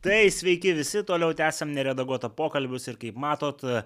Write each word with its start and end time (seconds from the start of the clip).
Tai 0.00 0.20
sveiki 0.32 0.72
visi, 0.72 1.02
toliau 1.04 1.34
tęsiam 1.36 1.68
neredaguotą 1.76 2.30
pokalbius 2.32 2.88
ir 2.88 2.96
kaip 2.96 3.18
matot, 3.20 3.60
e, 3.68 3.82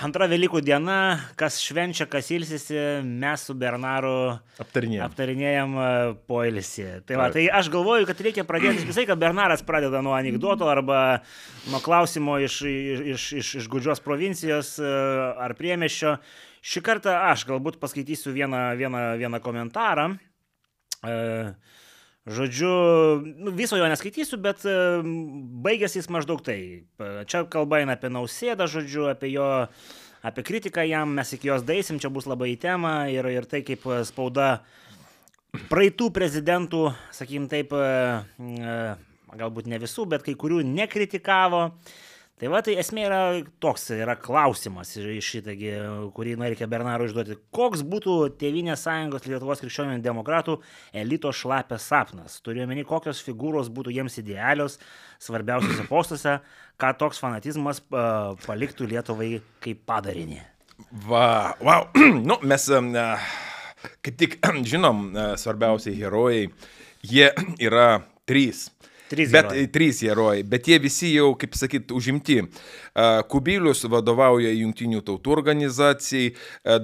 antra 0.00 0.24
Velykų 0.32 0.62
diena, 0.64 0.94
kas 1.36 1.58
švenčia, 1.60 2.06
kas 2.08 2.30
ilsisi, 2.32 2.78
mes 3.04 3.44
su 3.44 3.52
Bernaru 3.52 4.38
Aptarinėjom. 4.64 5.04
aptarinėjom 5.04 5.76
e, 5.76 5.90
poilsį. 6.32 6.86
Tai, 7.04 7.18
va, 7.20 7.28
tai 7.34 7.44
aš 7.52 7.68
galvoju, 7.74 8.08
kad 8.08 8.22
reikia 8.24 8.46
pradėti 8.48 8.88
visai, 8.88 9.04
kad 9.10 9.20
Bernaras 9.20 9.60
pradeda 9.66 10.00
nuo 10.00 10.16
anegdoto 10.16 10.70
arba 10.72 11.20
nuo 11.68 11.84
klausimo 11.84 12.38
iš, 12.40 12.62
iš, 12.64 13.30
iš, 13.42 13.54
iš 13.60 13.68
Gudžios 13.68 14.00
provincijos 14.00 14.78
e, 14.80 14.88
ar 15.36 15.52
priemešio. 15.58 16.16
Šį 16.64 16.80
kartą 16.88 17.12
aš 17.28 17.44
galbūt 17.50 17.76
paskaitysiu 17.82 18.32
vieną, 18.32 18.70
vieną, 18.80 19.04
vieną 19.20 19.44
komentarą. 19.44 20.14
E, 21.04 21.52
Žodžiu, 22.28 22.70
nu, 23.24 23.50
viso 23.56 23.78
jo 23.80 23.86
neskaitysiu, 23.88 24.36
bet 24.44 24.60
e, 24.68 24.72
baigėsi 25.64 26.02
jis 26.02 26.10
maždaug 26.12 26.42
tai. 26.44 26.84
Čia 27.24 27.46
kalba 27.48 27.80
eina 27.80 27.96
apie 27.96 28.10
nausėdą, 28.12 28.66
žodžiu, 28.68 29.06
apie 29.08 29.30
jo, 29.32 29.46
apie 30.20 30.44
kritiką 30.44 30.84
jam, 30.84 31.14
mes 31.16 31.32
iki 31.32 31.48
jos 31.48 31.64
daisim, 31.64 32.00
čia 32.02 32.10
bus 32.12 32.28
labai 32.28 32.50
į 32.52 32.58
temą 32.60 32.92
ir, 33.14 33.30
ir 33.32 33.48
tai, 33.48 33.62
kaip 33.64 33.86
e, 33.88 34.02
spauda 34.04 34.58
praeitų 35.70 36.10
prezidentų, 36.12 36.82
sakykim 37.16 37.48
taip, 37.48 37.72
e, 37.72 38.76
galbūt 39.32 39.72
ne 39.72 39.80
visų, 39.80 40.04
bet 40.12 40.26
kai 40.26 40.36
kurių 40.36 40.60
nekritikavo. 40.68 41.62
Tai 42.38 42.50
va, 42.52 42.60
tai 42.62 42.76
esmė 42.78 43.02
yra 43.08 43.20
toks, 43.58 43.88
yra 43.96 44.14
klausimas 44.18 44.92
iš 45.00 45.30
šitągi, 45.32 45.72
kurį 46.14 46.36
reikia 46.38 46.68
Bernarui 46.70 47.08
užduoti. 47.08 47.34
Koks 47.54 47.82
būtų 47.82 48.18
Tevinės 48.38 48.84
sąjungos 48.86 49.26
Lietuvos 49.26 49.62
krikščionių 49.64 49.96
demokratų 50.04 50.60
elito 51.02 51.32
šlapės 51.34 51.88
sapnas? 51.90 52.38
Turiuomenį, 52.46 52.84
kokios 52.86 53.24
figūros 53.26 53.72
būtų 53.74 53.96
jiems 53.96 54.20
idealios 54.22 54.78
svarbiausiuose 55.18 55.88
postuose, 55.90 56.36
ką 56.78 56.92
toks 57.00 57.18
fanatizmas 57.18 57.82
uh, 57.90 58.38
paliktų 58.46 58.86
Lietuvai 58.94 59.32
kaip 59.64 59.82
padarinį. 59.90 60.38
Va, 61.08 61.56
wow. 61.58 61.90
nu, 62.28 62.38
mes 62.46 62.68
e, 62.70 63.06
kaip 64.06 64.18
tik 64.18 64.38
žinom, 64.70 65.08
e, 65.10 65.28
svarbiausiai 65.42 65.98
herojai, 65.98 66.46
jie 67.02 67.32
yra 67.66 68.04
trys. 68.28 68.68
Trys 69.08 69.32
bet, 69.32 69.50
herojai. 69.50 69.70
Trys 69.72 70.02
herojai, 70.04 70.42
bet 70.44 70.68
jie 70.68 70.78
visi 70.82 71.12
jau, 71.14 71.32
kaip 71.38 71.56
sakyt, 71.58 71.92
užimti. 71.96 72.42
Kubilius 73.30 73.84
vadovauja 73.88 74.50
Junktinių 74.50 75.00
tautų 75.06 75.32
organizacijai, 75.36 76.32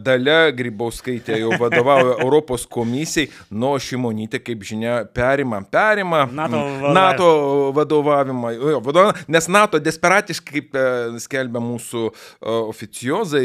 Dalia 0.05 0.53
Grybauskaitė 0.55 1.41
jau 1.41 1.57
vadovauja 1.59 2.19
Europos 2.25 2.67
komisijai, 2.71 3.31
nuo 3.51 3.75
Šimonytė, 3.83 4.41
kaip 4.45 4.63
žinia, 4.67 5.01
perima, 5.11 5.61
perima 5.67 6.25
NATO 6.31 6.61
vadovavimą. 6.61 6.93
NATO 6.95 7.73
vadovavimą, 7.75 8.53
jo, 8.55 8.81
vadovavimą, 8.85 9.25
nes 9.29 9.49
NATO 9.49 9.81
desperatiškai, 9.83 10.53
kaip 10.55 10.79
e, 10.79 10.85
skelbia 11.23 11.63
mūsų 11.65 12.05
e, 12.07 12.15
oficiozai, 12.71 13.43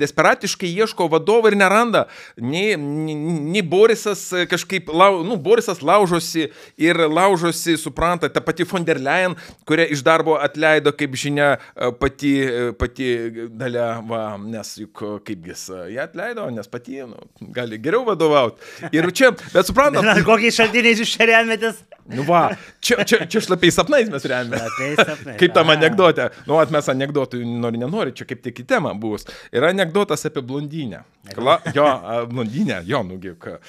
desperatiškai 0.00 0.70
ieško 0.82 1.08
vadovo 1.12 1.50
ir 1.50 1.58
neranda. 1.58 2.06
Nei, 2.38 2.76
nei, 2.78 3.16
nei 3.56 3.64
Borisas 3.66 4.28
kažkaip, 4.50 4.90
lau, 4.94 5.22
nu, 5.26 5.38
Borisas 5.42 5.82
laužosi 5.82 6.48
ir 6.80 7.02
laužosi, 7.10 7.76
supranta, 7.80 8.21
ta 8.28 8.40
pati 8.44 8.64
von 8.68 8.84
der 8.84 9.00
Leyen, 9.02 9.34
kurią 9.66 9.88
iš 9.94 10.02
darbo 10.06 10.36
atleido, 10.38 10.92
kaip 10.94 11.16
žinia, 11.18 11.56
e, 11.74 11.90
pati, 11.98 12.32
e, 12.44 12.72
pati 12.78 13.08
dalia, 13.50 13.88
va, 14.06 14.22
nes 14.38 14.74
juk 14.82 15.02
e, 15.02 15.12
kaip 15.26 15.48
jis 15.50 15.66
ją 15.94 16.04
atleido, 16.06 16.46
nes 16.54 16.68
pati 16.70 17.00
nu, 17.06 17.16
gali 17.56 17.78
geriau 17.82 18.04
vadovauti. 18.06 18.60
Ir 18.92 19.08
čia, 19.16 19.32
bet 19.54 19.66
suprantat, 19.70 20.04
Na, 20.12 20.18
kokiais 20.26 20.56
šaltiniais 20.60 21.00
iš 21.02 21.16
čia 21.16 21.28
remiatės? 21.32 21.82
Nu 22.12 22.24
va, 22.26 22.48
čia, 22.82 23.04
čia, 23.06 23.20
čia 23.30 23.40
šlapiais 23.44 23.76
sapnais 23.78 24.08
mes. 24.10 24.24
Šlapiais 24.26 24.98
sapnais, 24.98 25.36
Kaip 25.38 25.52
tam 25.54 25.70
anegdote. 25.70 26.24
Nu, 26.48 26.56
at 26.58 26.72
mes 26.74 26.88
anegdotų 26.90 27.38
nori, 27.46 27.78
nenori, 27.78 28.10
čia 28.18 28.26
kaip 28.26 28.42
tik 28.42 28.58
į 28.64 28.66
temą 28.74 28.90
bus. 28.98 29.22
Yra 29.54 29.70
anegdotas 29.70 30.26
apie 30.26 30.42
blondinę. 30.42 31.04
Kla, 31.30 31.60
jo, 31.76 31.86
blondinę, 32.32 32.80
jo, 32.90 33.04
nugi, 33.06 33.36
ka- 33.38 33.60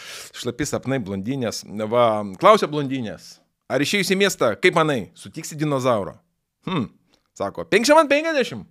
šlapi 0.41 0.65
sapnai 0.65 0.97
blondinės. 1.05 1.61
Va, 1.93 2.07
klausia 2.41 2.67
blondinės. 2.71 3.35
Ar 3.71 3.83
išėjus 3.83 4.11
į 4.13 4.19
miestą, 4.19 4.53
kaip 4.59 4.75
manai, 4.75 5.07
sutiksi 5.17 5.57
dinozaurą? 5.59 6.17
Hm, 6.67 6.87
sako, 7.37 7.67
50 7.71 8.03
ant 8.03 8.11
50. 8.11 8.65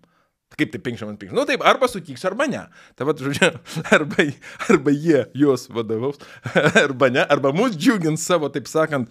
Kaip 0.53 0.73
tai 0.73 0.81
50 0.85 1.09
ant 1.09 1.21
50? 1.21 1.33
Nu 1.37 1.45
taip, 1.49 1.63
arba 1.65 1.89
sutiks, 1.89 2.25
arba 2.29 2.47
ne. 2.51 2.61
Tai 2.99 3.07
vad, 3.09 3.21
žodžiu, 3.25 3.49
arba, 3.97 4.27
arba 4.69 4.93
jie 4.93 5.23
juos 5.39 5.65
vadovaus, 5.73 6.21
arba 6.85 7.09
ne, 7.13 7.25
arba 7.25 7.55
mus 7.57 7.77
džiugins 7.77 8.25
savo, 8.29 8.51
taip 8.53 8.69
sakant, 8.69 9.09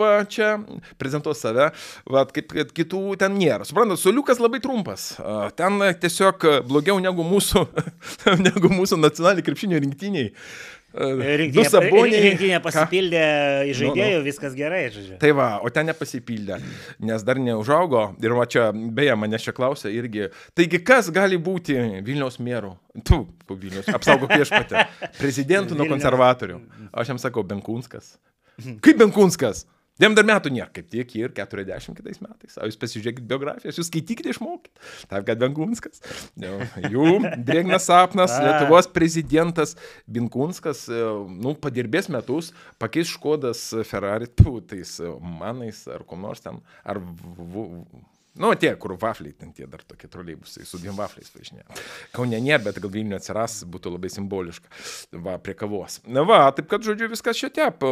va 0.00 0.12
čia, 0.30 0.52
prezentuos 1.00 1.42
save, 1.42 1.70
va, 2.06 2.24
kaip 2.30 2.54
kad 2.54 2.74
kitų 2.76 3.02
ten 3.20 3.34
nėra. 3.38 3.66
Suprantat, 3.66 3.98
soliukas 4.02 4.42
labai 4.42 4.62
trumpas. 4.62 5.12
Ten 5.58 5.82
tiesiog 6.02 6.46
blogiau 6.70 7.00
negu 7.02 7.26
mūsų, 7.26 7.66
negu 8.46 8.70
mūsų 8.70 9.00
nacionaliniai 9.00 9.46
krepšinio 9.50 9.82
rinktiniai. 9.82 10.30
Rinktinė, 10.90 11.64
saboniai. 11.70 12.20
rinktinė 12.24 12.58
pasipildė 12.64 13.22
iš 13.70 13.78
Nu, 13.78 13.90
nu. 13.90 13.94
žaidėjų, 13.94 14.22
viskas 14.26 14.56
gerai, 14.58 14.80
žodžiu. 14.90 15.18
Tai 15.22 15.30
va, 15.38 15.48
o 15.62 15.70
ten 15.70 15.86
nepasipildė, 15.86 16.58
nes 17.06 17.22
dar 17.26 17.38
neužaugo. 17.38 18.08
Ir 18.22 18.34
va 18.34 18.46
čia, 18.50 18.70
beje, 18.74 19.14
mane 19.20 19.38
čia 19.38 19.54
klausia 19.54 19.92
irgi. 19.94 20.28
Taigi, 20.58 20.80
kas 20.82 21.12
gali 21.14 21.38
būti 21.38 21.78
Vilniaus 22.06 22.40
mėru? 22.42 22.74
Tu, 23.06 23.20
Vilnius, 23.50 23.86
apsaugok 23.94 24.34
viešpatę. 24.34 24.88
Prezidentų 25.20 25.78
nuo 25.78 25.86
konservatorių. 25.90 26.58
Aš 26.90 27.14
jam 27.14 27.22
sakau, 27.22 27.46
Benkunskas. 27.46 28.16
Kaip 28.82 28.98
Benkunskas? 28.98 29.66
Jam 30.00 30.16
dar 30.16 30.26
metų 30.28 30.52
nėra, 30.54 30.70
kaip 30.74 30.88
tiek 30.92 31.10
ir 31.18 31.34
40 31.36 31.96
kitais 31.98 32.20
metais. 32.24 32.56
O 32.56 32.68
jūs 32.68 32.78
pasižiūrėkit 32.80 33.26
biografijas, 33.28 33.76
jūs 33.80 33.90
skaitykite 33.90 34.32
išmokit. 34.32 34.72
Taip, 35.10 35.26
kad 35.28 35.40
Benkunskas. 35.42 36.00
Jau, 36.40 36.56
Jų 36.86 37.18
drėgnas 37.44 37.88
sapnas. 37.90 38.36
Lietuvos 38.44 38.88
prezidentas 38.94 39.76
Binkunskas, 40.10 40.86
e, 40.88 41.02
nu, 41.44 41.52
padirbės 41.60 42.08
metus, 42.12 42.54
pakeis 42.80 43.12
Škodas 43.12 43.66
Ferrari, 43.88 44.30
tu, 44.32 44.58
tais 44.64 44.96
e, 45.04 45.12
manais 45.20 45.84
ar 45.90 46.06
kom 46.08 46.24
nors 46.24 46.40
ten, 46.44 46.62
ar, 46.84 47.00
v, 47.00 47.36
v, 47.52 47.66
nu, 48.38 48.52
tie, 48.54 48.70
kur 48.80 48.94
vafliai, 49.00 49.34
ten 49.34 49.50
tie 49.56 49.66
dar 49.70 49.82
tokie 49.86 50.08
troleibusai, 50.10 50.62
su 50.68 50.78
dviem 50.78 50.94
vafliais 50.98 51.32
važinė. 51.34 51.64
Kaune 52.14 52.38
ne, 52.42 52.56
bet 52.62 52.78
gal 52.82 52.92
Vilniuje 52.92 53.18
atsiras, 53.18 53.56
būtų 53.70 53.94
labai 53.96 54.10
simboliška, 54.12 54.70
va, 55.24 55.36
prie 55.42 55.56
kavos. 55.58 55.98
Na, 56.06 56.22
va, 56.28 56.42
taip 56.56 56.70
kad, 56.70 56.84
žodžiu, 56.86 57.10
viskas 57.10 57.40
čia 57.40 57.50
tep, 57.54 57.82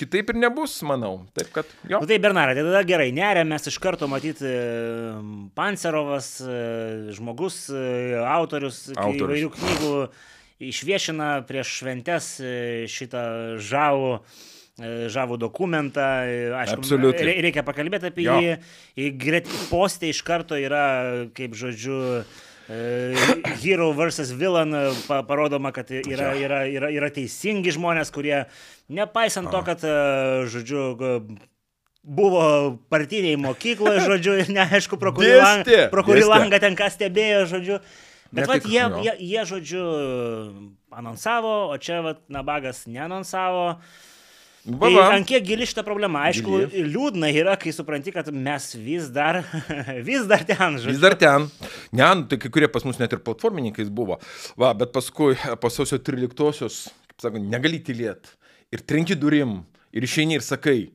kitaip 0.00 0.34
ir 0.34 0.40
nebus, 0.42 0.76
manau. 0.86 1.14
Taip 1.38 1.50
kad, 1.56 1.72
jo. 1.88 2.02
Nu 2.04 2.10
tai 2.10 2.20
Bernarai, 2.22 2.56
tai 2.58 2.66
tada 2.68 2.84
gerai, 2.88 3.10
nerėm 3.16 3.50
mes 3.54 3.70
iš 3.72 3.80
karto 3.82 4.08
matyti 4.10 4.54
Pancerovas, 5.56 6.30
e, 6.44 6.62
žmogus, 7.16 7.66
autorius, 7.72 8.86
Autorius. 8.94 9.24
įvairių 9.24 9.52
knygų 9.58 9.94
išviešina 10.64 11.30
prieš 11.48 11.78
šventes 11.80 12.34
šitą 12.92 13.24
žavų 13.62 14.18
žavų 14.78 15.36
dokumentą. 15.38 16.02
e, 16.26 16.50
Aišku, 16.50 16.80
Absoliutely. 16.82 17.24
rei- 17.28 17.42
reikia 17.46 17.62
pakalbėti 17.62 18.08
apie 18.10 18.24
Jo. 18.26 18.38
jį. 18.42 19.12
Gret 19.18 19.46
postė 19.70 20.08
iš 20.10 20.22
karto 20.26 20.56
yra, 20.58 21.28
kaip 21.34 21.54
žodžiu, 21.54 22.24
e, 22.68 23.14
Hero 23.62 23.92
vs. 23.94 24.32
Villain 24.34 24.74
e, 24.74 24.92
pa, 25.06 25.22
parodoma, 25.22 25.70
kad 25.70 25.86
yra, 25.94 26.32
yra, 26.34 26.64
yra, 26.66 26.90
yra 26.90 27.10
teisingi 27.14 27.70
žmonės, 27.70 28.10
kurie, 28.10 28.46
nepaisant 28.90 29.50
to, 29.50 29.62
kad, 29.62 29.78
e, 29.84 30.46
žodžiu, 30.50 30.96
buvo 32.02 32.78
partiniai 32.90 33.36
mokykloje, 33.40 34.00
žodžiu, 34.10 34.34
ir 34.42 34.50
neaišku, 34.50 34.98
pro 34.98 35.12
kurį, 35.14 35.36
lang, 35.38 35.70
pro 35.92 36.02
kurį 36.02 36.26
langą 36.26 36.58
ten 36.60 36.74
ką 36.74 36.90
stebėjo, 36.90 37.46
žodžiu. 37.46 37.78
Bet 38.34 38.48
vat, 38.50 38.64
jie, 38.66 38.82
jie, 39.06 39.12
jie, 39.22 39.42
žodžiu, 39.46 39.84
anonsavo, 40.90 41.70
o 41.70 41.76
čia 41.78 42.00
vat, 42.02 42.18
Nabagas 42.28 42.88
neanonsavo. 42.90 43.78
Va, 43.78 43.78
Tai 44.64 44.90
ant 45.02 45.26
kiek 45.28 45.44
gili 45.44 45.66
šitą 45.68 45.82
problemą? 45.84 46.22
Aišku, 46.30 46.54
Gili. 46.62 46.84
liūdna 46.88 47.28
yra, 47.36 47.56
kai 47.60 47.72
supranti, 47.76 48.14
kad 48.14 48.30
mes 48.32 48.70
vis 48.80 49.10
dar, 49.12 49.42
vis 50.08 50.24
dar 50.30 50.40
ten, 50.48 50.78
žodžiu. 50.78 50.94
Vis 50.94 51.02
dar 51.02 51.16
ten. 51.20 51.50
Ne, 51.92 52.06
nu, 52.16 52.24
tai 52.30 52.38
kai 52.40 52.48
kurie 52.54 52.70
pas 52.72 52.86
mus 52.88 52.96
net 53.02 53.12
ir 53.12 53.20
platformininkais 53.26 53.92
buvo. 53.92 54.16
Va, 54.60 54.72
bet 54.78 54.94
paskui 54.94 55.36
po 55.60 55.72
sausio 55.72 56.00
13-osios, 56.00 56.80
kaip 57.12 57.26
sako, 57.26 57.44
negali 57.44 57.82
tylėti. 57.84 58.32
Ir 58.72 58.86
trenki 58.88 59.18
durim. 59.20 59.60
Ir 59.94 60.08
išeini 60.08 60.40
ir 60.40 60.42
sakai. 60.42 60.88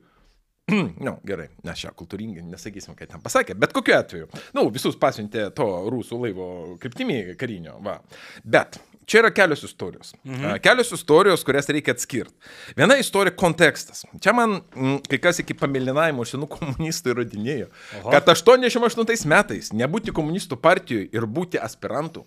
Na, 0.70 0.82
nu, 1.06 1.14
gerai, 1.26 1.48
mes 1.66 1.78
čia 1.80 1.94
kultūringai 1.96 2.42
nesakysim, 2.46 2.94
ką 2.98 3.06
ten 3.08 3.22
pasakė, 3.22 3.56
bet 3.58 3.72
kokiu 3.74 3.94
atveju. 3.96 4.28
Na, 4.50 4.60
nu, 4.60 4.68
visus 4.74 4.98
pasiuntė 5.00 5.48
to 5.56 5.66
rusų 5.90 6.18
laivo 6.26 6.50
kryptimi 6.82 7.22
karinio, 7.38 7.78
va. 7.86 7.96
Bet 8.44 8.78
čia 9.10 9.22
yra 9.24 9.30
kelios 9.34 9.64
istorijos. 9.66 10.12
Mhm. 10.24 10.60
Kelios 10.62 10.92
istorijos, 10.94 11.44
kurias 11.46 11.68
reikia 11.68 11.94
atskirti. 11.96 12.34
Viena 12.78 12.96
istorija- 13.00 13.34
kontekstas. 13.44 14.04
Čia 14.22 14.34
man 14.36 14.60
mm, 14.60 15.00
kai 15.10 15.18
kas 15.18 15.42
iki 15.42 15.56
pamilinavimo 15.58 16.26
senų 16.28 16.48
komunistų 16.56 17.14
įrodinėjo, 17.14 17.70
Oho. 18.00 18.10
kad 18.14 18.28
88 18.28 19.26
metais 19.26 19.72
nebūti 19.72 20.14
komunistų 20.14 20.60
partijoje 20.60 21.08
ir 21.12 21.26
būti 21.26 21.58
aspirantų 21.60 22.24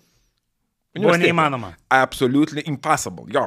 Buvo 0.94 1.16
neįmanoma. 1.18 1.72
Absolutely 1.90 2.62
impossible, 2.70 3.24
jo. 3.34 3.42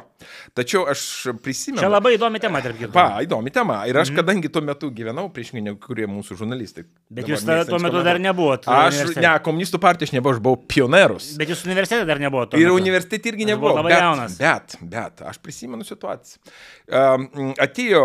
Tačiau 0.58 0.82
aš 0.92 1.02
prisimenu. 1.44 1.80
Čia 1.80 1.88
labai 1.88 2.18
įdomi 2.18 2.42
tema, 2.44 2.60
tarp 2.64 2.76
kitko. 2.76 2.92
Va, 2.96 3.22
įdomi 3.24 3.54
tema. 3.56 3.78
Ir 3.88 4.00
aš, 4.02 4.12
mm. 4.12 4.20
kadangi 4.20 4.52
tuo 4.52 4.64
metu 4.68 4.90
gyvenau, 4.92 5.30
priešingai 5.32 5.64
negu 5.70 5.80
kurie 5.84 6.10
mūsų 6.12 6.36
žurnalistai. 6.42 6.84
Bet 7.14 7.32
jūs 7.32 7.46
tada, 7.48 7.64
tuo 7.70 7.80
metu 7.80 8.02
dar 8.04 8.20
nebuvot. 8.20 8.68
Aš, 8.68 9.16
ne, 9.16 9.32
komunistų 9.46 9.80
partijos 9.84 10.12
nebuvau, 10.16 10.36
aš 10.36 10.44
buvau 10.44 10.60
pionerus. 10.76 11.30
Bet 11.40 11.54
jūs 11.54 11.64
universitete 11.70 12.04
dar 12.10 12.20
nebuvot. 12.24 12.58
Ir 12.60 12.74
universitete 12.74 13.32
irgi 13.32 13.48
nebuvau. 13.54 13.78
Labai 13.80 13.96
bet, 13.96 14.04
jaunas. 14.04 14.38
Bet, 14.42 14.78
bet, 14.82 15.24
aš 15.32 15.40
prisimenu 15.40 15.88
situaciją. 15.88 16.44
Um, 16.88 17.54
atėjo 17.64 18.04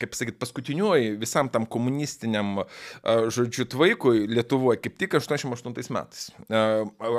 kaip 0.00 0.16
sakyt, 0.16 0.38
paskutiniuoji 0.40 1.14
visam 1.20 1.50
tam 1.52 1.66
komunistiniam, 1.70 2.62
žodžiu, 3.04 3.68
tvaikui 3.70 4.26
Lietuvoje, 4.30 4.80
kaip 4.84 4.98
tik 5.00 5.16
88 5.20 5.94
metais. 5.94 6.28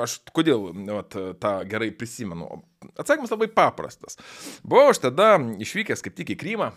Aš 0.04 0.18
kodėl 0.34 0.70
vat, 0.90 1.18
tą 1.42 1.52
gerai 1.70 1.92
prisimenu? 1.96 2.62
Atsakymas 2.98 3.32
labai 3.32 3.50
paprastas. 3.52 4.18
Buvau 4.66 4.90
aš 4.92 5.04
tada 5.06 5.36
išvykęs 5.62 6.02
kaip 6.04 6.18
tik 6.18 6.34
į 6.34 6.40
Krymą. 6.42 6.72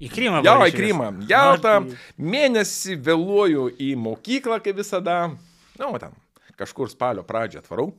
Į 0.00 0.08
Krymą. 0.12 0.40
Jo, 0.44 0.56
į 0.64 0.74
Krymą. 0.76 1.08
Jaltą. 1.28 1.78
Mėnesį 2.16 2.96
vėluoju 3.04 3.70
į 3.80 3.92
mokyklą, 4.00 4.60
kaip 4.64 4.78
visada. 4.80 5.18
Na, 5.78 5.88
nu, 5.88 5.98
ten 6.00 6.16
kažkur 6.58 6.90
spalio 6.92 7.24
pradžią 7.26 7.62
atvarau. 7.62 7.92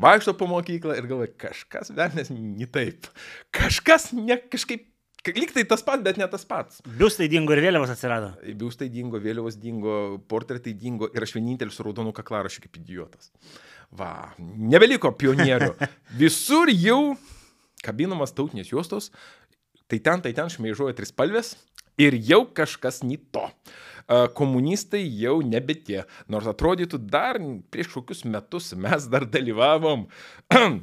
Vaikšto 0.00 0.34
po 0.36 0.48
mokyklą 0.50 0.98
ir 0.98 1.08
galvoju, 1.08 1.32
kažkas 1.40 1.90
velnės 1.96 2.28
ne 2.32 2.68
taip. 2.68 3.08
Kažkas 3.56 4.10
ne 4.12 4.36
kažkaip 4.36 4.84
Lyg 5.34 5.52
tai 5.54 5.64
tas 5.68 5.82
pats, 5.82 6.04
bet 6.04 6.18
ne 6.20 6.26
tas 6.30 6.44
pats. 6.46 6.82
Biustai 7.00 7.26
dingo 7.32 7.54
ir 7.56 7.62
vėliavos 7.64 7.90
atsirado. 7.92 8.34
Biustai 8.60 8.88
dingo, 8.92 9.18
vėliavos 9.22 9.58
dingo, 9.60 9.96
portretai 10.30 10.76
dingo 10.78 11.08
ir 11.14 11.26
aš 11.26 11.34
vienintelis 11.38 11.78
su 11.78 11.86
raudonu 11.86 12.14
kaklarašiu 12.16 12.66
kaip 12.66 12.78
idiotas. 12.78 13.32
Va, 13.96 14.34
nebeliko 14.38 15.12
pionierių. 15.18 15.72
Visur 16.22 16.70
jau 16.72 17.16
kabinamas 17.86 18.34
tautinės 18.36 18.72
juostos, 18.72 19.10
tai 19.90 20.00
ten, 20.02 20.22
tai 20.24 20.34
ten 20.36 20.50
šmeižuoja 20.52 20.96
trispalvės 20.98 21.54
ir 22.02 22.16
jau 22.26 22.44
kažkas 22.56 23.02
nito. 23.06 23.46
Komunistai 24.38 25.02
jau 25.18 25.40
nebe 25.42 25.74
tie. 25.74 26.04
Nors 26.30 26.46
atrodytų 26.46 27.00
dar 27.10 27.40
prieš 27.74 27.90
kokius 27.96 28.22
metus 28.28 28.70
mes 28.78 29.08
dar 29.10 29.26
dalyvavom 29.26 30.06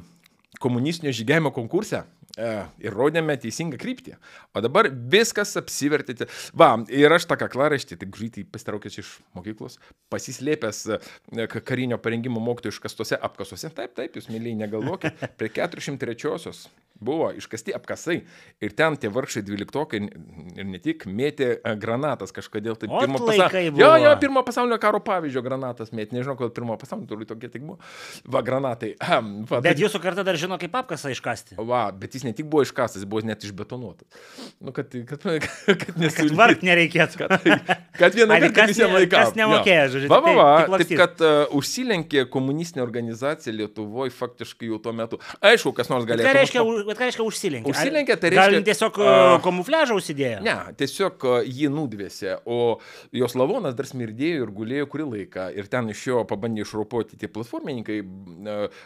komunistinio 0.64 1.12
žygiavimo 1.14 1.52
konkurse 1.54 2.04
ir 2.36 2.94
rodėme 2.94 3.36
teisingą 3.38 3.78
kryptį. 3.80 4.16
O 4.54 4.62
dabar 4.64 4.88
viskas 4.90 5.54
apsivertėte. 5.60 6.28
Va, 6.56 6.72
ir 6.90 7.12
aš 7.14 7.28
tą 7.30 7.38
kaklaraštį, 7.40 7.98
tai 8.00 8.08
greitai 8.10 8.46
pasitraukęs 8.48 8.98
iš 9.02 9.12
mokyklos, 9.38 9.78
pasislėpęs 10.12 10.80
e, 10.96 11.46
karinio 11.54 12.00
parengimo 12.02 12.42
mokytojų 12.44 12.74
iškastose 12.74 13.20
apkasuose. 13.28 13.70
Taip, 13.74 13.94
taip, 13.98 14.18
jūs 14.18 14.30
myliai 14.32 14.56
negalvokit. 14.64 15.22
Prie 15.38 15.52
403-osios 15.54 16.66
buvo 17.04 17.32
iškasti 17.34 17.74
apkasai 17.74 18.20
ir 18.62 18.74
ten 18.78 18.96
tie 19.00 19.10
vargšai 19.12 19.42
dvyliktokai 19.44 20.00
ir 20.54 20.66
ne 20.68 20.78
tik 20.82 21.06
mėtė 21.10 21.48
e, 21.56 21.74
granatas 21.80 22.34
kažkodėl. 22.34 22.78
Tai 22.78 22.90
pirmo, 22.92 23.20
pasa... 23.26 23.48
jo, 23.66 23.90
jo, 24.04 24.12
pirmo 24.22 24.44
pasaulinio 24.46 24.78
karo 24.82 25.00
pavyzdžio 25.04 25.42
granatas 25.44 25.92
mėtė. 25.94 26.18
Nežinau, 26.18 26.36
kodėl 26.38 26.54
pirmo 26.56 26.78
pasaulinio 26.80 27.10
turbūt 27.10 27.32
tokie 27.34 27.50
tik 27.52 27.64
buvo. 27.66 27.78
Va, 28.30 28.44
granatai. 28.46 28.94
Va, 29.00 29.60
bet 29.60 29.72
tai... 29.72 29.76
jūsų 29.82 30.02
karta 30.02 30.26
dar 30.26 30.38
žino, 30.40 30.58
kaip 30.60 30.74
apkasą 30.82 31.12
iškasti. 31.14 31.58
Va, 31.58 31.86
bet 31.98 32.14
jis 32.14 32.23
ne 32.26 32.34
tik 32.36 32.48
buvo 32.50 32.64
iškastas, 32.66 33.02
jis 33.02 33.08
buvo 33.08 33.24
net 33.26 33.44
išbetonuotas. 33.46 34.08
Nu, 34.60 34.72
kad, 34.76 34.92
kad, 35.08 35.22
kad, 35.44 35.84
kad, 35.84 36.00
nesul... 36.00 36.30
kad 36.30 36.38
vargt 36.38 36.64
nereikėtų. 36.66 37.20
Kad, 37.24 37.48
kad 37.98 38.18
vieną 38.18 38.40
kartą 38.44 38.68
visiems 38.72 38.96
laikams. 38.98 39.14
Kas 39.14 39.38
nemokėjo, 39.38 39.84
žodžiu. 39.94 40.12
Va, 40.12 40.20
va, 40.24 40.34
va. 40.38 40.80
Taip, 40.80 40.94
kad 40.98 41.24
uh, 41.24 41.56
užsilenkė 41.58 42.26
komunistinė 42.32 42.84
organizacija 42.84 43.54
Lietuvoje 43.54 44.14
faktiškai 44.14 44.70
jau 44.72 44.80
tuo 44.82 44.94
metu. 44.96 45.20
Aišku, 45.44 45.74
kas 45.76 45.92
nors 45.92 46.08
galėjo. 46.08 46.28
Tai 46.28 46.36
reiškia, 46.38 46.64
Bet 46.88 46.98
ką 46.98 47.08
reiškia 47.08 47.24
užsilenkė? 47.24 47.72
Užsilenkė, 47.72 48.16
tai 48.20 48.30
reiškia... 48.34 48.58
Gal 48.58 48.66
tiesiog 48.68 48.98
uh, 49.00 49.36
kamufliažą 49.44 49.96
užsidėjo? 49.98 50.40
Ne, 50.44 50.56
tiesiog 50.78 51.26
uh, 51.28 51.36
jį 51.44 51.70
nudvėsė, 51.74 52.38
o 52.44 52.78
jos 53.14 53.36
lavonas 53.38 53.76
dar 53.78 53.88
smirdėjo 53.88 54.44
ir 54.46 54.52
gulėjo 54.54 54.88
kurį 54.92 55.08
laiką. 55.10 55.48
Ir 55.58 55.68
ten 55.72 55.90
iš 55.92 56.04
jo 56.10 56.22
pabandė 56.28 56.64
išropoti 56.64 57.18
tie 57.20 57.30
platformininkai 57.32 58.00
uh, 58.04 58.84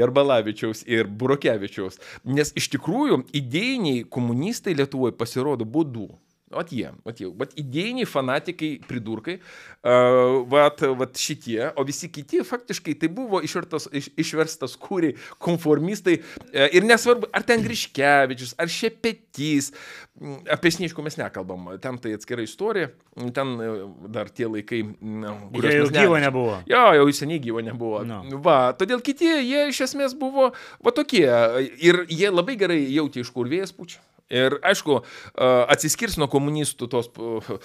Jarbalavičiaus 0.00 0.84
ir 0.90 1.10
Burokevičiaus. 1.10 2.00
Nes 2.34 2.50
iš 2.58 2.66
tikrųjų 2.72 3.20
idėjiniai 3.36 4.04
komunistai 4.10 4.74
Lietuvoje 4.74 5.14
pasirodo 5.18 5.66
būdų. 5.68 6.08
Vat 6.52 6.72
jie, 6.72 6.90
vat 7.06 7.20
jie, 7.20 7.28
vat 7.40 7.54
idėjiniai 7.56 8.04
fanatikai, 8.04 8.68
pridurkai, 8.84 9.38
uh, 9.40 10.42
vat, 10.52 10.82
vat 11.00 11.16
šitie, 11.16 11.70
o 11.72 11.84
visi 11.88 12.10
kiti 12.12 12.42
faktiškai 12.44 12.94
tai 13.00 13.08
buvo 13.12 13.40
išverstas, 13.44 13.88
iš, 13.96 14.10
išverstas 14.20 14.76
kūriai, 14.80 15.16
konformistai 15.42 16.18
uh, 16.20 16.68
ir 16.68 16.84
nesvarbu, 16.84 17.32
ar 17.32 17.46
ten 17.48 17.64
Griškevičius, 17.64 18.54
ar 18.60 18.70
Šepetys, 18.70 19.72
apie 20.52 20.74
Sniečkų 20.76 21.08
mes 21.08 21.16
nekalbam, 21.18 21.72
ten 21.82 21.96
tai 22.04 22.12
atskira 22.18 22.44
istorija, 22.44 22.92
ten 23.34 23.56
dar 24.12 24.28
tie 24.28 24.46
laikai, 24.50 24.84
kurie 25.48 25.76
jau 25.80 25.90
gyvo 25.96 26.20
ne... 26.20 26.26
nebuvo. 26.28 26.60
Jo, 26.70 26.86
jau 27.00 27.08
seniai 27.16 27.40
gyvo 27.42 27.64
nebuvo. 27.64 28.04
No. 28.06 28.20
Va, 28.44 28.58
todėl 28.76 29.00
kiti, 29.04 29.32
jie 29.32 29.70
iš 29.72 29.86
esmės 29.88 30.12
buvo 30.18 30.52
va 30.84 30.94
tokie 30.94 31.24
ir 31.80 32.04
jie 32.12 32.28
labai 32.28 32.60
gerai 32.60 32.82
jautė, 32.84 33.24
iš 33.24 33.32
kur 33.32 33.48
vėjas 33.48 33.72
pučia. 33.72 34.04
Ir 34.34 34.56
aišku, 34.66 34.98
atsiskirs 35.70 36.16
nuo 36.18 36.28
komunistų 36.32 36.88
tos 36.90 37.10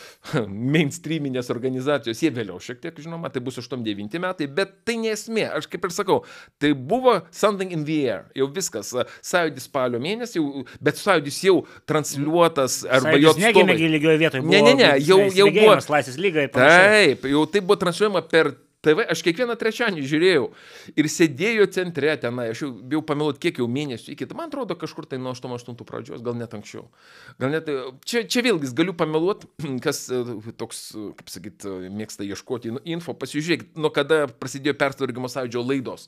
mainstreaminės 0.75 1.49
organizacijos, 1.53 2.21
jie 2.21 2.31
vėliau 2.35 2.59
šiek 2.63 2.81
tiek, 2.83 3.01
žinoma, 3.01 3.31
tai 3.33 3.41
bus 3.45 3.57
89 3.61 4.21
metai, 4.21 4.49
bet 4.59 4.75
tai 4.87 4.99
nesmė, 5.01 5.47
aš 5.59 5.69
kaip 5.71 5.87
ir 5.87 5.95
sakau, 5.95 6.19
tai 6.61 6.73
buvo 6.77 7.19
something 7.33 7.73
in 7.75 7.85
the 7.87 7.99
air, 8.05 8.27
jau 8.37 8.49
viskas, 8.53 8.93
sąjūdis 9.25 9.69
spalio 9.69 10.01
mėnesį, 10.03 10.45
bet 10.83 11.01
sąjūdis 11.01 11.41
jau 11.47 11.57
transliuotas, 11.89 12.83
arba 12.85 13.17
jo... 13.17 13.33
Negimė 13.39 13.77
lygioje 13.79 14.21
vietoje. 14.21 14.45
Ne, 14.45 14.63
ne, 14.65 14.77
ne, 14.77 14.93
jau, 15.03 15.21
jau 15.33 15.49
buvo... 15.53 15.77
Laisvės 15.89 16.19
lygai. 16.21 16.49
Taip, 16.53 17.25
jau 17.29 17.45
tai 17.49 17.63
buvo 17.65 17.79
transliuojama 17.81 18.25
per 18.29 18.53
TV 18.85 19.03
aš 19.11 19.19
kiekvieną 19.25 19.57
trečiąjį 19.59 20.05
žiūrėjau 20.07 20.43
ir 20.95 21.07
sėdėjo 21.11 21.65
centre 21.75 22.13
tenai, 22.21 22.45
aš 22.53 22.61
jau 22.63 22.69
bijau 22.79 23.01
pameluoti, 23.03 23.41
kiek 23.43 23.59
jau 23.59 23.67
mėnesių 23.67 24.13
iki, 24.13 24.27
man 24.37 24.47
atrodo 24.47 24.77
kažkur 24.79 25.07
tai 25.09 25.19
nuo 25.19 25.33
88 25.35 25.83
pradžios, 25.83 26.23
gal 26.23 26.37
net 26.39 26.55
anksčiau. 26.55 26.85
Gal 27.43 27.51
net, 27.51 27.67
čia, 28.07 28.23
čia 28.23 28.43
vėlgi 28.45 28.71
galiu 28.77 28.95
pameluoti, 28.95 29.49
kas 29.85 30.05
e, 30.15 30.21
toks, 30.55 30.83
kaip 31.19 31.33
sakyt, 31.33 31.67
mėgsta 31.91 32.23
ieškoti 32.23 32.71
info, 32.87 33.17
pasižiūrėkit, 33.19 33.75
nuo 33.75 33.91
kada 33.95 34.29
prasidėjo 34.31 34.77
pertvarkymo 34.79 35.31
sąjūdžio 35.31 35.65
laidos 35.65 36.07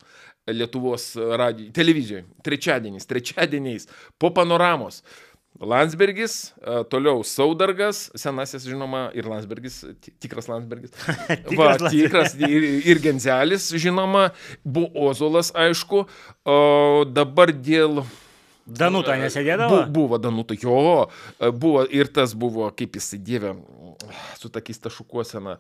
Lietuvos 0.50 1.12
radijo, 1.38 1.70
televizijoje, 1.76 2.24
trečiadieniais, 2.48 3.06
trečiadieniais, 3.06 3.92
po 4.18 4.32
panoramos. 4.34 5.04
Landsbergis, 5.60 6.54
toliau 6.90 7.22
Saudargas, 7.28 8.08
senasis 8.18 8.64
žinoma, 8.66 9.10
ir 9.14 9.28
Landsbergis, 9.30 9.82
tikras 10.22 10.48
Landsbergis. 10.50 10.96
tikras, 11.50 11.84
Va, 11.84 11.92
tikras 11.92 12.34
ir, 12.40 12.66
ir 12.88 13.02
Genzelis 13.04 13.68
žinoma, 13.76 14.30
buvo 14.64 15.10
Ozolas 15.12 15.52
aišku, 15.54 16.06
o 16.48 16.58
dabar 17.06 17.54
dėl 17.54 18.02
Danuta 18.72 19.16
nesėdėdavo? 19.20 19.84
Bu, 19.88 19.94
buvo 19.96 20.20
Danuta, 20.22 20.56
jo, 20.58 21.10
buvo 21.58 21.84
ir 21.90 22.10
tas 22.14 22.34
buvo, 22.38 22.70
kaip 22.78 22.98
jis 22.98 23.16
įdėvė, 23.18 23.56
su 24.40 24.50
takais 24.54 24.80
tašukuosena. 24.82 25.58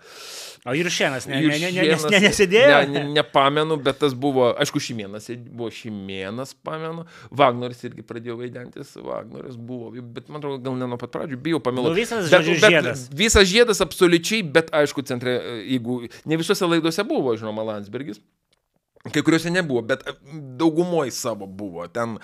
O 0.66 0.76
ir 0.78 0.90
šienas, 0.92 1.28
ne, 1.30 1.42
ne, 1.46 1.58
ne, 1.62 1.72
ne, 1.76 1.86
ne, 1.96 2.22
nesėdėjo? 2.26 2.82
Ne, 2.88 2.90
ne, 2.92 3.04
nepamenu, 3.18 3.78
bet 3.84 4.02
tas 4.04 4.16
buvo, 4.18 4.50
aišku, 4.62 4.82
šimienas, 4.84 5.30
buvo 5.48 5.72
šimienas, 5.76 6.54
pamenu. 6.66 7.06
Vagnoris 7.32 7.82
irgi 7.88 8.06
pradėjo 8.08 8.40
vaidentis, 8.42 8.94
Vagnoris 9.02 9.58
buvo, 9.60 9.92
bet 10.02 10.30
man 10.30 10.42
atrodo, 10.42 10.62
gal 10.66 10.78
ne 10.80 10.90
nuo 10.92 11.00
pat 11.02 11.14
pradžių, 11.16 11.40
bijau 11.42 11.64
pameluoti. 11.64 11.96
Nu, 11.96 12.02
visas 12.02 12.30
bet, 12.34 12.52
bet, 12.52 12.68
žiedas. 12.68 13.08
Visas 13.24 13.50
žiedas 13.50 13.84
absoliučiai, 13.84 14.44
bet 14.44 14.74
aišku, 14.76 15.06
centre, 15.08 15.40
jeigu 15.66 16.04
ne 16.26 16.40
visose 16.42 16.68
laidose 16.70 17.06
buvo, 17.08 17.36
žinoma, 17.40 17.66
Landsbergis. 17.74 18.22
Kai 19.02 19.24
kuriuose 19.26 19.50
nebuvo, 19.50 19.82
bet 19.82 20.04
daugumoje 20.62 21.12
savo 21.12 21.48
buvo. 21.50 21.88
Ten 21.90 22.20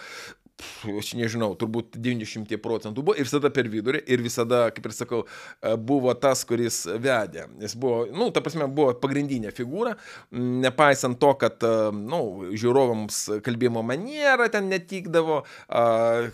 aš 0.97 1.11
nežinau, 1.17 1.51
turbūt 1.59 1.97
90 2.01 2.57
procentų 2.63 3.03
buvo 3.05 3.15
ir 3.17 3.27
visada 3.27 3.51
per 3.53 3.69
vidurį 3.71 4.01
ir 4.09 4.23
visada, 4.25 4.67
kaip 4.73 4.89
ir 4.89 4.95
sakau, 4.95 5.21
e, 5.61 5.75
buvo 5.77 6.13
tas, 6.17 6.43
kuris 6.47 6.83
vedė. 6.87 7.45
Jis 7.61 7.75
buvo, 7.79 8.05
na, 8.09 8.17
nu, 8.23 8.29
ta 8.33 8.41
prasme, 8.45 8.67
buvo 8.71 8.95
pagrindinė 9.01 9.53
figūra, 9.55 9.95
nepaisant 10.31 11.19
to, 11.21 11.33
kad, 11.41 11.61
na, 11.61 11.91
e, 11.91 12.03
nu, 12.07 12.21
žiūrovams 12.57 13.19
kalbėjimo 13.45 13.83
maniera 13.85 14.47
ten 14.51 14.69
netikdavo, 14.71 15.41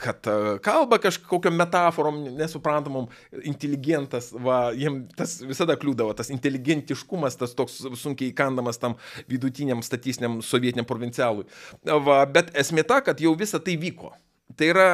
kad 0.03 0.29
e, 0.29 0.37
kalba 0.63 0.99
kažkokiam 1.03 1.57
metaforom 1.59 2.21
nesuprantamom, 2.39 3.09
inteligentas, 3.49 4.31
va, 4.33 4.65
jiems 4.77 5.11
tas 5.17 5.35
visada 5.43 5.75
kliūdavo, 5.79 6.13
tas 6.17 6.31
inteligentiškumas, 6.33 7.37
tas 7.39 7.55
toks 7.57 7.81
sunkiai 7.99 8.31
įkandamas 8.31 8.79
tam 8.81 8.95
vidutiniam 9.31 9.83
statistiniam 9.85 10.39
sovietiniam 10.45 10.87
provincialui. 10.87 11.47
Va, 11.83 12.23
bet 12.29 12.53
esmė 12.59 12.85
ta, 12.87 13.01
kad 13.05 13.21
jau 13.23 13.35
visa 13.39 13.59
tai 13.63 13.75
vyko. 13.79 14.12
Tai 14.57 14.69
yra 14.69 14.87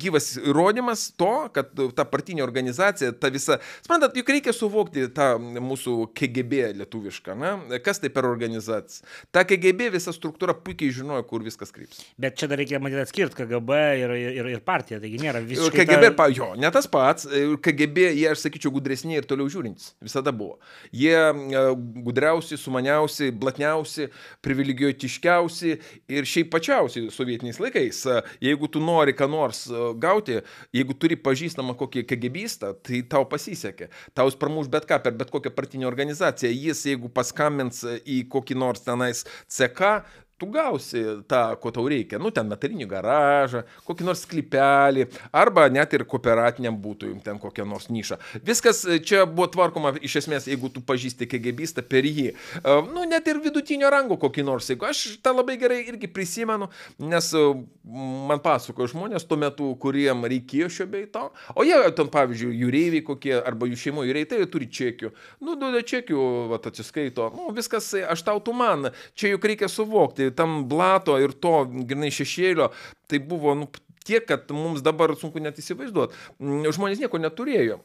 gyvas 0.00 0.34
įrodymas 0.38 1.06
to, 1.18 1.32
kad 1.54 1.72
ta 1.96 2.06
partinė 2.08 2.44
organizacija, 2.44 3.12
ta 3.18 3.30
visa... 3.34 3.58
Suprantat, 3.82 4.16
juk 4.18 4.30
reikia 4.34 4.54
suvokti 4.54 5.06
tą 5.14 5.34
mūsų 5.40 5.96
KGB 6.16 6.70
lietuvišką, 6.80 7.36
na? 7.38 7.54
kas 7.84 8.00
tai 8.02 8.10
per 8.14 8.28
organizacija. 8.28 9.06
Ta 9.34 9.44
KGB 9.48 9.90
visa 9.94 10.14
struktūra 10.14 10.54
puikiai 10.56 10.92
žinojo, 10.94 11.24
kur 11.28 11.44
viskas 11.46 11.74
kryps. 11.74 12.02
Bet 12.20 12.38
čia 12.40 12.48
dar 12.50 12.60
reikia 12.60 12.80
matyti 12.82 13.02
atskirti 13.04 13.40
KGB 13.40 13.80
ir, 14.02 14.14
ir, 14.20 14.50
ir 14.54 14.62
partiją, 14.66 15.00
taigi 15.02 15.20
nėra 15.22 15.42
visiškai... 15.44 15.84
KGB, 15.84 16.12
ta... 16.18 16.28
jo, 16.34 16.52
ne 16.60 16.70
tas 16.74 16.88
pats, 16.90 17.28
KGB, 17.64 18.08
jie, 18.20 18.28
aš 18.32 18.46
sakyčiau, 18.46 18.72
gudresni 18.74 19.18
ir 19.18 19.28
toliau 19.28 19.50
žiūrintys, 19.50 19.94
visada 20.04 20.34
buvo. 20.34 20.58
Jie 20.94 21.14
e, 21.14 21.64
gudriausi, 22.06 22.58
sumaniausi, 22.60 23.30
blatniausi, 23.34 24.08
privilegijuotiškiausi 24.44 25.74
ir 26.14 26.28
šiaip 26.28 26.52
pačiausi 26.54 27.06
sovietiniais 27.14 27.60
laikais 27.62 28.04
jeigu 28.44 28.68
tu 28.68 28.82
nori 28.84 29.14
ką 29.16 29.28
nors 29.30 29.64
e, 29.68 29.84
gauti, 30.00 30.40
jeigu 30.74 30.96
turi 31.00 31.18
pažįstamą 31.20 31.76
kokį 31.80 32.04
KGBistą, 32.10 32.74
tai 32.84 33.02
tau 33.10 33.26
pasisekė. 33.30 33.90
Tau 34.16 34.28
jis 34.28 34.38
pramuš 34.40 34.70
bet 34.72 34.88
ką 34.90 35.00
per 35.04 35.16
bet 35.18 35.32
kokią 35.34 35.54
partinę 35.54 35.88
organizaciją. 35.90 36.52
Jis, 36.52 36.84
jeigu 36.90 37.10
paskambins 37.14 37.84
į 38.04 38.24
kokį 38.32 38.58
nors 38.60 38.84
tenais 38.84 39.24
CK, 39.48 40.04
tu 40.44 40.50
gausi 40.52 41.02
tą, 41.28 41.56
ko 41.60 41.70
tau 41.70 41.88
reikia. 41.88 42.18
Nu, 42.20 42.30
ten 42.34 42.48
metalinį 42.48 42.86
garažą, 42.88 43.64
kokį 43.86 44.06
nors 44.06 44.24
sklypelį, 44.24 45.06
arba 45.32 45.66
net 45.72 45.94
ir 45.96 46.04
kooperatiniam 46.08 46.76
būtų 46.80 47.14
ten 47.24 47.38
kokią 47.40 47.66
nors 47.68 47.88
nišą. 47.92 48.18
Viskas 48.44 48.84
e, 48.84 48.98
čia 49.00 49.24
buvo 49.26 49.48
tvarkoma 49.52 49.94
iš 50.04 50.20
esmės, 50.22 50.48
jeigu 50.50 50.70
tu 50.72 50.82
pažįsti 50.84 51.28
KGBistą 51.30 51.84
per 51.88 52.04
jį. 52.04 52.32
E, 52.32 52.76
nu, 52.90 53.06
net 53.08 53.28
ir 53.30 53.40
vidutinio 53.44 53.90
rango 53.92 54.18
kokį 54.20 54.44
nors, 54.46 54.68
jeigu 54.72 54.88
aš 54.88 55.18
tą 55.24 55.34
labai 55.34 55.56
gerai 55.60 55.82
irgi 55.88 56.10
prisimenu, 56.10 56.68
nes 57.02 57.30
e, 57.34 57.44
man 58.28 58.42
pasakojo 58.44 58.90
žmonės 58.92 59.26
tuo 59.28 59.40
metu, 59.40 59.70
kuriem 59.80 60.26
reikėjo 60.28 60.70
šio 60.78 60.88
bei 60.90 61.08
to, 61.10 61.28
o 61.54 61.66
jie 61.66 61.78
ten, 61.96 62.10
pavyzdžiui, 62.12 62.52
jūreiviai 62.64 63.06
kokie, 63.06 63.34
arba 63.40 63.68
jų 63.70 63.80
šeimo 63.86 64.04
jūreiviai, 64.04 64.30
tai 64.30 64.42
jie 64.42 64.50
turi 64.52 64.68
čekių. 64.68 65.12
Nu, 65.44 65.56
duoda 65.60 65.80
čekių, 65.84 66.20
va, 66.52 66.60
atsiskaito. 66.64 67.30
Nu, 67.36 67.48
viskas, 67.56 67.90
aš 67.94 68.24
tau 68.26 68.40
tu 68.44 68.54
man. 68.56 68.90
Čia 69.18 69.34
juk 69.34 69.46
reikia 69.48 69.68
suvokti 69.70 70.30
tam 70.36 70.62
blato 70.70 71.16
ir 71.22 71.34
to, 71.36 71.64
grinai, 71.88 72.12
šešėlio, 72.14 72.70
tai 73.10 73.20
buvo 73.22 73.54
nu, 73.58 73.70
tiek, 74.04 74.24
kad 74.28 74.50
mums 74.54 74.84
dabar 74.84 75.14
sunku 75.18 75.42
net 75.42 75.58
įsivaizduoti. 75.60 76.18
Žmonės 76.40 77.02
nieko 77.02 77.20
neturėjo. 77.22 77.80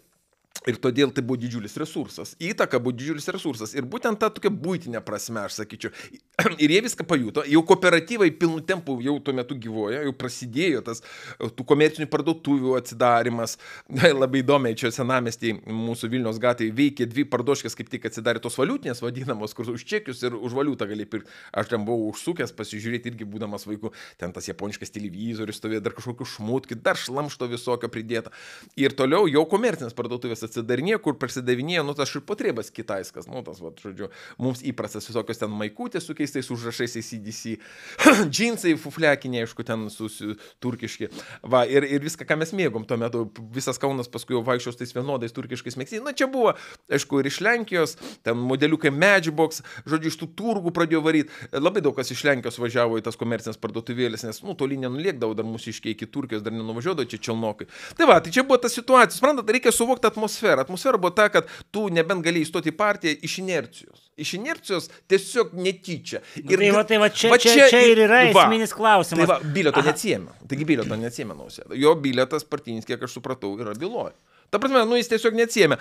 Ir 0.67 0.75
todėl 0.81 1.13
tai 1.15 1.23
buvo 1.23 1.39
didžiulis 1.39 1.77
resursas. 1.79 2.33
Įtaka 2.43 2.81
buvo 2.83 2.91
didžiulis 2.97 3.29
resursas. 3.31 3.71
Ir 3.77 3.85
būtent 3.87 4.19
ta 4.19 4.27
tokia 4.33 4.51
būtinė 4.51 4.99
prasme, 5.05 5.45
aš 5.47 5.61
sakyčiau. 5.61 5.93
Ir 6.63 6.73
jie 6.73 6.81
viską 6.83 7.05
pajuto. 7.07 7.45
Jau 7.47 7.61
kooperatyvai 7.67 8.27
pilnu 8.35 8.59
tempu 8.67 8.97
jau 9.03 9.15
tuo 9.23 9.35
metu 9.35 9.55
gyvoja, 9.59 10.01
jau 10.03 10.13
prasidėjo 10.19 10.81
tas 10.89 10.99
tų 11.39 11.65
komercinių 11.67 12.09
parduotuvių 12.11 12.75
atsidarimas. 12.79 13.55
Labai 14.21 14.41
įdomiai 14.43 14.75
čia 14.79 14.91
senamestį 14.93 15.53
mūsų 15.63 16.11
Vilnius 16.11 16.41
gatvėje 16.43 16.75
veikė 16.75 17.07
dvi 17.07 17.25
parduoškės, 17.31 17.77
kaip 17.79 17.91
tik 17.93 18.09
atsidarė 18.11 18.43
tos 18.43 18.59
valiutinės 18.59 18.99
vadinamos, 19.05 19.55
kur 19.55 19.71
už 19.71 19.87
čekius 19.87 20.25
ir 20.27 20.35
už 20.35 20.57
valiutą 20.59 20.89
gali 20.91 21.07
pirkti. 21.07 21.31
Aš 21.55 21.71
ten 21.71 21.87
buvau 21.87 22.11
užsukęs 22.11 22.51
pasižiūrėti 22.59 23.13
irgi 23.13 23.29
būdamas 23.29 23.63
vaiku. 23.69 23.93
Ten 24.19 24.35
tas 24.35 24.51
japoniškas 24.51 24.91
televizorius 24.91 25.61
stovėjo, 25.61 25.85
dar 25.87 25.95
kažkokių 25.95 26.29
šmutkį, 26.35 26.81
dar 26.83 26.99
šlamšto 26.99 27.47
visokio 27.51 27.91
pridėta. 27.91 28.35
Ir 28.79 28.95
toliau 28.97 29.27
jau 29.31 29.45
komercinės 29.49 29.95
parduotuvės 29.97 30.38
atsidarinėjo, 30.47 30.99
kur 31.03 31.17
prasidavinėjo, 31.19 31.83
nu, 31.87 31.95
tas 31.97 32.11
širpotrėbas 32.11 32.71
kitaiskas, 32.75 33.27
nu, 33.29 33.41
tas, 33.45 33.61
va, 33.63 33.71
žodžiu, 33.79 34.09
mums 34.41 34.63
įprastas 34.65 35.07
visokios 35.09 35.41
ten 35.41 35.53
maikutės 35.53 36.07
su 36.07 36.15
keistais 36.17 36.49
užrašais 36.53 36.97
ACDC, 37.01 37.55
džinsai 38.33 38.75
fuflekiniai, 38.79 39.45
aišku, 39.47 39.65
ten 39.67 39.87
su, 39.93 40.09
su 40.13 40.35
turkiški, 40.63 41.11
va, 41.49 41.63
ir, 41.69 41.87
ir 41.87 42.03
viską, 42.05 42.27
ką 42.29 42.39
mes 42.39 42.53
mėgom 42.55 42.87
tuo 42.89 42.99
metu, 43.01 43.25
visas 43.55 43.79
Kaunas 43.81 44.11
paskui 44.11 44.37
jau 44.37 44.43
vaikščios 44.47 44.79
tais 44.79 44.95
vienodais 44.95 45.35
turkiškais 45.35 45.79
mėgstiniais, 45.79 46.05
na, 46.05 46.15
čia 46.17 46.29
buvo, 46.31 46.55
aišku, 46.91 47.21
ir 47.21 47.29
iš 47.31 47.41
Lenkijos, 47.45 47.95
ten 48.25 48.39
modeliukai 48.39 48.91
Matchbox, 48.95 49.63
žodžiu, 49.89 50.13
iš 50.13 50.19
tų 50.21 50.31
turgų 50.39 50.73
pradėjo 50.75 51.03
varyti, 51.05 51.33
labai 51.55 51.83
daug 51.85 51.97
kas 51.97 52.11
iš 52.13 52.25
Lenkijos 52.27 52.59
važiavo 52.61 52.99
į 52.99 53.05
tas 53.05 53.19
komercinės 53.19 53.59
parduotuvėlės, 53.61 54.25
nes, 54.27 54.41
nu, 54.45 54.55
toli 54.59 54.79
nenulėkdavo, 54.81 55.35
dar 55.37 55.47
mūsų 55.47 55.73
iškiai 55.73 55.95
iki 55.95 56.09
Turkijos, 56.09 56.43
dar 56.45 56.55
nenuvažiuodavo 56.55 57.09
čia 57.09 57.21
Čelnokai. 57.29 57.69
Tai 57.97 58.07
va, 58.09 58.19
tai 58.23 58.33
čia 58.35 58.45
buvo 58.47 58.59
ta 58.61 58.71
situacija, 58.71 59.17
suprantat, 59.17 59.49
reikia 59.53 59.73
suvokti 59.75 60.09
atmosferą 60.09 60.28
atmosfera. 60.29 60.61
Atmosfera 60.61 60.97
buvo 60.97 61.11
ta, 61.11 61.29
kad 61.29 61.47
tu 61.71 61.89
nebent 61.89 62.23
gali 62.23 62.43
įstoti 62.45 62.71
į 62.71 62.77
partiją 62.77 63.17
iš 63.25 63.37
inercijos. 63.41 64.05
Iš 64.19 64.33
inercijos 64.37 64.89
tiesiog 65.09 65.53
netyčia. 65.57 66.21
Nu, 66.43 66.51
ir 66.53 66.59
tai 66.59 66.71
va, 66.75 66.83
tai 66.83 66.99
va, 67.01 67.09
čia, 67.09 67.31
va, 67.33 67.39
čia, 67.41 67.69
čia 67.71 67.81
ir 67.87 68.03
yra 68.05 68.23
va, 68.33 68.45
esminis 68.45 68.73
klausimas. 68.75 69.25
Tai 69.25 69.29
va, 69.31 69.53
bilieto 69.55 69.83
neatsiemė. 69.85 70.35
Taigi 70.49 70.67
bilieto 70.67 70.99
neatsiemė 70.99 71.37
nausėda. 71.37 71.77
Jo 71.79 71.95
bilietas 71.99 72.45
partinis, 72.47 72.87
kiek 72.87 73.01
aš 73.07 73.17
supratau, 73.17 73.55
yra 73.59 73.75
byloje. 73.79 74.15
Ta 74.49 74.59
prasme, 74.61 74.81
nu 74.89 74.97
jis 74.97 75.09
tiesiog 75.11 75.37
neatsiemė. 75.37 75.77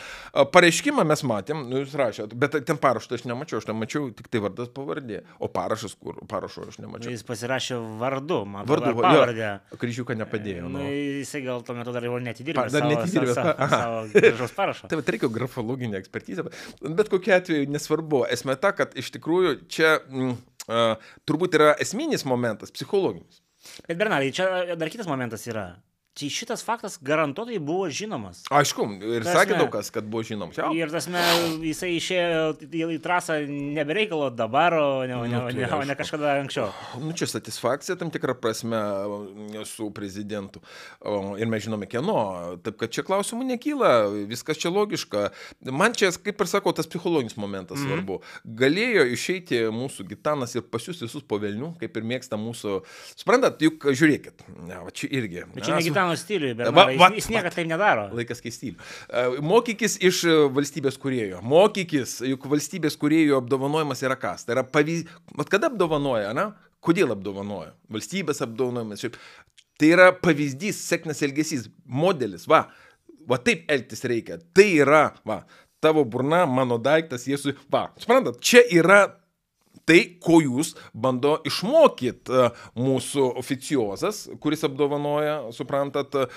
Pareiškimą 0.52 1.04
mes 1.08 1.22
matėm, 1.26 1.64
nu 1.70 1.82
jūs 1.82 1.94
rašėt, 1.98 2.34
bet 2.38 2.58
ten 2.68 2.80
parašo 2.80 3.16
aš 3.16 3.24
nemačiau, 3.28 3.62
aš 3.62 3.68
ten 3.70 3.78
mačiau 3.78 4.10
tik 4.14 4.28
tai 4.32 4.42
vardas 4.44 4.70
pavardė. 4.74 5.22
O 5.40 5.48
parašas 5.52 5.96
kur? 5.96 6.18
Parašo 6.30 6.68
aš 6.68 6.80
nemačiau. 6.82 7.12
Jis 7.14 7.24
pasirašė 7.28 7.78
vardu, 8.00 8.42
man 8.48 8.68
vardu, 8.68 8.92
pavardę. 9.00 9.50
Kryžiuką 9.80 10.18
nepadėjo. 10.22 10.68
Nu, 10.72 10.84
jisai 10.84 11.42
gal 11.46 11.64
tuo 11.66 11.76
metu 11.78 11.94
dar 11.96 12.04
jau 12.04 12.20
netidirbė. 12.22 12.68
Dar 12.74 12.88
netidirbė 12.90 13.36
savo, 13.36 13.56
savo 13.72 14.04
gražaus 14.14 14.54
parašo. 14.56 14.92
Tai 14.92 15.00
reikia 15.00 15.32
grafologinę 15.32 16.00
ekspertizę. 16.02 16.46
Bet 16.84 17.10
kokiu 17.12 17.34
atveju 17.38 17.72
nesvarbu. 17.72 18.24
Esmė 18.34 18.58
ta, 18.60 18.74
kad 18.76 18.94
iš 18.98 19.10
tikrųjų 19.16 19.56
čia 19.72 19.96
mm, 20.04 20.38
uh, 20.68 21.12
turbūt 21.28 21.56
yra 21.58 21.74
esminis 21.82 22.26
momentas, 22.28 22.72
psichologinis. 22.74 23.42
Bet 23.88 23.98
Bernardai, 23.98 24.32
čia 24.34 24.76
dar 24.78 24.90
kitas 24.92 25.08
momentas 25.10 25.44
yra. 25.48 25.70
Tai 26.18 26.26
šitas 26.34 26.64
faktas 26.66 26.96
garantuotai 26.98 27.60
buvo 27.62 27.84
žinomas. 27.94 28.40
Aišku, 28.50 28.84
ir 28.98 29.22
tasme, 29.22 29.34
sakė 29.36 29.58
daug 29.60 29.68
kas, 29.70 29.90
kad 29.94 30.06
buvo 30.10 30.24
žinomas. 30.26 30.56
Jau. 30.58 30.72
Ir 30.74 30.90
tasme, 30.90 31.20
jisai 31.62 31.92
išėjo 31.94 32.40
į 32.66 32.96
trasą 33.04 33.36
nebereikalo 33.46 34.32
dabar, 34.34 34.74
o 34.74 34.88
ne, 35.06 35.14
nu, 35.14 35.28
ne, 35.30 35.42
tai 35.46 35.54
ne, 35.60 35.68
o 35.76 35.86
ne 35.86 35.94
kažkada 35.98 36.32
anksčiau. 36.40 36.72
Nu, 36.98 37.12
čia 37.14 37.28
satisfakcija 37.30 37.94
tam 38.00 38.10
tikrą 38.10 38.34
prasme 38.40 38.80
su 39.68 39.86
prezidentu. 39.94 40.62
Ir 41.38 41.46
mes 41.46 41.62
žinome 41.68 41.86
kieno. 41.86 42.16
Taip 42.66 42.80
kad 42.82 42.96
čia 42.96 43.06
klausimų 43.06 43.46
nekyla, 43.52 43.92
viskas 44.26 44.58
čia 44.58 44.74
logiška. 44.74 45.28
Man 45.70 45.94
čia, 45.94 46.10
kaip 46.10 46.42
ir 46.42 46.50
sakau, 46.50 46.74
tas 46.74 46.90
psichologinis 46.90 47.38
momentas 47.38 47.78
mm 47.78 47.84
-hmm. 47.84 47.94
svarbu. 47.94 48.20
Galėjo 48.64 49.06
išeiti 49.14 49.62
mūsų 49.70 50.08
gitanas 50.10 50.56
ir 50.58 50.66
pasiūsti 50.66 51.06
visus 51.06 51.22
po 51.22 51.38
velnių, 51.38 51.76
kaip 51.78 51.96
ir 51.96 52.02
mėgsta 52.02 52.34
mūsų. 52.34 52.82
Suprantat, 53.14 53.62
juk 53.62 53.86
žiūrėkit. 53.86 54.48
Ne, 54.66 54.82
va, 54.82 54.90
čia 54.90 55.06
irgi. 55.10 55.46
Bet 55.54 55.64
čia 55.64 55.76
ne 55.76 55.82
gitanas 55.82 56.07
mano 56.08 56.18
stiliui, 56.18 56.54
bet 56.58 56.70
va, 56.74 56.86
va, 56.98 57.10
jis, 57.14 57.28
niekada 57.32 57.54
taip 57.54 57.68
nedaro. 57.70 58.08
Laikas 58.16 58.42
keisti. 58.44 58.72
Uh, 59.08 59.38
mokykis 59.44 59.98
iš 60.08 60.22
e, 60.28 60.36
valstybės 60.56 60.98
kurėjo. 61.02 61.42
Mokykis, 61.46 62.18
juk 62.32 62.48
valstybės 62.50 62.98
kurėjo 63.00 63.42
apdovanojimas 63.42 64.02
yra 64.06 64.16
kas. 64.20 64.46
Tai 64.48 64.56
yra 64.56 64.64
pavyzdys. 64.66 65.20
Mat 65.38 65.52
kada 65.52 65.70
apdovanoja, 65.72 66.32
na? 66.36 66.50
Kodėl 66.84 67.14
apdovanoja? 67.14 67.74
Valstybės 67.92 68.42
apdovanojimas. 68.46 69.04
Šiaip. 69.04 69.20
Tai 69.78 69.92
yra 69.94 70.10
pavyzdys, 70.16 70.80
sėkmės 70.90 71.22
elgesys, 71.26 71.68
modelis. 71.86 72.48
Va, 72.50 72.64
va 73.30 73.38
taip 73.42 73.68
elgtis 73.70 74.02
reikia. 74.10 74.40
Tai 74.56 74.66
yra, 74.82 75.04
va, 75.28 75.42
tavo 75.84 76.02
burna, 76.08 76.42
mano 76.50 76.80
daiktas, 76.82 77.28
Jėzui. 77.30 77.54
Va, 77.70 77.88
suprantat, 78.00 78.40
čia 78.42 78.64
yra 78.74 79.04
tai, 79.88 79.98
ko 80.22 80.40
jūs 80.44 80.74
bando 80.92 81.38
išmokyti 81.48 82.34
e, 82.34 82.48
mūsų 82.78 83.26
oficiozas, 83.40 84.24
kuris 84.42 84.64
apdovanoja, 84.68 85.38
suprantat, 85.56 86.14
e, 86.14 86.28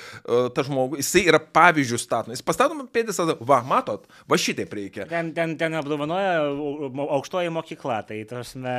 tą 0.56 0.66
žmogų. 0.68 1.00
Jisai 1.02 1.26
yra 1.30 1.42
pavyzdžių 1.42 2.02
statomas. 2.02 2.40
Jis 2.40 2.48
pastatoma 2.48 2.88
pėdės, 2.92 3.22
va, 3.40 3.62
matot, 3.68 4.08
va 4.30 4.40
šitaip 4.40 4.74
reikia. 4.78 5.08
Ten, 5.12 5.34
ten, 5.38 5.58
ten 5.60 5.76
apdovanoja 5.80 6.48
aukštoji 7.18 7.52
mokykla, 7.54 8.02
tai 8.08 8.22
tasme. 8.30 8.76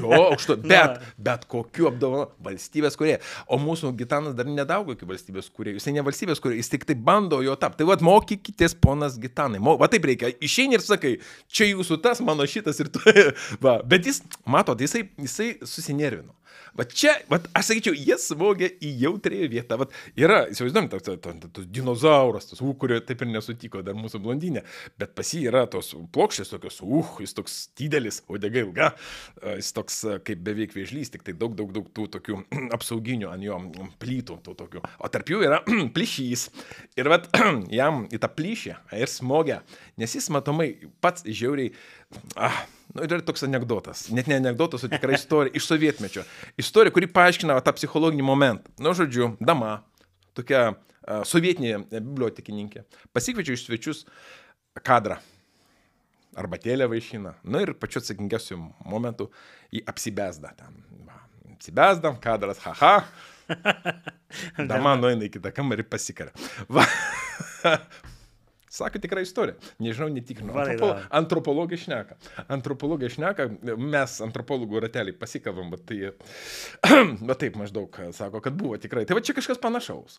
jo, 0.00 0.12
aukšto, 0.32 0.58
bet, 0.70 1.02
bet 1.20 1.46
kokiu 1.50 1.90
apdovanojimu 1.92 2.46
valstybės 2.46 2.96
kurie. 2.98 3.16
O 3.52 3.58
mūsų 3.60 3.92
Gitanas 3.98 4.36
dar 4.36 4.48
nedaugo 4.48 4.94
iki 4.96 5.08
valstybės 5.08 5.48
kurie. 5.54 5.76
Jisai 5.76 5.94
ne 5.96 6.04
valstybės 6.06 6.40
kurie, 6.42 6.58
jis 6.60 6.70
tik 6.72 6.86
tai 6.88 6.96
bando 6.96 7.42
jo 7.44 7.56
tapti. 7.60 7.82
Tai 7.82 7.90
vad 7.90 8.04
mokykitės, 8.06 8.76
ponas 8.80 9.18
Gitanai. 9.20 9.60
Va 9.60 9.88
taip 9.92 10.06
reikia. 10.08 10.30
Išeini 10.44 10.78
ir 10.78 10.84
sakai, 10.84 11.16
čia 11.52 11.68
jūsų 11.72 11.98
tas, 12.04 12.22
mano 12.24 12.46
šitas 12.48 12.80
ir 12.80 12.90
tu. 12.92 13.02
va, 13.64 13.78
bet 13.84 14.05
jis, 14.06 14.22
matot, 14.46 14.80
jisai, 14.80 15.04
jisai 15.18 15.50
susinervino. 15.62 16.34
Va 16.76 16.84
čia, 16.84 17.14
va, 17.30 17.38
aš 17.56 17.70
sakyčiau, 17.70 17.96
jie 17.96 18.16
smogė 18.20 18.68
į 18.84 18.90
jautrėją 19.00 19.48
vietą. 19.52 19.78
Va, 19.80 19.86
yra, 20.18 20.42
įsivaizduojam, 20.52 20.90
tas, 20.92 21.04
tas, 21.06 21.18
tas, 21.24 21.52
tas 21.56 21.68
dinozauras, 21.72 22.50
tas, 22.50 22.60
uh, 22.60 22.74
kurio 22.78 22.98
taip 23.04 23.24
ir 23.24 23.30
nesutiko 23.32 23.80
dar 23.86 23.96
mūsų 23.96 24.20
blondinė, 24.24 24.62
bet 25.00 25.14
pas 25.16 25.32
jį 25.32 25.46
yra 25.50 25.64
tos 25.72 25.94
plokštės 26.12 26.52
tokios, 26.52 26.82
uh, 26.84 27.14
jis 27.24 27.36
toks 27.38 27.56
didelis, 27.78 28.20
odega 28.32 28.60
ilga, 28.64 28.90
jis 29.56 29.72
toks 29.76 30.02
kaip 30.26 30.44
beveik 30.46 30.76
vėžlys, 30.76 31.12
tik 31.14 31.24
tai 31.26 31.36
daug, 31.38 31.56
daug, 31.58 31.72
daug 31.74 31.88
tų 31.96 32.08
tokių 32.18 32.40
apsauginių 32.76 33.32
ant 33.32 33.46
jo 33.46 33.60
plytų, 34.02 34.40
tų 34.44 34.56
tokių. 34.60 34.84
O 35.00 35.12
tarp 35.12 35.32
jų 35.32 35.42
yra 35.48 35.62
plyšys. 35.96 36.48
Ir 37.00 37.12
va, 37.12 37.22
jam 37.80 38.04
į 38.12 38.20
tą 38.22 38.32
plyšę 38.36 38.80
ir 39.00 39.12
smogė, 39.12 39.62
nes 40.00 40.18
jis 40.18 40.28
matomai 40.34 40.74
pats 41.00 41.24
žiauriai, 41.26 41.72
ah, 42.36 42.64
Nu, 42.94 43.02
ir 43.04 43.20
toks 43.26 43.42
anegdotas, 43.44 44.06
net 44.14 44.28
ne 44.30 44.38
anegdotas, 44.38 44.84
o 44.86 44.88
tikra 44.88 45.16
istorija 45.18 45.56
iš 45.58 45.66
sovietmečio. 45.68 46.22
Istorija, 46.60 46.94
kuri 46.94 47.08
paaiškina 47.10 47.58
tą 47.64 47.74
psichologinį 47.76 48.26
momentą. 48.26 48.72
Nu, 48.82 48.94
žodžiu, 48.96 49.34
dama, 49.40 49.80
tokia 50.36 50.74
sovietinė 51.26 51.86
bibliotekininkė, 51.92 52.84
pasikviečia 53.14 53.56
iš 53.56 53.66
svečius 53.66 54.04
kadrą. 54.86 55.18
Arbatėlę 56.36 56.88
vaišina. 56.90 57.32
Na 57.48 57.62
ir 57.64 57.72
pačiu 57.80 58.02
atsakingiausiu 58.02 58.58
momentu 58.84 59.30
jį 59.72 59.80
apsibesda 59.88 60.52
ten. 60.58 60.82
Apsibesdam, 61.54 62.18
kadras, 62.20 62.60
haha. 62.66 63.06
Dama 64.72 64.96
nueina 65.00 65.24
į 65.24 65.32
kitą 65.38 65.54
kambarį 65.56 65.86
pasikaria. 65.88 66.34
Va. 66.68 66.84
Sako 68.70 68.98
tikra 68.98 69.22
istorija. 69.22 69.54
Nežinau, 69.78 70.08
netikrinu. 70.12 70.52
Antropolo, 70.52 70.96
antropologai 71.10 71.78
šneka. 71.78 72.16
Antropologai 72.52 73.10
šneka, 73.12 73.48
mes 73.78 74.16
antropologų 74.24 74.82
ratelį 74.86 75.14
pasikalbam, 75.20 75.70
bet 75.74 75.84
tai... 75.86 76.00
bet 77.28 77.40
taip 77.42 77.58
maždaug 77.60 77.94
sako, 78.16 78.40
kad 78.44 78.56
buvo 78.58 78.76
tikrai. 78.80 79.04
Tai 79.06 79.18
va 79.18 79.22
čia 79.24 79.36
kažkas 79.36 79.60
panašaus. 79.62 80.18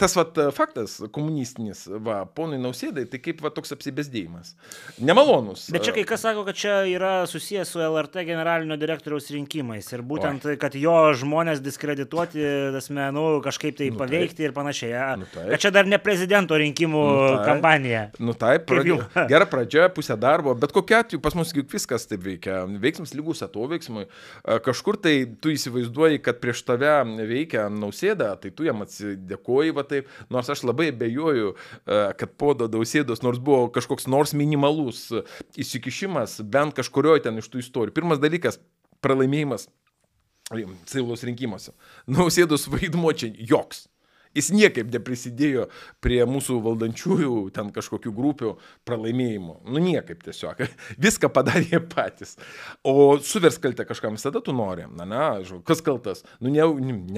Tas 0.00 0.16
va 0.18 0.26
faktas 0.54 0.98
komunistinis, 1.14 1.84
va, 2.02 2.20
ponui 2.26 2.58
nausėdai, 2.60 3.06
tai 3.10 3.22
kaip 3.22 3.42
va 3.44 3.52
toks 3.54 3.72
apsibesdėjimas. 3.76 4.54
Nemalonus. 4.98 5.68
Bet 5.74 5.86
čia 5.86 5.94
kai 5.96 6.04
kas 6.08 6.26
sako, 6.26 6.44
kad 6.48 6.58
čia 6.58 6.80
yra 6.90 7.14
susijęs 7.30 7.74
su 7.74 7.82
LRT 7.84 8.26
generalinio 8.28 8.78
direktoriaus 8.80 9.30
rinkimais. 9.34 9.88
Ir 9.94 10.02
būtent, 10.06 10.48
Oi. 10.50 10.58
kad 10.60 10.74
jo 10.78 10.96
žmonės 11.18 11.62
diskredituoti, 11.64 12.42
asmenų 12.78 13.26
kažkaip 13.44 13.78
tai 13.78 13.90
nu, 13.92 14.00
paveikti 14.00 14.42
taip. 14.42 14.50
ir 14.50 14.56
panašiai. 14.56 14.94
Nu, 15.20 15.28
taip. 15.32 15.52
kad 15.54 15.66
čia 15.66 15.72
dar 15.74 15.88
ne 15.88 16.00
prezidento 16.02 16.58
rinkimų 16.58 17.04
nu, 17.08 17.32
kampanija. 17.46 17.77
Ispaniją. 17.78 18.02
Nu 18.18 18.34
taip, 18.34 18.64
pradė, 18.68 18.96
gera 19.30 19.46
pradžia, 19.48 19.88
pusė 19.92 20.16
darbo, 20.18 20.54
bet 20.58 20.72
kokiu 20.74 20.98
atveju 20.98 21.22
pas 21.22 21.34
mus 21.38 21.52
juk 21.54 21.70
viskas 21.72 22.06
taip 22.08 22.22
veikia. 22.24 22.64
Veiksmas 22.82 23.14
lygus 23.16 23.42
atoveiksmui. 23.46 24.06
Kažkur 24.64 24.98
tai 25.00 25.14
tu 25.40 25.52
įsivaizduoji, 25.54 26.22
kad 26.24 26.40
prieš 26.42 26.64
tave 26.68 26.92
veikia 27.28 27.68
nausėda, 27.72 28.34
tai 28.42 28.50
tu 28.50 28.66
jam 28.66 28.82
atsidėkoji 28.84 29.74
va 29.76 29.84
taip. 29.88 30.08
Nors 30.32 30.50
aš 30.50 30.64
labai 30.66 30.90
bejoju, 30.92 31.54
kad 31.86 32.36
po 32.38 32.54
nausėdos, 32.58 33.22
nors 33.24 33.40
buvo 33.42 33.68
kažkoks 33.74 34.08
nors 34.10 34.34
minimalus 34.36 35.08
įsikišimas 35.58 36.40
bent 36.44 36.76
kažkurioje 36.78 37.26
ten 37.28 37.38
iš 37.38 37.50
tų 37.52 37.62
istorijų. 37.64 37.96
Pirmas 38.00 38.22
dalykas- 38.22 38.60
pralaimėjimas 39.04 39.68
savilos 40.88 41.22
rinkimuose. 41.28 41.74
Nausėdos 42.08 42.68
vaidmo 42.72 43.12
čia 43.12 43.28
joks. 43.36 43.86
Jis 44.38 44.50
niekaip 44.54 44.90
neprisidėjo 44.94 45.66
prie 46.04 46.20
mūsų 46.28 46.58
valdančiųjų 46.64 47.34
ten 47.56 47.72
kažkokių 47.74 48.12
grupių 48.14 48.54
pralaimėjimų. 48.88 49.58
Nu 49.68 49.82
niekaip 49.82 50.22
tiesiog. 50.26 50.64
Viską 51.06 51.30
padarė 51.34 51.82
patys. 51.90 52.36
O 52.86 53.18
suvers 53.24 53.58
kaltę 53.62 53.86
kažkam 53.88 54.18
visada 54.18 54.42
tu 54.44 54.54
nori. 54.56 54.86
Na, 54.94 55.08
na, 55.08 55.24
kas 55.66 55.82
kaltas? 55.84 56.24
Nu 56.40 56.52
ne, 56.54 56.66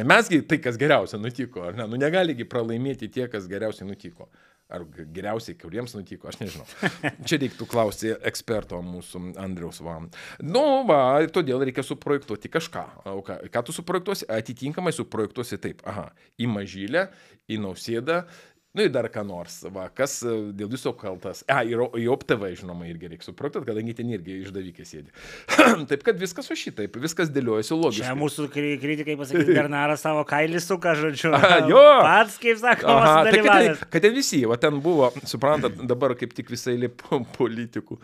ne 0.00 0.06
mesgi 0.06 0.42
tai, 0.48 0.60
kas 0.62 0.80
geriausia 0.80 1.20
nutiko, 1.20 1.68
ne? 1.76 1.88
Nu 1.90 2.00
negaligi 2.00 2.48
pralaimėti 2.48 3.10
tie, 3.12 3.28
kas 3.30 3.48
geriausiai 3.50 3.88
nutiko. 3.88 4.30
Ar 4.70 4.84
geriausiai 5.14 5.56
kuriems 5.58 5.96
nutiko, 5.96 6.28
aš 6.30 6.40
nežinau. 6.42 6.66
Čia 7.28 7.40
reiktų 7.42 7.66
klausti 7.70 8.12
eksperto 8.30 8.78
mūsų 8.84 9.22
Andriaus 9.42 9.80
Vam. 9.84 10.08
Nu, 10.42 10.84
va, 10.88 11.18
todėl 11.32 11.64
reikia 11.66 11.84
suprojektuoti 11.86 12.52
kažką. 12.52 12.84
O 13.16 13.20
ką, 13.26 13.40
ką 13.50 13.64
tu 13.66 13.74
suprojektuosi? 13.76 14.28
Atitinkamai 14.30 14.94
suprojektuosi 14.94 15.58
taip. 15.62 15.82
Aha, 15.90 16.08
į 16.40 16.50
mažylę, 16.50 17.08
į 17.50 17.58
nausėdą 17.64 18.22
Nu 18.70 18.84
ir 18.86 18.90
dar 18.94 19.08
ką 19.10 19.24
nors, 19.26 19.56
va, 19.74 19.88
kas 19.90 20.20
e, 20.22 20.32
dėl 20.54 20.68
viso 20.70 20.92
kaltas. 20.94 21.40
A, 21.50 21.64
ir 21.66 21.80
į 21.98 22.04
OpTV, 22.12 22.44
žinoma, 22.60 22.86
irgi 22.86 23.08
reikia 23.10 23.26
suproti, 23.26 23.58
kadangi 23.66 23.96
ten 23.98 24.12
irgi 24.14 24.36
išdavikė 24.44 24.84
sėdi. 24.86 25.10
Taip 25.90 26.04
kad 26.06 26.20
viskas 26.20 26.46
su 26.46 26.54
šitaip, 26.54 26.94
viskas 27.02 27.32
dėliojasi 27.34 27.74
logiškai. 27.74 28.06
Čia 28.06 28.14
mūsų 28.20 28.46
kritikai 28.54 29.16
pasakys, 29.18 29.50
Bernaras 29.58 30.04
savo 30.06 30.22
kailį 30.28 30.62
suka, 30.62 30.94
žodžiu. 31.00 31.32
A, 31.34 31.58
jo. 31.72 31.82
Pats, 32.06 32.36
kaip 32.44 32.60
sakoma, 32.62 33.00
Aha, 33.00 33.24
tai 33.26 33.40
kad, 33.40 33.50
ten, 33.50 33.82
kad 33.96 34.06
ten 34.06 34.14
visi, 34.14 34.44
va 34.46 34.60
ten 34.62 34.78
buvo, 34.84 35.10
suprantat, 35.26 35.82
dabar 35.90 36.14
kaip 36.20 36.38
tik 36.38 36.54
visai 36.54 36.76
lip 36.78 37.02
politikų 37.40 37.98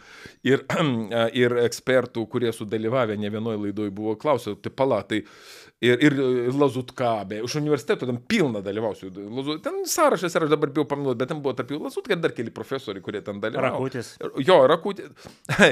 ir, 0.50 0.66
ir 1.44 1.60
ekspertų, 1.62 2.26
kurie 2.32 2.50
sudalyvavę 2.50 3.14
ne 3.22 3.30
vienoje 3.30 3.68
laidoje 3.68 3.94
buvo 3.94 4.18
klausę, 4.18 4.58
tai 4.58 4.74
pala, 4.74 5.04
tai 5.06 5.22
ir, 5.84 6.02
ir 6.16 6.56
Lazutka, 6.56 7.10
be, 7.28 7.42
iš 7.44 7.58
universiteto 7.60 8.08
ten 8.08 8.18
pilna 8.28 8.62
dalyvausiu. 8.64 9.10
Lazu, 9.36 9.58
ten 9.64 9.82
sąrašas 9.90 10.38
yra, 10.38 10.48
dabar 10.52 10.72
bijau 10.72 10.86
paminėti, 10.88 11.20
bet 11.20 11.32
ten 11.32 11.42
buvo 11.44 11.56
tarp 11.58 11.74
jų 11.74 11.82
Lazutka 11.84 12.16
ir 12.16 12.22
dar 12.22 12.34
keli 12.36 12.54
profesoriai, 12.54 13.04
kurie 13.04 13.20
ten 13.26 13.42
dalyvavo. 13.42 13.76
Rakutis. 13.76 14.14
Jo, 14.46 14.62
Rakutis. 14.70 15.28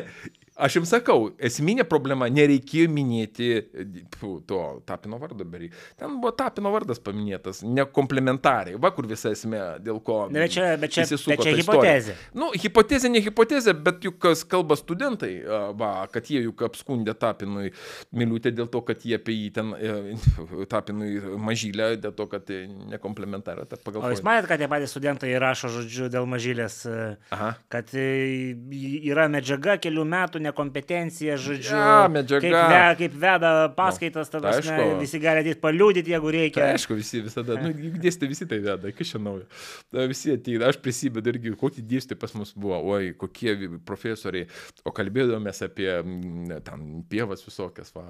Aš 0.54 0.76
jums 0.78 0.92
sakau, 0.94 1.32
esminė 1.42 1.82
problema, 1.88 2.28
nereikėjo 2.30 2.86
minėti 2.94 3.48
pfu, 4.14 4.36
to 4.46 4.60
Tapino 4.86 5.18
vardo, 5.18 5.42
berį. 5.42 5.70
Ten 5.98 6.20
buvo 6.22 6.30
Tapino 6.38 6.70
vardas 6.70 7.00
paminėtas, 7.02 7.64
ne 7.66 7.82
komplementariai. 7.90 8.78
Va 8.78 8.92
kur 8.94 9.08
visa 9.10 9.32
esmė, 9.34 9.62
dėl 9.82 9.98
ko. 10.06 10.20
Ne, 10.30 10.44
bet 10.44 10.54
čia, 10.54 10.68
bet 10.78 10.94
čia, 10.94 11.08
bet 11.10 11.42
čia 11.42 11.56
hipotezė. 11.58 12.14
Nu, 12.38 12.52
hipotezė, 12.54 13.10
ne 13.10 13.22
hipotezė, 13.24 13.74
bet 13.74 14.06
juk 14.06 14.20
kas 14.22 14.44
kalba 14.46 14.78
studentai, 14.78 15.32
va, 15.74 15.90
kad 16.14 16.30
jie 16.30 16.44
juk 16.44 16.62
apskundė 16.68 17.16
Tapinui 17.18 17.72
Miliutė 18.14 18.54
dėl 18.54 18.70
to, 18.70 18.84
kad 18.86 19.02
jie 19.02 19.18
apie 19.18 19.34
jį 19.34 19.50
ten 19.58 19.74
e, 19.74 20.14
Tapinui 20.72 21.18
mažylę, 21.42 21.90
dėl 22.04 22.14
to, 22.14 22.28
kad 22.30 22.54
ne 22.92 23.02
komplementarą. 23.02 23.66
O 23.90 24.14
jūs 24.14 24.22
matėte, 24.22 24.52
kad 24.52 24.62
tie 24.62 24.70
patys 24.70 24.94
studentai 24.94 25.34
rašo 25.42 25.72
žodžiu 25.80 26.06
dėl 26.14 26.30
mažylės, 26.30 26.78
e, 26.86 27.10
Aha. 27.34 27.52
kad 27.74 27.90
e, 27.98 28.06
yra 29.10 29.26
medžiaga 29.32 29.80
kelių 29.82 30.06
metų 30.14 30.43
nekompetencija, 30.44 31.36
žodžiu. 31.40 31.76
Ja, 31.76 32.06
medžiaga. 32.12 32.44
Kaip, 32.44 32.56
ve, 32.70 32.80
kaip 33.00 33.16
veda 33.24 33.52
paskaitas, 33.76 34.30
tada 34.32 34.54
tai 34.64 34.88
visi 35.00 35.20
gali 35.22 35.44
ateit 35.44 35.60
paliūdyti, 35.62 36.14
jeigu 36.14 36.32
reikia. 36.34 36.60
Tai 36.60 36.78
aišku, 36.78 36.98
visi 36.98 37.22
visada, 37.24 37.58
nu, 37.60 37.72
dėstė 38.02 38.28
visi 38.30 38.48
tai 38.50 38.60
veda, 38.64 38.92
kas 38.94 39.14
čia 39.14 39.20
naujo. 39.22 39.46
Visi 40.10 40.34
ateina, 40.34 40.70
aš 40.70 40.80
prisimenu 40.84 41.32
irgi, 41.32 41.54
kokį 41.60 41.84
dėstė 41.94 42.18
pas 42.20 42.34
mus 42.38 42.54
buvo, 42.56 42.78
oi, 42.94 43.14
kokie 43.18 43.56
profesoriai, 43.86 44.48
o 44.84 44.92
kalbėdavomės 44.94 45.64
apie 45.66 45.90
ten 46.66 46.86
pievas 47.10 47.44
visokias. 47.46 47.92
Va. 47.96 48.06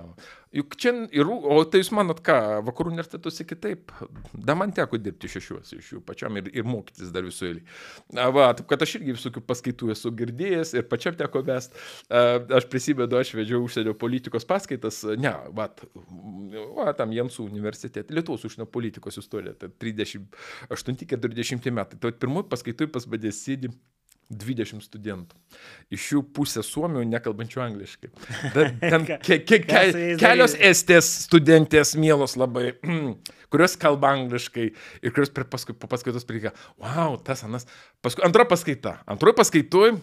Juk 0.55 0.77
čia 0.81 0.94
ir, 1.14 1.29
o 1.29 1.61
tai 1.68 1.83
jūs 1.83 1.92
manot 1.97 2.20
ką, 2.25 2.38
vakarų 2.66 2.94
universitetuose 2.94 3.47
kitaip, 3.49 3.92
da 4.35 4.57
man 4.59 4.75
teko 4.75 4.99
dirbti 5.01 5.31
šešiuose 5.33 5.81
iš 5.81 5.92
jų 5.97 6.03
pačiam 6.07 6.37
ir, 6.40 6.51
ir 6.55 6.66
mokytis 6.68 7.12
dar 7.14 7.27
visų 7.27 7.51
eilį. 7.51 7.64
Va, 8.35 8.51
taip 8.57 8.68
kad 8.70 8.85
aš 8.85 8.97
irgi 9.01 9.16
visokių 9.16 9.42
paskaitų 9.49 9.92
esu 9.94 10.12
girdėjęs 10.14 10.75
ir 10.79 10.87
pačiam 10.90 11.16
teko 11.18 11.42
vest. 11.47 11.75
Aš 12.58 12.68
prisimenu, 12.70 13.18
aš 13.18 13.32
vedžiau 13.37 13.62
užsienio 13.64 13.94
politikos 13.98 14.46
paskaitas, 14.48 15.00
ne, 15.20 15.32
vat, 15.56 15.84
va, 16.76 16.92
tam 16.98 17.14
Jensų 17.14 17.46
universitete, 17.48 18.14
Lietuvos 18.14 18.46
užsienio 18.48 18.68
politikos 18.70 19.18
istorija, 19.20 19.54
tai 19.58 19.68
38-40 19.82 21.74
metai. 21.74 22.00
Tai 22.00 22.14
pirmoji 22.18 22.50
paskaitoj 22.52 22.88
pas 22.94 23.08
mane 23.10 23.32
sėdi 23.34 23.72
20 24.32 24.80
studentų. 24.84 25.37
Iš 25.92 26.06
jų 26.14 26.22
pusė 26.37 26.62
suomių 26.64 27.04
nekalbančių 27.10 27.62
angliškai. 27.66 28.10
Ten 28.80 29.06
ke, 29.06 29.38
ke, 29.44 29.60
ke, 29.66 29.82
kelios 30.20 30.56
estės 30.56 31.10
studentės 31.26 31.94
mielos 32.00 32.38
labai, 32.40 32.72
kurios 33.52 33.76
kalba 33.80 34.14
angliškai 34.16 34.66
ir 34.70 35.14
kurios 35.14 35.32
paskui, 35.34 35.76
po 35.76 35.90
paskaitos 35.90 36.26
prieika, 36.28 36.54
wow, 36.80 37.18
tas 37.20 37.44
anas. 37.46 37.68
Paskui, 38.04 38.24
antra 38.26 38.48
paskaita. 38.48 38.98
Antroji 39.10 39.38
paskaitoj 39.42 39.94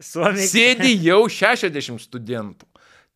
Suomiai. 0.00 0.48
Sėdi 0.48 0.94
jau 1.04 1.22
60 1.28 2.00
studentų. 2.02 2.66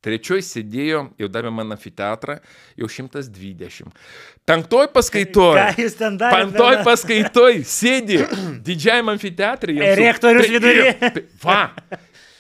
Trečioji 0.05 0.45
sėdėjo, 0.45 0.99
jau 1.17 1.29
davė 1.33 1.49
man 1.55 1.73
amfiteatrą, 1.73 2.37
jau 2.77 2.89
120. 2.93 3.89
Penktoj 4.45 4.91
paskaitoj. 4.93 5.57
Ką 5.57 5.81
jūs 5.81 5.97
ten 5.97 6.19
darėte? 6.21 6.43
Penktoj 6.43 6.81
paskaitoj 6.85 7.63
sėdi 7.65 8.19
didžiajam 8.67 9.15
amfiteatrui. 9.15 9.79
Rektorius 10.03 10.51
viduryje. 10.53 11.25
Va, 11.41 11.63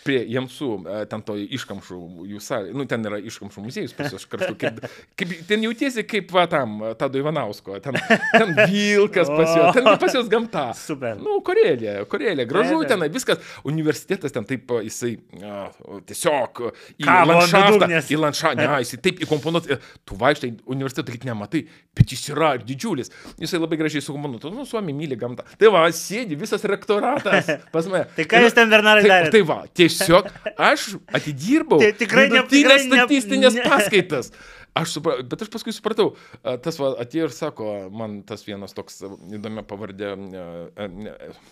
prie 0.05 0.21
Jamsų, 0.29 0.71
e, 0.85 0.99
ten 1.11 1.23
to 1.25 1.37
iškamšų, 1.59 1.99
salė, 2.45 2.73
nu 2.77 2.87
ten 2.89 3.05
yra 3.09 3.19
iškamšų 3.25 3.65
muziejus 3.65 3.95
pas 3.97 4.13
juos 4.13 4.27
kartu, 4.31 4.53
kaip, 4.61 4.83
kaip, 5.19 5.33
ten 5.49 5.65
jautiesi 5.65 6.05
kaip 6.09 6.33
va 6.35 6.45
tam, 6.51 6.77
Tado 7.01 7.21
Ivanausko, 7.21 7.79
ten, 7.85 7.99
ten 8.35 8.53
vilkas 8.71 9.31
pas 9.33 9.51
juos, 9.51 9.71
ten 9.77 9.89
pas 9.89 10.17
juos 10.17 10.29
gamta. 10.33 10.67
Super. 10.79 11.17
Nu, 11.21 11.39
Korelė, 11.45 11.97
Korelė, 12.11 12.47
gražu 12.51 12.83
ten, 12.89 13.07
viskas, 13.15 13.41
universitetas 13.69 14.35
ten 14.35 14.47
taip, 14.49 14.71
jisai 14.85 15.15
a, 15.41 15.67
tiesiog 16.09 16.63
į 16.99 17.09
Ką, 17.09 17.17
landšaftą, 17.31 17.91
į 18.05 18.21
landšaftą, 18.21 18.61
ne, 18.61 18.83
jisai 18.85 19.01
taip 19.09 19.25
įkomponuot, 19.25 19.71
tu 20.05 20.21
vaikštai 20.21 20.53
universitetą, 20.71 21.17
kaip 21.17 21.27
nematai, 21.29 21.65
bet 21.97 22.15
jis 22.15 22.29
yra 22.35 22.55
didžiulis, 22.61 23.13
jisai 23.41 23.63
labai 23.63 23.81
gražiai 23.81 24.05
sukomponuotas, 24.05 24.53
nu, 24.55 24.69
suomi 24.69 24.95
myli 24.97 25.19
gamtą. 25.19 25.47
Tai 25.61 25.73
va, 25.75 25.87
sėdi 25.95 26.39
visas 26.39 26.65
rektoratas 26.69 27.51
pas 27.75 27.89
mane. 27.91 28.07
tai 28.17 28.29
ką 28.29 28.45
jūs 28.45 28.57
ten, 28.57 28.71
Bernarai, 28.73 29.05
darėte? 29.07 29.33
Tai 29.35 29.43
va, 29.49 29.61
tiesiog 29.71 29.94
Tiesiog 29.95 30.29
aš 30.59 30.91
atidirbau 31.15 31.81
tai 31.83 31.95
tikrai 31.97 32.29
ne, 32.33 32.45
tikrai 32.51 32.83
statistinės 32.83 33.59
ne, 33.59 33.65
paskaitas. 33.71 34.33
Aš 34.75 34.97
supra, 34.97 35.21
bet 35.23 35.43
aš 35.45 35.51
paskui 35.55 35.71
supratau, 35.71 36.09
tas 36.43 36.81
va, 36.83 36.89
atėjo 37.05 37.29
ir 37.29 37.35
sako, 37.35 37.67
man 37.95 38.17
tas 38.27 38.43
vienas 38.43 38.75
toks 38.75 38.97
a, 39.07 39.11
įdomia 39.37 39.63
pavardė, 39.71 40.09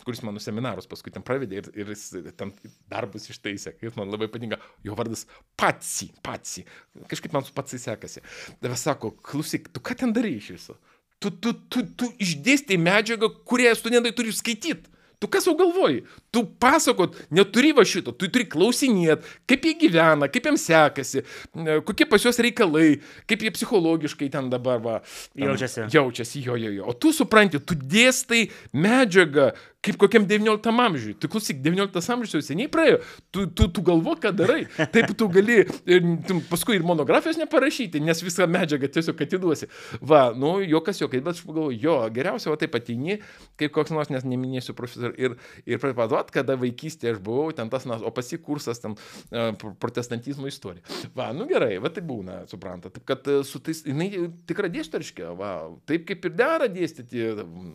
kuris 0.02 0.24
mano 0.26 0.42
seminarus 0.42 0.90
paskui 0.90 1.12
ten 1.14 1.22
pravedė 1.22 1.60
ir, 1.60 1.68
ir 1.84 1.92
jis 1.94 2.08
ten 2.38 2.50
darbus 2.90 3.28
ištaisė, 3.30 3.76
kaip 3.78 3.94
man 4.00 4.10
labai 4.10 4.26
patinka, 4.32 4.58
jo 4.82 4.98
vardas 4.98 5.22
Patsi, 5.54 6.10
Patsi. 6.26 6.64
Kažkaip 7.12 7.36
man 7.36 7.46
su 7.46 7.54
Patsi 7.54 7.78
sekasi. 7.78 8.24
Ir 8.58 8.74
sako, 8.80 9.12
klausyk, 9.30 9.70
tu 9.70 9.84
ką 9.86 10.00
ten 10.02 10.16
darai 10.16 10.34
iš 10.40 10.50
viso? 10.56 10.76
Tu, 11.22 11.30
tu, 11.30 11.54
tu, 11.70 11.84
tu 11.94 12.10
išdėstė 12.18 12.74
medžiagą, 12.82 13.30
kurią 13.46 13.76
studentai 13.78 14.10
turi 14.18 14.34
skaityti. 14.34 14.90
Tu 15.22 15.28
kas 15.30 15.44
jau 15.46 15.54
galvoji? 15.54 16.00
Tu 16.34 16.40
pasakot, 16.58 17.14
neturi 17.30 17.70
va 17.76 17.84
šito, 17.86 18.10
tu 18.18 18.26
turi 18.26 18.42
klausinėt, 18.50 19.22
kaip 19.46 19.68
jie 19.68 19.76
gyvena, 19.84 20.26
kaip 20.32 20.48
jiems 20.48 20.64
sekasi, 20.66 21.22
e, 21.22 21.76
kokie 21.86 22.08
pas 22.10 22.24
juos 22.26 22.40
reikalai, 22.42 22.96
kaip 23.30 23.44
jie 23.46 23.52
psichologiškai 23.54 24.32
ten 24.34 24.48
dabar 24.50 24.82
va. 24.82 24.96
Ten, 25.30 25.46
Jaučiasi. 25.46 25.86
Jaučiasi, 25.94 26.42
jo, 26.42 26.58
jo, 26.58 26.72
jo. 26.74 26.88
O 26.90 26.96
tu 26.98 27.14
supranti, 27.14 27.62
tu 27.62 27.78
dėstai 27.78 28.48
medžiagą, 28.74 29.52
kaip 29.82 29.98
kokiam 29.98 30.26
19 30.28 30.70
amžiui. 30.86 31.16
Tu 31.18 31.28
klausyk, 31.30 31.58
19 31.62 32.10
amžius 32.14 32.36
jau 32.36 32.42
seniai 32.46 32.70
praėjo, 32.70 33.00
tu, 33.34 33.48
tu, 33.50 33.66
tu 33.74 33.82
galvo, 33.82 34.14
ką 34.20 34.30
darai. 34.38 34.62
Taip 34.94 35.10
tu 35.18 35.26
gali 35.32 35.64
ir, 35.64 36.04
tu, 36.28 36.38
paskui 36.50 36.76
ir 36.78 36.84
monografijos 36.86 37.40
neparašyti, 37.40 38.02
nes 38.04 38.22
visą 38.22 38.46
medžiagą 38.50 38.90
tiesiog 38.94 39.24
atiduosi. 39.26 39.66
Va, 39.98 40.28
nu, 40.38 40.54
jokas 40.62 41.02
jokai, 41.02 41.22
bet 41.24 41.34
aš 41.34 41.42
pagalvoju, 41.48 41.80
jo, 41.82 41.96
geriausia, 42.14 42.52
o 42.52 42.58
taip 42.60 42.76
ateini, 42.78 43.18
kaip 43.58 43.74
koks 43.74 43.94
nors, 43.94 44.12
nes 44.14 44.26
neminėsiu 44.28 44.76
profesorių, 44.78 45.16
ir, 45.18 45.34
ir 45.66 45.82
pripaduot, 45.82 46.30
kada 46.34 46.54
vaikystėje 46.60 47.16
aš 47.16 47.20
buvau, 47.26 47.50
ten 47.56 47.72
tas, 47.72 47.88
o 47.90 48.14
pasikursas, 48.14 48.82
ten 48.84 48.94
uh, 48.94 49.50
protestantizmo 49.82 50.46
istorija. 50.50 50.86
Va, 51.18 51.32
nu 51.34 51.48
gerai, 51.50 51.74
va 51.82 51.90
tai 51.90 52.06
būna, 52.06 52.44
supranta. 52.50 52.92
Taip, 52.94 53.02
kad 53.08 53.26
uh, 53.32 53.42
su 53.46 53.58
tais, 53.64 53.82
jinai 53.88 54.28
tikra 54.46 54.70
dėstytoriškė, 54.70 55.26
va, 55.38 55.52
taip 55.90 56.06
kaip 56.06 56.30
ir 56.30 56.38
dera 56.38 56.70
dėstyti, 56.70 57.26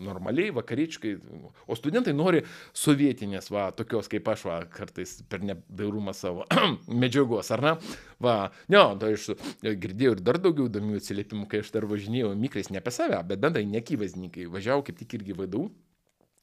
normaliai, 0.08 0.56
vakaričkai, 0.56 1.18
o 1.68 1.76
studentai 1.76 1.97
nori 2.14 2.44
sovietinės, 2.78 3.50
va, 3.54 3.70
tokios 3.76 4.10
kaip 4.12 4.28
aš, 4.34 4.46
va, 4.50 4.60
kartais 4.72 5.18
per 5.30 5.44
nedairumą 5.46 6.14
savo 6.18 6.46
medžiagos, 7.04 7.52
ar 7.56 7.66
ne? 7.66 7.74
Va, 8.24 8.38
ne, 8.70 8.84
tai 9.02 9.14
aš 9.18 9.32
girdėjau 9.64 10.18
ir 10.18 10.24
dar 10.26 10.42
daugiau 10.42 10.70
įdomių 10.70 11.02
atsiliepimų, 11.02 11.50
kai 11.52 11.64
aš 11.66 11.74
dar 11.76 11.88
važinėjau 11.90 12.36
mikrais, 12.38 12.72
ne 12.74 12.82
apie 12.82 12.94
save, 12.96 13.20
bet 13.30 13.44
bendrai 13.44 13.66
nekyvazninkai, 13.70 14.48
važiavau 14.54 14.86
kaip 14.88 15.00
tik 15.02 15.20
irgi 15.20 15.38
vadau. 15.38 15.68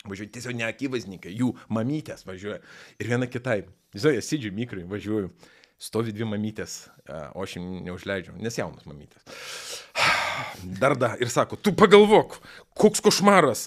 Važiuoju 0.05 0.35
tiesiog 0.35 0.57
ne 0.59 0.67
akivaizdininkai, 0.69 1.31
jų 1.33 1.55
mamytės 1.73 2.27
važiuoja. 2.29 2.59
Ir 3.01 3.09
viena 3.09 3.25
kitai. 3.25 3.63
Žinai, 3.97 4.21
sėdžiu 4.21 4.51
mikrai, 4.53 4.83
važiuoju. 4.91 5.31
Stovi 5.81 6.13
dvi 6.15 6.27
mamytės, 6.29 6.75
o 7.35 7.43
aš 7.43 7.57
jam 7.57 7.65
neužleidžiu, 7.87 8.37
nes 8.41 8.57
jaunas 8.57 8.85
mamytės. 8.87 9.25
Dar 10.81 10.95
da 11.01 11.15
ir 11.21 11.33
sako, 11.33 11.57
tu 11.57 11.73
pagalvok, 11.77 12.37
koks 12.79 13.03
košmaras. 13.05 13.67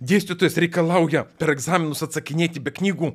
Dėstytojas 0.00 0.56
reikalauja 0.64 1.26
per 1.36 1.52
egzaminus 1.52 2.00
atsakinėti 2.06 2.62
be 2.64 2.72
knygų. 2.72 3.10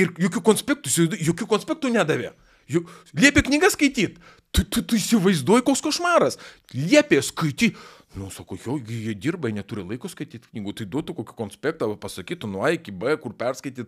Ir 0.00 0.14
jokių 0.16 0.40
konspektų, 0.46 1.08
jokių 1.28 1.48
konspektų 1.50 1.90
nedavė. 1.92 2.32
Juk 2.68 2.90
liepė 3.16 3.46
knygą 3.48 3.72
skaityti. 3.74 4.20
Tu, 4.48 4.64
tu, 4.64 4.80
tu 4.80 4.96
įsivaizduoji, 4.96 5.64
koks 5.66 5.84
košmaras. 5.84 6.38
Liepė 6.72 7.20
skaityti. 7.24 7.74
Nu, 8.16 8.30
sako, 8.32 8.56
jo, 8.64 8.78
jie 8.88 9.12
dirba, 9.20 9.50
jie 9.50 9.58
neturi 9.58 9.82
laiko 9.84 10.08
skaityti 10.08 10.48
knygų, 10.48 10.72
tai 10.78 10.86
duotų 10.88 11.12
kokį 11.18 11.34
konspektą, 11.36 11.86
pasakytų 12.00 12.48
nuo 12.48 12.62
A 12.64 12.70
iki 12.72 12.90
B, 12.90 13.12
kur 13.20 13.34
perskaityti 13.36 13.84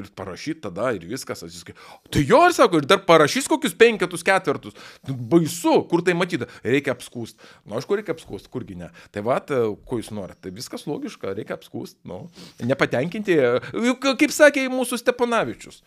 ir 0.00 0.08
parašyti 0.18 0.64
tada 0.66 0.90
ir 0.96 1.06
viskas. 1.08 1.44
Atsiskai. 1.46 1.76
Tai 2.10 2.24
jo, 2.26 2.40
ir 2.48 2.56
sako, 2.56 2.82
ir 2.82 2.88
dar 2.90 3.04
parašys 3.06 3.46
kokius 3.50 3.76
penketus, 3.78 4.26
ketvertus. 4.26 4.74
Nu, 5.06 5.14
baisu, 5.14 5.76
kur 5.90 6.02
tai 6.04 6.16
matyti, 6.18 6.50
reikia 6.66 6.96
apskūsti. 6.96 7.38
Na, 7.62 7.76
nu, 7.76 7.78
aišku, 7.78 7.96
reikia 8.00 8.18
apskūsti, 8.18 8.50
kurgi 8.52 8.76
ne. 8.82 8.90
Tai 9.14 9.22
va, 9.30 9.38
ko 9.46 10.02
jūs 10.02 10.10
norite, 10.14 10.42
tai 10.44 10.54
viskas 10.58 10.88
logiška, 10.90 11.36
reikia 11.38 11.54
apskūsti. 11.54 12.02
Nu, 12.10 12.24
nepatenkinti, 12.66 13.38
juk 13.86 14.10
kaip 14.18 14.34
sakė 14.34 14.66
mūsų 14.74 14.98
Steponavičius, 14.98 15.84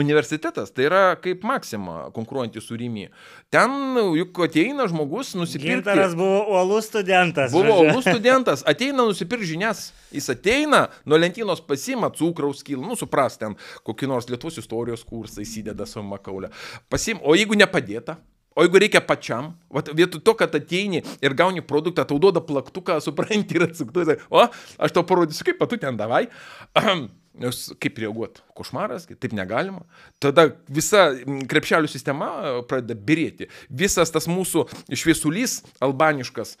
universitetas 0.00 0.72
tai 0.74 0.86
yra 0.88 1.02
kaip 1.20 1.44
Maksima 1.46 2.08
konkuruojantys 2.14 2.66
su 2.66 2.78
Rimi. 2.78 3.08
Ten 3.52 3.98
juk 4.16 4.40
ateina 4.46 4.86
žmogus 4.90 5.34
nusipirkti. 5.38 5.76
Gintaras 5.80 6.16
buvo 6.18 6.40
uolus 6.54 6.90
studentas. 6.90 7.52
Buvo 7.52 7.80
uolus 7.84 8.06
studentas, 8.08 8.64
ateina 8.66 9.04
nusipirkti 9.04 9.52
žinias. 9.52 9.90
Jis 10.14 10.30
ateina, 10.34 10.86
nuo 11.04 11.20
lentynos 11.20 11.62
pasima 11.62 12.10
cukraus 12.14 12.64
kilą, 12.66 12.88
nu 12.90 12.98
supras 12.98 13.38
ten, 13.40 13.54
kokį 13.86 14.10
nors 14.10 14.28
Lietuvos 14.30 14.58
istorijos 14.62 15.06
kursą 15.06 15.44
įsideda 15.44 15.86
savo 15.86 16.06
makaulę. 16.10 16.50
Pasim, 16.90 17.22
o 17.22 17.36
jeigu 17.38 17.58
nepadėta, 17.58 18.18
O 18.58 18.64
jeigu 18.64 18.80
reikia 18.82 19.00
pačiam, 19.06 19.52
vat, 19.70 19.92
vietoj 19.94 20.20
to, 20.26 20.32
kad 20.34 20.54
ateini 20.58 21.04
ir 21.22 21.34
gauni 21.38 21.62
produktą, 21.62 22.02
tau 22.04 22.18
duoda 22.18 22.42
plaktuką, 22.42 22.98
supranti 23.04 23.56
ir 23.56 23.68
atsuktu, 23.68 24.04
o 24.28 24.42
aš 24.42 24.96
tau 24.96 25.06
parodysiu, 25.06 25.46
kaip 25.46 25.60
patu 25.62 25.78
ten 25.80 25.98
davai. 26.00 26.26
Ahem. 26.74 27.06
Nes 27.40 27.60
kaip 27.80 27.98
reaguoti? 28.02 28.42
Košmaras, 28.56 29.06
taip 29.08 29.32
negalima. 29.32 29.80
Tada 30.20 30.50
visa 30.68 31.06
krepšelių 31.48 31.88
sistema 31.88 32.28
e, 32.28 32.52
pradeda 32.68 32.96
birėti. 33.08 33.48
Visas 33.72 34.12
tas 34.12 34.28
mūsų 34.28 34.66
šviesulys 34.92 35.60
albaniškas, 35.80 36.56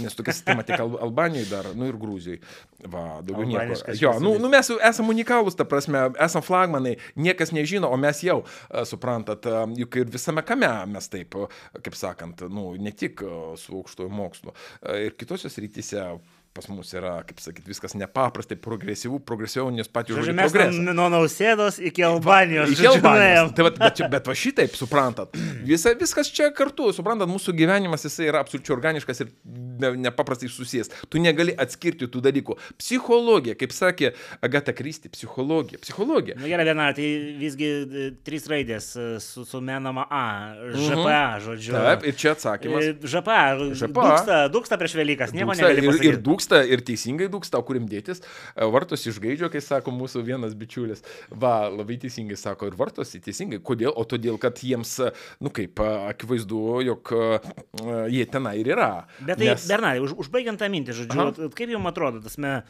nes 0.00 0.16
tokia 0.16 0.32
sistema 0.36 0.64
tik 0.64 0.80
Albanijoje 0.80 1.50
dar, 1.50 1.68
nu 1.76 1.90
ir 1.90 1.98
Grūzijai. 2.00 2.40
Va, 2.88 3.20
daugiau 3.20 3.46
nieko. 3.50 3.76
Jo, 4.00 4.14
nu, 4.24 4.34
nu 4.40 4.48
mes 4.52 4.72
esame 4.72 5.12
unikalūs, 5.12 5.58
ta 5.58 5.68
prasme, 5.68 6.06
esame 6.16 6.46
flagmanai, 6.46 6.96
niekas 7.20 7.52
nežino, 7.52 7.92
o 7.92 8.00
mes 8.00 8.24
jau, 8.24 8.40
e, 8.70 8.86
suprantat, 8.88 9.44
e, 9.44 9.64
juk 9.84 10.00
ir 10.00 10.12
visame 10.16 10.44
kame 10.48 10.72
mes 10.88 11.12
taip, 11.12 11.36
kaip 11.84 11.98
sakant, 11.98 12.46
nu, 12.48 12.70
ne 12.80 12.94
tik 12.96 13.20
su 13.60 13.76
aukštojo 13.76 14.08
mokslu, 14.12 14.56
ir 14.96 15.12
kitose 15.20 15.52
srityse 15.52 16.06
pas 16.52 16.68
mus 16.68 16.92
yra, 16.92 17.14
kaip 17.26 17.40
sakyti, 17.40 17.70
viskas 17.72 17.94
nepaprastai 17.96 18.58
progresyvų, 18.60 19.22
progresyviau, 19.26 19.70
nes 19.72 19.88
patys 19.88 20.18
žodžiai. 20.18 20.36
Mes 20.36 20.52
progresą. 20.52 20.94
nuo 20.98 21.08
nausėdos 21.12 21.78
iki 21.80 22.04
Albanijos. 22.04 22.74
Iki 22.74 22.88
Albanijos. 22.90 23.54
Tai, 23.56 23.66
va, 23.68 23.72
bet, 23.80 24.02
bet 24.12 24.28
va 24.28 24.36
šitaip, 24.36 24.76
suprantat, 24.76 25.38
visa, 25.64 25.94
viskas 25.98 26.28
čia 26.32 26.50
kartu, 26.56 26.90
suprantat, 26.92 27.30
mūsų 27.32 27.56
gyvenimas 27.56 28.04
jisai 28.08 28.28
yra 28.28 28.44
absoliučiai 28.44 28.76
organiškas 28.76 29.24
ir 29.24 29.32
ne, 29.82 29.92
nepaprastai 30.06 30.50
susijęs. 30.52 30.92
Tu 31.08 31.22
negali 31.22 31.54
atskirti 31.58 32.08
tų 32.12 32.22
dalykų. 32.24 32.56
Psichologija, 32.80 33.56
kaip 33.58 33.74
sakė 33.74 34.12
Agata 34.44 34.74
Kristi, 34.76 35.10
psichologija. 35.12 35.80
Psichologija. 35.82 36.36
Na 36.36 36.44
nu, 36.44 36.52
gerai, 36.52 36.66
viena, 36.68 36.90
tai 36.96 37.08
visgi 37.40 37.70
e, 37.72 38.06
trys 38.26 38.48
raidės 38.50 38.92
e, 38.96 39.08
su, 39.24 39.46
sumenama 39.48 40.04
A, 40.12 40.24
ŽPA, 40.76 41.00
mhm. 41.00 41.42
žodžiu. 41.46 41.76
Taip, 41.78 42.06
ir 42.08 42.18
čia 42.20 42.34
atsakymas. 42.36 42.90
ŽPA, 43.00 43.40
ŽPA. 43.80 44.06
Dūksta, 44.12 44.38
dūksta 44.52 44.80
prieš 44.80 44.96
Velykas, 45.00 45.34
nieko 45.36 45.56
negali 45.56 45.86
pasakyti. 45.86 46.10
Ir, 46.12 46.18
ir 46.18 46.22
dūksta 46.22 46.41
dūksta 46.42 46.62
ir 46.66 46.82
teisingai 46.82 47.28
dūksta, 47.30 47.58
o 47.58 47.66
kurim 47.66 47.86
dėtis. 47.88 48.22
E, 48.56 48.66
vartos 48.66 49.06
išgaidžio, 49.06 49.50
kai 49.52 49.60
sako 49.62 49.92
mūsų 49.94 50.24
vienas 50.26 50.54
bičiulis. 50.54 51.02
Va, 51.30 51.68
labai 51.70 51.98
teisingai 52.02 52.36
sako 52.36 52.70
ir 52.70 52.76
vartos 52.76 53.14
teisingai. 53.14 53.60
Kodėl? 53.62 53.92
O 53.94 54.04
todėl, 54.04 54.38
kad 54.38 54.58
jiems, 54.58 54.98
nu 55.40 55.50
kaip, 55.50 55.80
akivaizdu, 55.80 56.82
jog 56.82 57.12
jie 58.10 58.26
tenai 58.26 58.58
ir 58.60 58.72
yra. 58.74 59.06
Bet 59.20 59.38
tai, 59.38 59.52
Nes... 59.52 59.66
Bernardai, 59.68 60.02
už, 60.02 60.16
užbaigiant 60.18 60.58
tą 60.58 60.68
mintį, 60.72 60.96
žodžiu, 61.02 61.28
Aha. 61.28 61.50
kaip 61.54 61.70
jums 61.70 61.92
atrodo, 61.92 62.22
tas 62.24 62.38
me, 62.40 62.62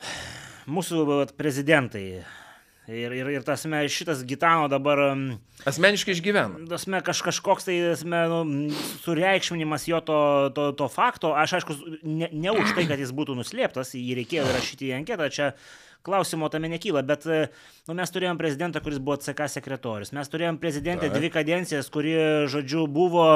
mūsų 0.76 1.06
vat, 1.08 1.34
prezidentai 1.38 2.22
Ir, 2.90 3.12
ir, 3.14 3.28
ir 3.30 3.44
tasme, 3.46 3.84
šitas 3.92 4.24
Gitano 4.26 4.66
dabar... 4.70 4.98
Asmeniškai 5.68 6.14
išgyvena. 6.16 6.64
Tasme, 6.70 6.98
kaž, 7.06 7.20
kažkoks 7.28 7.68
tai 7.68 7.76
tasme, 7.84 8.22
nu, 8.32 8.40
sureikšminimas 9.04 9.86
jo 9.86 10.00
to, 10.02 10.18
to, 10.56 10.64
to 10.74 10.88
fakto, 10.90 11.30
aš 11.38 11.60
aišku, 11.60 11.76
ne, 12.02 12.30
ne 12.32 12.54
už 12.56 12.74
tai, 12.74 12.88
kad 12.90 12.98
jis 12.98 13.12
būtų 13.14 13.36
nuslėptas, 13.38 13.94
jį 13.94 14.16
reikėjo 14.22 14.48
rašyti 14.48 14.90
į 14.90 14.96
anketą, 14.98 15.28
čia 15.30 15.50
klausimo 16.06 16.48
tame 16.50 16.72
nekyla, 16.72 17.04
bet 17.06 17.28
nu, 17.28 17.94
mes 17.94 18.10
turėjom 18.10 18.40
prezidentą, 18.40 18.82
kuris 18.82 18.98
buvo 18.98 19.20
CK 19.22 19.46
sekretorius, 19.52 20.14
mes 20.16 20.32
turėjom 20.32 20.58
prezidentę 20.58 21.12
dvi 21.12 21.30
kadencijas, 21.30 21.92
kuri, 21.92 22.16
žodžiu, 22.50 22.88
buvo, 22.90 23.28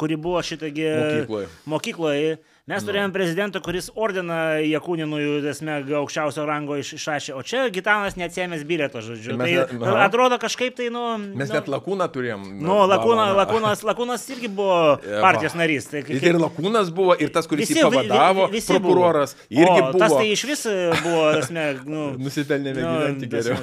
kuri 0.00 0.16
buvo 0.16 0.40
šitagi 0.46 0.88
mokykloje. 0.94 1.50
mokykloje 1.74 2.38
Mes 2.68 2.84
nu. 2.84 2.90
turėjom 2.90 3.12
prezidentą, 3.14 3.60
kuris 3.64 3.86
ordiną 3.96 4.36
Jakūninui, 4.60 5.22
esmė, 5.48 5.78
aukščiausio 6.02 6.44
rango 6.44 6.76
iš, 6.76 6.90
išrašė, 6.98 7.32
o 7.38 7.40
čia 7.40 7.62
Gitanas 7.72 8.18
neatsėmės 8.20 8.66
bilieto, 8.68 9.00
žodžiu. 9.04 9.38
Tai 9.40 9.48
tai 9.70 9.94
atrodo 10.04 10.36
kažkaip 10.42 10.76
tai, 10.76 10.90
nu... 10.92 11.04
Mes 11.38 11.48
nu, 11.48 11.56
net 11.56 11.70
Lakūną 11.72 12.10
turėjom. 12.12 12.44
Nu, 12.60 12.76
Lakūna, 12.90 13.30
lakūnas, 13.38 13.84
lakūnas 13.88 14.26
irgi 14.34 14.52
buvo 14.52 14.98
partijos 15.00 15.56
narys. 15.56 15.88
Tai, 15.88 16.02
kaip, 16.04 16.20
ir 16.20 16.36
Lakūnas 16.42 16.92
buvo, 16.92 17.16
ir 17.16 17.32
tas, 17.32 17.48
kuris 17.48 17.70
visi, 17.70 17.80
jį 17.80 17.88
pavadavo, 17.88 18.50
visi 18.52 18.76
prokuroras, 18.76 19.32
irgi 19.48 19.72
o, 19.72 19.86
buvo. 19.86 20.02
Tas 20.04 20.16
tai 20.18 20.26
iš 20.34 20.44
vis 20.50 20.66
buvo, 21.06 21.22
esmė, 21.40 21.68
nu... 21.88 22.10
Nusipelnėme 22.26 22.84
nu, 22.84 22.90
gyventi 22.98 23.30
geriau. 23.32 23.62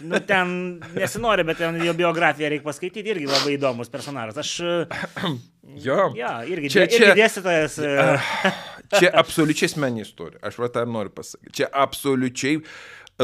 Nu, 0.00 0.20
ten 0.20 0.56
nesinori, 0.96 1.44
bet 1.48 1.60
ten 1.60 1.76
jo 1.84 1.92
biografiją 1.96 2.50
reikia 2.52 2.66
paskaityti, 2.66 3.12
irgi 3.12 3.28
labai 3.28 3.54
įdomus 3.56 3.92
personažas. 3.92 4.40
Aš 4.40 5.36
Jo. 5.82 6.10
Ja, 6.16 6.38
irgi, 6.48 6.70
čia, 6.72 6.86
irgi 6.86 7.00
čia, 7.02 7.14
dėstytojas. 7.18 7.78
E. 7.84 8.52
Čia 8.96 9.10
absoliučiai 9.18 9.70
asmeninė 9.70 10.04
istorija. 10.06 10.40
Aš 10.46 10.60
va 10.62 10.68
tą 10.72 10.84
noriu 10.88 11.12
pasakyti. 11.14 11.54
Čia 11.60 11.70
absoliučiai. 11.84 12.60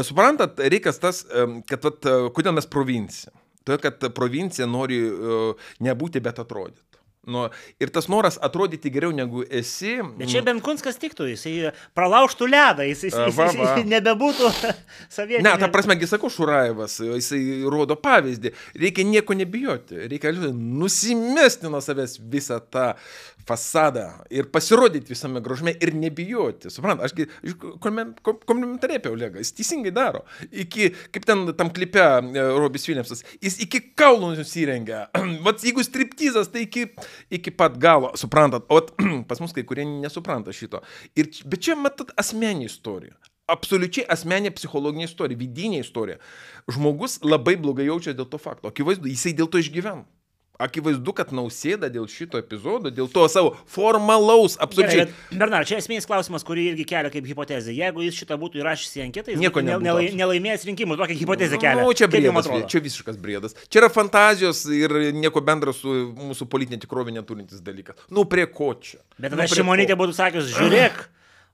Suprantat, 0.03 0.59
reikas 0.73 0.99
tas, 1.01 1.21
kad 1.69 1.85
vat, 1.85 2.09
kodėl 2.35 2.57
mes 2.57 2.67
provincija. 2.69 3.33
Todėl, 3.63 3.79
kad 3.85 4.07
provincija 4.17 4.67
nori 4.67 4.97
uh, 5.07 5.69
nebūti, 5.85 6.19
bet 6.23 6.41
atrodyti. 6.43 6.81
Nu, 7.23 7.45
ir 7.79 7.87
tas 7.95 8.09
noras 8.11 8.35
atrodyti 8.43 8.91
geriau 8.91 9.13
negu 9.15 9.45
esi. 9.47 9.93
Bet 10.19 10.27
čia 10.33 10.41
Benkunskas 10.43 10.97
tiktų, 10.99 11.29
jisai 11.31 11.71
pralaužtų 11.95 12.49
ledą, 12.51 12.83
jisai, 12.89 13.13
jisai, 13.13 13.27
Va, 13.29 13.29
jisai, 13.47 13.59
va. 13.61 13.69
jisai 13.69 13.85
nebebūtų 13.93 14.49
savietis. 15.17 15.45
Ne, 15.47 15.53
ta 15.61 15.69
prasme, 15.71 15.95
gi 16.01 16.09
sakau, 16.11 16.31
Šuraevas, 16.33 16.97
jisai 16.99 17.39
rodo 17.71 17.95
pavyzdį. 17.95 18.51
Reikia 18.83 19.07
nieko 19.07 19.37
nebijoti, 19.39 20.01
reikia 20.11 20.33
nusimesti 20.51 21.71
nuo 21.71 21.79
savęs 21.83 22.19
visą 22.33 22.59
tą 22.73 22.91
fasadą 23.47 24.05
ir 24.31 24.45
pasirodyti 24.51 25.11
visame 25.11 25.41
grožme 25.43 25.73
ir 25.83 25.91
nebijoti. 25.99 26.69
Suprant, 26.71 27.01
ašgi 27.03 27.25
komplimentariai 27.83 28.99
apie 29.01 29.11
Olegą, 29.11 29.41
jis 29.43 29.51
teisingai 29.57 29.91
daro. 29.95 30.21
Iki, 30.51 30.89
kaip 31.15 31.27
ten 31.27 31.45
tam 31.59 31.71
klipe 31.75 31.99
e, 32.03 32.45
Robis 32.55 32.87
Williamsas, 32.87 33.23
jis 33.43 33.59
iki 33.65 33.81
kaulų 33.99 34.33
nusirengia. 34.37 35.05
Vat 35.45 35.63
jeigu 35.65 35.83
striptizas, 35.83 36.51
tai 36.53 36.65
iki, 36.67 36.85
iki 37.33 37.51
pat 37.51 37.77
galo, 37.81 38.13
suprantat. 38.19 38.65
O 38.69 38.81
pas 39.29 39.41
mus 39.43 39.53
kai 39.55 39.65
kurie 39.67 39.85
nesupranta 39.87 40.53
šito. 40.55 40.83
Ir, 41.19 41.29
bet 41.45 41.65
čia 41.65 41.77
matot 41.79 42.13
asmeninė 42.19 42.69
istorija. 42.71 43.15
Absoliučiai 43.51 44.07
asmeninė 44.13 44.53
psichologinė 44.55 45.09
istorija, 45.09 45.39
vidinė 45.39 45.81
istorija. 45.83 46.19
Žmogus 46.71 47.19
labai 47.25 47.57
blogai 47.59 47.89
jaučia 47.89 48.15
dėl 48.15 48.29
to 48.31 48.39
fakto. 48.39 48.71
Akivaizdu, 48.71 49.09
jisai 49.11 49.35
dėl 49.35 49.51
to 49.51 49.59
išgyvena. 49.59 50.05
Akivaizdu, 50.63 51.13
kad 51.17 51.33
nausėda 51.35 51.89
dėl 51.91 52.07
šito 52.11 52.39
epizodo, 52.39 52.91
dėl 52.93 53.09
to 53.11 53.25
savo 53.31 53.53
formalaus, 53.69 54.55
absoliučiai. 54.63 55.09
Bernard, 55.33 55.67
čia 55.69 55.79
esminis 55.81 56.07
klausimas, 56.09 56.45
kurį 56.47 56.69
irgi 56.71 56.85
kelia 56.87 57.11
kaip 57.13 57.27
hipotezė. 57.27 57.75
Jeigu 57.75 58.05
jis 58.05 58.21
šitą 58.21 58.37
būtų 58.39 58.61
įrašęs 58.61 58.97
į 58.99 59.05
anketą, 59.07 59.33
jis 59.33 59.43
Nieko 59.43 59.63
nelai, 59.65 60.09
nelaimėjęs 60.15 60.67
rinkimų. 60.69 60.97
Tokią 61.01 61.17
hipotezę 61.19 61.59
kelia. 61.61 61.83
Na, 61.83 61.97
čia 61.97 62.07
Kaip 62.13 62.27
jum 62.27 62.39
briedas, 62.39 62.69
čia 62.71 62.83
visiškas 62.83 63.19
briedas. 63.19 63.57
Čia 63.67 63.83
yra 63.83 63.89
fantazijos 63.93 64.63
ir 64.73 64.93
nieko 65.17 65.41
bendro 65.45 65.73
su 65.75 65.93
mūsų 66.15 66.47
politinė 66.51 66.79
tikrovė 66.83 67.15
neturintis 67.15 67.63
dalykas. 67.63 67.99
Nu, 68.13 68.27
prie 68.29 68.45
ko 68.47 68.73
čia? 68.79 69.01
Bet 69.17 69.31
nu, 69.31 69.35
tada 69.35 69.47
prie 69.47 69.59
Šimonytė 69.59 69.97
būtų 69.99 70.15
sakius, 70.17 70.51
žiūrėk, 70.53 71.03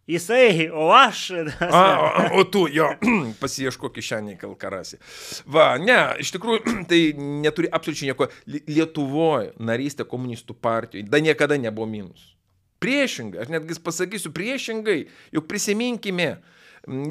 jisai, 0.09 0.65
o 0.73 0.89
aš. 0.95 1.21
A, 1.61 1.81
a, 1.83 2.23
o 2.39 2.43
tu 2.49 2.65
jo, 2.73 2.87
pasieško 3.41 3.91
kišenį 3.95 4.35
kalkarasi. 4.41 4.97
Va, 5.45 5.75
ne, 5.81 5.99
iš 6.23 6.33
tikrųjų, 6.35 6.63
tai 6.89 7.01
neturi 7.15 7.69
absoliučiai 7.71 8.09
nieko. 8.11 8.27
Li- 8.49 8.63
Lietuvoje 8.73 9.53
narystė 9.61 10.07
komunistų 10.09 10.57
partijoje 10.57 11.07
da 11.09 11.21
niekada 11.23 11.57
nebuvo 11.61 11.87
minus. 11.89 12.33
Priešingai, 12.79 13.41
aš 13.43 13.49
netgi 13.51 13.75
pasakysiu 13.83 14.31
priešingai, 14.31 15.01
juk 15.35 15.49
prisiminkime, 15.51 16.29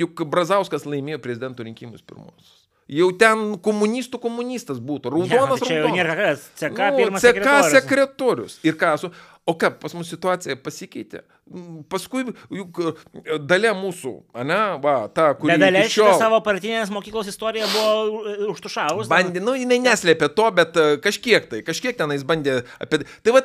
juk 0.01 0.23
Brazauskas 0.33 0.87
laimėjo 0.89 1.19
prezidento 1.21 1.67
rinkimus 1.67 2.01
pirmosius. 2.09 2.55
Jau 2.89 3.11
ten 3.21 3.59
komunistų 3.61 4.17
komunistas 4.23 4.79
būtų, 4.81 5.11
raudonas 5.13 5.61
Čia 5.61 5.83
jau 5.83 5.91
raudonas. 5.93 6.47
CK 6.57 6.87
Nu, 6.97 7.19
CK 7.21 7.27
sekretorius. 7.27 7.75
sekretorius. 7.77 8.55
Ir 8.65 8.79
ką 8.81 8.95
su... 9.03 9.11
O 9.49 9.53
ką, 9.61 9.71
pas 9.81 9.93
mus 9.97 10.09
situacija 10.13 10.57
pasikeitė. 10.61 11.21
Paskui 11.89 12.27
juk 12.53 12.79
e, 12.83 13.39
dalia 13.41 13.73
mūsų, 13.77 14.13
ne, 14.47 14.59
va, 14.83 14.95
ta, 15.15 15.31
kuri 15.39 15.55
Bet 15.55 15.63
dalė 15.63 15.85
šiol 15.93 16.13
savo 16.21 16.41
partinės 16.45 16.93
mokyklos 16.93 17.31
istoriją 17.33 17.69
buvo 17.73 18.35
užtušavus. 18.53 19.09
bandė, 19.11 19.41
nu, 19.45 19.55
jinai 19.57 19.79
neslėpė 19.83 20.29
to, 20.37 20.49
bet 20.57 20.77
e, 20.77 20.87
kažkiek 21.05 21.49
tai, 21.51 21.63
kažkiek 21.67 21.97
tenais 21.99 22.25
bandė 22.29 22.61
apie... 22.83 23.01
Tai 23.25 23.35
va, 23.37 23.43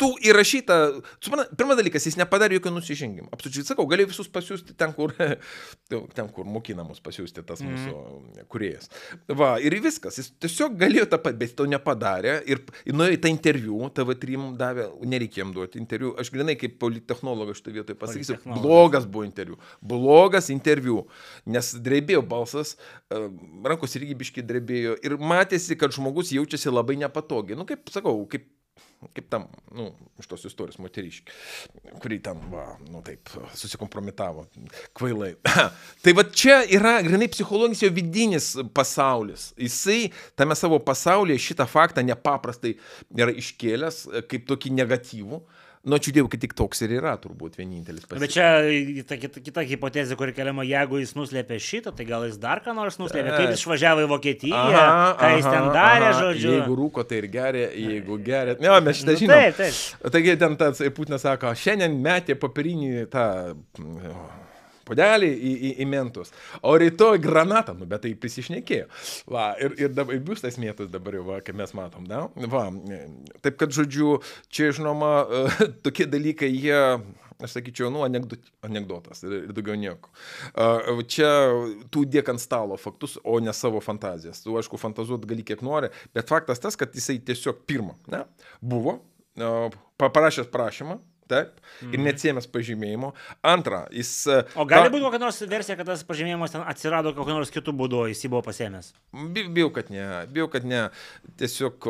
tu 0.00 0.12
įrašyta, 0.30 0.78
suprantat, 1.18 1.56
pirmas 1.58 1.80
dalykas, 1.80 2.06
jis 2.06 2.18
nepadarė 2.20 2.60
jokio 2.60 2.74
nusižengimo. 2.76 3.30
Absoliučiai 3.34 3.72
sakau, 3.72 3.88
galėjo 3.90 4.12
visus 4.12 4.30
pasiūsti 4.30 4.78
ten, 4.78 4.94
kur, 4.96 5.16
ten, 6.16 6.30
kur 6.30 6.48
mokinamus 6.48 7.02
pasiūsti 7.02 7.44
tas 7.48 7.64
mūsų 7.66 7.90
mm. 7.90 8.46
kuriejas. 8.52 8.90
Va, 9.26 9.56
ir 9.58 9.74
viskas, 9.82 10.20
jis 10.22 10.30
tiesiog 10.38 10.78
galėjo 10.80 11.08
tą 11.10 11.20
pat, 11.24 11.38
bet 11.40 11.56
to 11.58 11.66
nepadarė. 11.70 12.38
Ir 12.50 12.62
nuėjo 12.94 13.18
į 13.18 13.22
tą 13.24 13.32
interviu, 13.32 13.82
TV3 13.96 14.46
davė, 14.60 14.86
nereikėjo 15.10 15.40
jam 15.40 15.54
duoti 15.56 15.80
interviu. 15.80 16.12
Aš 16.20 16.30
grinai 16.34 16.56
kaip 16.60 16.76
politechnologas 16.82 17.39
šitoje 17.56 17.78
vietoje 17.78 17.98
pasakysiu, 17.98 18.36
Politechnologas. 18.36 18.62
blogas 18.66 19.06
buvo 19.06 19.24
interviu. 19.24 19.58
Blogas 19.80 20.50
interviu, 20.52 21.04
nes 21.46 21.72
drebėjo 21.80 22.22
balsas, 22.26 22.76
e, 23.10 23.26
rankos 23.64 23.96
irgi 23.98 24.16
biški 24.22 24.46
drebėjo 24.46 24.96
ir 25.04 25.18
matėsi, 25.18 25.78
kad 25.80 25.94
žmogus 25.96 26.34
jaučiasi 26.36 26.72
labai 26.72 26.98
nepatogiai. 27.00 27.58
Nu, 27.58 27.68
kaip 27.68 27.88
sakau, 27.92 28.18
kaip 28.30 28.48
kaip 29.14 29.30
tam, 29.32 29.46
nu, 29.72 29.88
iš 30.20 30.28
tos 30.28 30.42
istorijos 30.44 30.76
moteriški, 30.82 31.32
kurį 32.02 32.18
ten, 32.24 32.40
va, 32.52 32.66
nu 32.92 33.00
taip, 33.04 33.32
susikompromitavo, 33.56 34.44
kvailai. 34.96 35.32
tai 36.04 36.14
va 36.16 36.26
čia 36.28 36.60
yra 36.68 36.98
grinai 37.06 37.30
psichologinis 37.32 37.84
jo 37.86 37.90
vidinis 37.96 38.50
pasaulis. 38.76 39.50
Jisai 39.60 40.10
tame 40.38 40.56
savo 40.58 40.80
pasaulyje 40.84 41.40
šitą 41.48 41.66
faktą 41.70 42.04
nepaprastai 42.04 42.76
yra 43.16 43.32
iškėlęs 43.40 44.04
e, 44.10 44.24
kaip 44.28 44.46
tokį 44.50 44.76
negatyvų. 44.82 45.40
Nu, 45.80 45.96
ačiū 45.96 46.12
Dievui, 46.12 46.28
kad 46.28 46.42
tik 46.42 46.52
toks 46.52 46.82
ir 46.84 46.90
yra 46.98 47.14
turbūt 47.16 47.54
vienintelis 47.56 48.02
Bet 48.04 48.18
pasaulis. 48.20 48.34
čia 48.34 49.04
ta 49.08 49.16
kita, 49.16 49.40
kita 49.40 49.62
hipotezė, 49.64 50.16
kuri 50.20 50.34
keliama, 50.36 50.60
jeigu 50.68 50.98
jis 51.00 51.14
nuslėpė 51.16 51.56
šitą, 51.56 51.94
tai 51.96 52.04
gal 52.04 52.26
jis 52.28 52.36
dar 52.42 52.60
ką 52.60 52.74
nors 52.76 52.98
nuslėpė, 53.00 53.32
kaip 53.32 53.54
jis 53.54 53.62
išvažiavo 53.62 54.04
į 54.04 54.10
Vokietiją, 54.12 54.60
ką 55.22 55.30
jis 55.38 55.48
ten 55.48 55.70
darė, 55.72 56.10
žodžiu. 56.18 56.52
Jeigu 56.58 56.76
rūko, 56.82 57.06
tai 57.08 57.22
ir 57.22 57.28
geria, 57.32 57.70
jeigu 57.72 58.18
geria. 58.28 58.58
Ne, 58.60 58.74
mes 58.84 59.00
šitą 59.00 59.14
Nu, 59.16 59.22
žinom. 59.22 59.40
taip, 59.40 59.56
taip. 59.56 60.12
Taigi 60.12 60.36
ten 60.44 60.58
tas 60.60 60.84
Putinas 61.00 61.24
sako, 61.24 61.54
šiandien 61.56 61.96
metė 62.04 62.36
papirinį 62.36 63.06
tą 63.16 63.24
mm, 63.80 64.20
podelį 64.90 65.30
į, 65.30 65.52
į, 65.54 65.72
į 65.84 65.88
mentus, 65.90 66.34
o 66.66 66.74
rytoj 66.82 67.20
granatą, 67.24 67.76
nu 67.78 67.88
bet 67.90 68.04
tai 68.04 68.12
prisišnekėjo. 68.18 68.90
Va, 69.30 69.52
ir, 69.62 69.78
ir, 69.86 69.94
dabar, 69.96 70.18
ir 70.18 70.22
biustas 70.26 70.58
mėtus 70.60 70.90
dabar 70.92 71.16
jau, 71.18 71.24
va, 71.30 71.40
kaip 71.46 71.58
mes 71.60 71.74
matom, 71.78 72.06
da? 72.10 72.26
Va, 72.50 72.66
taip 73.44 73.58
kad, 73.62 73.72
žodžiu, 73.76 74.18
čia, 74.52 74.70
žinoma, 74.76 75.14
tokie 75.86 76.08
dalykai, 76.10 76.50
jie 76.52 76.78
aš 77.40 77.54
sakyčiau, 77.56 77.88
nu, 77.88 78.02
anegdot, 78.04 78.42
anegdotas 78.66 79.22
ir, 79.24 79.32
ir 79.46 79.52
daugiau 79.56 79.78
nieko. 79.80 80.10
A, 80.52 80.66
Čia 81.08 81.30
tu 81.88 82.02
dėk 82.04 82.28
ant 82.34 82.42
stalo 82.42 82.76
faktus, 82.76 83.14
o 83.24 83.38
ne 83.40 83.54
savo 83.56 83.80
fantazijas. 83.80 84.42
Tu, 84.44 84.52
aišku, 84.60 84.76
fantazuot 84.80 85.24
gali 85.30 85.44
kiek 85.48 85.62
nori, 85.64 85.88
bet 86.16 86.28
faktas 86.28 86.60
tas, 86.60 86.76
kad 86.76 86.92
jisai 86.92 87.16
tiesiog 87.24 87.62
pirmą, 87.68 87.96
ne, 88.12 88.26
buvo, 88.60 88.98
pa- 89.96 90.10
parašęs 90.12 90.50
prašymą, 90.52 90.98
taip, 91.30 91.60
ir 91.86 92.02
neatsiemęs 92.02 92.48
pažymėjimo. 92.50 93.12
Antra, 93.46 93.84
jis... 93.94 94.10
O 94.58 94.66
gali 94.68 94.88
ta- 94.88 94.92
būti 94.94 95.04
kokia 95.06 95.22
nors 95.22 95.38
versija, 95.50 95.76
kad 95.78 95.88
tas 95.88 96.02
pažymėjimas 96.08 96.54
ten 96.56 96.64
atsirado 96.68 97.14
kokiu 97.16 97.36
nors 97.38 97.52
kitų 97.54 97.74
būdu, 97.80 98.02
jis 98.10 98.24
jį 98.26 98.32
buvo 98.34 98.42
pasėmęs. 98.50 98.92
Bi- 99.34 99.46
Bijau, 99.50 99.70
kad 99.74 99.88
ne, 99.94 100.04
bijau, 100.30 100.48
kad 100.52 100.66
ne. 100.68 100.82
Tiesiog, 101.40 101.86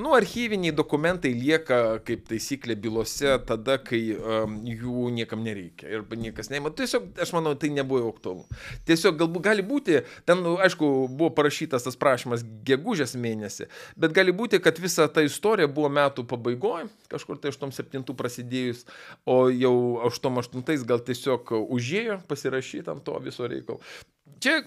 nu, 0.00 0.12
archyviniai 0.16 0.74
dokumentai 0.76 1.32
lieka 1.36 1.80
kaip 2.06 2.24
taisyklė 2.30 2.76
bylose 2.80 3.34
tada, 3.48 3.78
kai 3.82 4.00
um, 4.16 4.58
jų 4.68 5.08
niekam 5.16 5.42
nereikia 5.44 5.90
ir 5.96 6.04
niekas 6.18 6.50
neima. 6.52 6.70
Tiesiog, 6.76 7.10
aš 7.22 7.32
manau, 7.36 7.54
tai 7.58 7.72
nebuvo 7.74 8.12
aktualu. 8.12 8.44
Tiesiog 8.88 9.18
galbūt 9.20 9.44
gali 9.48 9.64
būti, 9.66 10.00
ten, 10.28 10.42
nu, 10.44 10.54
aišku, 10.62 10.90
buvo 11.10 11.32
parašytas 11.36 11.86
tas 11.86 11.98
prašymas 12.00 12.44
gegužės 12.68 13.16
mėnesį, 13.18 13.68
bet 14.00 14.14
gali 14.16 14.34
būti, 14.36 14.60
kad 14.62 14.78
visa 14.82 15.08
ta 15.12 15.24
istorija 15.26 15.68
buvo 15.70 15.90
metų 15.92 16.24
pabaigoje, 16.30 16.88
kažkur 17.12 17.40
tai 17.42 17.52
87 17.54 18.14
prasidėjus, 18.18 18.81
o 19.26 19.46
jau 19.50 19.74
88 20.08 20.86
gal 20.88 21.00
tiesiog 21.06 21.54
užėjo 21.68 22.20
pasirašyti 22.30 22.88
ant 22.92 23.04
to 23.06 23.18
viso 23.24 23.46
reikalo. 23.48 23.80
Čia 24.42 24.62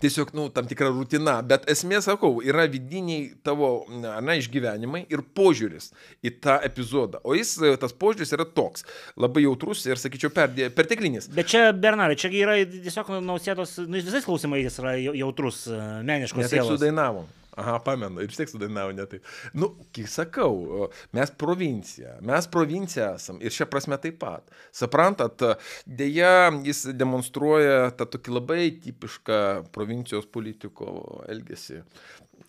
tiesiog, 0.00 0.30
nu, 0.32 0.46
tam 0.48 0.64
tikra 0.64 0.88
rutina, 0.88 1.34
bet 1.44 1.66
esmė, 1.68 1.98
sakau, 2.00 2.38
yra 2.40 2.64
vidiniai 2.72 3.26
tavo, 3.44 3.84
na, 3.92 4.14
išgyvenimai 4.40 5.02
ir 5.12 5.20
požiūris 5.36 5.90
į 6.24 6.32
tą 6.40 6.54
epizodą. 6.64 7.20
O 7.28 7.34
jis, 7.36 7.58
tas 7.82 7.92
požiūris 7.92 8.32
yra 8.32 8.46
toks, 8.48 8.86
labai 9.20 9.44
jautrus 9.44 9.84
ir, 9.84 10.00
sakyčiau, 10.00 10.32
perdė- 10.32 10.70
perteklinis. 10.72 11.28
Bet 11.36 11.52
čia, 11.52 11.66
Bernarai, 11.76 12.16
čia 12.16 12.32
yra 12.32 12.56
tiesiog 12.64 13.12
nausėdos, 13.20 13.76
nu, 13.84 14.00
jis 14.00 14.08
visais 14.08 14.24
klausimais 14.24 14.80
yra 14.80 14.96
jau- 14.96 15.14
jautrus, 15.26 15.66
meniškos 16.08 16.46
Nes 16.46 16.56
taip 16.56 16.64
sudainavom. 16.72 17.28
Aha, 17.52 17.74
pamenu, 17.84 18.22
ir 18.22 18.30
vis 18.30 18.38
tiek 18.40 18.48
sudainavo 18.48 18.94
ne 18.96 19.04
taip. 19.08 19.26
Nu, 19.52 19.74
kai 19.92 20.06
sakau, 20.08 20.86
mes 21.12 21.32
provincija, 21.36 22.14
mes 22.24 22.48
provincija 22.48 23.10
esam 23.18 23.42
ir 23.44 23.52
šia 23.52 23.66
prasme 23.68 23.98
taip 24.00 24.16
pat. 24.22 24.48
Suprantat, 24.72 25.44
dėja, 25.84 26.48
jis 26.64 26.86
demonstruoja 26.96 27.92
tą 27.98 28.08
tokį 28.14 28.36
labai 28.38 28.62
tipišką 28.86 29.42
provincijos 29.76 30.30
politiko 30.32 30.96
elgesį. 31.28 31.82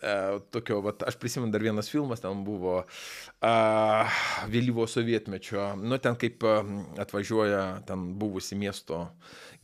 E, 0.04 0.14
tokio, 0.50 0.80
vat, 0.84 1.04
aš 1.08 1.16
prisimenu 1.20 1.52
dar 1.52 1.62
vienas 1.62 1.88
filmas, 1.92 2.20
ten 2.24 2.42
buvo 2.46 2.80
a, 3.44 3.54
vėlyvo 4.52 4.88
sovietmečio, 4.90 5.74
nu 5.80 6.00
ten 6.02 6.16
kaip 6.20 6.44
a, 6.48 6.58
atvažiuoja 7.04 7.62
ten 7.88 8.10
buvusi 8.20 8.58
miesto 8.58 9.04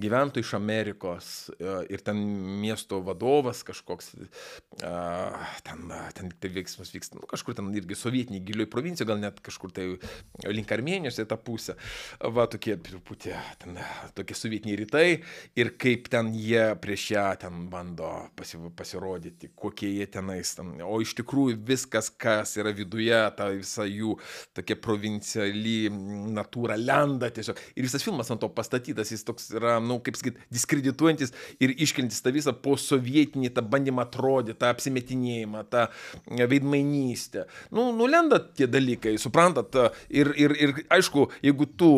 gyventojai 0.01 0.45
iš 0.45 0.53
Amerikos 0.59 1.31
e, 1.57 1.75
ir 1.93 2.05
ten 2.07 2.21
miesto 2.63 3.01
vadovas 3.05 3.65
kažkoks, 3.67 4.13
a, 4.87 4.95
ten, 5.67 5.91
ten 6.17 6.31
tai 6.41 6.53
veiksmas 6.55 6.95
vyksta, 6.95 7.19
nu, 7.19 7.27
kažkur 7.31 7.59
ten 7.59 7.73
irgi 7.75 7.99
sovietiniai 7.99 8.45
gilioj 8.47 8.71
provincijai, 8.71 9.11
gal 9.11 9.21
net 9.23 9.43
kažkur 9.45 9.75
tai 9.75 9.89
link 10.47 10.71
Armenijos 10.73 11.19
į 11.21 11.27
tą 11.31 11.41
pusę, 11.43 11.77
va 12.23 12.47
tokie 12.51 12.79
truputį, 12.79 13.35
ten 13.65 13.83
tokie 14.17 14.39
sovietiniai 14.39 14.79
rytai 14.85 15.07
ir 15.59 15.75
kaip 15.81 16.09
ten 16.13 16.33
jie 16.37 16.71
prieš 16.81 17.11
ją 17.17 17.27
ten 17.43 17.67
bando 17.73 18.13
pasi, 18.39 18.61
pasirodyti, 18.79 19.51
kokie 19.59 19.91
jie 19.97 20.07
ten 20.07 20.21
tenais, 20.21 20.53
tam, 20.57 20.75
o 20.85 21.01
iš 21.03 21.15
tikrųjų 21.19 21.59
viskas, 21.67 22.11
kas 22.11 22.57
yra 22.61 22.73
viduje, 22.77 23.19
ta 23.37 23.49
visa 23.55 23.87
jų 23.89 24.17
tokia 24.57 24.77
provinciali 24.81 25.91
natūra 26.35 26.77
lenda 26.79 27.31
tiesiog. 27.33 27.59
Ir 27.77 27.87
visas 27.87 28.05
filmas 28.05 28.31
ant 28.31 28.43
to 28.43 28.51
pastatytas, 28.53 29.13
jis 29.13 29.25
toks 29.27 29.51
yra, 29.57 29.79
nu, 29.91 29.99
kaip 30.05 30.19
sakyt, 30.19 30.39
diskredituojantis 30.55 31.35
ir 31.63 31.75
iškelintis 31.75 32.23
tą 32.25 32.33
visą 32.35 32.55
posovietinį, 32.65 33.53
tą 33.57 33.65
bandymą 33.73 34.05
atrodyti, 34.07 34.59
tą 34.61 34.71
apsimetinėjimą, 34.75 35.65
tą 35.73 35.87
veidmainystę. 36.51 37.47
Nu, 37.75 37.91
nulenda 37.97 38.41
tie 38.41 38.69
dalykai, 38.71 39.17
suprantat, 39.21 39.77
ir, 40.13 40.33
ir, 40.39 40.55
ir 40.57 40.75
aišku, 40.93 41.27
jeigu 41.45 41.69
tu 41.81 41.91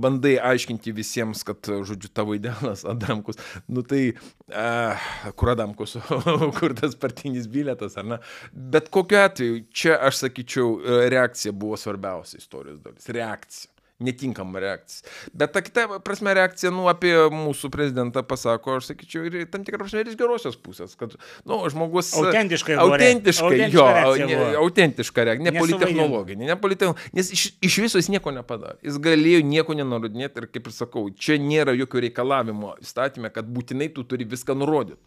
bandai 0.00 0.36
aiškinti 0.50 0.94
visiems, 0.96 1.44
kad, 1.46 1.72
žodžiu, 1.88 2.12
tavo 2.14 2.36
idealas 2.38 2.84
Adamkus, 2.88 3.40
nu 3.70 3.84
tai, 3.86 4.02
uh, 4.50 5.10
kur 5.38 5.54
Adamkus, 5.54 5.96
kur 6.58 6.76
tas 6.78 6.96
partinis 7.00 7.50
biletas, 7.50 7.98
ar 8.00 8.08
ne? 8.14 8.20
Bet 8.52 8.90
kokiu 8.94 9.20
atveju, 9.24 9.64
čia 9.74 9.98
aš 10.08 10.24
sakyčiau, 10.24 10.78
reakcija 11.10 11.52
buvo 11.56 11.78
svarbiausia 11.80 12.40
istorijos 12.40 12.80
dalis. 12.84 13.08
Reakcija 13.10 13.79
netinkama 14.00 14.62
reakcija. 14.62 15.08
Bet 15.36 15.54
ta 15.54 15.64
kita 15.64 16.00
prasme 16.04 16.34
reakcija, 16.36 16.72
nu, 16.74 16.88
apie 16.92 17.12
mūsų 17.34 17.72
prezidentą 17.72 18.24
pasako, 18.26 18.78
aš 18.80 18.92
sakyčiau, 18.92 19.26
ir 19.28 19.46
tam 19.52 19.64
tikrą 19.66 19.84
prasme 19.84 20.04
ir 20.04 20.12
iš 20.12 20.18
gerosios 20.20 20.58
pusės, 20.60 20.96
kad, 21.00 21.16
nu, 21.48 21.60
žmogus... 21.72 22.12
Autentiškai. 22.20 22.78
Autentiškai, 22.80 23.62
jo, 23.72 23.86
reakcija 23.86 24.80
autentiška 24.80 25.24
reakcija, 25.28 25.50
ne 25.50 25.58
politechnologinė, 25.58 26.48
ne 26.50 26.56
politechnologinė, 26.60 27.16
nes 27.16 27.30
iš, 27.34 27.44
iš 27.64 27.78
viso 27.84 28.00
jis 28.00 28.10
nieko 28.12 28.32
nepadarė. 28.34 28.78
Jis 28.86 28.98
galėjo 29.02 29.42
nieko 29.46 29.76
nenurodinėti 29.78 30.42
ir, 30.42 30.48
kaip 30.54 30.70
ir 30.70 30.76
sakau, 30.76 31.06
čia 31.10 31.38
nėra 31.42 31.74
jokio 31.78 32.02
reikalavimo 32.06 32.74
įstatymė, 32.82 33.32
kad 33.34 33.48
būtinai 33.50 33.90
tu 33.94 34.04
turi 34.08 34.28
viską 34.28 34.56
nurodyti. 34.58 35.00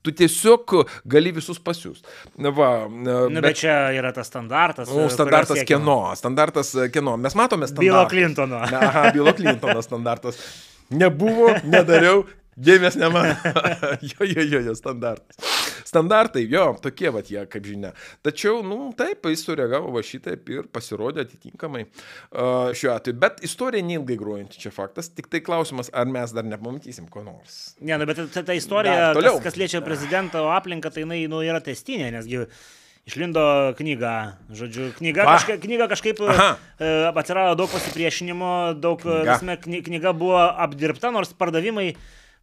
Tu 0.00 0.14
tiesiog 0.16 0.72
gali 1.12 1.32
visus 1.36 1.58
pasiūsti. 1.60 2.08
Va, 2.56 2.70
nu, 2.88 3.16
bet, 3.34 3.42
bet 3.44 3.58
čia 3.60 3.74
yra 3.92 4.14
tas 4.16 4.30
standartas. 4.32 4.88
Nu, 4.88 5.10
standartas 5.12 5.60
kieno, 5.68 5.98
standartas 6.16 6.72
kieno. 6.94 7.18
Mes 7.20 7.36
matome 7.36 7.68
standartą. 7.68 7.84
Bilo 7.84 8.06
Clintono. 8.08 8.62
Aha, 8.64 9.10
Bilo 9.12 9.34
Clintono 9.36 9.82
standartas. 9.84 10.40
Nebuvo, 10.90 11.52
nedariau, 11.68 12.24
dėmesio 12.66 13.02
neman. 13.02 13.32
jo, 14.10 14.26
jo, 14.26 14.44
jo, 14.44 14.60
jo, 14.68 14.76
standartas. 14.78 15.50
Standartai, 15.90 16.44
jo, 16.50 16.66
tokie 16.82 17.10
vat 17.10 17.30
jie, 17.32 17.40
kaip 17.50 17.66
žinia. 17.66 17.92
Tačiau, 18.26 18.60
nu, 18.66 18.90
taip, 18.96 19.26
jis 19.32 19.42
sureagavo 19.46 19.90
va 19.94 20.02
šitaip 20.06 20.50
ir 20.52 20.66
pasirodė 20.70 21.24
atitinkamai 21.24 21.86
uh, 21.86 22.70
šiuo 22.76 22.92
atveju. 22.94 23.18
Bet 23.22 23.40
istorija 23.46 23.86
neilgai 23.86 24.18
grojanti 24.20 24.60
čia 24.62 24.72
faktas, 24.74 25.10
tik 25.14 25.30
tai 25.32 25.42
klausimas, 25.44 25.90
ar 25.90 26.10
mes 26.10 26.34
dar 26.36 26.46
nepamatysim 26.46 27.08
ko 27.10 27.24
nors. 27.26 27.58
Ne, 27.80 27.96
nu, 27.98 28.06
bet 28.06 28.20
ta, 28.34 28.44
ta 28.46 28.56
istorija, 28.56 29.14
kas, 29.18 29.40
kas 29.48 29.58
liečia 29.58 29.82
prezidento 29.84 30.46
aplinką, 30.54 30.92
tai 30.94 31.06
jinai 31.06 31.24
nu, 31.32 31.42
yra 31.46 31.62
testinė, 31.64 32.12
nesgi 32.14 32.44
išlindo 33.08 33.42
knyga, 33.78 34.14
žodžiu, 34.54 34.92
knyga, 34.98 35.26
kažka, 35.26 35.56
knyga 35.64 35.88
kažkaip 35.90 36.20
Aha. 36.28 36.50
E, 36.78 36.90
atsirado 37.10 37.56
daug 37.58 37.72
pasipriešinimo, 37.72 38.52
daug, 38.78 39.02
knyga. 39.02 39.38
Visme, 39.40 39.56
knyga 39.88 40.14
buvo 40.16 40.38
apdirbta, 40.38 41.10
nors 41.14 41.32
pardavimai 41.34 41.94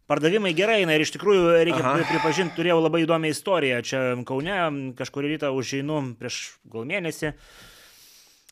Pardavimai 0.08 0.54
gerai, 0.56 0.86
na 0.88 0.94
ir 0.96 1.02
iš 1.04 1.10
tikrųjų 1.18 1.50
reikia 1.68 1.82
Aha. 1.84 2.04
pripažinti, 2.08 2.54
turėjau 2.56 2.78
labai 2.80 3.02
įdomią 3.04 3.28
istoriją. 3.34 3.80
Čia 3.84 3.98
Kaune 4.28 4.54
kažkurį 4.96 5.34
rytą 5.34 5.50
užeinu 5.52 5.98
prieš 6.16 6.38
gal 6.72 6.86
mėnesį 6.88 7.34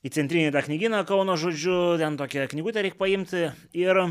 į 0.05 0.12
centrinį 0.12 0.51
tą 0.53 0.61
knyginą 0.66 1.01
Kauno 1.09 1.38
žodžiu, 1.40 1.97
ten 2.03 2.19
tokią 2.21 2.45
knygutę 2.53 2.85
reikia 2.85 3.01
paimti 3.01 3.47
ir 3.73 4.03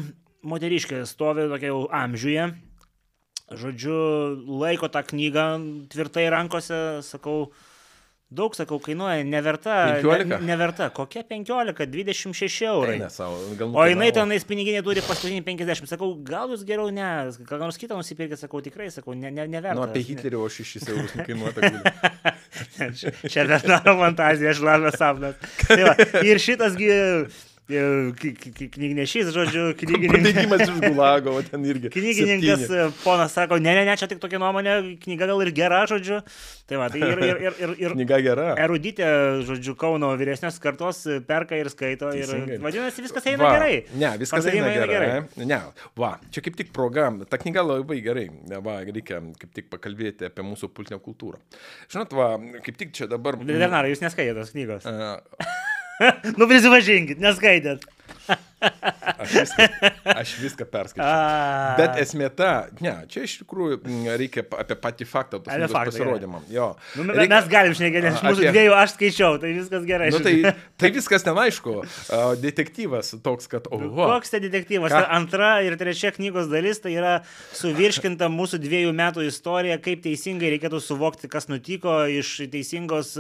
moteriškė 0.42 1.04
stovi 1.06 1.46
tokia 1.52 1.70
jau 1.70 1.84
amžiuje. 1.94 2.50
Žodžiu, 3.54 4.00
laiko 4.50 4.90
tą 4.90 5.06
knygą 5.06 5.46
tvirtai 5.94 6.26
rankose, 6.34 6.82
sakau, 7.06 7.52
Daug, 8.34 8.56
sakau, 8.58 8.80
kainuoja, 8.82 9.22
neverta. 9.22 9.74
15? 10.02 10.26
Ne, 10.26 10.40
neverta. 10.48 10.88
Kokia 10.90 11.22
15? 11.30 11.86
26 11.86 12.66
eurai. 12.66 12.96
Ne, 12.98 13.10
savo, 13.14 13.38
o 13.70 13.86
jinai 13.86 14.08
tenais 14.16 14.48
piniginė 14.50 14.82
turi 14.86 15.04
paskutinį 15.06 15.44
50. 15.46 15.86
Sakau, 15.92 16.10
gal 16.26 16.50
jūs 16.50 16.64
geriau 16.66 16.90
ne, 16.90 17.06
ką 17.46 17.60
nors 17.62 17.78
kitą 17.78 18.00
nusipirkite, 18.00 18.42
sakau, 18.42 18.64
tikrai, 18.66 18.90
sakau, 18.90 19.14
ne, 19.14 19.30
ne, 19.30 19.46
neverta. 19.46 19.78
Nu, 19.78 19.86
apie 19.86 20.02
Hitlerį 20.10 20.42
o 20.42 20.50
6 20.50 20.90
eurus 20.90 21.14
kainuota. 21.22 21.70
Čia 23.30 23.46
Bernaro 23.46 23.94
fantazija, 24.02 24.56
aš 24.58 24.64
lavęs 24.72 24.98
sapnas. 25.04 25.38
Tai 25.62 25.84
va, 25.86 25.96
ir 26.26 26.42
šitasgi 26.42 26.90
knygnešys, 27.66 29.32
žodžiu, 29.34 29.64
knygininkas. 29.80 30.22
Pabėgimas 30.22 30.64
iš 30.68 30.82
gulago, 30.84 31.34
ten 31.48 31.66
irgi. 31.66 31.90
Knygininkas, 31.94 32.66
septyni. 32.68 32.98
ponas 33.02 33.34
sako, 33.34 33.58
ne, 33.58 33.74
ne, 33.74 33.86
ne, 33.88 33.96
čia 33.98 34.10
tik 34.12 34.22
tokia 34.22 34.38
nuomonė, 34.42 34.76
knyga 35.02 35.30
gal 35.32 35.42
ir 35.42 35.52
gera, 35.56 35.82
žodžiu. 35.90 36.22
Tai 36.70 36.80
va, 36.82 36.90
tai 36.94 37.02
ir, 37.02 37.22
ir, 37.22 37.42
ir, 37.42 37.58
ir, 37.62 37.74
ir 37.82 37.96
knyga 37.98 38.20
gera. 38.26 38.48
Eruditė, 38.62 39.10
žodžiu, 39.46 39.76
Kauno 39.82 40.12
vyresnės 40.18 40.60
kartos 40.62 41.04
perka 41.28 41.58
ir 41.58 41.70
skaito. 41.74 42.12
Teisingai. 42.14 42.60
Ir 42.60 42.66
vadinasi, 42.66 43.06
viskas 43.06 43.30
eina 43.30 43.44
va, 43.48 43.54
gerai. 43.58 43.74
Ne, 43.98 44.14
viskas 44.22 44.50
eina 44.50 44.72
gerai. 44.74 44.90
gerai. 44.94 45.46
Ne, 45.46 45.62
va, 45.98 46.16
čia 46.34 46.46
kaip 46.46 46.58
tik 46.62 46.74
proga, 46.76 47.10
ta 47.30 47.42
knyga 47.42 47.66
labai 47.66 48.00
gerai. 48.06 48.28
Va, 48.66 48.80
reikia 48.86 49.22
kaip 49.42 49.54
tik 49.58 49.70
pakalbėti 49.74 50.30
apie 50.30 50.46
mūsų 50.46 50.70
politinę 50.74 51.02
kultūrą. 51.06 51.42
Žinot, 51.94 52.18
va, 52.18 52.34
kaip 52.66 52.82
tik 52.82 52.94
čia 52.98 53.10
dabar... 53.10 53.38
Lenarai, 53.46 53.94
jūs 53.94 54.06
neskaitėte 54.06 54.42
tos 54.42 54.54
knygos. 54.56 54.90
Uh, 54.90 55.74
nu 56.40 56.48
prisipažinkit, 56.50 57.22
neskaitėt. 57.24 57.86
Aš 59.22 59.34
viską, 59.36 59.66
aš 60.06 60.32
viską 60.42 60.66
perskaičiau. 60.70 61.76
Bet 61.78 61.98
esmė 62.02 62.30
ta, 62.34 62.68
ne, 62.82 62.94
čia 63.12 63.26
iš 63.28 63.36
tikrųjų 63.42 63.78
reikia 64.18 64.44
apie 64.58 64.78
patį 64.80 65.08
faktą, 65.10 65.40
tos 65.44 65.54
apie 65.54 65.70
pasirodymą. 65.74 66.42
Jo. 66.52 66.72
Nu, 66.98 67.14
reikia, 67.14 67.30
mes 67.36 67.50
galim 67.52 67.76
šnekėti, 67.78 68.08
nes 68.08 68.24
mūsų 68.26 68.42
apie... 68.42 68.54
dviejų 68.56 68.76
aš 68.80 68.96
skaičiau, 68.96 69.38
tai 69.42 69.52
viskas 69.58 69.86
gerai. 69.88 70.10
Nu, 70.14 70.22
tai, 70.26 70.34
tai 70.82 70.92
viskas 70.96 71.26
ten 71.28 71.38
aišku. 71.46 71.76
Detektyvas 72.42 73.14
toks, 73.26 73.50
kad 73.52 73.70
oho. 73.70 74.10
Koks 74.16 74.34
tai 74.34 74.42
detektyvas? 74.48 74.94
Ką? 74.94 75.04
Antra 75.20 75.52
ir 75.66 75.78
trečia 75.82 76.14
knygos 76.16 76.50
dalis 76.52 76.82
tai 76.84 76.96
yra 76.98 77.20
suvirškinta 77.58 78.32
mūsų 78.34 78.62
dviejų 78.66 78.96
metų 78.98 79.28
istorija, 79.30 79.78
kaip 79.84 80.04
teisingai 80.06 80.56
reikėtų 80.56 80.82
suvokti, 80.84 81.30
kas 81.32 81.50
nutiko 81.52 82.02
iš 82.10 82.38
teisingos 82.54 83.16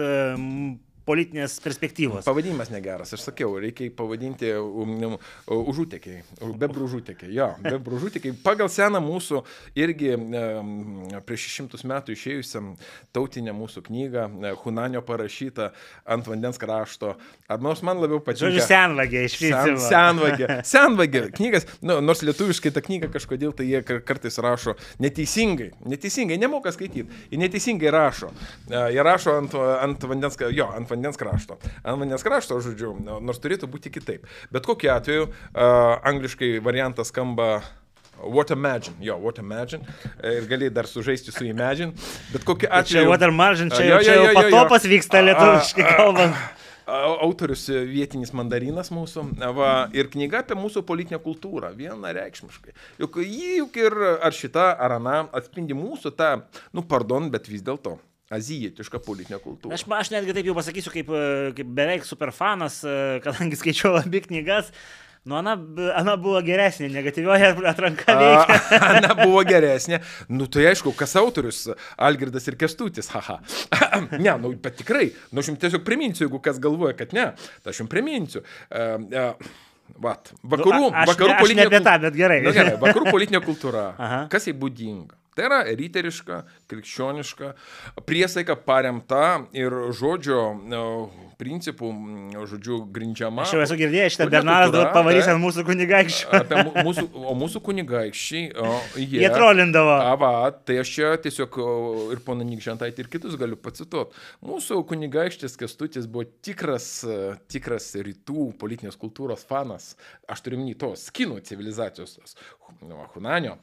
politinės 1.05 1.59
perspektyvos. 1.63 2.25
Pavadinimas 2.25 2.71
negeras, 2.73 3.13
aš 3.13 3.27
sakiau, 3.27 3.53
reikia 3.61 3.91
pavadinti 3.95 4.49
um, 4.57 4.95
um, 5.05 5.17
užutekiai, 5.45 6.23
bebrų 6.41 6.87
užutekiai. 6.89 7.31
Jo, 7.35 7.51
bebrų 7.61 7.99
užutekiai. 7.99 8.33
Pagal 8.45 8.71
seną 8.73 9.01
mūsų 9.05 9.43
irgi 9.77 10.15
prieš 11.27 11.47
šimtus 11.53 11.85
metų 11.87 12.15
išėjusiam 12.15 12.71
tautinę 13.15 13.53
mūsų 13.55 13.85
knygą, 13.85 14.25
e, 14.25 14.53
Hunanio 14.63 15.03
parašytą 15.05 15.69
ant 16.15 16.29
vandens 16.29 16.59
krašto. 16.61 17.13
Ar 17.51 17.61
nors 17.61 17.83
man 17.85 18.01
labiau 18.01 18.19
patinka. 18.23 18.49
Žodžiu, 18.49 18.65
senvagė 18.65 19.25
iš 19.27 19.37
principo. 19.41 19.77
Sen, 19.85 19.93
senvagė. 19.93 20.49
Senvagė. 20.73 21.23
Knygas, 21.37 21.69
nu, 21.85 21.99
nors 22.01 22.25
lietuviškai 22.25 22.73
ta 22.73 22.81
knyga 22.85 23.11
kažkodėl 23.13 23.53
tai 23.55 23.69
jie 23.69 23.83
kartais 23.85 24.41
rašo 24.41 24.73
neteisingai. 25.03 25.71
Neteisingai, 25.85 26.39
nemoka 26.41 26.73
skaityti. 26.73 27.05
Jie 27.29 27.41
neteisingai 27.41 27.93
rašo. 27.93 28.31
E, 28.65 28.81
jie 28.95 29.05
rašo 29.05 29.37
ant, 29.43 29.53
ant 29.85 30.09
vandens, 30.09 30.41
jo, 30.49 30.69
ant 30.73 30.89
vandens 30.89 30.94
vandens 30.95 31.19
krašto. 31.21 31.59
Ant 31.83 32.01
vandens 32.01 32.25
krašto, 32.25 32.59
žodžiu, 32.65 32.95
nors 33.21 33.41
turėtų 33.43 33.69
būti 33.71 33.93
kitaip. 33.93 34.25
Bet 34.55 34.67
kokiu 34.67 34.95
atveju, 34.95 35.29
uh, 35.29 35.97
angliškai 36.07 36.55
variantas 36.63 37.13
skamba 37.13 37.59
What 38.23 38.51
Imagine, 38.51 38.95
jo, 39.03 39.17
What 39.19 39.37
Imagine. 39.37 39.83
Ir 40.23 40.45
gali 40.47 40.69
dar 40.69 40.87
sužaisti 40.87 41.31
su 41.31 41.45
Imagine. 41.45 41.91
Bet 42.33 42.43
kokiu 42.47 42.69
atveju. 42.71 43.03
Čia 43.03 43.09
What 43.09 43.21
Imagine, 43.21 43.69
čia, 43.69 43.83
jo, 43.83 43.97
jo, 43.97 44.03
čia 44.03 44.15
jau 44.15 44.35
patopas 44.39 44.87
vyksta 44.87 45.21
lietuviškai 45.21 45.89
kalbant. 45.97 46.45
Autorius 46.85 47.65
vietinis 47.89 48.29
mandarinas 48.37 48.91
mūsų 48.93 49.23
va, 49.57 49.69
ir 49.97 50.05
knyga 50.13 50.43
apie 50.43 50.57
mūsų 50.59 50.83
politinę 50.85 51.17
kultūrą, 51.23 51.71
vienareikšmiškai. 51.73 52.75
Juk 53.01 53.17
jį 53.25 53.55
juk 53.63 53.79
ir 53.81 53.95
ar 54.21 54.35
šita, 54.37 54.67
ar 54.77 54.99
ana 54.99 55.23
atspindi 55.33 55.73
mūsų 55.73 56.13
tą, 56.13 56.35
nu, 56.77 56.85
pardon, 56.85 57.31
bet 57.33 57.49
vis 57.49 57.65
dėlto 57.65 57.97
azijietišką 58.33 59.01
politinę 59.05 59.39
kultūrą. 59.43 59.75
Aš, 59.75 59.85
aš 59.99 60.13
netgi 60.15 60.33
taip 60.37 60.49
jau 60.49 60.55
pasakysiu, 60.57 60.93
kaip, 60.93 61.09
kaip 61.57 61.73
beveik 61.77 62.07
superfanas, 62.07 62.81
kadangi 63.25 63.59
skaičiau 63.59 63.99
abi 64.01 64.23
knygas. 64.25 64.71
Nu, 65.25 65.39
Ana, 65.39 65.55
Ana 65.97 66.13
buvo 66.21 66.37
geresnė, 66.45 66.85
negatyvioji 66.93 67.47
atranka 67.65 68.13
veikia. 68.19 68.57
Ana 68.91 69.15
buvo 69.17 69.41
geresnė. 69.47 69.97
Nu, 70.29 70.45
tai 70.45 70.67
aišku, 70.69 70.93
kas 70.97 71.17
autorius, 71.17 71.63
Algirdas 71.97 72.45
ir 72.45 72.57
Kestutis, 72.61 73.09
haha. 73.09 73.39
ne, 74.21 74.35
nu, 74.43 74.53
bet 74.61 74.77
tikrai, 74.83 75.07
nu, 75.31 75.41
aš 75.41 75.49
jums 75.49 75.63
tiesiog 75.65 75.81
priminsiu, 75.87 76.27
jeigu 76.27 76.41
kas 76.45 76.61
galvoja, 76.61 76.93
kad 76.99 77.17
ne, 77.17 77.31
tai 77.65 77.73
aš 77.73 77.81
jums 77.81 77.93
priminsiu. 77.93 78.45
Uh, 78.69 79.01
uh, 79.09 79.53
Vat, 80.01 80.31
vakarų, 80.41 80.69
nu, 80.73 80.87
aš, 80.89 81.11
vakarų 81.11 81.29
ne, 81.29 81.35
politinė 81.41 81.65
kultūra. 81.69 81.99
Bet 82.01 82.15
gerai. 82.17 82.39
Nu, 82.41 82.53
gerai. 82.55 82.71
Vakarų 82.81 83.11
politinė 83.13 83.41
kultūra. 83.45 83.83
Aha. 84.01 84.23
Kas 84.33 84.47
jai 84.49 84.55
būdinga? 84.57 85.13
Tai 85.35 85.49
yra 85.49 85.57
riteriška, 85.67 86.37
krikščioniška, 86.71 87.49
priesaika 88.07 88.55
paremta 88.55 89.41
ir 89.51 89.73
žodžio 89.91 90.37
e, 90.55 90.83
principų, 91.35 91.89
žodžiu, 92.47 92.77
grindžiama. 92.95 93.43
Aš 93.43 93.57
jau 93.57 93.63
esu 93.65 93.75
girdėjęs 93.81 94.15
šitą 94.15 94.29
Bernaras 94.31 94.71
dabar 94.71 94.93
pavarys 94.95 95.27
ant 95.27 95.43
mūsų 95.43 95.65
kunigaikščių. 95.67 96.39
Mūsų, 96.87 97.05
o 97.19 97.35
mūsų 97.35 97.61
kunigaikščiai, 97.67 98.45
o, 98.55 98.69
jie, 99.01 99.25
Jie 99.25 99.31
trolindavo. 99.33 99.97
Ava, 100.13 100.31
tai 100.55 100.79
aš 100.85 100.93
čia 100.95 101.11
tiesiog 101.25 101.59
ir 102.15 102.23
poną 102.23 102.47
Nikžantaitį 102.47 103.03
ir 103.03 103.11
kitus 103.17 103.35
galiu 103.39 103.59
pacituoti. 103.59 104.15
Mūsų 104.45 104.79
kunigaikštis 104.87 105.59
Kestutis 105.59 106.07
buvo 106.07 106.29
tikras, 106.47 106.87
e, 107.03 107.35
tikras 107.51 107.91
rytų 107.99 108.53
politinės 108.61 108.95
kultūros 109.01 109.43
fanas. 109.51 109.97
Aš 110.31 110.47
turiu 110.47 110.63
minį 110.63 110.79
tos 110.79 111.09
kinų 111.15 111.41
civilizacijos, 111.43 112.15
tos, 112.21 112.39
Hunanio, 113.15 113.55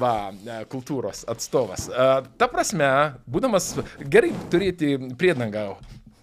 va, 0.00 0.30
e, 0.32 0.60
kultūros 0.72 1.24
atstovas. 1.28 1.88
A, 1.90 2.22
Ta 2.38 2.48
prasme, 2.48 2.88
būdamas 3.28 3.72
gerai 4.08 4.32
turėti 4.52 4.94
priedangą 5.20 5.74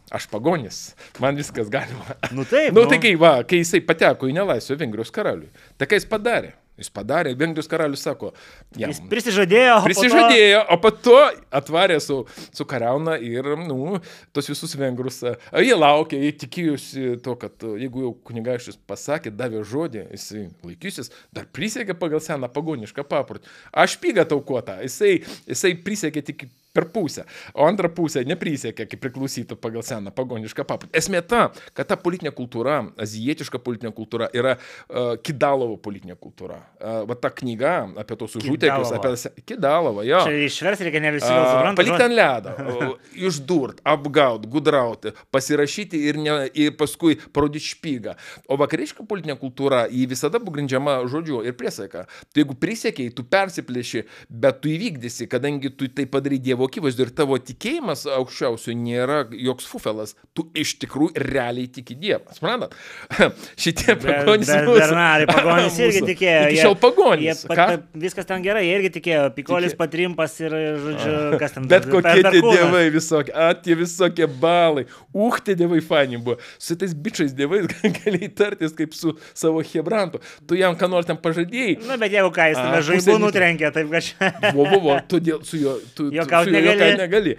Aš 0.08 0.24
pagonis, 0.32 0.96
man 1.20 1.36
viskas 1.36 1.68
galima. 1.68 2.16
Nu 2.32 2.46
taip. 2.48 2.72
Nu, 2.72 2.86
tai 2.88 2.96
kai, 3.04 3.12
va, 3.20 3.42
kai 3.44 3.60
jisai 3.60 3.82
pateko 3.84 4.30
į 4.32 4.38
nelaisvę 4.38 4.78
Vengrijos 4.80 5.12
karaliui, 5.12 5.50
tai 5.76 5.90
ką 5.92 6.00
jis 6.00 6.08
padarė? 6.08 6.54
Jis 6.78 6.92
padarė, 6.94 7.32
Vengrijos 7.38 7.70
karalius 7.70 8.04
sako, 8.06 8.32
jam, 8.78 8.92
Jis 8.92 9.00
prisižadėjo. 9.10 9.80
prisižadėjo, 9.88 10.60
o 10.74 10.78
po 10.82 10.92
to 10.94 11.16
atvarė 11.58 11.98
su, 12.04 12.20
su 12.54 12.68
kariauna 12.70 13.16
ir, 13.24 13.50
nu, 13.64 13.98
tos 14.36 14.52
visus 14.52 14.76
vengrus. 14.78 15.24
Jie 15.58 15.74
laukė, 15.74 16.20
jie 16.22 16.34
tikėjusi 16.44 17.08
to, 17.26 17.34
kad 17.42 17.66
jeigu 17.82 18.06
jau 18.06 18.14
kunigaikštis 18.30 18.78
pasakė, 18.90 19.34
davė 19.34 19.64
žodį, 19.66 20.06
jisai 20.14 20.46
laikysis, 20.68 21.10
dar 21.34 21.50
prisiekė 21.50 21.98
pagal 21.98 22.22
seną 22.24 22.52
pagonišką 22.54 23.08
paprotį. 23.10 23.50
Aš 23.74 23.98
pygą 24.04 24.28
taukota, 24.30 24.78
jisai, 24.86 25.18
jisai 25.50 25.74
prisiekė 25.82 26.26
tik 26.30 26.48
per 26.78 26.88
pusę, 26.94 27.26
o 27.58 27.66
antrą 27.66 27.90
pusę 27.98 28.22
neprisiekė, 28.28 28.86
kaip 28.86 29.02
priklausytų 29.02 29.58
pagal 29.62 29.86
seną 29.86 30.14
pagonišką 30.14 30.66
paprotį. 30.68 30.94
Esmė 31.02 31.24
ta, 31.26 31.48
kad 31.74 31.90
ta 31.90 31.98
politinė 31.98 32.32
kultūra, 32.38 32.80
azijietiška 33.02 33.62
politinė 33.66 33.94
kultūra 33.98 34.30
yra 34.38 34.58
uh, 34.58 35.16
Kidalovo 35.26 35.80
politinė 35.82 36.18
kultūra. 36.22 36.60
Uh, 36.78 37.02
va 37.10 37.18
ta 37.18 37.32
knyga 37.34 37.74
apie 38.04 38.18
tos 38.20 38.38
užutėkius, 38.38 38.94
apie 38.94 39.44
Kidalovo, 39.48 40.06
jo. 40.06 40.22
Čia 40.28 40.46
išvers 40.46 40.84
reikia 40.86 41.02
ne 41.02 41.14
visi 41.16 41.32
gal 41.32 41.48
supranta. 41.50 41.82
Palikti 41.82 42.06
ant 42.06 42.18
ledo, 42.18 42.92
išdurt, 43.28 43.82
apgaut, 43.88 44.46
gudrauti, 44.52 45.14
pasirašyti 45.34 46.04
ir, 46.12 46.22
ne, 46.22 46.38
ir 46.54 46.76
paskui 46.78 47.18
parodyti 47.34 47.72
špygą. 47.72 48.14
O 48.52 48.60
vakariška 48.62 49.08
politinė 49.10 49.38
kultūra, 49.42 49.86
ji 49.90 50.06
visada 50.10 50.42
buvo 50.44 50.58
grindžiama 50.60 51.00
žodžiu 51.10 51.42
ir 51.48 51.58
priesaika. 51.58 52.06
Tai 52.06 52.44
jeigu 52.44 52.58
prisiekiai, 52.60 53.14
tu 53.16 53.26
persiplėši, 53.28 54.06
bet 54.30 54.62
tu 54.62 54.72
įvykdysi, 54.74 55.30
kadangi 55.32 55.74
tu 55.74 55.90
tai 55.90 56.06
padarai 56.12 56.40
Dievo 56.44 56.67
akivaizdu 56.68 57.06
ir 57.08 57.12
tavo 57.18 57.38
tikėjimas 57.42 58.06
aukščiausio 58.18 58.76
nėra 58.78 59.24
joks 59.32 59.66
fufelas, 59.70 60.14
tu 60.38 60.46
iš 60.58 60.76
tikrųjų 60.84 61.16
realiai 61.28 61.68
tiki 61.72 61.96
Dievą. 61.98 62.34
Suprantat? 62.36 62.76
Šitie 63.64 63.96
pagonys. 64.00 64.50
Bet 64.52 64.68
mūsų- 64.68 64.80
Bernardai, 64.82 65.28
pagonys 65.38 65.80
irgi 65.82 66.02
tikėjo. 66.12 66.42
Iki 66.52 66.62
šiol 66.64 66.78
pagonys. 66.82 67.44
jie 67.44 67.52
pat- 67.52 67.88
Viskas 67.98 68.28
ten 68.30 68.44
gerai, 68.46 68.66
jie 68.68 68.76
irgi 68.80 68.92
tikėjo. 69.00 69.26
Pikolis 69.38 69.74
Tikė- 69.74 69.82
patrimpas 69.82 70.36
ir, 70.44 70.56
žodžiu, 70.84 71.16
kas 71.42 71.56
ten. 71.58 71.68
Bet 71.72 71.88
kokie 71.90 72.16
tie 72.28 72.42
dievai 72.44 72.84
visokie, 72.94 73.34
a, 73.34 73.50
tie 73.58 73.76
visokie 73.80 74.28
balai, 74.28 74.86
uch, 75.14 75.40
tie 75.48 75.56
dievai 75.60 75.80
fani 75.86 76.20
buvo. 76.22 76.38
Su 76.62 76.76
tais 76.80 76.94
bičiais 76.94 77.34
dievais 77.38 77.68
galėjai 78.02 78.30
tartis 78.38 78.76
kaip 78.78 78.94
su 78.98 79.16
savo 79.38 79.64
hebrantu. 79.66 80.22
Tu 80.48 80.60
jam 80.62 80.76
ką 80.78 80.90
nors 80.92 81.08
ten 81.10 81.18
pažadėjai. 81.22 81.78
Na, 81.88 81.98
bet 82.02 82.14
jeigu 82.14 82.32
ką, 82.36 82.50
jis 82.52 82.60
A, 82.62 82.66
tave 82.68 82.84
žaibu 82.92 83.18
nutrenkė, 83.24 83.72
taip 83.76 83.90
kažkaip. 83.94 84.48
Vo, 84.58 84.66
vo, 84.72 84.80
vo, 84.88 84.98
tu 85.10 85.20
dėl, 85.24 85.42
su 85.48 85.60
juo, 85.62 85.78
tu, 85.94 86.08
tu, 86.08 86.12
Juokaut 86.16 86.48
su 86.48 86.54
juo 86.54 86.57
negali. 86.66 86.98
negali. 87.02 87.36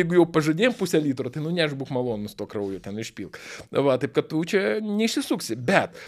Jeigu 0.00 0.18
jau 0.18 0.26
pažadėjom 0.34 0.76
pusę 0.78 1.00
litro, 1.02 1.32
tai 1.32 1.42
nu 1.44 1.52
než 1.54 1.76
būk 1.78 1.92
malonus 1.94 2.36
to 2.38 2.46
kraujo 2.50 2.80
ten 2.82 2.98
išpilk. 3.02 3.38
Va, 3.72 3.98
taip 4.02 4.14
kad 4.16 4.28
tu 4.30 4.42
čia 4.48 4.80
neišsisuksi. 4.84 5.58
Bet 5.58 5.98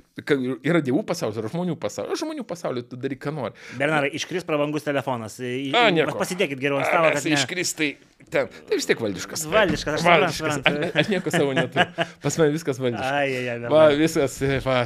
yra 0.64 0.82
dievų 0.84 1.04
pasaulis, 1.08 1.38
yra 1.40 1.52
žmonių 1.52 1.76
pasaulis. 1.80 2.20
Žmonių 2.22 2.46
pasaulis 2.48 2.88
tu 2.90 2.98
daryk, 3.00 3.22
ką 3.24 3.34
nori. 3.34 3.54
Bernarai, 3.80 4.12
iškris 4.16 4.46
prabangus 4.48 4.86
telefonas. 4.86 5.38
A, 5.40 5.86
nieko. 5.94 6.16
Pasidėkit 6.20 6.60
geriau 6.60 6.80
ant 6.80 6.90
stalo, 6.90 7.12
ne. 7.14 7.36
iškristai 7.38 7.94
ten. 8.30 8.48
Tai 8.68 8.78
vis 8.78 8.86
tiek 8.88 9.00
valdiškas. 9.00 9.44
Valdiškas, 9.52 9.98
aš 9.98 10.06
Valdiškas. 10.06 10.60
Aš, 10.64 10.94
aš 11.02 11.10
nieko 11.12 11.32
savo 11.34 11.56
neturiu. 11.56 12.06
Pas 12.22 12.38
mane 12.40 12.54
viskas 12.54 12.80
valdiškas. 12.82 13.10
Ai, 13.10 13.34
ai, 13.40 13.48
ai. 13.54 13.58
Va, 13.72 13.84
viskas, 13.98 14.38
va, 14.64 14.78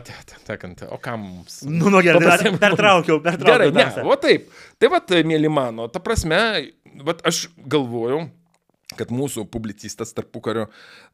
tekant, 0.49 0.86
o 0.89 0.99
kam 1.03 1.26
mums? 1.26 1.61
Nu, 1.68 1.93
nu 1.93 2.03
gerai, 2.05 2.22
Paprastiem 2.22 2.59
per- 2.59 2.74
pertraukiau, 2.74 3.20
pertraukiau. 3.24 3.70
Gerai, 3.70 3.70
ne, 3.74 4.09
o 4.09 4.18
taip. 4.20 4.51
Tai 4.78 4.93
va, 4.95 5.03
mėly 5.28 5.53
mano, 5.53 5.89
ta 5.93 6.03
prasme, 6.03 6.39
va, 7.05 7.16
aš 7.28 7.47
galvojau, 7.68 8.26
kad 8.97 9.11
mūsų 9.12 9.45
publicistas 9.53 10.14
tarpu 10.16 10.41
kario, 10.45 10.64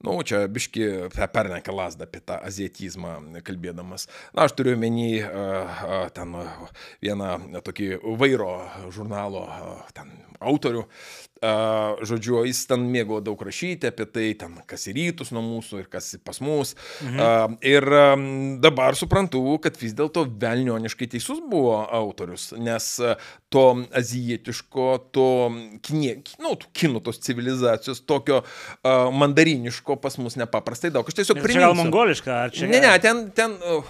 nu, 0.05 0.15
čia 0.27 0.45
biški 0.51 1.11
pernekė 1.15 1.75
lasdą 1.75 2.07
apie 2.07 2.21
tą 2.23 2.37
aziatizmą 2.47 3.17
kalbėdamas. 3.47 4.07
Na, 4.37 4.47
aš 4.47 4.55
turiu 4.59 4.77
menį 4.79 5.09
ten 6.15 6.37
vieną 7.03 7.33
tokį 7.67 7.89
vairo 8.21 8.53
žurnalo 8.95 9.43
ten 9.97 10.13
autorių. 10.41 10.87
Žodžiu, 11.45 12.39
jis 12.49 12.63
ten 12.71 12.87
mėgo 12.89 13.19
daug 13.21 13.41
rašyti 13.45 13.91
apie 13.91 14.07
tai, 14.09 14.31
ten, 14.39 14.55
kas 14.71 14.87
į 14.89 14.95
rytus 14.97 15.29
nuo 15.35 15.43
mūsų 15.45 15.83
ir 15.83 15.89
kas 15.93 16.15
pas 16.25 16.39
mus. 16.41 16.73
Mhm. 17.05 17.59
Ir 17.69 17.85
dabar 18.65 18.97
suprantu, 18.97 19.43
kad 19.61 19.77
vis 19.77 19.93
dėlto 19.99 20.25
velnioniškai 20.41 21.11
teisus 21.13 21.43
buvo 21.45 21.77
autorius, 21.85 22.55
nes 22.57 22.89
to 23.53 23.67
azijietiško, 23.93 24.89
to 25.13 25.29
kinė, 25.85 26.17
nu, 26.41 26.55
kinų 26.73 27.05
tos 27.05 27.21
civilizacijos, 27.27 28.01
tokio 28.09 28.41
mandariniško 28.85 29.99
pas 30.01 30.17
mus 30.23 30.39
nepaprastai 30.41 30.95
daug. 30.95 31.05
Aš 31.05 31.21
tiesiog 31.21 31.37
Čia 31.37 31.45
gal 31.45 31.51
priminsiu. 31.51 31.83
mongoliška, 31.83 32.41
ar 32.47 32.57
čia? 32.57 32.71
Ne, 32.73 32.81
ne, 32.81 32.95
ten, 33.05 33.27
ten, 33.37 33.59
uh, 33.69 33.85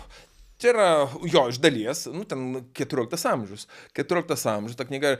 čia 0.60 0.70
yra 0.72 0.86
jo 1.28 1.42
iš 1.50 1.58
dalies, 1.62 2.04
nu, 2.14 2.24
ten 2.28 2.62
14 2.76 3.26
amžius. 3.30 3.66
14 3.96 4.46
amžius, 4.54 4.76
ta 4.78 4.86
knyga, 4.88 5.16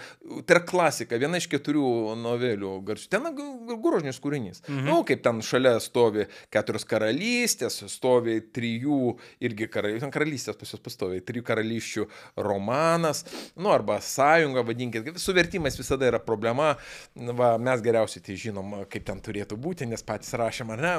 tai 0.47 0.57
yra 0.57 0.63
klasika, 0.67 1.19
viena 1.21 1.41
iš 1.41 1.49
keturių 1.53 2.15
novelių 2.21 2.75
garsių. 2.87 3.09
Ten 3.13 3.27
g- 3.37 3.79
grožinis 3.85 4.21
kūrinys. 4.23 4.63
Mhm. 4.69 4.85
Nu, 4.89 5.01
kaip 5.09 5.23
ten 5.25 5.41
šalia 5.45 5.75
stovi 5.83 6.27
keturios 6.55 6.87
karalystės, 6.89 7.81
stovi 7.93 8.39
trijų, 8.55 9.01
irgi 9.45 9.69
karalystės, 9.73 10.07
ten 10.07 10.15
karalystės 10.15 10.59
pas 10.61 10.73
juos 10.75 10.83
pastovi, 10.85 11.21
trijų 11.25 11.45
karalysčių 11.51 12.07
romanas, 12.49 13.25
nu, 13.57 13.71
arba 13.75 13.99
sąjunga, 14.05 14.63
vadinkit. 14.67 15.13
Su 15.21 15.35
vertimais 15.37 15.77
visada 15.79 16.09
yra 16.09 16.19
problema. 16.23 16.75
Va, 17.15 17.55
mes 17.59 17.83
geriausiai 17.85 18.23
tai 18.25 18.37
žinom, 18.41 18.75
kaip 18.91 19.05
ten 19.07 19.21
turėtų 19.25 19.59
būti, 19.61 19.87
nes 19.91 20.03
patys 20.07 20.35
rašėm, 20.39 20.73
ar 20.75 20.83
ne? 20.85 20.95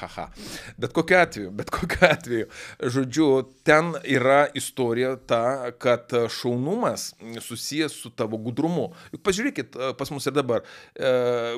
Haha. 0.00 0.28
Bet 0.80 0.94
kokiu 0.96 1.18
atveju, 1.20 1.50
bet 1.56 1.70
kokiu 1.74 2.04
atveju. 2.08 2.48
Žodžiu, 2.96 3.28
ten 3.70 3.92
yra 4.04 4.40
istorija 4.54 5.14
ta, 5.30 5.70
kad 5.78 6.10
šaunumas 6.28 7.14
susijęs 7.40 7.94
su 8.02 8.10
tavo 8.10 8.38
gudrumu. 8.42 8.88
Juk 9.14 9.22
pažiūrėkit, 9.26 9.78
pas 9.98 10.10
mus 10.10 10.26
ir 10.26 10.34
dabar 10.34 10.64
e, 10.64 11.12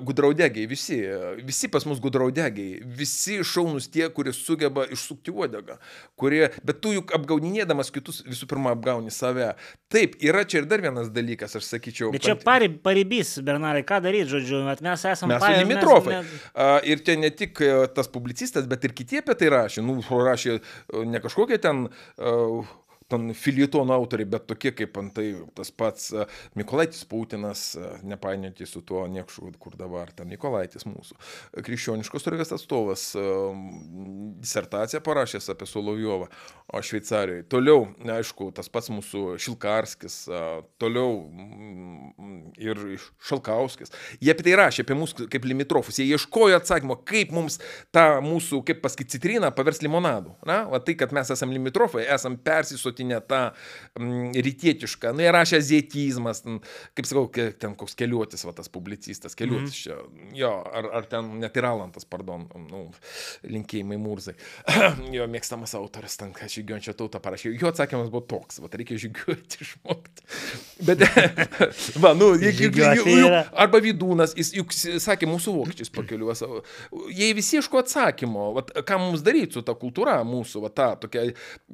gudraudegiai, 0.05 0.67
visi, 0.69 0.99
visi 1.41 1.71
pas 1.73 1.87
mus 1.89 2.03
gudraudegiai, 2.05 2.83
visi 2.99 3.39
šaunus 3.47 3.89
tie, 3.93 4.05
kurie 4.13 4.35
sugeba 4.37 4.85
išsukti 4.93 5.33
uodegą, 5.33 5.79
kurie, 6.21 6.51
bet 6.61 6.83
tu 6.85 6.93
juk 6.93 7.15
apgaudinėdamas 7.17 7.93
kitus 7.95 8.21
visų 8.29 8.51
pirma 8.51 8.75
apgauni 8.77 9.13
save. 9.15 9.53
Taip, 9.93 10.19
yra 10.25 10.45
čia 10.49 10.63
ir 10.63 10.69
dar 10.69 10.85
vienas 10.85 11.09
dalykas, 11.13 11.57
aš 11.57 11.67
sakyčiau. 11.69 12.13
Bet 12.13 12.25
čia 12.25 12.37
pari, 12.41 12.69
paribys, 12.83 13.35
Bernarai, 13.45 13.85
ką 13.89 14.03
daryti, 14.05 14.31
žodžiu, 14.33 14.63
mes 14.69 15.07
esame 15.09 15.37
Mes 15.37 15.45
su 15.45 15.65
limitrofai. 15.65 16.21
A, 16.53 16.71
Ir 16.93 17.03
čia 17.05 17.17
ne 17.21 17.31
tik 17.33 17.61
e, 17.65 17.73
tas 17.95 18.09
publicistas, 18.11 18.67
bet 18.69 18.85
ir 18.85 18.95
kiti 18.97 19.21
apie 19.21 19.37
tai 19.39 19.51
rašė. 19.53 19.85
Nu, 19.85 19.99
rašė 20.01 20.55
e, 20.57 20.63
ne 21.09 21.21
kažkokie 21.23 21.61
ten 21.63 21.87
Oh. 22.19 22.82
Ten 23.13 23.33
filitono 23.37 23.95
autoriai, 23.95 24.31
bet 24.35 24.47
tokie 24.51 24.73
kaip 24.77 24.97
antai 25.01 25.29
tas 25.57 25.73
pats 25.75 26.11
uh, 26.17 26.27
Mikolaitis 26.59 27.05
Putinas, 27.09 27.65
uh, 27.79 28.01
nepainioti 28.07 28.67
su 28.69 28.83
tuo 28.87 29.05
niekšu, 29.11 29.53
kur 29.63 29.77
dabar 29.79 30.13
ten 30.17 30.31
Mikolaitis 30.33 30.87
mūsų, 30.89 31.19
krikščioniškos 31.61 32.27
turės 32.27 32.55
atstovas, 32.57 33.11
uh, 33.19 33.53
disertaciją 34.43 35.03
parašęs 35.05 35.51
apie 35.53 35.69
Solovjovą, 35.69 36.29
Šveicarijoje. 36.83 37.45
Toliau, 37.53 37.85
aišku, 38.17 38.49
tas 38.57 38.71
pats 38.73 38.89
mūsų 38.93 39.37
Šilkarskis, 39.43 40.17
toliau 40.81 41.19
mm, 41.29 42.39
ir 42.63 42.81
Šalkauskis. 43.23 43.93
Jie 44.23 44.33
apie 44.33 44.47
tai 44.47 44.57
rašė, 44.59 44.87
apie 44.87 44.97
mus 44.97 45.13
kaip 45.21 45.47
limitrofus. 45.49 46.01
Jie 46.01 46.17
ieškojo 46.17 46.57
atsakymo, 46.59 46.97
kaip 47.09 47.35
mums 47.35 47.59
tą 47.95 48.07
mūsų, 48.25 48.63
kaip 48.69 48.81
pasakyti, 48.85 49.19
citriną 49.19 49.53
paversti 49.55 49.87
limonadu. 49.87 50.35
Na, 50.49 50.63
o 50.69 50.81
tai, 50.83 50.97
kad 50.99 51.13
mes 51.15 51.31
esame 51.35 51.59
limitrofai, 51.59 52.07
esame 52.17 52.41
persisotinę 52.43 53.02
tautinę, 53.03 53.21
tą 53.21 53.51
mm, 53.99 54.33
rytietišką. 54.33 55.13
Na, 55.17 55.27
ir 55.27 55.35
rašė 55.35 55.59
azietizmas, 55.61 56.43
kaip 56.97 57.07
sakau, 57.07 57.29
ten 57.59 57.75
koks 57.77 57.95
keliuotis, 57.99 58.45
va 58.47 58.53
tas 58.53 58.69
publicistas, 58.73 59.35
keliuotis 59.35 59.73
mm. 59.73 59.83
čia, 59.83 59.97
jo, 60.37 60.53
ar, 60.73 60.89
ar 61.01 61.07
ten 61.11 61.39
net 61.41 61.57
ir 61.57 61.67
Alantas, 61.67 62.07
pardon, 62.09 62.47
nu, 62.71 62.85
linkėjimai 63.45 63.99
Murzai, 64.01 64.35
jo 65.17 65.27
mėgstamas 65.31 65.75
autoras, 65.79 66.17
ten, 66.21 66.33
ką 66.37 66.49
žygiuojančią 66.53 66.97
tautą 66.99 67.21
parašė, 67.23 67.53
jo 67.59 67.71
atsakymas 67.71 68.11
buvo 68.13 68.25
toks, 68.35 68.63
va 68.63 68.71
reikia 68.73 68.99
žygiuoti 69.03 69.61
išmokti. 69.67 70.27
Bet, 70.83 71.05
va, 72.03 72.15
nu, 72.19 72.33
jeigu, 72.41 72.87
arba 73.53 73.83
Vidūnas, 73.83 74.37
jis 74.39 74.53
juk 74.57 74.73
sakė 74.75 75.29
mūsų 75.31 75.57
vokiečius 75.59 75.93
pakeliu 75.95 76.33
savo, 76.39 76.63
jie 77.13 77.33
visi 77.37 77.59
ieško 77.59 77.83
atsakymo, 77.83 78.49
va, 78.57 78.65
ką 78.65 78.99
mums 79.03 79.25
daryti 79.25 79.59
su 79.59 79.65
ta 79.67 79.77
kultūra 79.79 80.19
mūsų, 80.27 80.65
va, 80.65 80.73
ta, 80.75 80.89
tokia, 81.01 81.29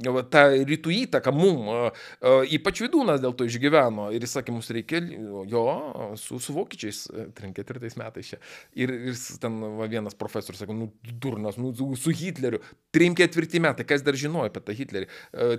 va, 0.09 0.25
ta 0.29 0.49
rytų 0.53 0.93
įtaka 1.05 1.18
mum, 1.35 1.91
ypač 2.49 2.83
Vidūnas 2.85 3.23
dėl 3.23 3.35
to 3.37 3.47
išgyveno 3.49 4.09
ir 4.15 4.25
jis 4.25 4.37
sakė, 4.39 4.55
mums 4.55 4.71
reikia 4.75 5.03
jo 5.51 5.65
su, 6.21 6.39
su 6.43 6.55
vokiečiais 6.57 7.05
34 7.39 7.93
metais 8.01 8.33
čia. 8.33 8.41
Ir, 8.79 8.93
ir 9.11 9.19
ten 9.43 9.59
va, 9.79 9.89
vienas 9.91 10.17
profesorius 10.19 10.63
sakė, 10.63 10.77
nu, 10.77 10.91
durnas, 11.23 11.59
nu, 11.61 11.73
su 11.99 12.15
Hitleriu, 12.15 12.63
34 12.95 13.63
metai, 13.63 13.87
kas 13.89 14.05
dar 14.07 14.17
žinojo 14.19 14.49
apie 14.49 14.63
tą 14.65 14.77
Hitlerį. 14.77 15.11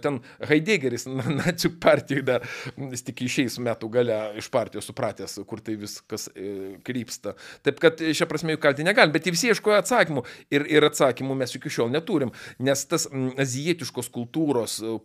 Ten 0.03 0.21
Heideggeris, 0.49 1.07
nacijų 1.41 1.75
partijai 1.81 2.23
dar, 2.25 2.45
jis 2.89 3.05
tik 3.07 3.23
išeis 3.27 3.59
metų 3.63 3.89
gale 3.93 4.17
iš 4.39 4.49
partijos 4.53 4.87
supratęs, 4.89 5.39
kur 5.47 5.61
tai 5.63 5.75
viskas 5.79 6.27
e, 6.33 6.77
krypsta. 6.85 7.35
Taip 7.65 7.79
kad 7.81 8.01
šią 8.01 8.27
prasme 8.29 8.55
jų 8.55 8.61
kalti 8.63 8.85
negalim, 8.87 9.13
bet 9.13 9.27
jie 9.27 9.33
visi 9.35 9.51
ieškojo 9.51 9.79
atsakymų 9.81 10.23
ir, 10.55 10.65
ir 10.71 10.87
atsakymų 10.87 11.37
mes 11.39 11.55
iki 11.57 11.71
šiol 11.73 11.91
neturim, 11.93 12.33
nes 12.63 12.85
tas 12.89 13.07
azijietiškos 13.09 14.11
kultūros 14.15 14.79
e, 14.81 14.95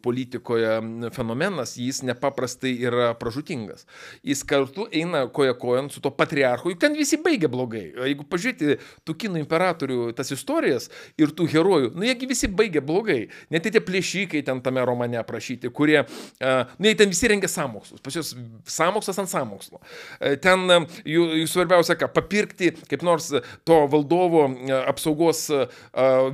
politikoje 0.44 1.10
fenomenas, 1.10 1.76
jis 1.76 2.02
nepaprastai 2.02 2.74
yra 2.84 3.14
pražutingas. 3.14 3.86
Jis 4.22 4.42
kartu 4.44 4.86
eina 4.92 5.28
koja 5.28 5.54
kojant 5.54 5.92
su 5.92 6.00
to 6.00 6.10
patriarchu, 6.10 6.70
juk 6.70 6.80
ten 6.80 6.94
visi 6.94 7.16
baigia 7.16 7.48
blogai. 7.48 7.92
Jeigu 7.94 8.24
pažiūrėti 8.28 8.78
tų 9.04 9.14
kinų 9.14 9.40
imperatorių 9.42 10.12
tas 10.16 10.30
istorijas 10.30 10.90
ir 11.18 11.32
tų 11.32 11.48
herojų, 11.52 11.92
nu 11.94 12.04
jiegi 12.04 12.28
visi 12.28 12.48
baigia 12.48 12.82
blogai. 12.84 13.28
Net 13.50 13.64
tie 13.64 13.80
plėšikai 13.80 14.44
ten 14.44 14.60
tame 14.60 14.84
romane 14.84 15.18
aprašyti, 15.18 15.70
kurie, 15.72 16.04
nu 16.40 16.88
jie 16.88 16.94
ten 16.98 17.08
visi 17.12 17.28
rengia 17.30 17.48
samokslus, 17.48 18.02
pas 18.04 18.14
juos 18.14 18.34
samokslas 18.68 19.18
ant 19.22 19.30
samokslo. 19.30 19.80
Uh, 19.80 20.34
ten 20.42 20.68
uh, 20.68 20.84
jų, 21.08 21.26
jų 21.40 21.48
svarbiausia, 21.50 21.96
ką 21.98 22.10
papirkti 22.12 22.74
kaip 22.90 23.04
nors 23.06 23.30
to 23.64 23.80
valdovo 23.90 24.46
uh, 24.50 24.74
apsaugos 24.84 25.46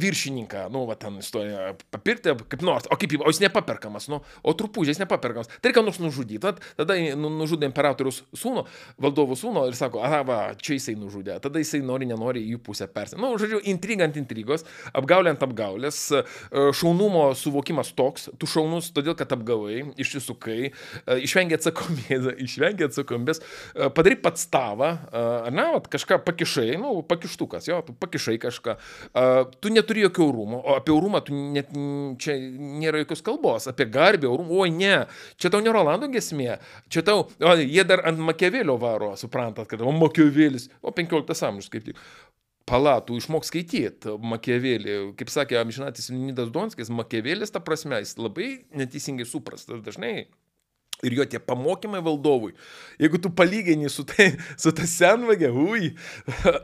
viršininką, 0.01 0.67
nu, 0.73 0.85
va 0.89 0.97
ten 0.99 1.19
istorija, 1.21 1.75
papirkti 1.93 2.35
kaip 2.51 2.63
nors, 2.67 2.89
o 2.91 2.97
kaip, 2.99 3.15
o 3.21 3.31
jis 3.31 3.41
nepaperkamas, 3.91 4.09
nu, 4.09 4.21
o 4.43 4.53
trupužiais 4.55 4.99
nepaperkamas. 4.99 5.49
Tai 5.61 5.71
reikia 5.71 5.83
nors 5.83 5.99
nužudyti, 5.99 6.55
tada 6.77 6.97
nu, 7.17 7.31
nužudė 7.31 7.69
imperatorius 7.69 8.23
sūnų, 8.35 8.65
valdovo 8.99 9.35
sūnų 9.35 9.67
ir 9.69 9.77
sako, 9.77 10.03
aha, 10.03 10.23
va, 10.25 10.39
čia 10.61 10.75
jisai 10.75 10.97
nužudė, 10.99 11.41
tada 11.41 11.59
jisai 11.59 11.83
nori, 11.83 12.07
nenori 12.07 12.43
jų 12.47 12.61
pusę 12.63 12.89
persi. 12.89 13.17
Na, 13.17 13.31
nu, 13.31 13.39
žodžiu, 13.39 13.61
intrigant 13.71 14.17
intrigos, 14.17 14.65
apgauliant 14.95 15.41
apgaulės, 15.43 16.01
e, 16.13 16.23
šaunumo 16.77 17.31
suvokimas 17.35 17.93
toks, 17.97 18.31
tu 18.39 18.49
šaunus 18.51 18.93
todėl, 18.95 19.17
kad 19.19 19.33
apgavai, 19.33 19.83
išsisukai, 20.01 20.61
e, 20.71 21.19
išvengia 21.27 21.59
atsakomybės, 21.61 22.31
išvengia 22.47 22.91
atsakomybės, 22.91 23.43
e, 23.43 23.91
padarai 23.95 24.19
pats 24.21 24.47
tavą, 24.51 24.93
ar 25.11 25.53
ne, 25.55 25.67
vat, 25.77 25.89
kažką 25.91 26.21
pakišai, 26.27 26.75
nu, 26.81 26.95
pakištukas, 27.07 27.69
jo, 27.69 27.81
tu 27.87 27.95
pakišai 28.01 28.37
kažką, 28.41 28.75
tu 29.63 29.73
neturi 29.73 30.05
jokio 30.05 30.29
rūmo, 30.35 30.61
o 30.61 30.77
apie 30.79 30.95
rūmą 30.95 31.21
tu 31.25 31.35
net 31.35 31.71
čia 32.21 32.37
nėra 32.41 33.03
jokios 33.03 33.23
kalbos, 33.25 33.69
apie 33.71 33.80
garbę, 33.89 34.29
rūmą, 34.29 34.65
oi 34.65 34.73
ne, 34.75 34.97
čia 35.41 35.53
tau 35.53 35.63
ne 35.65 35.73
Rolando 35.75 36.09
gesmė, 36.13 36.59
čia 36.93 37.05
tau, 37.07 37.27
o, 37.27 37.55
jie 37.61 37.85
dar 37.89 38.05
ant 38.09 38.21
Makiavelio 38.31 38.77
varo, 38.81 39.13
suprantat, 39.21 39.69
kad 39.71 39.85
o 39.85 39.95
Makiavelis, 39.95 40.69
o 40.83 40.93
15 40.97 41.49
amžius 41.49 41.73
kaip 41.73 41.89
tik 41.89 42.05
palatų 42.71 43.19
išmok 43.19 43.47
skaityti 43.47 44.17
Makiavelį. 44.31 44.99
Kaip 45.19 45.33
sakė 45.33 45.59
amžinatis 45.61 46.11
Nidas 46.15 46.53
Donskis, 46.55 46.93
Makiavelis, 46.95 47.51
ta 47.51 47.63
prasme, 47.65 47.99
jis 48.03 48.17
labai 48.21 48.51
neteisingai 48.77 49.27
suprastas 49.29 49.83
dažnai. 49.87 50.29
Ir 51.07 51.17
jo 51.17 51.25
tie 51.25 51.41
pamokymai 51.41 52.03
valdovui. 52.05 52.53
Jeigu 53.01 53.19
tu 53.23 53.33
palygini 53.33 53.89
su, 53.91 54.05
tai, 54.07 54.35
su 54.61 54.73
ta 54.77 54.85
senvagė, 54.87 55.49
ui, 55.49 55.95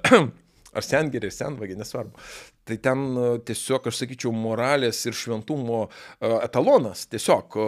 ar 0.76 0.84
sengirė, 0.84 1.32
senvagė, 1.32 1.78
nesvarbu 1.80 2.20
tai 2.66 2.76
ten 2.82 2.98
e, 3.14 3.26
tiesiog, 3.46 3.86
aš 3.86 4.00
sakyčiau, 4.02 4.32
moralės 4.34 4.98
ir 5.06 5.14
šventumo 5.14 5.84
e, 5.86 6.30
etalonas. 6.42 7.04
Tiesiog 7.12 7.58
e, 7.62 7.66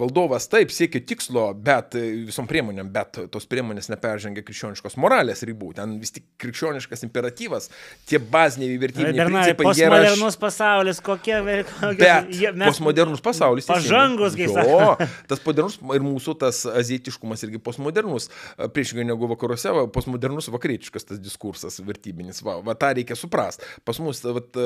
valdovas 0.00 0.50
taip 0.52 0.72
siekia 0.74 1.00
tikslo, 1.08 1.46
bet 1.54 1.96
visom 1.96 2.48
priemonėm, 2.50 2.90
bet 2.92 3.22
tos 3.32 3.48
priemonės 3.48 3.88
neperžengia 3.92 4.44
krikščioniškos 4.44 4.98
moralės 5.00 5.44
ribų. 5.48 5.72
Ten 5.78 5.96
vis 6.02 6.12
tik 6.18 6.26
krikščioniškas 6.44 7.06
imperatyvas, 7.08 7.70
tie 8.08 8.20
baziniai 8.20 8.76
vertybiniai 8.82 9.16
Bernai, 9.22 9.44
principai. 9.46 9.68
Postmodernus 9.70 10.36
yra... 10.36 10.42
pasaulis, 10.44 11.02
kokie... 11.08 11.38
mes... 11.48 12.66
postmodernus 12.66 13.24
pasaulis. 13.24 13.70
Pažangus, 13.70 14.36
kaip 14.36 14.52
sakoma. 14.58 15.08
Tas 15.30 15.40
modernus 15.46 15.80
ir 15.96 16.04
mūsų 16.04 16.36
tas 16.40 16.60
azietiškumas 16.68 17.42
irgi 17.46 17.60
postmodernus, 17.62 18.28
priešingai 18.74 19.06
negu 19.08 19.28
vakaruose, 19.30 19.72
postmodernus 19.94 20.50
vakarietiškas 20.52 21.08
tas 21.08 21.20
diskursas 21.22 21.80
vertybinis. 21.84 22.42
Va, 22.44 22.58
va 22.64 22.76
tą 22.78 22.92
reikia 22.96 23.16
suprasti. 23.18 23.66
Pas 23.88 23.98
mus 24.02 24.17
mus, 24.24 24.38
vat, 24.40 24.58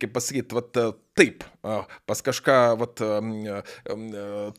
kaip 0.00 0.12
pasakyti, 0.16 0.56
vat, 0.58 0.80
taip, 1.18 1.44
pas 2.08 2.20
kažką 2.24 2.58
vat, 2.78 3.02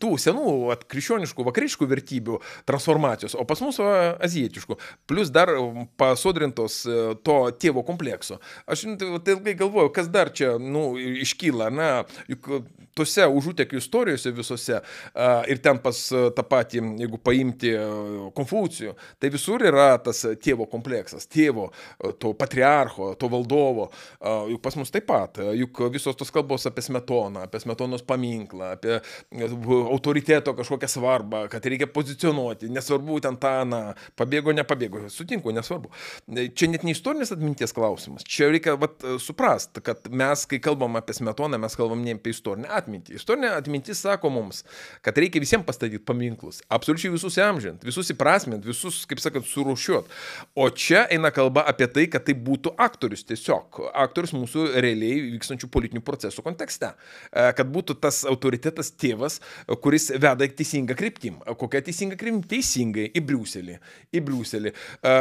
tų 0.01 0.11
senų 0.19 0.53
vat, 0.69 0.83
krikščioniškų, 0.91 1.45
vakariškų 1.47 1.87
vertybių 1.89 2.39
transformacijos, 2.69 3.37
o 3.39 3.45
pas 3.47 3.61
mus 3.63 3.79
azijietiškų, 3.79 4.77
plus 5.09 5.31
dar 5.33 5.51
pasodrintos 5.99 6.81
e, 6.85 6.97
to 7.25 7.37
tėvo 7.61 7.83
komplekso. 7.87 8.39
Aš 8.69 8.85
tai 8.99 9.37
ilgai 9.37 9.55
galvoju, 9.59 9.93
kas 9.95 10.11
dar 10.11 10.33
čia 10.35 10.57
nu, 10.61 10.91
iškyla, 10.99 11.69
na, 11.73 11.89
juk 12.29 12.51
tose 12.99 13.25
užutekių 13.31 13.79
istorijose 13.79 14.33
visose 14.35 14.79
ir 15.51 15.61
ten 15.63 15.79
pas 15.83 15.99
tą 16.35 16.45
patį, 16.49 16.81
jeigu 16.99 17.19
paimti 17.23 17.71
Konfucijų, 18.35 18.95
tai 19.21 19.31
visur 19.33 19.63
yra 19.65 19.93
tas 20.03 20.21
tėvo 20.43 20.67
kompleksas, 20.69 21.27
tėvo, 21.31 21.69
to 22.21 22.33
patriarcho, 22.37 23.13
to 23.19 23.29
valdovo, 23.31 23.89
juk 24.51 24.61
pas 24.65 24.75
mus 24.79 24.91
taip 24.93 25.07
pat, 25.09 25.39
juk 25.55 25.85
visos 25.93 26.17
tos 26.19 26.33
kalbos 26.33 26.48
apie 26.69 26.81
smetoną, 26.81 27.43
apie 27.45 27.59
smetonos 27.59 28.03
paminklą, 28.07 28.71
apie 28.75 28.99
autoriteto 29.91 30.53
kažkokią 30.57 30.87
svarbą, 30.87 31.43
kad 31.51 31.65
reikia 31.65 31.87
pozicionuoti, 31.87 32.69
nesvarbu 32.73 33.19
ten 33.23 33.37
tą, 33.37 33.53
na, 33.69 33.81
pabėgo, 34.19 34.53
nepabėgo, 34.55 35.05
sutinku, 35.13 35.53
nesvarbu. 35.55 35.91
Čia 36.55 36.71
net 36.73 36.85
ne 36.87 36.95
istorinės 36.95 37.33
atminties 37.35 37.75
klausimas, 37.75 38.25
čia 38.27 38.49
reikia 38.53 38.75
vat, 38.79 38.97
suprast, 39.21 39.81
kad 39.85 40.09
mes, 40.09 40.45
kai 40.49 40.61
kalbam 40.63 40.97
apie 40.99 41.15
smetoną, 41.17 41.59
mes 41.61 41.77
kalbam 41.79 42.03
ne 42.05 42.17
apie 42.17 42.33
istorinę 42.33 42.71
atmintį. 42.79 43.17
Istorinė 43.19 43.53
atmintis 43.55 44.03
sako 44.05 44.31
mums, 44.33 44.63
kad 45.05 45.17
reikia 45.19 45.43
visiems 45.43 45.67
pastatyti 45.67 46.01
paminklus, 46.03 46.63
absoliučiai 46.71 47.13
visus 47.13 47.37
įamžint, 47.39 47.85
visus 47.85 48.11
įprasmint, 48.13 48.65
visus, 48.65 49.03
kaip 49.09 49.21
sakant, 49.21 49.47
surušiuot. 49.49 50.09
O 50.59 50.69
čia 50.73 51.05
eina 51.11 51.33
kalba 51.35 51.65
apie 51.69 51.89
tai, 51.91 52.07
kad 52.11 52.25
tai 52.27 52.35
būtų 52.37 52.75
aktorius 52.79 53.25
tiesiog 53.27 53.79
aktorius 53.93 54.33
mūsų 54.35 54.65
realiai 54.81 55.21
vykstančių 55.35 55.69
politinių 55.71 56.03
procesų 56.05 56.38
kontekste. 56.45 56.93
E, 57.31 57.49
kad 57.57 57.69
būtų 57.71 57.97
tas 58.03 58.21
autoritetas 58.29 58.91
tėvas, 58.95 59.39
kuris 59.83 60.09
veda 60.15 60.47
teisingą 60.47 60.97
kryptim. 60.99 61.39
Kokia 61.59 61.83
teisinga 61.85 62.17
kryptim? 62.19 62.43
Teisingai 62.49 63.09
į 63.13 63.23
Briuselį. 63.25 63.77
Į 64.15 64.23
Briuselį. 64.25 64.73
E, 64.73 65.15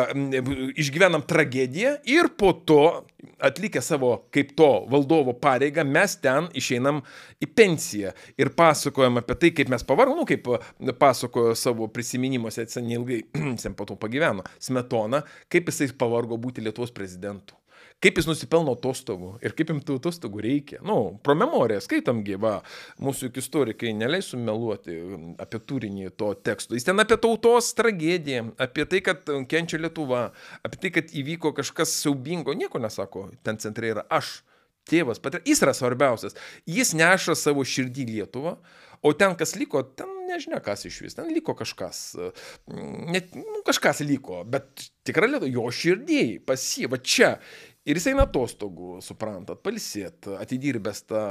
išgyvenam 0.78 1.24
tragediją 1.28 1.98
ir 2.08 2.32
po 2.38 2.52
to 2.66 2.82
atlikę 3.42 3.82
savo 3.82 4.14
kaip 4.34 4.54
to 4.56 4.68
valdovo 4.90 5.34
pareigą, 5.38 5.84
mes 5.84 6.16
ten 6.22 6.48
išeinam 6.58 7.02
į 7.42 7.50
pensiją 7.54 8.12
ir 8.38 8.52
pasakojam 8.56 9.20
apie 9.20 9.38
tai, 9.42 9.52
kaip 9.56 9.70
mes 9.72 9.86
pavargom, 9.86 10.22
nu, 10.22 10.26
kaip 10.28 10.46
pasakojo 11.00 11.54
savo 11.58 11.88
prisiminimuose, 11.92 12.66
seniai 12.70 12.98
ilgai, 13.00 13.22
sen 13.62 13.76
po 13.78 13.86
to 13.88 13.98
pagyveno, 14.00 14.46
Smetona, 14.62 15.22
kaip 15.50 15.72
jisai 15.72 15.90
pavargo 15.98 16.38
būti 16.40 16.64
Lietuvos 16.64 16.94
prezidentu 16.94 17.58
kaip 18.02 18.18
jis 18.18 18.28
nusipelno 18.28 18.74
atostogų 18.76 19.32
ir 19.42 19.54
kaip 19.58 19.72
jam 19.72 19.80
tų 19.82 19.98
atostogų 19.98 20.42
reikia. 20.44 20.80
Nu, 20.86 21.18
pro 21.24 21.34
memoriją 21.38 21.82
skaitom 21.82 22.22
gyvą, 22.26 22.58
mūsų 23.02 23.28
juk 23.28 23.40
istorikai 23.42 23.92
neleis 23.96 24.30
sumeluoti 24.32 24.98
apie 25.42 25.62
turinį 25.70 26.12
to 26.18 26.32
teksto. 26.46 26.78
Jis 26.78 26.86
ten 26.86 27.02
apie 27.02 27.18
tautos 27.20 27.72
tragediją, 27.78 28.52
apie 28.62 28.86
tai, 28.90 29.02
kad 29.04 29.26
kenčia 29.50 29.82
Lietuva, 29.82 30.28
apie 30.66 30.82
tai, 30.84 30.92
kad 30.94 31.10
įvyko 31.10 31.54
kažkas 31.58 31.96
siaubingo, 32.04 32.54
nieko 32.58 32.82
nesako, 32.82 33.28
ten 33.46 33.58
centre 33.62 33.94
yra 33.94 34.06
aš. 34.10 34.38
Tėvas, 34.88 35.18
patria, 35.20 35.42
jis 35.44 35.60
yra 35.60 35.74
svarbiausias. 35.76 36.32
Jis 36.64 36.94
neša 36.96 37.34
savo 37.36 37.60
širdį 37.60 38.06
Lietuvą, 38.08 38.54
o 39.04 39.10
ten, 39.12 39.34
kas 39.36 39.52
liko, 39.60 39.82
ten 39.84 40.08
nežinia, 40.24 40.62
kas 40.64 40.86
iš 40.88 41.02
vis, 41.04 41.16
ten 41.18 41.28
liko 41.28 41.52
kažkas. 41.58 41.98
Net, 43.12 43.34
nu, 43.36 43.60
kažkas 43.66 44.00
liko, 44.08 44.40
bet 44.48 44.88
tikrai 45.04 45.28
Lietuva, 45.28 45.50
jo 45.52 45.66
širdį, 45.68 46.22
pas 46.48 46.64
jį, 46.78 46.88
va 46.94 47.00
čia 47.04 47.34
Ir 47.88 47.96
jis 47.96 48.10
eina 48.10 48.26
atostogų, 48.28 48.98
suprantat, 49.04 49.62
palsėt, 49.64 50.28
atidirbęs 50.36 51.00
tą, 51.08 51.22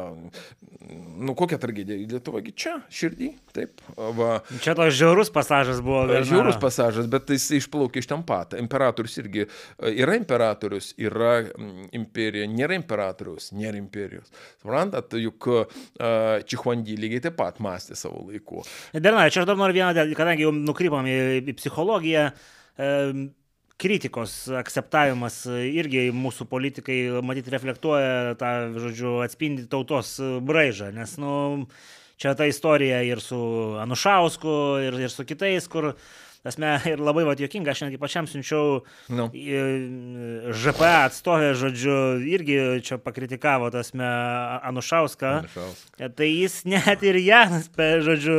nu 1.21 1.35
kokia 1.37 1.59
tragedija, 1.61 1.99
Lietuvogi 2.09 2.53
čia, 2.57 2.79
širdį, 2.89 3.29
taip. 3.53 3.83
Va. 4.17 4.39
Čia 4.63 4.73
toks 4.77 4.95
žiaurus 4.97 5.29
pasažas 5.33 5.83
buvo. 5.85 6.07
Viena. 6.09 6.25
Žiaurus 6.25 6.57
pasažas, 6.61 7.09
bet 7.11 7.29
jis 7.35 7.45
išplaukė 7.59 8.01
iš 8.01 8.09
ten 8.09 8.25
pat. 8.25 8.57
Imperatorius 8.57 9.19
irgi 9.21 9.45
yra 9.93 10.17
imperatorius, 10.17 10.91
yra 10.97 11.35
imperija, 11.97 12.49
nėra 12.49 12.77
imperatorius, 12.79 13.51
nėra 13.53 13.77
imperijos. 13.77 14.33
Suprantat, 14.63 15.13
juk 15.21 15.49
uh, 15.53 15.81
Čihuandy 16.47 16.97
lygiai 16.97 17.27
taip 17.27 17.37
pat 17.37 17.61
mąstė 17.63 17.97
savo 17.99 18.25
laiku. 18.31 18.65
Dar, 18.97 19.13
na, 19.13 19.27
čia 19.29 19.43
aš 19.43 19.51
dar 19.51 19.59
noriu 19.61 19.77
vieną, 19.77 20.09
kadangi 20.17 20.47
jau 20.47 20.55
nukrypam 20.57 21.05
į, 21.05 21.19
į 21.45 21.57
psichologiją. 21.61 22.31
Uh, 22.77 23.27
kritikos 23.81 24.47
akceptavimas 24.57 25.43
irgi 25.49 26.07
mūsų 26.15 26.47
politikai, 26.49 26.97
matyt, 27.25 27.49
reflektuoja 27.53 28.33
tą, 28.39 28.51
žodžiu, 28.81 29.19
atspindi 29.25 29.67
tautos 29.69 30.15
braižą, 30.47 30.89
nes, 30.95 31.13
nu, 31.21 31.35
čia 32.17 32.33
ta 32.37 32.47
istorija 32.49 33.03
ir 33.05 33.21
su 33.21 33.39
Anušausku, 33.83 34.55
ir, 34.87 34.97
ir 35.05 35.13
su 35.13 35.27
kitais, 35.29 35.69
kur 35.69 35.93
Tasme, 36.47 36.69
ir 36.87 37.01
labai 37.03 37.25
va 37.27 37.33
juokinga, 37.35 37.73
aš 37.73 37.81
netgi 37.83 37.97
pačiam 37.99 38.27
siunčiau 38.29 38.79
no. 39.11 39.25
ŽPA 40.55 40.91
atstovę, 41.09 41.49
žodžiu, 41.59 41.95
irgi 42.23 42.55
čia 42.87 42.95
pakritikavo 43.03 43.67
tasme 43.73 44.07
Anušauską. 44.69 45.31
Anušauską. 45.41 46.09
Tai 46.15 46.29
jis 46.29 46.61
net 46.69 47.03
ir 47.03 47.19
Janas, 47.19 47.67
žodžiu, 48.07 48.37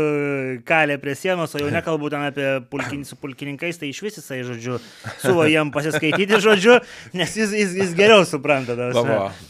kalė 0.68 0.96
prie 1.02 1.16
sienos, 1.20 1.52
o 1.52 1.60
jau 1.60 1.68
nekalbu 1.74 2.08
ten 2.14 2.24
apie 2.30 2.46
pulkin, 2.72 3.04
su 3.04 3.18
pulkininkais, 3.20 3.76
tai 3.82 3.92
iš 3.92 4.00
vis 4.06 4.16
jisai, 4.22 4.40
žodžiu, 4.48 4.78
suvo 5.20 5.44
jam 5.50 5.68
pasiskaityti, 5.74 6.40
žodžiu, 6.48 6.78
nes 7.18 7.36
jis, 7.36 7.52
jis, 7.60 7.76
jis 7.82 7.94
geriau 7.98 8.24
supranta. 8.28 8.72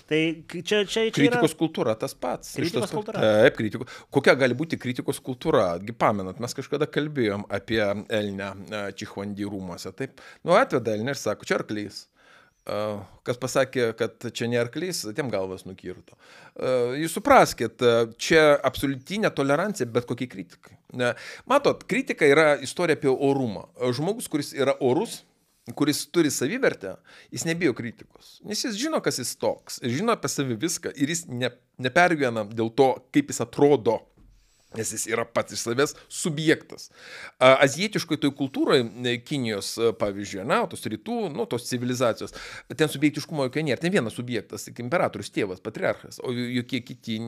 Tai 0.08 0.20
čia, 0.50 0.82
čia, 0.82 0.82
čia 0.88 1.06
kritikos 1.14 1.54
yra... 1.54 1.60
kultūra 1.62 1.94
tas 2.00 2.16
pats. 2.18 2.56
Kritikos 2.58 2.90
kultūra. 2.96 3.22
Taip, 3.22 3.58
kritikos. 3.60 4.02
Kokia 4.14 4.34
gali 4.40 4.58
būti 4.58 4.80
kritikos 4.80 5.22
kultūra? 5.22 5.76
Pamenat, 5.98 6.42
mes 6.42 6.54
kažkada 6.54 6.86
kalbėjom 6.90 7.46
apie 7.52 7.82
Elnę 7.84 8.47
Čihuandy 8.98 9.48
rūmose. 9.48 9.92
Taip, 9.96 10.22
nu 10.44 10.56
atveda 10.58 10.94
Elnė 10.96 11.14
ir 11.16 11.20
sako, 11.20 11.48
čia 11.48 11.58
arklys. 11.60 12.06
Kas 13.24 13.38
pasakė, 13.40 13.86
kad 13.96 14.26
čia 14.36 14.44
ne 14.50 14.58
arklys, 14.60 15.06
tiem 15.16 15.30
galvas 15.32 15.64
nukirto. 15.64 16.18
Jūs 17.00 17.14
supraskit, 17.16 17.80
čia 18.20 18.42
absoliutinė 18.68 19.30
tolerancija 19.32 19.88
bet 19.88 20.04
kokiai 20.10 20.28
kritikai. 20.28 20.76
Matot, 21.48 21.86
kritika 21.88 22.28
yra 22.28 22.50
istorija 22.60 22.98
apie 22.98 23.08
orumą. 23.08 23.64
Žmogus, 23.96 24.28
kuris 24.28 24.52
yra 24.52 24.76
orus, 24.84 25.22
kuris 25.76 26.02
turi 26.12 26.28
savivertę, 26.32 26.94
jis 27.32 27.46
nebijo 27.48 27.72
kritikos. 27.76 28.38
Nes 28.48 28.60
jis 28.64 28.76
žino, 28.80 29.00
kas 29.04 29.18
jis 29.20 29.32
toks, 29.40 29.80
žino 29.84 30.12
apie 30.12 30.28
savi 30.32 30.56
viską 30.60 30.92
ir 30.96 31.12
jis 31.12 31.24
ne, 31.28 31.50
nepergyvena 31.80 32.44
dėl 32.52 32.68
to, 32.76 32.90
kaip 33.16 33.32
jis 33.32 33.44
atrodo 33.44 33.98
Nes 34.78 34.92
jis 34.94 35.08
yra 35.10 35.26
pats 35.26 35.56
iš 35.56 35.64
savęs 35.66 35.94
subjektas. 36.12 36.88
Azijietiškoje 37.42 38.22
toj 38.22 38.34
kultūroje, 38.38 38.86
Kinijos, 39.26 39.72
pavyzdžiui, 39.98 40.44
na, 40.48 40.62
tos 40.70 40.86
rytų, 40.88 41.18
nu, 41.34 41.46
tos 41.50 41.66
civilizacijos, 41.68 42.34
ten 42.78 42.90
subjektiškumo 42.90 43.48
jokio 43.48 43.64
nėra. 43.66 43.80
Ten 43.82 43.92
vienas 43.94 44.16
subjektas, 44.18 44.68
tik 44.68 44.82
imperatorius, 44.84 45.32
tėvas, 45.34 45.62
patriarchas, 45.64 46.20
o 46.22 46.32
jokie 46.32 46.80
kiti 46.86 47.18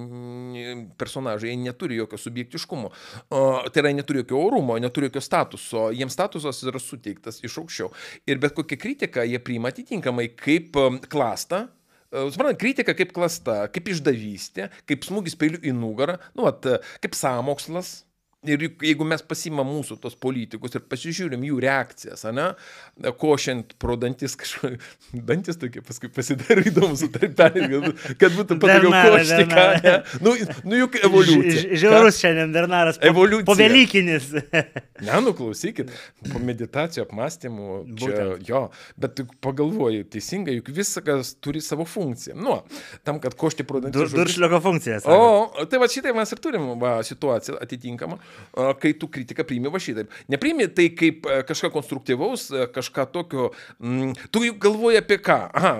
personažai 1.00 1.56
neturi 1.60 1.98
jokio 1.98 2.20
subjektiškumo. 2.20 2.92
Tai 3.30 3.82
yra, 3.82 3.92
neturi 3.96 4.22
jokio 4.22 4.40
orumo, 4.46 4.78
neturi 4.82 5.10
jokio 5.10 5.24
statuso. 5.24 5.88
Jiems 5.96 6.16
statusas 6.16 6.62
yra 6.68 6.80
suteiktas 6.82 7.42
iš 7.46 7.58
aukščiau. 7.62 7.90
Ir 8.30 8.40
bet 8.42 8.54
kokią 8.56 8.78
kritiką 8.80 9.26
jie 9.26 9.42
priima 9.42 9.72
atitinkamai 9.74 10.30
kaip 10.38 10.78
klastą 11.10 11.66
Suprantate, 12.10 12.58
kritika 12.58 12.94
kaip 12.98 13.12
klasta, 13.14 13.62
kaip 13.70 13.90
išdavystė, 13.92 14.66
kaip 14.90 15.06
smūgis 15.06 15.36
peiliu 15.38 15.60
į 15.62 15.74
nugarą, 15.76 16.16
nu, 16.34 16.48
at, 16.50 16.66
kaip 17.04 17.14
samokslas, 17.14 18.00
Ir 18.48 18.62
jeigu 18.80 19.04
mes 19.04 19.20
pasimam 19.20 19.68
mūsų 19.68 19.98
tos 20.00 20.14
politikus 20.16 20.72
ir 20.72 20.80
pasižiūrim 20.88 21.42
jų 21.44 21.58
reakcijas, 21.60 22.22
ne, 22.32 22.46
košiant 23.20 23.74
pro 23.76 23.98
dantis 24.00 24.32
kažkokį, 24.40 24.78
dantis 25.28 25.58
tokie 25.60 25.82
paskui 25.84 26.08
pasidarė 26.08 26.64
įdomu 26.70 26.96
su 26.96 27.10
tarpelį, 27.12 27.90
kad 28.16 28.32
būtų 28.38 28.56
patogiau 28.62 28.94
košti, 28.96 29.44
ką, 29.50 29.64
ne. 29.84 29.92
Nu, 30.24 30.32
nu 30.64 30.78
juk 30.78 30.96
evoliucija. 31.02 31.80
Žiaurus 31.82 32.22
šiandien 32.22 32.54
Bernaras. 32.56 32.96
Po, 33.02 33.10
evoliucija. 33.12 33.48
Po 33.50 33.58
Velykinis. 33.60 34.30
ne, 35.10 35.20
nu 35.26 35.36
klausykit, 35.36 35.92
po 36.30 36.40
meditacijų 36.40 37.04
apmąstymų, 37.10 37.68
čia, 38.00 38.24
jo, 38.48 38.64
bet 39.04 39.20
pagalvoju, 39.44 40.08
teisingai, 40.16 40.56
juk 40.62 40.72
viskas 40.80 41.34
turi 41.44 41.60
savo 41.60 41.84
funkciją. 41.84 42.38
Nu, 42.40 42.56
tam, 43.04 43.20
kad 43.20 43.36
košti 43.36 43.68
pro 43.68 43.84
dantis. 43.84 44.00
Dur, 44.00 44.24
duršlioko 44.24 44.64
funkcija. 44.64 45.04
O, 45.12 45.68
tai 45.68 45.84
va 45.84 45.92
šitai 45.92 46.16
mes 46.16 46.32
ir 46.32 46.40
turim 46.40 46.72
va, 46.80 46.96
situaciją 47.04 47.60
atitinkamą 47.60 48.22
kai 48.82 48.92
tu 48.98 49.08
kritiką 49.12 49.46
priimi 49.46 49.72
va 49.72 49.80
šitaip. 49.82 50.12
Nepriimi 50.30 50.68
tai 50.74 50.90
kaip 50.96 51.28
kažką 51.48 51.72
konstruktyvaus, 51.74 52.48
kažką 52.74 53.06
tokio, 53.14 53.50
mm, 53.78 54.14
tu 54.30 54.44
galvoji 54.60 55.00
apie 55.00 55.20
ką? 55.22 55.40
Aha, 55.54 55.74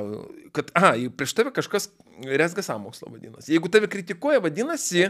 kad, 0.57 0.71
aha, 0.75 0.95
prieš 1.17 1.35
tave 1.39 1.55
kažkas 1.55 1.91
resga 2.27 2.63
samokslą 2.63 3.13
vadinasi. 3.15 3.55
Jeigu 3.55 3.71
tave 3.73 3.89
kritikuoja, 3.91 4.43
vadinasi, 4.45 5.09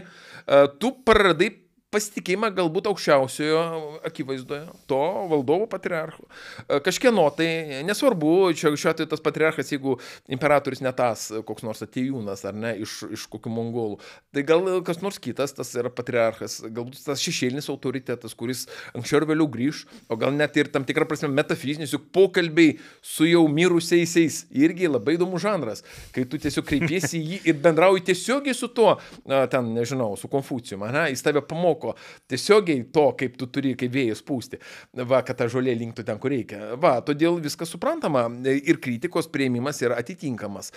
tu 0.79 0.93
praradai 1.05 1.51
pasitikėjimą 1.91 2.49
galbūt 2.55 2.87
aukščiausiojo 2.87 3.61
akivaizdoje, 4.07 4.63
to 4.87 4.99
valdovo 5.31 5.67
patriarcho. 5.71 6.23
E, 6.63 6.79
kažkieno 6.83 7.25
tai, 7.35 7.49
nesvarbu, 7.87 8.31
čia 8.55 8.71
šiuo 8.71 8.93
atveju 8.93 9.09
tas 9.11 9.23
patriarchas, 9.23 9.71
jeigu 9.73 9.97
imperatorius 10.31 10.83
ne 10.85 10.93
tas, 10.95 11.27
koks 11.47 11.65
nors 11.67 11.83
atėjūnas 11.83 12.45
ar 12.47 12.55
ne, 12.55 12.73
iš, 12.85 13.01
iš 13.17 13.25
kokių 13.31 13.51
mongolų, 13.51 13.99
tai 14.31 14.45
gal 14.47 14.63
kas 14.87 15.01
nors 15.03 15.19
kitas, 15.21 15.55
tas 15.57 15.73
yra 15.75 15.91
patriarchas, 15.91 16.61
galbūt 16.63 17.01
tas 17.03 17.23
šešėlinis 17.23 17.67
autoritetas, 17.73 18.37
kuris 18.39 18.63
anksčiau 18.95 19.19
ar 19.21 19.27
vėliau 19.33 19.49
grįž, 19.51 19.83
o 20.07 20.19
gal 20.21 20.31
net 20.35 20.55
ir 20.61 20.71
tam 20.71 20.87
tikrą 20.87 21.09
prasme 21.09 21.31
metafizinis, 21.33 21.91
juk 21.91 22.07
pokalbiai 22.15 22.77
su 23.03 23.27
jau 23.27 23.43
mirusiaisiais 23.51 24.45
irgi 24.63 24.87
labai 24.87 25.17
įdomus 25.17 25.43
žanras, 25.43 25.83
kai 26.15 26.23
tu 26.23 26.39
tiesiog 26.39 26.67
kreipiesi 26.71 27.19
į 27.19 27.23
jį 27.33 27.43
ir 27.51 27.61
bendrauji 27.67 28.07
tiesiogiai 28.13 28.55
su 28.55 28.71
tuo, 28.71 28.95
ten, 29.27 29.73
nežinau, 29.75 30.13
su 30.15 30.31
Konfucijumi, 30.31 30.87
jis 31.11 31.25
tave 31.25 31.43
pamoko 31.43 31.80
moko 31.81 31.95
tiesiogiai 32.29 32.85
to, 32.93 33.07
kaip 33.17 33.37
tu 33.37 33.47
turi, 33.51 33.73
kaip 33.79 33.91
vėjas 33.93 34.21
pūsti, 34.25 34.59
va, 35.07 35.21
kad 35.25 35.37
ta 35.39 35.47
žolė 35.51 35.73
linktų 35.79 36.05
ten, 36.05 36.19
kur 36.21 36.31
reikia. 36.31 36.75
Va, 36.81 36.99
todėl 37.05 37.41
viskas 37.41 37.71
suprantama 37.73 38.27
ir 38.45 38.79
kritikos 38.83 39.29
prieimimas 39.31 39.81
yra 39.81 39.97
atitinkamas. 40.01 40.71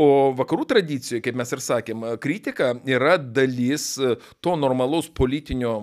O 0.00 0.32
vakarų 0.38 0.66
tradicijoje, 0.70 1.22
kaip 1.24 1.38
mes 1.38 1.52
ir 1.52 1.64
sakėm, 1.64 2.06
kritika 2.22 2.72
yra 2.88 3.16
dalis 3.20 3.92
to 4.40 4.56
normalaus 4.56 5.10
politinio 5.10 5.76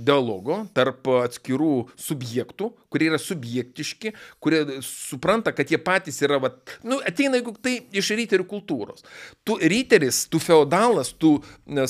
dialogo 0.00 0.64
tarp 0.74 1.08
atskirų 1.24 1.86
subjektų, 2.00 2.70
kurie 2.94 3.10
yra 3.10 3.18
subjektiški, 3.18 4.14
kurie 4.42 4.62
supranta, 4.86 5.50
kad 5.56 5.70
jie 5.72 5.80
patys 5.82 6.20
yra, 6.22 6.38
va, 6.42 6.52
nu, 6.86 7.00
ateina, 7.02 7.40
jeigu 7.40 7.56
tai 7.58 7.76
iš 7.96 8.12
ryterių 8.14 8.46
kultūros. 8.50 9.02
Tu 9.46 9.58
ryteris, 9.58 10.24
tu 10.30 10.38
feudalas, 10.42 11.10
tu 11.18 11.36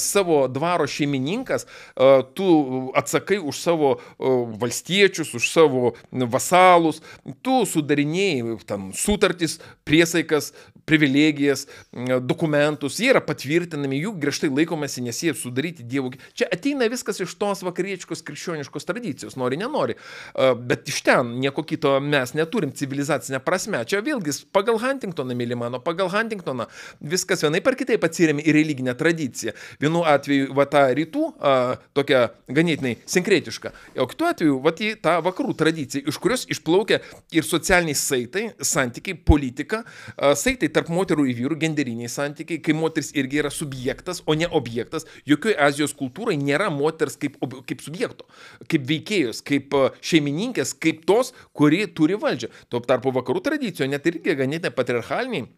savo 0.01 0.45
dvaro 0.49 0.89
šeimininkas, 0.89 1.69
tu 2.39 2.49
atsakai 2.97 3.39
už 3.43 3.61
savo 3.61 3.93
valstiečius, 4.65 5.35
už 5.37 5.51
savo 5.51 5.95
vasalus, 6.11 7.03
tu 7.45 7.61
sudarinėjai 7.69 8.57
tam 8.69 8.91
sutartis, 8.97 9.59
priesaikas, 9.85 10.53
privilegijas, 10.89 11.67
dokumentus, 12.21 12.99
jie 13.01 13.11
yra 13.13 13.23
patvirtinami, 13.25 14.01
jų 14.05 14.15
griežtai 14.21 14.51
laikomasi, 14.53 15.05
nes 15.05 15.21
jie 15.25 15.35
sudaryti 15.39 15.87
Dievo. 15.89 16.13
Čia 16.37 16.49
ateina 16.53 16.89
viskas 16.93 17.21
iš 17.25 17.35
tos 17.41 17.65
vakarietiškos 17.65 18.25
krikščioniškos 18.27 18.89
tradicijos, 18.89 19.39
nori, 19.41 19.59
nenori. 19.61 19.97
Bet 20.69 20.89
iš 20.91 21.01
ten 21.07 21.35
nieko 21.41 21.65
kito 21.67 21.97
mes 22.05 22.35
neturim 22.37 22.73
civilizacinę 22.77 23.41
prasme. 23.45 23.81
Čia 23.89 24.03
vėlgi 24.05 24.37
pagal 24.55 24.79
Huntingtoną, 24.83 25.37
mėly 25.39 25.59
mano, 25.59 25.81
pagal 25.85 26.11
Huntingtoną 26.13 26.69
viskas 27.01 27.45
vienai 27.45 27.63
par 27.65 27.79
kitaip 27.79 28.05
atsiriami 28.05 28.45
į 28.45 28.55
religinę 28.57 28.95
tradiciją. 28.99 29.55
Vienu 29.83 30.05
atveju, 30.09 30.53
va 30.57 30.67
tą 30.71 30.85
rytų, 30.97 31.25
a, 31.39 31.55
tokia 31.97 32.27
ganėtinai 32.53 32.97
sinkretiška, 33.11 33.73
o 34.01 34.09
kitu 34.11 34.29
atveju, 34.29 34.61
va 34.65 34.75
į 34.75 34.95
tą 35.03 35.17
vakarų 35.25 35.57
tradiciją, 35.59 36.05
iš 36.11 36.21
kurios 36.23 36.47
išplaukia 36.51 37.01
ir 37.35 37.47
socialiniai 37.47 37.97
saitai, 37.99 38.45
santykiai, 38.61 39.17
politika, 39.17 39.85
a, 40.17 40.35
saitai 40.39 40.71
tarp 40.75 40.91
moterų 40.93 41.27
ir 41.31 41.39
vyrų 41.39 41.59
genderiniai 41.63 42.11
santykiai, 42.13 42.61
kai 42.65 42.77
moteris 42.77 43.13
irgi 43.17 43.41
yra 43.43 43.53
subjektas, 43.55 44.23
o 44.27 44.37
ne 44.39 44.49
objektas. 44.61 45.09
Jokioje 45.29 45.57
Azijos 45.67 45.97
kultūroje 45.99 46.39
nėra 46.41 46.71
moters 46.75 47.19
kaip, 47.21 47.39
kaip 47.69 47.85
subjekto, 47.85 48.29
kaip 48.71 48.87
veikėjos, 48.91 49.43
kaip 49.47 49.75
šeimininkės, 50.05 50.77
kaip 50.83 51.05
tos, 51.09 51.33
kuri 51.57 51.85
turi 51.97 52.19
valdžią. 52.21 52.53
Tuo 52.69 52.83
tarpu 52.85 53.15
vakarų 53.15 53.45
tradicijoje 53.49 53.93
net 53.95 54.07
irgi 54.11 54.37
ganėtinai 54.39 54.75
patriarchaliniai, 54.75 55.49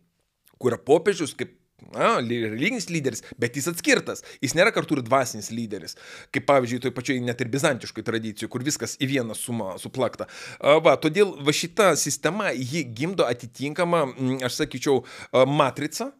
kur 0.60 0.72
yra 0.72 0.80
popiežius 0.82 1.36
kaip 1.38 1.56
na, 1.92 2.16
religinis 2.20 2.88
lyderis, 2.90 3.22
bet 3.40 3.56
jis 3.56 3.68
atskirtas. 3.70 4.24
Jis 4.44 4.56
nėra 4.56 4.72
kartu 4.74 4.96
ir 4.96 5.04
dvasinis 5.06 5.50
lyderis. 5.54 5.96
Kaip 6.34 6.46
pavyzdžiui, 6.48 6.80
toj 6.86 6.94
pačioj 6.96 7.18
net 7.24 7.42
ir 7.44 7.50
bizantiškai 7.52 8.04
tradicijų, 8.06 8.50
kur 8.52 8.64
viskas 8.66 8.96
į 9.00 9.10
vieną 9.12 9.36
sumą 9.36 9.76
suplakta. 9.82 10.28
Va, 10.60 10.96
todėl 11.00 11.34
va 11.44 11.54
šita 11.54 11.92
sistema, 12.00 12.52
ji 12.56 12.84
gimdo 12.96 13.26
atitinkamą, 13.28 14.06
aš 14.46 14.62
sakyčiau, 14.62 15.02
matricą, 15.46 16.10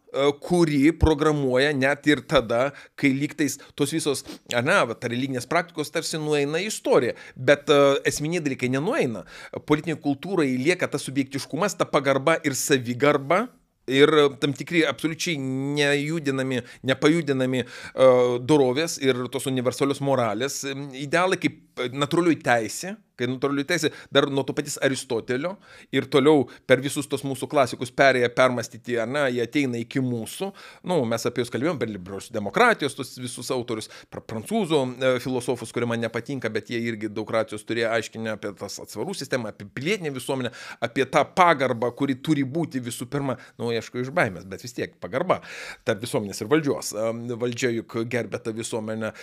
kuri 0.41 0.93
programuoja 0.97 1.73
net 1.75 2.07
ir 2.09 2.23
tada, 2.29 2.71
kai 2.97 3.11
lygtais 3.13 3.57
tos 3.77 3.91
visos, 3.93 4.23
na, 4.53 4.79
ta 4.93 5.11
religinės 5.11 5.49
praktikos 5.49 5.91
tarsi 5.93 6.21
nueina 6.21 6.61
į 6.63 6.69
istoriją, 6.71 7.17
bet 7.35 7.69
esminiai 8.07 8.45
dalykai 8.45 8.71
nenueina. 8.73 9.25
Politinė 9.67 9.99
kultūra 10.01 10.47
įlieka 10.47 10.89
tas 10.89 11.05
subjektiškumas, 11.09 11.77
ta 11.77 11.89
pagarba 11.89 12.37
ir 12.47 12.55
savigarba, 12.57 13.47
ir 13.87 14.11
e, 14.11 14.27
tam 14.41 14.53
tikri 14.57 14.83
absoliučiai 14.87 15.37
nejudinami, 15.77 16.61
nepajudinami 16.87 17.63
uh, 17.63 18.37
dorovės 18.43 18.97
ir 19.03 19.25
tos 19.33 19.47
universalios 19.49 20.01
moralės 20.03 20.61
idealai 20.97 21.39
kaip 21.41 21.87
natūraliųjų 21.93 22.41
teisė, 22.45 22.95
kai 23.17 23.29
natūraliųjų 23.31 23.67
teisė 23.69 23.91
dar 24.13 24.29
nuo 24.31 24.45
to 24.47 24.55
patys 24.57 24.77
Aristotelio 24.83 25.55
ir 25.95 26.07
toliau 26.11 26.45
per 26.69 26.81
visus 26.83 27.09
tos 27.09 27.25
mūsų 27.27 27.49
klasikus 27.51 27.91
perėję 27.95 28.29
permastyti, 28.35 28.97
ar 29.01 29.09
ne, 29.09 29.25
jie 29.33 29.43
ateina 29.45 29.79
iki 29.81 30.01
mūsų, 30.03 30.51
nu, 30.89 30.99
mes 31.09 31.25
apie 31.27 31.43
juos 31.43 31.51
kalbėjom, 31.53 31.79
per 31.81 31.91
liberalios 31.91 32.29
demokratijos, 32.33 32.95
tos 32.97 33.15
visus 33.21 33.51
autorius, 33.53 33.89
per 34.13 34.23
prancūzų 34.27 34.81
e, 34.83 35.13
filosofus, 35.23 35.73
kurie 35.75 35.89
man 35.89 36.01
nepatinka, 36.03 36.51
bet 36.53 36.71
jie 36.73 36.81
irgi 36.91 37.11
daug 37.13 37.29
racijos 37.33 37.65
turėjo 37.67 37.91
aiškinę 37.95 38.35
apie 38.35 38.53
tas 38.59 38.79
atsvarų 38.83 39.15
sistemą, 39.17 39.53
apie 39.53 39.67
pilietinę 39.73 40.13
visuomenę, 40.15 40.53
apie 40.83 41.07
tą 41.11 41.23
pagarbą, 41.37 41.91
kuri 41.97 42.17
turi 42.23 42.45
būti 42.47 42.81
visų 42.83 43.09
pirma, 43.11 43.37
nu, 43.59 43.71
aišku, 43.73 44.01
iš 44.03 44.13
baimės, 44.15 44.47
bet 44.49 44.63
vis 44.65 44.75
tiek 44.77 44.95
pagarba 45.03 45.39
tarp 45.87 46.03
visuomenės 46.03 46.43
ir 46.43 46.51
valdžios. 46.51 46.93
Valdžia 47.37 47.71
juk 47.75 47.97
gerbė 48.09 48.41
tą 48.43 48.53
visuomenę, 48.57 49.13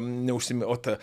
neužsimė, 0.00 0.66
o 0.68 0.76
ta... 0.80 0.96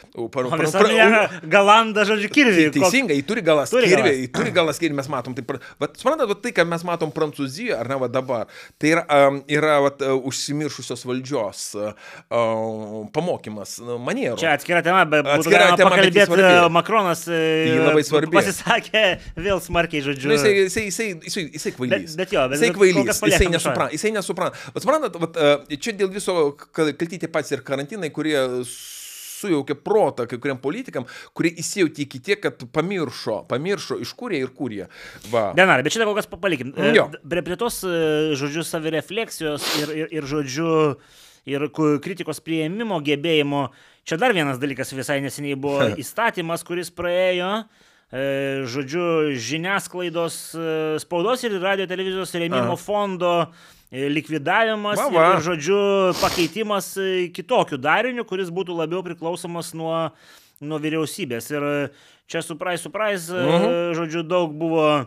Galanda, 1.52 2.06
žodžiu, 2.08 2.32
kirvį. 2.42 2.66
Teisingai, 2.76 3.18
jį 3.20 3.26
turi 3.30 3.44
galas 3.46 3.72
turi 3.74 3.90
kirvį, 3.92 4.14
jį 4.26 4.30
turi 4.36 4.54
galas 4.56 4.82
kirvį, 4.82 4.98
mes 5.00 5.10
matom. 5.12 5.36
Tai, 5.38 5.60
vat, 5.82 5.96
suprantat, 6.00 6.30
vat, 6.30 6.42
tai, 6.44 6.54
ką 6.58 6.66
mes 6.68 6.86
matom 6.88 7.14
Prancūzijoje, 7.16 7.78
ar 7.78 7.90
ne, 7.92 7.98
va 8.02 8.10
dabar, 8.12 8.52
tai 8.82 8.94
yra, 8.96 9.04
um, 9.28 9.40
yra 9.52 9.78
vat, 9.86 10.04
uh, 10.06 10.18
užsimiršusios 10.30 11.06
valdžios 11.08 11.64
uh, 11.80 12.12
pamokymas, 13.16 13.78
manierų. 14.02 14.40
Čia 14.42 14.56
atskira 14.58 14.84
tema, 14.86 15.04
bet 15.10 15.28
atskira 15.38 15.72
tema 15.80 15.94
pakalbėti, 15.96 16.50
Makronas 16.72 17.26
pasisakė 18.32 19.06
vėl 19.38 19.62
smarkiai, 19.64 20.04
žodžiu. 20.06 20.32
Nu, 20.32 20.38
jisai, 20.38 20.54
jisai, 20.66 20.86
jisai, 20.88 21.10
jisai, 21.28 21.46
jisai 21.58 21.76
kvailys. 21.78 22.16
Bet, 22.16 22.24
bet 22.24 22.38
jo, 22.38 22.48
bet 22.52 22.60
jisai 22.60 22.72
kvailys, 22.78 23.22
jisai 23.28 23.52
nesupranta. 23.52 23.92
Jisai 23.96 24.16
nesupranta. 24.16 24.64
Bet 24.76 24.86
suprantat, 24.86 25.20
vat, 25.22 25.44
čia 25.82 25.96
dėl 25.98 26.12
viso 26.14 26.38
kaltyti 26.72 27.30
pats 27.32 27.54
ir 27.56 27.66
karantinai, 27.68 28.12
kurie 28.14 28.40
sujaukė 29.42 29.78
protą 29.82 30.28
kai 30.30 30.40
kuriam 30.42 30.60
politikam, 30.62 31.08
kurie 31.38 31.54
įsijauti 31.62 32.06
iki 32.06 32.22
tiek, 32.24 32.42
kad 32.44 32.66
pamiršo, 32.74 33.42
pamiršo, 33.50 34.00
iš 34.04 34.14
kur 34.18 34.36
jie 34.36 34.44
ir 34.46 34.54
kur 34.56 34.74
jie. 34.76 34.88
Denarai, 35.32 35.84
bet 35.86 35.96
šitą 35.96 36.08
kol 36.10 36.18
kas 36.20 36.30
palikim. 36.32 36.74
E, 36.78 36.94
jo. 36.98 37.08
Prie, 37.22 37.44
prie 37.46 37.58
tos, 37.60 37.82
e, 37.88 38.34
žodžiu, 38.40 38.66
savirefleksijos 38.68 39.68
ir, 39.82 39.96
ir, 40.04 40.16
ir, 40.20 40.30
žodžiu, 40.30 40.72
ir 41.50 41.68
kritikos 42.04 42.44
prieimimo 42.46 43.02
gebėjimo, 43.04 43.68
čia 44.08 44.20
dar 44.22 44.36
vienas 44.38 44.62
dalykas 44.62 44.94
visai 44.96 45.22
neseniai 45.26 45.60
buvo 45.60 45.92
įstatymas, 46.04 46.66
kuris 46.68 46.94
praėjo 46.94 47.52
e, 48.12 48.64
žodžiu, 48.70 49.36
žiniasklaidos, 49.50 50.42
spaudos 51.04 51.46
ir 51.48 51.60
radio 51.64 51.90
televizijos 51.90 52.36
rėmimo 52.38 52.76
Aha. 52.76 52.82
fondo 52.82 53.36
E, 53.50 53.81
likvidavimas 53.92 55.00
va, 55.00 55.08
va. 55.12 55.30
ir, 55.36 55.42
žodžiu, 55.44 55.80
pakeitimas 56.22 56.94
kitokiu 57.36 57.80
dariniu, 57.82 58.24
kuris 58.28 58.52
būtų 58.54 58.76
labiau 58.78 59.04
priklausomas 59.04 59.74
nuo, 59.76 59.96
nuo 60.64 60.80
vyriausybės. 60.80 61.50
Ir 61.52 61.66
čia, 62.32 62.44
surprise, 62.46 62.86
surprise, 62.86 63.32
uh 63.32 63.42
mhm. 63.42 63.66
-huh. 63.66 63.98
žodžiu, 64.00 64.24
daug 64.24 64.54
buvo 64.56 65.06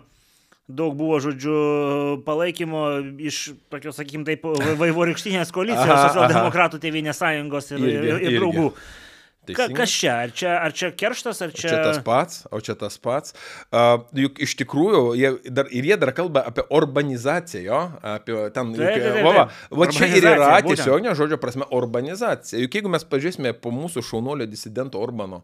daug 0.69 0.95
buvo, 0.97 1.19
žodžiu, 1.21 2.23
palaikymo 2.25 2.85
iš 3.21 3.53
tokios, 3.69 3.99
sakykim, 4.01 4.25
taip, 4.25 4.47
vaivorykštinės 4.81 5.53
koalicijos, 5.53 6.07
socialdemokratų 6.09 6.81
tėvynės 6.81 7.21
sąjungos 7.21 7.69
ir, 7.75 7.85
irgi, 7.85 8.09
ir, 8.09 8.23
ir 8.25 8.39
draugų. 8.39 8.71
Irgi. 8.71 9.04
Ka, 9.53 9.67
kas 9.69 9.93
čia? 9.93 10.15
Ar, 10.25 10.33
čia? 10.33 10.55
ar 10.57 10.73
čia 10.73 10.89
kerštas, 10.97 11.41
ar 11.45 11.53
čia... 11.53 11.69
Čia 11.69 11.81
tas 11.85 12.01
pats, 12.05 12.45
o 12.49 12.61
čia 12.65 12.77
tas 12.79 12.97
pats. 13.03 13.35
Uh, 13.69 14.05
juk 14.17 14.41
iš 14.45 14.55
tikrųjų, 14.63 15.03
jie 15.21 15.31
dar, 15.53 15.69
ir 15.69 15.89
jie 15.91 15.99
dar 16.01 16.15
kalba 16.17 16.45
apie 16.49 16.65
urbanizaciją, 16.73 17.63
jo, 17.67 17.81
apie 18.15 18.39
ten... 18.55 18.73
Juk, 18.73 18.81
taip, 18.81 19.05
taip, 19.05 19.19
taip. 19.19 19.27
Va, 19.27 19.35
va, 19.37 19.45
va 19.83 19.89
čia 19.93 20.09
ir 20.09 20.29
yra 20.31 20.49
tiesioginio 20.65 21.13
žodžio 21.19 21.39
prasme 21.43 21.69
urbanizacija. 21.75 22.63
Juk 22.65 22.79
jeigu 22.79 22.93
mes 22.95 23.05
pažiūrėsime 23.11 23.53
po 23.61 23.75
mūsų 23.75 24.05
šaunolio 24.07 24.49
disidento 24.49 25.03
Urbano 25.05 25.43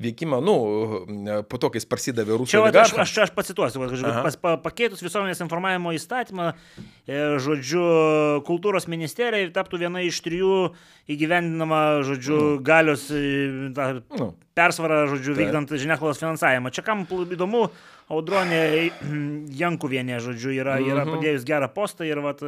veikimą, 0.00 0.40
nu, 0.44 0.56
po 1.50 1.60
to, 1.60 1.72
kai 1.72 1.82
jis 1.82 1.88
prasidavė 1.90 2.38
Rusijos... 2.40 2.56
Čia, 2.56 2.64
va, 2.64 2.86
aš, 2.86 2.96
aš, 3.04 3.14
aš 3.26 3.34
pacituosiu, 3.36 3.84
pas, 4.00 4.38
pa, 4.40 4.56
pakeitus 4.62 5.04
visuomenės 5.04 5.44
informavimo 5.44 5.92
įstatymą, 5.96 6.52
e, 7.04 7.20
žodžiu, 7.42 7.84
kultūros 8.48 8.88
ministerija 8.90 9.50
taptų 9.52 9.82
viena 9.84 10.02
iš 10.06 10.22
trijų 10.24 10.56
įgyvendinama, 11.12 11.82
žodžiu, 12.06 12.38
mm. 12.38 12.62
galios 12.66 13.08
tą 13.10 13.20
nu, 14.18 14.32
persvarą, 14.58 15.04
žodžiu, 15.12 15.34
taip. 15.34 15.42
vykdant 15.46 15.74
žiniasklaidos 15.84 16.22
finansavimą. 16.22 16.72
Čia 16.74 16.86
kam 16.86 17.04
įdomu, 17.08 17.66
Audronė 18.12 18.62
Jankuvienė, 19.62 20.18
žodžiu, 20.24 20.54
yra, 20.56 20.80
yra 20.82 21.04
mhm. 21.04 21.16
padėjus 21.16 21.46
gerą 21.48 21.70
postą 21.72 22.08
ir 22.08 22.20
vat, 22.24 22.42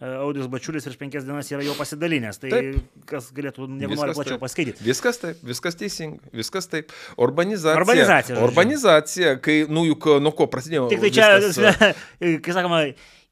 Audijus 0.00 0.48
Bačiulis 0.48 0.86
prieš 0.86 0.96
penkias 0.96 1.26
dienas 1.28 1.50
yra 1.52 1.60
jau 1.60 1.74
pasidalinęs. 1.76 2.38
Tai 2.40 2.50
taip. 2.54 2.76
kas 3.08 3.26
galėtų, 3.36 3.66
jeigu 3.82 3.98
nori 3.98 4.14
plačiau 4.16 4.38
paskaityti. 4.40 4.80
Viskas 4.86 5.20
taip, 5.20 5.42
viskas 5.44 5.76
teisinga, 5.76 6.24
viskas 6.32 6.70
taip. 6.72 6.94
Urbanizacija. 7.20 7.82
Urbanizacija. 7.82 8.38
Žodžiu. 8.38 8.46
Urbanizacija, 8.48 9.34
kai, 9.44 9.58
nu 9.68 9.84
juk 9.90 10.08
nuo 10.24 10.32
ko 10.36 10.48
prasidėjo. 10.48 10.86
Tik 10.94 11.04
tai 11.04 11.10
čia, 11.12 11.28
viskas... 11.44 12.00
kai 12.46 12.56
sakoma, 12.56 12.80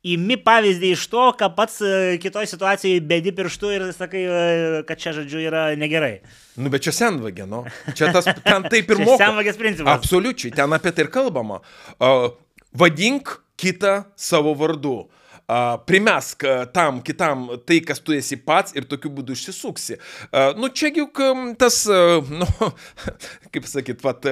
imi 0.06 0.36
pavyzdį 0.40 0.92
iš 0.94 1.06
to, 1.10 1.24
ką 1.38 1.48
pats 1.56 1.80
e, 1.82 1.92
kitoje 2.22 2.46
situacijoje 2.50 3.00
bedi 3.08 3.32
pirštu 3.34 3.72
ir 3.74 3.86
sakai, 3.96 4.22
e, 4.22 4.82
kad 4.88 5.00
čia, 5.00 5.14
žodžiu, 5.16 5.40
yra 5.50 5.64
negerai. 5.78 6.20
Nu, 6.58 6.70
bet 6.72 6.86
čia 6.86 6.94
senvagė, 6.94 7.48
nu. 7.50 7.64
Čia 7.98 8.12
tas, 8.14 8.28
ten 8.44 8.68
taip 8.70 8.90
ir 8.94 9.02
moko. 9.04 9.18
senvagės 9.20 9.58
principas. 9.60 9.98
Absoliučiai, 9.98 10.54
ten 10.54 10.76
apie 10.76 10.94
tai 10.94 11.06
ir 11.06 11.12
kalbama. 11.14 11.60
Uh, 11.98 12.30
vadink 12.78 13.40
kitą 13.58 14.04
savo 14.14 14.54
vardu 14.58 15.08
primesk 15.88 16.44
tam 16.74 17.00
kitam 17.04 17.46
tai, 17.66 17.80
kas 17.80 18.02
tu 18.04 18.12
esi 18.12 18.36
pats 18.36 18.74
ir 18.76 18.84
tokiu 18.88 19.10
būdu 19.16 19.32
išsisuksi. 19.32 19.96
Nu, 20.60 20.68
čia 20.68 20.90
juk 20.92 21.20
tas, 21.60 21.80
nu, 22.28 22.48
kaip 23.54 23.68
sakyt, 23.68 24.02
vat, 24.04 24.28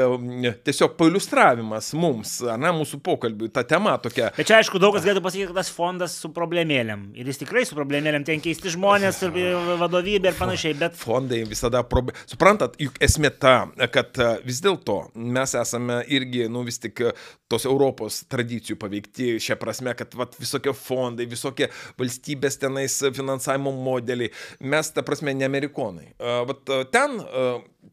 tiesiog 0.67 0.97
pailustravimas 0.99 1.93
mums, 1.97 2.39
na, 2.61 2.73
mūsų 2.77 3.01
pokalbiui, 3.05 3.49
ta 3.53 3.65
tema 3.65 3.97
tokia. 4.03 4.29
Bet 4.37 4.51
čia, 4.51 4.59
aišku, 4.61 4.81
daug 4.83 4.93
kas 4.97 5.07
galėtų 5.07 5.25
pasakyti, 5.25 5.49
kad 5.51 5.61
tas 5.63 5.73
fondas 5.73 6.19
su 6.21 6.31
problemėlėm. 6.37 7.09
Ir 7.17 7.31
jis 7.33 7.41
tikrai 7.41 7.65
su 7.69 7.79
problemėlėm, 7.79 8.27
ten 8.29 8.43
keisti 8.45 8.75
žmonės 8.77 9.23
ir 9.25 9.41
vadovybė 9.81 10.33
ir 10.35 10.39
panašiai, 10.39 10.77
bet... 10.81 10.99
Fondai 11.01 11.43
visada 11.49 11.81
problemė. 11.87 12.21
Suprantat, 12.29 12.77
juk 12.83 13.01
esmė 13.03 13.33
ta, 13.41 13.57
kad 13.95 14.21
vis 14.45 14.61
dėlto 14.65 14.99
mes 15.17 15.57
esame 15.57 16.03
irgi, 16.13 16.45
nu, 16.53 16.67
vis 16.67 16.81
tik 16.83 17.07
tos 17.49 17.65
Europos 17.69 18.25
tradicijų 18.31 18.77
paveikti 18.83 19.37
šią 19.43 19.57
prasme, 19.61 19.95
kad 19.97 20.13
vat, 20.19 20.35
visokie 20.41 20.75
fondai, 21.07 21.29
visokie 21.31 21.71
valstybės 22.01 22.61
tenais 22.63 23.01
finansavimo 23.17 23.73
modeliai. 23.73 24.33
Mes, 24.61 24.93
ta 24.93 25.07
prasme, 25.07 25.35
ne 25.37 25.49
amerikonai. 25.49 26.13
Vat 26.51 26.77
ten 26.95 27.21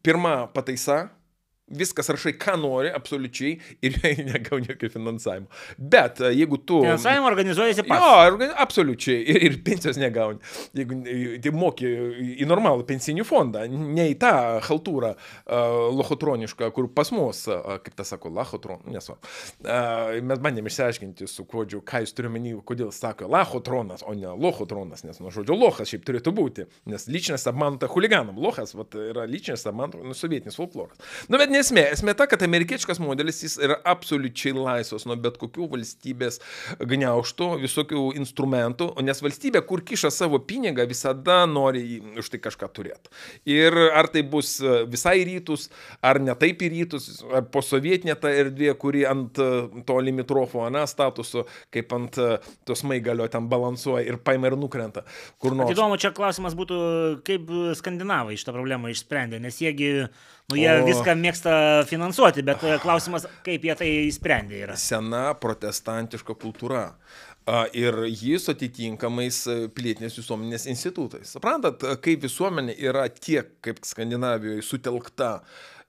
pirma 0.04 0.36
pataisa 0.54 1.06
Viskas 1.64 2.10
rašai, 2.12 2.34
ką 2.36 2.58
nori, 2.60 2.90
absoliučiai, 2.92 3.54
ir 3.88 3.94
negauni 4.28 4.68
jokio 4.68 4.90
finansavimo. 4.92 5.46
Bet 5.78 6.20
e, 6.20 6.28
jeigu 6.36 6.58
tu... 6.60 6.82
Finansavimą 6.84 7.30
organizuojasi 7.30 7.86
pats. 7.88 8.04
Jo, 8.04 8.50
absoliučiai, 8.60 9.22
ir, 9.32 9.38
ir 9.48 9.56
pensijos 9.64 9.96
negauni. 10.00 10.42
Jeigu 10.76 10.98
tai 11.40 11.52
moki 11.56 11.88
į 12.34 12.48
normalų 12.50 12.84
pensinį 12.90 13.24
fondą, 13.24 13.62
ne 13.70 14.10
į 14.12 14.18
tą 14.20 14.32
haltūrą 14.66 15.14
uh, 15.14 15.86
lochotronišką, 15.96 16.68
kur 16.76 16.90
pas 16.92 17.08
mus, 17.16 17.40
uh, 17.48 17.78
kaip 17.80 17.96
tas 17.96 18.12
sako, 18.12 18.34
lachotron, 18.36 18.84
nesvarbu. 18.92 19.32
Uh, 19.64 20.20
mes 20.20 20.44
bandėm 20.44 20.68
išsiaiškinti 20.68 21.30
su 21.32 21.46
kodžiu, 21.48 21.80
ką 21.80 22.02
jis 22.04 22.12
turi 22.12 22.28
menį, 22.34 22.58
kodėl 22.68 22.92
sako 22.92 23.30
lachotronas, 23.32 24.04
o 24.04 24.12
ne 24.12 24.36
lochotronas, 24.36 25.06
nes 25.08 25.22
nuo 25.22 25.32
žodžio 25.32 25.56
lohas 25.56 25.88
šiaip 25.88 26.04
turėtų 26.04 26.36
būti, 26.36 26.68
nes 26.92 27.08
lyčinas 27.08 27.48
apmanta 27.48 27.88
huliganam. 27.88 28.36
Lohas 28.36 28.76
vat, 28.76 28.92
yra 29.00 29.24
lyčinas 29.30 29.64
apmanta, 29.70 30.04
nu, 30.04 30.12
sovietinis 30.12 30.60
folkloras. 30.60 31.00
Nu, 31.32 31.40
bet 31.40 31.53
nesmė. 31.54 31.86
Esmė 31.94 32.14
ta, 32.18 32.26
kad 32.30 32.42
amerikiečikas 32.44 33.00
modelis 33.02 33.42
jis 33.44 33.56
yra 33.62 33.78
absoliučiai 33.94 34.54
laisvas 34.56 35.06
nuo 35.08 35.16
bet 35.20 35.38
kokių 35.40 35.68
valstybės 35.74 36.40
gniauštų, 36.82 37.50
visokių 37.64 38.04
instrumentų, 38.20 38.90
nes 39.06 39.22
valstybė, 39.24 39.62
kur 39.68 39.84
kiša 39.86 40.10
savo 40.14 40.40
pinigą, 40.42 40.86
visada 40.90 41.42
nori 41.50 42.00
už 42.20 42.32
tai 42.32 42.42
kažką 42.44 42.70
turėti. 42.74 43.12
Ir 43.50 43.76
ar 43.86 44.10
tai 44.12 44.24
bus 44.26 44.56
visai 44.90 45.16
rytus, 45.26 45.68
ar 46.04 46.20
ne 46.22 46.34
taip 46.38 46.62
į 46.64 46.72
rytus, 46.74 47.08
ar 47.30 47.46
posovietinė 47.54 48.18
ta 48.20 48.32
erdvė, 48.34 48.72
kuri 48.80 49.04
ant 49.08 49.38
to 49.86 49.98
limitrofo, 50.04 50.64
ane, 50.66 50.84
statuso, 50.90 51.46
kaip 51.74 51.92
ant 51.96 52.20
tos 52.66 52.84
maigalio 52.86 53.28
ten 53.32 53.48
balansuoja 53.50 54.04
ir 54.08 54.20
paima 54.24 54.50
ir 54.50 54.58
nukrenta. 54.60 55.04
Kur 55.42 55.56
nors. 55.56 55.72
Įdomu, 55.74 55.98
čia 56.00 56.12
klausimas 56.16 56.56
būtų, 56.58 56.78
kaip 57.26 57.50
skandinavai 57.78 58.38
šitą 58.40 58.54
problemą 58.56 58.92
išsprendė, 58.92 59.40
nes 59.42 59.60
jiegi, 59.62 60.08
nu, 60.52 60.58
jie 60.60 60.70
o... 60.70 60.86
viską 60.86 61.14
mėgsta 61.20 61.54
finansuoti, 61.88 62.44
bet 62.46 62.64
klausimas, 62.82 63.28
kaip 63.46 63.64
jie 63.64 63.76
tai 63.80 63.90
įsprendė 64.08 64.64
yra. 64.66 64.78
Sena 64.80 65.26
protestantiška 65.40 66.36
kultūra 66.40 66.88
ir 67.76 67.98
jį 68.08 68.38
su 68.40 68.52
atitinkamais 68.54 69.42
pilietinės 69.76 70.16
visuomenės 70.20 70.66
institutais. 70.72 71.34
Suprantat, 71.36 71.84
kaip 72.04 72.24
visuomenė 72.24 72.76
yra 72.80 73.04
tiek, 73.12 73.50
kaip 73.64 73.82
Skandinavijoje, 73.84 74.64
sutelkta 74.64 75.34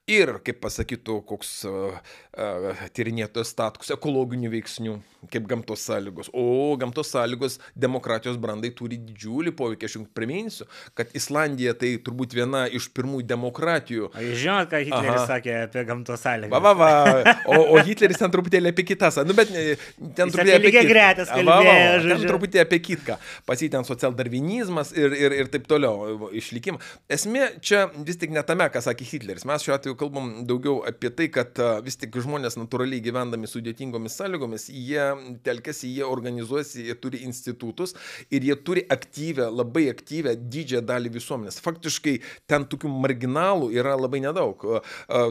ir, 0.09 0.37
kaip 0.45 0.59
pasakytų 0.61 1.17
koks 1.25 1.51
uh, 1.69 1.97
uh, 2.37 2.85
tyrinėtojas 2.95 3.51
status, 3.55 3.89
ekologinių 3.95 4.51
veiksnių, 4.53 4.95
kaip 5.33 5.47
gamtos 5.49 5.81
sąlygos. 5.87 6.29
O 6.37 6.75
gamtos 6.77 7.09
sąlygos 7.13 7.57
demokratijos 7.73 8.37
brandai 8.41 8.69
turi 8.75 8.99
didžiulį 9.01 9.55
poveikį. 9.57 9.89
Aš 9.89 9.97
jums 9.97 10.11
priminsiu, 10.17 10.67
kad 10.97 11.09
Islandija 11.17 11.73
tai 11.79 11.95
turbūt 12.05 12.35
viena 12.37 12.65
iš 12.69 12.87
pirmųjų 12.93 13.25
demokratijų. 13.31 14.11
O 14.13 14.25
jūs 14.27 14.43
žinote, 14.43 14.69
ką 14.73 14.83
Hitleris 14.83 15.21
Aha. 15.23 15.25
sakė 15.31 15.55
apie 15.63 15.85
gamtos 15.89 16.21
sąlygas? 16.21 16.53
Va, 16.53 16.61
va, 16.61 16.75
va. 16.77 17.35
O, 17.49 17.57
o 17.73 17.81
Hitleris 17.85 18.21
ten 18.21 18.33
truputėlį 18.33 18.75
apie 18.75 18.85
kitas. 18.91 19.17
Nu, 19.25 19.33
bet 19.37 19.49
ten 19.55 20.29
truputėlį 20.29 20.59
apie 20.59 20.73
kitką. 20.75 20.85
Gretas, 20.91 21.33
kalbėjo, 21.33 21.49
va, 21.49 21.57
va, 21.65 21.75
va, 21.97 22.13
ten 22.13 22.27
truputėlį 22.29 22.63
apie 22.67 22.81
kitką. 22.91 23.17
Pasitėn 23.49 23.89
socialdarvinizmas 23.89 24.93
ir, 24.93 25.17
ir, 25.17 25.37
ir 25.41 25.51
taip 25.53 25.65
toliau 25.69 26.29
išlikimą. 26.35 26.81
Esmė 27.17 27.55
čia 27.65 27.87
vis 28.05 28.21
tik 28.21 28.33
ne 28.35 28.45
tame, 28.45 28.69
ką 28.69 28.85
sakė 28.85 29.09
Hitleris. 29.09 29.47
Mes 29.49 29.65
šiuo 29.65 29.75
atveju 29.77 29.94
kalbam 29.99 30.31
daugiau 30.47 30.81
apie 30.87 31.11
tai, 31.15 31.29
kad 31.33 31.59
vis 31.85 31.99
tik 32.01 32.15
žmonės 32.25 32.57
natūraliai 32.59 33.03
gyvendami 33.03 33.49
sudėtingomis 33.49 34.17
sąlygomis, 34.19 34.67
jie 34.69 35.07
telkėsi, 35.45 35.89
jie 35.95 36.05
organizuojasi, 36.07 36.85
jie 36.89 36.95
turi 36.99 37.23
institutus 37.25 37.95
ir 38.33 38.45
jie 38.45 38.55
turi 38.67 38.85
aktyvę, 38.91 39.49
labai 39.51 39.87
aktyvę 39.91 40.35
didžiąją 40.39 40.83
dalį 40.85 41.13
visuomenės. 41.15 41.59
Faktiškai 41.65 42.15
ten 42.49 42.67
tokių 42.69 42.91
marginalų 42.91 43.71
yra 43.75 43.95
labai 43.99 44.21
nedaug. 44.23 44.63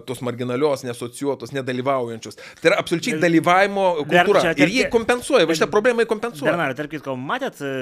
Tos 0.09 0.23
marginalios, 0.25 0.85
nesociuotos, 0.87 1.53
nedalyvaujančios. 1.57 2.39
Tai 2.61 2.73
yra 2.73 2.81
absoliučiai 2.83 3.21
dalyvavimo 3.23 3.87
kultūra. 4.05 4.45
Čia, 4.45 4.55
ir 4.65 4.73
jie 4.73 4.87
kompensuoja, 4.93 5.49
va 5.49 5.57
šitą 5.57 5.71
problemą 5.73 6.05
jie 6.05 6.11
kompensuoja. 6.11 6.53
Bernarai, 6.53 6.77
tarp 6.79 6.93
kitko, 6.93 7.17
matėt 7.19 7.61
e, 7.65 7.73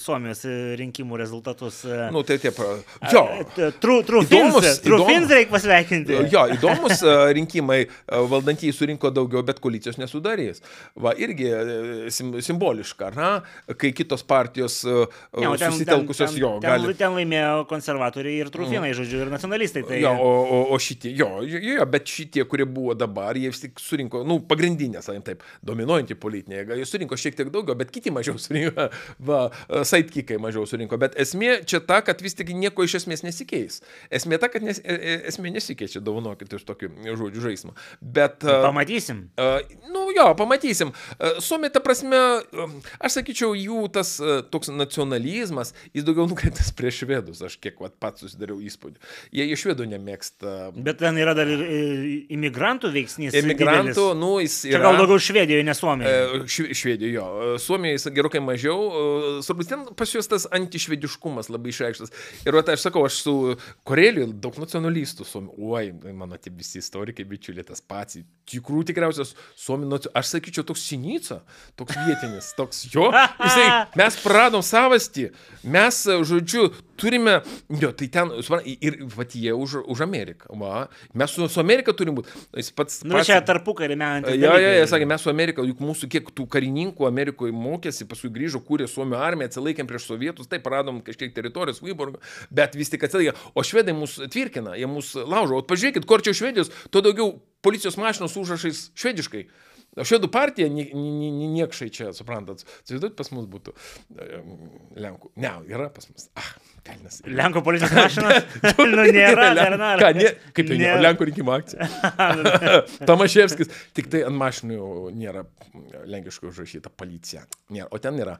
Suomijos 0.00 0.44
e, 0.48 0.56
rinkimų 0.80 1.18
rezultatus? 1.20 1.82
E? 1.86 2.08
Nu, 2.14 2.22
tai 2.26 2.38
taip. 2.42 2.58
Jo. 3.12 3.24
Trufins 4.84 5.30
reikia 5.30 5.52
pasveikinti. 5.52 5.99
Jo, 6.30 6.46
įdomus 6.54 7.04
rinkimai, 7.36 7.80
valdantieji 8.08 8.74
surinko 8.76 9.10
daugiau, 9.14 9.42
bet 9.46 9.60
koalicijos 9.62 9.98
nesudarys. 10.00 10.62
Va, 11.00 11.12
irgi 11.18 11.50
sim, 12.14 12.32
simboliška, 12.44 13.10
na, 13.16 13.30
kai 13.80 13.92
kitos 13.96 14.24
partijos 14.26 14.80
ne, 14.84 15.06
ten, 15.56 15.72
susitelkusios 15.72 16.30
ten, 16.30 16.36
ten, 16.36 16.42
jo. 16.42 16.52
Ten, 16.62 16.70
gali... 16.70 16.96
ten 16.98 17.16
laimėjo 17.16 17.64
konservatoriai 17.70 18.40
ir 18.44 18.52
trufinai, 18.52 18.90
mm. 18.90 18.98
žodžiu, 19.00 19.22
ir 19.24 19.32
nacionalistai. 19.32 19.84
Tai... 19.88 20.00
Jo, 20.02 20.14
o, 20.16 20.30
o, 20.42 20.60
o 20.74 20.80
šitie, 20.82 21.12
jo, 21.18 21.28
jo, 21.46 21.60
jo, 21.64 21.86
bet 21.90 22.10
šitie, 22.10 22.44
kurie 22.50 22.66
buvo 22.68 22.94
dabar, 22.98 23.38
jie 23.38 23.50
vis 23.52 23.62
tik 23.64 23.80
surinko, 23.82 24.22
nu, 24.28 24.40
pagrindinė, 24.50 25.02
sakant 25.04 25.28
taip, 25.30 25.44
dominuojanti 25.66 26.16
politinė 26.20 26.60
jėga, 26.60 26.78
jie 26.80 26.88
surinko 26.88 27.18
šiek 27.20 27.38
tiek 27.38 27.52
daugiau, 27.52 27.76
bet 27.78 27.92
kiti 27.94 28.12
mažiau 28.14 28.38
surinko, 28.40 28.88
va, 29.30 29.42
saitkikai 29.86 30.40
mažiau 30.42 30.66
surinko. 30.68 30.98
Bet 31.00 31.16
esmė 31.20 31.60
čia 31.68 31.82
ta, 31.84 32.00
kad 32.06 32.22
vis 32.24 32.36
tik 32.38 32.52
nieko 32.56 32.86
iš 32.86 33.00
esmės 33.02 33.24
nesikeis. 33.26 33.80
Esmė 34.12 34.40
ta, 34.42 34.50
kad 34.52 34.64
nes, 34.64 34.80
e, 34.84 34.96
e, 34.96 35.16
nesikeičia, 35.90 36.02
dovanokit 36.04 36.52
iš 36.54 36.64
tokių 36.66 36.90
žodžių 37.18 37.42
žaidimą. 37.44 37.74
Bet... 38.00 38.44
Pamatysim. 38.44 39.30
Uh, 39.38 39.60
nu 39.90 40.10
jo, 40.14 40.34
pamatysim. 40.36 40.92
Uh, 41.18 41.40
Suomija, 41.42 41.74
ta 41.74 41.80
prasme, 41.80 42.16
um, 42.52 42.80
aš 43.00 43.18
sakyčiau, 43.18 43.54
jų 43.54 43.88
tas 43.92 44.18
uh, 44.20 44.42
toks 44.42 44.70
nacionalizmas, 44.70 45.74
jis 45.94 46.04
daugiau 46.06 46.28
nukreiptas 46.30 46.72
prieš 46.76 47.02
švedus, 47.04 47.42
aš 47.42 47.58
kiek 47.60 47.80
vat, 47.80 47.96
pats 48.00 48.22
susidariau 48.24 48.60
įspūdį. 48.60 49.00
Jie 49.34 49.48
iš 49.50 49.64
švedų 49.66 49.88
nemėgsta. 49.90 50.72
Bet 50.76 51.00
ten 51.02 51.18
yra 51.20 51.34
dar 51.36 51.50
ir 51.50 51.64
imigrantų 52.30 52.92
veiksnys. 52.94 53.36
Imigrantų, 53.40 54.10
nu, 54.18 54.36
jis 54.44 54.62
yra. 54.68 54.78
Čia 54.78 54.84
gal 54.84 55.00
daugiau 55.00 55.20
Švedijoje, 55.20 55.66
ne 55.66 55.76
Suomijoje. 55.76 56.26
Uh, 56.40 56.46
Švedijoje, 56.50 57.14
jo. 57.14 57.56
Suomijoje 57.62 57.98
jis 57.98 58.08
gerokai 58.14 58.42
mažiau. 58.44 58.78
Uh, 58.90 59.28
Svarbu, 59.44 59.66
ten 59.68 59.86
pas 59.96 60.14
juos 60.14 60.28
tas 60.30 60.46
antišvediškumas 60.54 61.50
labai 61.52 61.72
išreikštas. 61.74 62.12
Ir 62.46 62.56
vat, 62.56 62.70
aš 62.72 62.86
sakau, 62.86 63.04
aš 63.08 63.22
su 63.24 63.36
Koreliu 63.88 64.28
daug 64.30 64.56
nacionalistų, 64.60 65.26
Suomijoje. 65.26 65.79
Oi, 65.80 66.12
mano 66.16 66.38
tie 66.40 66.52
visi 66.54 66.80
istorikai, 66.82 67.24
bičiuliai, 67.28 67.66
tas 67.66 67.80
pats. 67.80 68.20
Tikrų 68.50 68.82
tikriausias 68.88 69.34
Suomijoje, 69.58 70.10
aš 70.18 70.34
sakyčiau, 70.34 70.66
toks 70.66 70.84
Sinica 70.90 71.40
toks 71.78 71.96
vietinis, 72.06 72.52
toks 72.56 72.84
jo. 72.92 73.08
Jisai, 73.40 73.66
mes 74.00 74.18
praradom 74.22 74.64
savastį, 74.64 75.30
mes, 75.64 76.00
žodžiu, 76.28 76.68
turime, 77.00 77.38
jo, 77.80 77.90
tai 77.96 78.08
ten, 78.12 78.30
ir 78.70 78.98
vat 79.16 79.34
jie 79.36 79.54
už, 79.56 79.80
už 79.90 80.02
Ameriką, 80.04 80.54
va, 80.60 80.84
mes 81.16 81.34
su, 81.34 81.48
su 81.50 81.62
Amerika 81.62 81.94
turim 81.96 82.18
būti. 82.18 82.32
Jis 82.60 82.70
pats... 82.76 83.00
Nu, 83.06 83.16
pats, 83.16 83.30
čia 83.30 83.40
tarpu 83.46 83.74
karime. 83.78 84.10
Jo, 84.36 84.54
jo, 84.60 84.72
jie 84.76 84.86
sakė, 84.90 85.08
mes 85.10 85.24
su 85.24 85.32
Amerika, 85.32 85.64
juk 85.66 85.82
mūsų 85.84 86.10
kiek 86.12 86.30
tų 86.36 86.46
karininkų 86.52 87.08
Amerikoje 87.08 87.54
mokėsi, 87.56 88.08
paskui 88.10 88.32
grįžo, 88.34 88.62
kūrė 88.66 88.88
Suomio 88.90 89.20
armiją, 89.20 89.50
atsilaikėm 89.50 89.88
prieš 89.90 90.10
sovietus, 90.10 90.50
taip 90.50 90.64
paradom 90.66 91.00
kažkiek 91.06 91.34
teritorijos 91.36 91.82
Vyborgo, 91.84 92.20
bet 92.54 92.76
vis 92.78 92.92
tik 92.92 93.08
atsilaikė. 93.08 93.36
O 93.54 93.64
švedai 93.66 93.96
mus 93.96 94.18
tvirkina, 94.20 94.76
jie 94.78 94.88
mus 94.90 95.14
laužo. 95.16 95.60
O 95.60 95.66
pažiūrėkit, 95.66 96.08
kur 96.08 96.24
čia 96.24 96.36
Švedijos, 96.36 96.72
tuo 96.92 97.02
daugiau 97.04 97.38
policijos 97.64 97.98
mašinos 98.00 98.36
užrašais 98.40 98.90
švediškai. 98.98 99.44
Švedų 99.98 100.28
partija 100.30 100.68
niekšai 100.70 101.88
čia, 101.90 102.10
suprantat, 102.14 102.62
įsivaizduot, 102.84 103.16
pas 103.18 103.30
mus 103.34 103.48
būtų 103.50 103.72
Lenkų. 105.00 105.32
Ne, 105.42 105.50
yra 105.70 105.88
pas 105.90 106.06
mus. 106.06 106.28
Ah, 106.38 106.50
pelnas. 106.86 107.18
Lenkų 107.26 107.62
policijos 107.66 107.94
mašina? 107.96 108.36
nu, 108.78 109.06
nėra, 109.10 109.48
nėra. 109.58 109.90
Ką, 110.00 110.12
ne, 110.14 110.28
kaip 110.54 110.70
tai 110.70 110.78
nėra? 110.78 111.00
Lenkų 111.08 111.28
rinkimų 111.30 111.54
akcija. 111.56 111.88
Tomaševskis, 113.10 113.72
tik 113.98 114.12
tai 114.12 114.22
ant 114.28 114.38
mašinų 114.38 115.10
nėra 115.18 115.42
lenkiškai 116.10 116.50
užrašyta 116.52 116.94
policija. 116.94 117.42
Nėra, 117.74 117.90
o 117.90 118.00
ten 118.02 118.22
yra. 118.22 118.38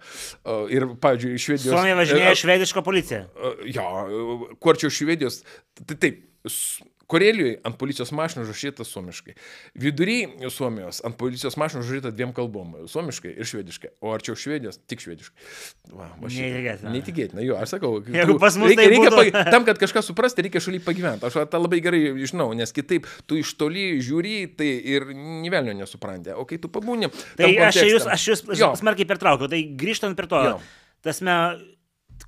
Ir, 0.71 0.87
pavyzdžiui, 1.03 1.35
Švedijos. 1.49 1.75
Suomija 1.75 1.99
važinėja 1.99 2.39
švedišką 2.45 2.87
policiją. 2.87 3.25
Jo, 3.75 3.91
kuo 4.63 4.75
arčiau 4.77 4.95
Švedijos, 4.95 5.43
tai 5.83 5.99
taip, 5.99 6.23
Korelijoje 7.11 7.59
ant 7.67 7.77
policijos 7.81 8.13
mašinų 8.15 8.45
užrašyta 8.47 8.87
suomiškai. 8.87 9.35
Vidury 9.83 10.19
Suomijos 10.53 11.01
ant 11.07 11.17
policijos 11.21 11.57
mašinų 11.61 11.83
užrašyta 11.83 12.13
dviem 12.15 12.35
kalbom- 12.37 12.77
suomiškai 12.93 13.33
ir 13.35 13.49
švediškai. 13.51 13.91
O 14.01 14.13
arčiau 14.15 14.37
švedijos- 14.39 14.79
tik 14.91 15.03
švediškai. 15.03 15.35
Va, 15.93 16.11
Neįtikėtina. 16.23 16.93
Neįtikėtina, 16.95 17.45
jo, 17.45 17.57
aš 17.57 17.75
sakau. 17.77 17.93
Jeigu 18.21 18.39
pas 18.39 18.57
mus 18.57 18.71
reikia, 18.71 18.83
tai 18.83 18.91
reikia 18.95 19.11
būtų... 19.11 19.33
pag... 19.33 19.51
tam, 19.51 19.67
kad 19.67 19.83
kažką 19.83 20.05
suprasti, 20.07 20.47
reikia 20.47 20.63
šaly 20.63 20.81
pagyventi. 20.85 21.27
Aš 21.27 21.51
tą 21.51 21.59
labai 21.61 21.81
gerai 21.83 22.03
žinau, 22.23 22.53
nes 22.55 22.73
kitaip 22.73 23.09
tu 23.27 23.41
iš 23.41 23.55
toli 23.59 23.99
žiūri, 23.99 24.57
tai 24.57 24.71
ir 24.95 25.11
nivelnio 25.15 25.75
nesupranti. 25.75 26.31
O 26.37 26.47
kai 26.47 26.59
tu 26.59 26.69
pabūni... 26.69 27.11
Tai 27.37 27.51
aš 27.71 27.83
jūs, 27.83 28.07
aš 28.07 28.29
jūs 28.35 28.47
smarkiai 28.79 29.09
pertraukiau, 29.09 29.51
tai 29.51 29.65
grįžtant 29.75 30.15
prie 30.19 30.31
to. 30.31 30.43
Jo. 30.47 30.61
Tasme, 31.03 31.35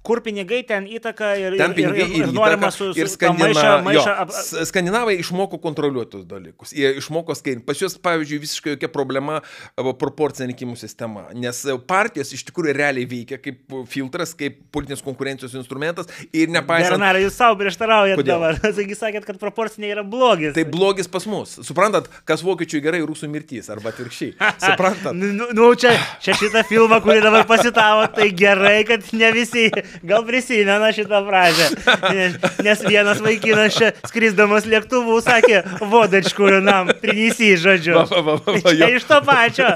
kur 0.03 0.19
pinigai, 0.23 0.63
ten 0.67 0.87
įtaka 0.91 1.33
ir, 1.39 1.57
ten 1.61 1.75
ir, 1.79 1.93
ir, 1.95 2.01
ir, 2.03 2.15
ir 2.25 2.33
norima 2.35 2.73
su, 2.75 2.91
su 2.91 2.99
ir 2.99 3.11
skandina, 3.11 3.53
maišą, 3.53 3.75
maišą 3.87 4.15
ap... 4.25 4.33
Skandinavai 4.67 5.15
išmoko 5.23 5.61
kontroliuoti 5.63 6.17
tos 6.17 6.25
dalykus. 6.27 6.73
Jie 6.75 6.91
išmoko 6.99 7.37
skaitinti. 7.39 7.65
Pas 7.69 7.79
juos, 7.79 7.95
pavyzdžiui, 8.03 8.41
visiškai 8.43 8.75
jokia 8.75 8.91
problema 8.91 9.39
proporcinė 9.79 10.51
rinkimų 10.51 10.75
sistema. 10.81 11.29
Nes 11.39 11.63
partijos 11.87 12.33
iš 12.35 12.43
tikrųjų 12.49 12.75
realiai 12.75 13.07
veikia 13.09 13.39
kaip 13.43 13.77
filtras, 13.91 14.35
kaip 14.39 14.59
politinės 14.75 15.05
konkurencijos 15.07 15.55
instrumentas 15.61 16.11
ir 16.35 16.51
nepaisant... 16.51 16.97
Bernarai, 16.97 17.23
jūs 17.27 17.39
savo 17.39 17.61
prieštaraujate 17.63 18.27
dabar. 18.27 18.59
Taigi 18.83 18.99
sakėt, 18.99 19.29
kad 19.29 19.39
proporcinė 19.43 19.93
yra 19.95 20.03
blogis. 20.03 20.57
Tai 20.59 20.67
blogis 20.73 21.11
pas 21.11 21.29
mus. 21.31 21.55
Suprantat, 21.63 22.11
kas 22.29 22.43
vokiečių 22.43 22.83
gerai, 22.83 23.05
rusų 23.07 23.31
mirtys 23.31 23.71
arba 23.71 23.95
atvirkščiai. 23.95 24.35
Suprantat? 24.67 25.15
nu, 25.15 25.51
nu, 25.55 25.71
čia, 25.79 25.95
čia 26.25 26.35
šitą 26.43 26.67
filmą, 26.67 26.99
kurį 27.05 27.23
dabar 27.23 27.47
pasitavo, 27.47 28.09
tai 28.19 28.33
gerai, 28.35 28.81
kad 28.89 29.07
ne 29.15 29.31
visi 29.37 29.69
gal 30.03 30.25
prisimena 30.29 30.91
šitą 30.95 31.21
frazę. 31.27 31.69
Nes, 32.15 32.37
nes 32.65 32.85
vienas 32.89 33.21
vaikinas 33.25 33.77
čia 33.79 33.93
skrisdamas 34.09 34.67
lėktuvu 34.69 35.19
sakė, 35.25 35.63
vodačkų 35.93 36.51
nam, 36.65 36.93
prinysi, 37.03 37.53
žodžiu. 37.61 37.99
Va, 38.01 38.23
va, 38.23 38.37
va, 38.41 38.57
va, 38.59 38.73
Čia 38.73 38.91
iš 38.97 39.07
to 39.09 39.21
pačio. 39.27 39.71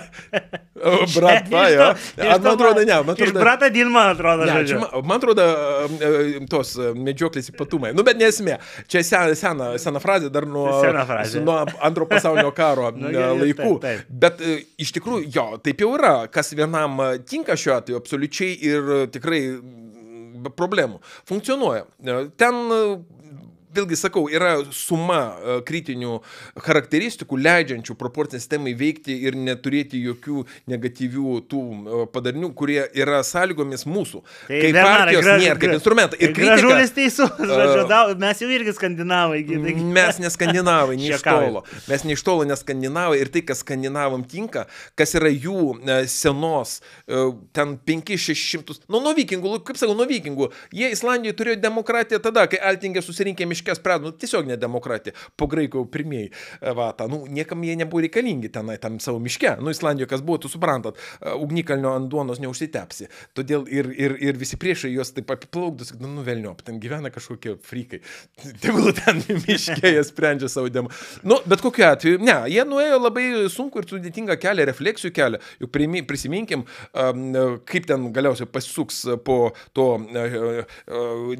Bratva, 1.17 1.62
Iš 1.69 1.75
jo. 1.75 1.87
iš 2.21 2.43
Man 2.43 2.47
atrodo, 2.53 2.83
ne, 2.85 2.97
man 3.03 3.17
Iš 3.17 3.23
atrodo. 3.23 3.41
brata 3.41 3.69
Din, 3.73 3.89
man 3.93 4.11
atrodo, 4.12 4.45
Ne, 4.45 4.53
žodžiu. 4.53 4.79
man, 4.81 5.07
man 5.09 5.17
atrodo, 5.17 5.43
e, 5.43 6.11
e, 6.37 6.47
tos 6.53 6.75
e, 6.77 6.91
medžioklės 6.95 7.49
ypatumai. 7.53 7.95
Nu, 7.97 8.05
bet 8.07 8.19
nesmė. 8.21 8.59
Čia 8.91 9.03
sena, 9.07 9.35
sena, 9.39 9.71
sena 9.81 10.03
frazė 10.03 10.29
dar 10.33 10.45
nuo, 10.47 10.69
frazė. 11.09 11.41
nuo 11.45 11.57
antro 11.85 12.07
pasaulinio 12.11 12.53
karo 12.57 12.91
Nu, 12.97 13.09
laikų. 13.41 13.71
taip, 13.81 14.05
taip. 14.05 14.12
Bet 14.25 14.41
e, 14.45 14.59
iš 14.83 14.93
tikrųjų, 14.99 15.31
jo, 15.35 15.47
taip 15.64 15.81
jau 15.85 15.95
yra. 15.97 16.14
Kas 16.33 16.53
vienam 16.57 17.01
tinka 17.29 17.57
šiuo 17.59 17.77
atveju, 17.79 18.01
absoliučiai 18.03 18.53
ir 18.69 18.93
tikrai 19.14 19.41
problemų. 20.55 21.01
Funkcionuoja. 21.28 21.86
E, 22.05 22.16
Ten 22.36 22.55
e, 22.55 22.80
Vėlgi 23.77 23.97
sakau, 24.01 24.24
yra 24.33 24.55
suma 24.72 25.18
e, 25.37 25.57
kritinių 25.68 26.14
charakteristikų, 26.64 27.37
leidžiančių 27.45 27.97
proporcinę 28.01 28.41
sistemai 28.41 28.72
veikti 28.79 29.14
ir 29.29 29.37
neturėti 29.37 30.01
jokių 30.07 30.45
negatyvių 30.72 31.35
tų 31.51 31.61
e, 31.62 32.01
padarinių, 32.14 32.51
kurie 32.57 32.79
yra 32.97 33.20
sąlygomis 33.27 33.85
mūsų. 33.89 34.22
Tai 34.49 34.61
kaip 34.62 34.72
Bernarai, 34.77 34.97
partijos 35.03 35.27
graž- 35.27 35.45
nėra, 35.45 35.59
kaip 35.62 35.74
instrumentai. 35.77 36.20
Ir 36.24 36.33
kritika, 36.33 36.57
Gražulis 36.57 36.95
teisus, 36.97 37.33
žodžiu, 37.41 37.83
e, 37.85 37.89
dau- 37.91 38.16
mes 38.24 38.41
jau 38.43 38.49
irgi 38.57 38.74
skandinavai. 38.79 39.43
gi, 39.47 39.61
taigi- 39.66 39.87
Mes 39.97 40.18
ne 40.24 40.31
skandinavai, 40.33 40.97
ne 41.01 41.12
iš 41.12 41.22
tolo. 41.29 41.64
Mes 41.91 42.05
ne 42.09 42.16
iš 42.16 42.24
tolo, 42.27 42.47
ne 42.49 42.57
skandinavai 42.57 43.20
ir 43.20 43.29
tai, 43.35 43.45
kas 43.47 43.61
skandinavam 43.64 44.24
tinka, 44.27 44.64
kas 44.97 45.14
yra 45.18 45.29
jų 45.33 45.77
senos, 46.09 46.79
ten 47.53 47.77
5-600, 47.87 48.81
nu, 48.89 49.01
nuo 49.05 49.12
vikingų, 49.16 49.59
kaip 49.66 49.79
sakau, 49.81 49.95
nuo 49.99 50.07
vikingų. 50.09 50.49
Jie 50.74 50.91
Islandijoje 50.95 51.37
turėjo 51.39 51.61
demokratiją 51.62 52.20
tada, 52.24 52.47
kai 52.51 52.59
Altingė 52.70 53.03
susirinkė 53.05 53.47
miškės 53.67 53.83
pradų, 53.83 54.11
nu, 54.11 54.14
tiesiog 54.14 54.47
ne 54.47 54.57
demokratija, 54.57 55.14
po 55.37 55.47
graikų 55.47 55.87
pirmieji. 55.91 56.31
e, 56.61 56.73
Va, 56.77 56.93
ta, 56.93 57.07
nu, 57.09 57.27
niekam 57.27 57.62
jie 57.64 57.77
nebuvo 57.77 58.03
reikalingi 58.05 58.51
tenai, 58.53 58.79
tam 58.79 58.99
savo 59.01 59.19
miške. 59.19 59.57
Nu, 59.61 59.71
Islandijoje 59.71 60.09
kas 60.09 60.23
buvo, 60.23 60.39
tu 60.39 60.49
suprantat, 60.49 60.97
e, 61.21 61.33
ugnikalnio 61.33 61.95
ant 61.97 62.09
duonos 62.09 62.39
neužsitepsi. 62.41 63.09
Todėl 63.35 63.67
ir, 63.69 63.91
ir, 63.97 64.17
ir 64.21 64.37
visi 64.37 64.57
priešai 64.57 64.93
juos 64.93 65.12
taip 65.12 65.31
apiplaukdus, 65.31 65.95
nu, 66.01 66.09
nuvelniop, 66.19 66.62
ten 66.62 66.79
gyvena 66.81 67.11
kažkokie 67.11 67.57
frikai. 67.62 68.01
Tegul 68.62 68.93
ten 68.97 69.23
miške 69.47 69.93
jie 69.95 70.05
sprendžia 70.05 70.51
savo 70.53 70.71
demą. 70.71 70.93
Nu, 71.27 71.41
bet 71.47 71.64
kokiu 71.64 71.89
atveju, 71.89 72.21
ne, 72.23 72.39
jie 72.53 72.64
nuėjo 72.69 73.01
labai 73.01 73.27
sunku 73.53 73.83
ir 73.83 73.89
sudėtingą 73.91 74.39
kelią, 74.41 74.69
refleksijų 74.71 75.14
kelią. 75.17 75.43
Juk 75.64 75.75
prisiminkim, 76.07 76.67
um, 76.93 77.27
kaip 77.67 77.89
ten 77.89 78.11
galiausiai 78.14 78.49
pasisuks 78.51 79.03
po 79.25 79.39
to 79.77 79.87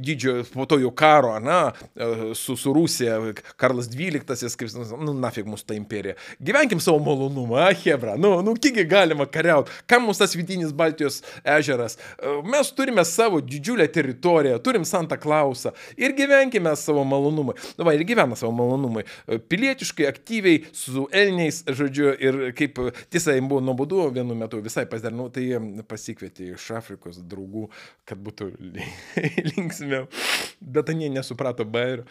didžiojo, 0.01 0.47
po 0.55 0.67
to 0.69 0.79
jau 0.81 0.93
karo, 0.97 1.37
na, 1.43 1.59
su, 2.35 2.57
su 2.57 2.73
Rusija, 2.73 3.19
Karlas 3.57 3.89
XII, 3.91 4.51
kaip, 4.59 4.73
nu, 5.01 5.15
nafig 5.21 5.47
mūsų 5.49 5.69
ta 5.71 5.77
imperija. 5.77 6.17
Gyvenkim 6.43 6.81
savo 6.83 7.01
malonumą, 7.05 7.65
Hebra, 7.83 8.17
nu, 8.21 8.35
nu, 8.45 8.55
kiekgi 8.61 8.87
galima 8.89 9.27
kariauti, 9.31 9.73
kam 9.89 10.07
mums 10.07 10.21
tas 10.21 10.35
vidinis 10.37 10.73
Baltijos 10.77 11.23
ežeras. 11.45 11.99
Uh, 12.19 12.43
Mes 12.47 12.71
turime 12.77 13.05
savo 13.05 13.41
didžiulę 13.41 13.89
teritoriją, 13.93 14.59
turim 14.65 14.85
Santa 14.85 15.17
Klausą 15.21 15.73
ir 15.97 16.15
gyvenkime 16.17 16.75
savo 16.77 17.05
malonumui. 17.05 17.57
Nu, 17.79 17.87
va, 17.87 17.95
ir 17.97 18.05
gyvena 18.09 18.37
savo 18.39 18.53
malonumui. 18.57 19.07
Uh, 19.27 19.41
Pilietiškai, 19.51 20.09
aktyviai, 20.11 20.65
su 20.77 21.07
elniais, 21.13 21.63
žodžiu, 21.67 22.13
ir 22.23 22.41
kaip 22.57 22.81
uh, 22.83 23.05
tiesa, 23.11 23.35
jiems 23.37 23.51
buvo 23.51 23.63
nuobodu 23.65 24.07
vienu 24.15 24.37
metu 24.39 24.61
visai 24.65 24.87
pasidarnau, 24.91 25.29
tai 25.33 25.47
pasikvietė 25.89 26.53
iš 26.55 26.71
Afrikos 26.79 27.21
draugų, 27.23 27.67
kad 28.09 28.21
būtų 28.23 28.51
linksmiau. 29.53 30.07
Bet 30.61 30.91
jie 30.95 31.11
nesuprato 31.13 31.67
bairio. 31.97 32.05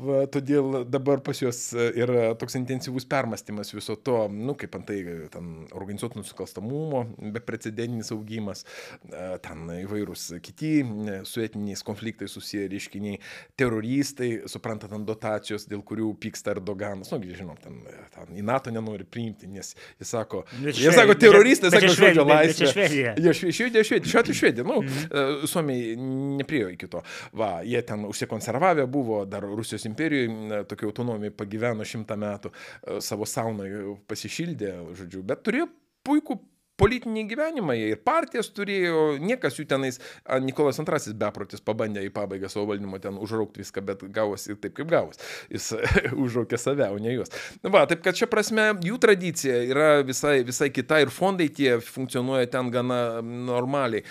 Va, 0.00 0.20
todėl 0.30 0.84
dabar 0.90 1.20
pas 1.24 1.38
juos 1.40 1.60
e, 1.74 1.86
yra 2.02 2.30
toks 2.38 2.56
intensyvus 2.58 3.06
permastymas 3.10 3.72
viso 3.74 3.96
to, 3.96 4.16
nu, 4.32 4.54
kaip 4.58 4.74
antai 4.78 4.98
ten 5.32 5.50
organizuotų 5.76 6.20
nusikalstamumo, 6.22 7.04
beprecedentinis 7.34 8.12
augimas, 8.14 8.64
e, 9.10 9.38
ten 9.44 9.66
įvairūs 9.80 10.26
kiti 10.44 10.72
e, 10.82 11.18
su 11.28 11.42
etniniais 11.44 11.82
konfliktais 11.86 12.32
susiję 12.36 12.68
reiškiniai, 12.72 13.20
teroristai, 13.60 14.30
suprantat, 14.50 14.92
ant 14.96 15.06
dotacijos, 15.08 15.66
dėl 15.70 15.82
kurių 15.86 16.12
pyksta 16.22 16.54
Erdoganas, 16.56 17.10
nu, 17.14 17.20
žinom, 17.30 17.56
ten, 17.62 17.80
ten 18.14 18.36
į 18.40 18.44
NATO 18.46 18.72
nenori 18.74 19.04
priimti, 19.08 19.48
nes 19.50 19.74
jis 20.00 20.10
sako, 20.16 20.44
jie 20.64 20.92
sako, 20.94 21.14
čia- 21.14 21.20
teroristai, 21.26 21.72
sako, 21.74 21.92
žodžio 21.96 22.26
laisvė. 22.28 22.70
Švedija. 22.70 23.14
Jo, 23.20 23.34
šve- 23.36 23.52
švedija, 23.56 23.84
švedija, 23.86 24.10
šiuo 24.12 24.22
atveju 24.24 24.38
švedija, 24.40 24.66
nu, 24.66 24.80
mm. 24.82 25.46
Suomiai 25.50 25.94
nepriejo 26.40 26.70
iki 26.74 26.88
to. 26.90 27.02
Va, 27.36 27.60
jie 27.66 27.80
ten 27.86 28.04
užsikonservavę 28.08 28.86
buvo, 28.90 29.22
dar 29.30 29.46
Rusijos 29.46 29.86
imperijoje 29.88 30.62
tokia 30.70 30.88
autonomija 30.90 31.34
pagyveno 31.36 31.86
šimtą 31.86 32.18
metų, 32.20 32.52
e, 32.52 33.00
savo 33.04 33.28
sauną 33.28 33.68
pasišildė, 34.10 34.74
žodžiu, 35.00 35.24
bet 35.26 35.44
turėjo 35.46 35.68
puikų 36.06 36.38
politinį 36.80 37.26
gyvenimą 37.30 37.76
jie 37.78 37.90
ir 37.94 38.00
partijas 38.06 38.50
turėjo, 38.56 39.18
niekas 39.22 39.58
jų 39.60 39.66
tenais, 39.70 40.00
Nikolas 40.44 40.80
II 40.80 41.14
beprotis 41.20 41.62
pabandė 41.64 42.04
į 42.06 42.12
pabaigą 42.14 42.48
savo 42.50 42.70
valdymo 42.72 42.98
ten 43.02 43.18
užraukti 43.20 43.62
viską, 43.62 43.84
bet 43.86 44.04
gavosi 44.14 44.56
taip, 44.56 44.74
kaip 44.78 44.90
gavos. 44.90 45.20
Jis 45.52 45.70
užraukė 46.24 46.58
save, 46.60 46.88
o 46.90 46.98
ne 47.02 47.14
juos. 47.14 47.32
Na, 47.62 47.72
va, 47.74 47.84
taip 47.90 48.02
kad 48.04 48.16
čia 48.18 48.28
prasme 48.30 48.70
jų 48.84 48.98
tradicija 49.02 49.60
yra 49.70 49.88
visai, 50.06 50.40
visai 50.46 50.70
kita 50.74 51.00
ir 51.04 51.12
fondai 51.14 51.50
tie 51.54 51.76
funkcionuoja 51.84 52.50
ten 52.52 52.70
gana 52.74 53.00
normaliai. 53.22 54.04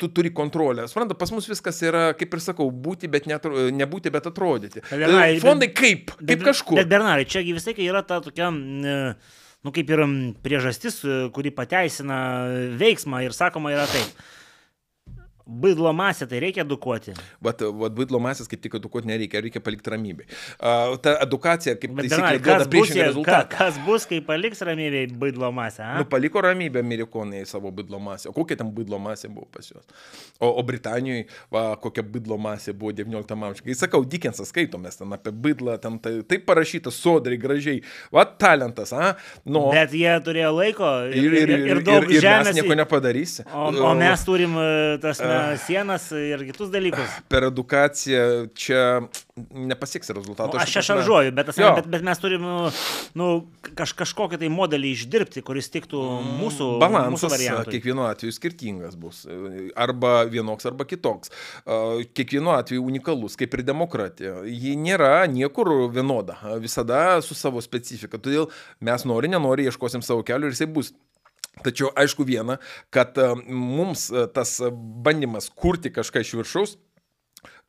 Tu 0.00 0.10
turi 0.12 0.32
kontrolę. 0.34 0.86
Supranta, 0.90 1.16
pas 1.18 1.32
mus 1.34 1.48
viskas 1.50 1.80
yra, 1.86 2.08
kaip 2.18 2.34
ir 2.36 2.44
sakau, 2.44 2.68
būti, 2.70 3.10
bet 3.12 3.28
netro, 3.30 3.68
nebūti, 3.74 4.12
bet 4.14 4.28
atrodyti. 4.30 4.82
Bernai, 4.90 5.34
bet- 5.36 5.44
Fondai 5.46 5.70
kaip? 5.74 6.14
Kaip 6.20 6.44
kažkur. 6.46 6.80
Bet 6.80 6.90
Bernarai, 6.90 7.26
čia 7.28 7.42
visai 7.46 7.74
yra 7.86 8.02
ta 8.06 8.20
tokia, 8.24 8.50
mm, 8.50 9.14
nu 9.64 9.72
kaip 9.74 9.90
ir 9.90 10.02
priežastis, 10.44 11.00
e, 11.04 11.18
kuri 11.34 11.52
pateisina 11.54 12.18
veiksmą 12.80 13.22
ir 13.24 13.36
sakoma 13.36 13.72
yra 13.74 13.86
taip. 13.90 14.26
Baidlo 15.46 15.92
masę 15.94 16.26
tai 16.26 16.40
reikia 16.42 16.64
edukuoti. 16.66 17.12
Vat, 17.40 17.60
vat 17.78 17.92
baidlo 17.94 18.18
masės 18.18 18.48
kaip 18.50 18.58
tik 18.64 18.74
edukuoti 18.80 19.06
nereikia, 19.06 19.38
reikia 19.44 19.60
palikti 19.62 19.92
ramybę. 19.92 20.24
Uh, 20.58 20.96
ta 20.98 21.12
edukacija, 21.22 21.76
kaip 21.78 21.92
Bet 21.94 22.08
taisyklė, 22.10 22.40
duoda 22.42 22.66
priešingą 22.72 22.96
jei- 22.96 23.04
ka, 23.04 23.10
rezultatą. 23.12 23.50
kas 23.60 23.78
bus, 23.86 24.06
kai 24.10 24.18
paliks 24.26 24.62
ramybėj 24.66 25.12
baidlo 25.22 25.52
masę? 25.54 25.84
a? 25.86 25.92
Nu, 26.00 26.04
paliko 26.10 26.42
ramybę 26.42 26.80
amerikonai 26.82 27.44
savo 27.46 27.70
bidlo 27.70 28.00
masę. 28.02 28.26
O 28.28 28.32
kokia 28.34 28.56
ten 28.58 28.72
bidlo 28.74 28.98
masė 28.98 29.30
buvo 29.30 29.46
pas 29.54 29.70
juos? 29.70 29.86
O, 30.40 30.50
o 30.50 30.62
Britanijoje, 30.66 31.28
va, 31.54 31.76
kokia 31.76 32.02
bidlo 32.02 32.34
masė 32.42 32.74
buvo 32.74 32.90
19 32.92 33.38
amžiuje. 33.38 33.68
Kai 33.70 33.78
sakau, 33.84 34.02
Dickensas 34.04 34.50
skaitomės 34.50 34.98
ten 34.98 35.14
apie 35.14 35.30
bidlą, 35.30 35.78
ten 35.78 36.00
tai, 36.02 36.16
taip 36.26 36.42
parašyta 36.50 36.90
sodriai, 36.90 37.38
gražiai. 37.38 37.84
Va, 38.10 38.24
talentas, 38.26 38.90
a? 38.92 39.14
Nu, 39.46 39.68
Bet 39.70 39.94
jie 39.94 40.10
turėjo 40.26 40.50
laiko 40.58 40.90
ir, 41.06 41.22
ir, 41.22 41.38
ir, 41.44 41.54
ir, 41.54 41.66
ir 41.76 41.82
daug 41.86 42.02
ir, 42.02 42.18
ir 42.18 42.18
mes 42.18 42.26
žemės. 42.26 42.54
nieko 42.58 42.74
nepadarysi. 42.82 43.46
O, 43.54 43.70
o 43.92 43.94
mes 43.94 44.26
turim 44.26 44.58
e, 44.58 44.98
tas 45.06 45.22
na, 45.22 45.35
sienas 45.66 46.08
ir 46.16 46.44
kitus 46.50 46.70
dalykus. 46.74 47.16
Per 47.32 47.46
edukaciją 47.50 48.48
čia 48.56 48.82
nepasieks 49.52 50.08
Nu, 50.08 50.14
rezultato. 50.16 50.56
aš 50.56 50.72
čia 50.72 50.82
šaržuoju, 50.82 51.32
bet, 51.36 51.50
Jo. 51.60 51.74
bet, 51.76 51.86
bet 51.92 52.02
mes 52.06 52.18
turim 52.22 52.40
nu, 52.40 52.70
nu, 53.20 53.26
kaž, 53.76 53.92
kažkokį 53.98 54.38
tai 54.40 54.48
modelį 54.52 54.92
išdirbti, 54.96 55.42
kuris 55.44 55.68
tiktų 55.74 56.00
mūsų, 56.24 56.40
mūsų 56.40 56.68
Balansas 56.80 57.32
variantui. 57.34 57.74
kiekvienu 57.76 58.06
atveju 58.08 58.32
skirtingas 58.32 58.96
bus. 58.96 59.26
Arba 59.76 60.24
vienoks, 60.24 60.64
arba 60.70 60.86
kitoks. 60.88 61.32
A, 61.66 62.00
Kiekvienu 62.16 62.54
atveju 62.56 62.84
unikalus, 62.88 63.36
kaip 63.36 63.52
ir 63.58 63.62
demokratija. 63.66 64.38
Ji 64.48 64.72
nėra 64.80 65.26
niekur 65.28 65.68
vienoda. 65.92 66.38
Visada 66.62 67.20
su 67.20 67.34
savo 67.36 67.60
specifika. 67.60 68.16
Todėl 68.16 68.48
mes 68.80 69.04
nori, 69.04 69.28
nenori, 69.28 69.66
ieškosim 69.68 70.00
savo 70.06 70.24
kelių 70.24 70.48
ir 70.48 70.56
jisai 70.56 70.70
bus. 70.72 70.94
Tačiau 71.64 71.88
aišku 71.96 72.26
viena, 72.28 72.58
kad 72.92 73.16
a, 73.18 73.30
mums 73.48 74.10
a, 74.10 74.26
tas 74.32 74.58
bandymas 75.06 75.48
kurti 75.54 75.92
kažką 75.94 76.24
iš 76.24 76.34
viršaus, 76.40 76.76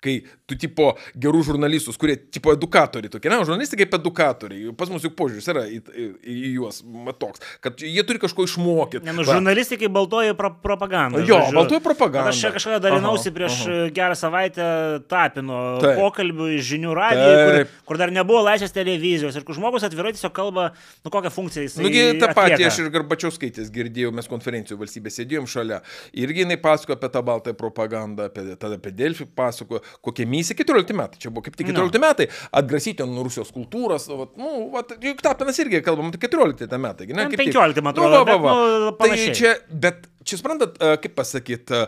kai 0.04 0.20
tu 0.45 0.56
tipo 0.60 0.91
gerų 1.18 1.41
žurnalistus, 1.48 1.98
kurie 2.00 2.16
tipo 2.30 2.52
edukatoriai 2.54 3.12
tokie, 3.12 3.32
na, 3.32 3.39
žurnalistai 3.41 3.80
kaip 3.82 3.95
edukatoriai, 3.98 4.74
pas 4.78 4.91
mus 4.93 5.06
juk 5.06 5.16
požiūris 5.18 5.50
yra 5.50 5.64
į, 5.66 5.80
į, 5.89 6.06
į 6.22 6.52
juos 6.54 6.84
toks, 7.18 7.41
kad 7.64 7.82
jie 7.82 8.04
turi 8.06 8.22
kažko 8.22 8.45
išmokyti. 8.45 9.02
Ne, 9.08 9.16
nu, 9.18 9.26
Va. 9.26 9.38
žurnalistai 9.39 9.80
kaip 9.82 9.93
baltoji 9.95 10.36
pro 10.38 10.52
propaganda. 10.62 11.24
Jo, 11.24 11.39
žodžiu. 11.41 11.58
baltoji 11.58 11.84
propaganda. 11.86 12.34
Aš 12.34 12.43
kažkada 12.60 12.80
dalinausi 12.86 13.32
Aha, 13.32 13.36
prieš 13.39 13.58
aha. 13.66 13.88
gerą 13.98 14.18
savaitę 14.20 14.68
tapino 15.10 15.62
Taip. 15.82 15.98
pokalbių 15.98 16.52
iš 16.60 16.70
žinių 16.76 16.93
radijo, 16.98 17.34
kur, 17.41 17.74
kur 17.91 18.02
dar 18.04 18.14
nebuvo 18.14 18.43
laisvės 18.45 18.76
televizijos 18.76 19.38
ir 19.38 19.48
kur 19.48 19.58
žmogus 19.58 19.86
atvirai 19.88 20.14
tiesiog 20.14 20.36
kalba, 20.36 20.70
nu 21.06 21.14
kokią 21.14 21.34
funkciją 21.34 21.66
jis 21.66 21.80
Nugi 21.82 22.06
tą 22.22 22.32
patį 22.38 22.70
aš 22.70 22.82
ir 22.84 22.93
Garbačiauskaitės 22.93 23.74
girdėjau, 23.74 24.14
mes 24.16 24.30
konferencijų 24.30 24.80
valstybė 24.82 25.14
sėdėjom 25.14 25.50
šalia. 25.50 25.82
Irgi 26.18 26.45
jinai 26.45 26.60
pasakojo 26.62 26.98
apie 27.00 27.12
tą 27.14 27.24
baltąją 27.26 27.58
propagandą, 27.60 28.30
apie, 28.32 28.45
tada 28.60 28.80
apie 28.80 28.93
Delfį 28.95 29.28
pasakojo, 29.38 29.84
kokie 30.02 30.26
misija 30.30 30.58
14 30.60 30.94
metai, 30.98 31.20
čia 31.22 31.32
buvo 31.34 31.46
kaip 31.48 31.56
tik 31.60 31.72
14 31.74 32.02
metai, 32.04 32.28
atgrasyti 32.62 33.06
nuo 33.08 33.24
Rusijos 33.28 33.52
kultūros, 33.56 34.08
vat, 34.12 34.36
nu, 34.40 34.68
vat, 34.74 34.94
juk 35.04 35.22
Tapinas 35.26 35.60
irgi 35.64 35.82
kalbam, 35.86 36.12
tai 36.14 36.22
14 36.28 36.78
metai, 36.82 37.08
ne? 37.12 37.28
Ten 37.28 37.34
kaip 37.34 37.44
tik. 37.46 37.54
15, 37.56 37.82
man 37.86 37.96
Nu, 37.98 38.06
atrodo, 38.08 38.24
va, 38.24 38.24
va, 38.24 38.34
bet, 38.34 38.42
va. 38.44 38.86
nu, 38.86 38.92
tai 39.02 39.34
čia, 39.38 39.56
bet 39.72 40.06
čia 40.28 40.39
suprantat, 40.39 40.78
e, 40.78 40.93
kaip 41.03 41.17
pasakyti, 41.17 41.84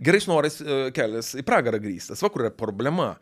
gerais 0.00 0.28
norais 0.30 0.60
kelias 0.96 1.34
į 1.38 1.44
pragarą 1.46 1.80
grįstas, 1.82 2.22
va 2.24 2.32
kur 2.32 2.46
yra 2.46 2.54
problema. 2.54 3.12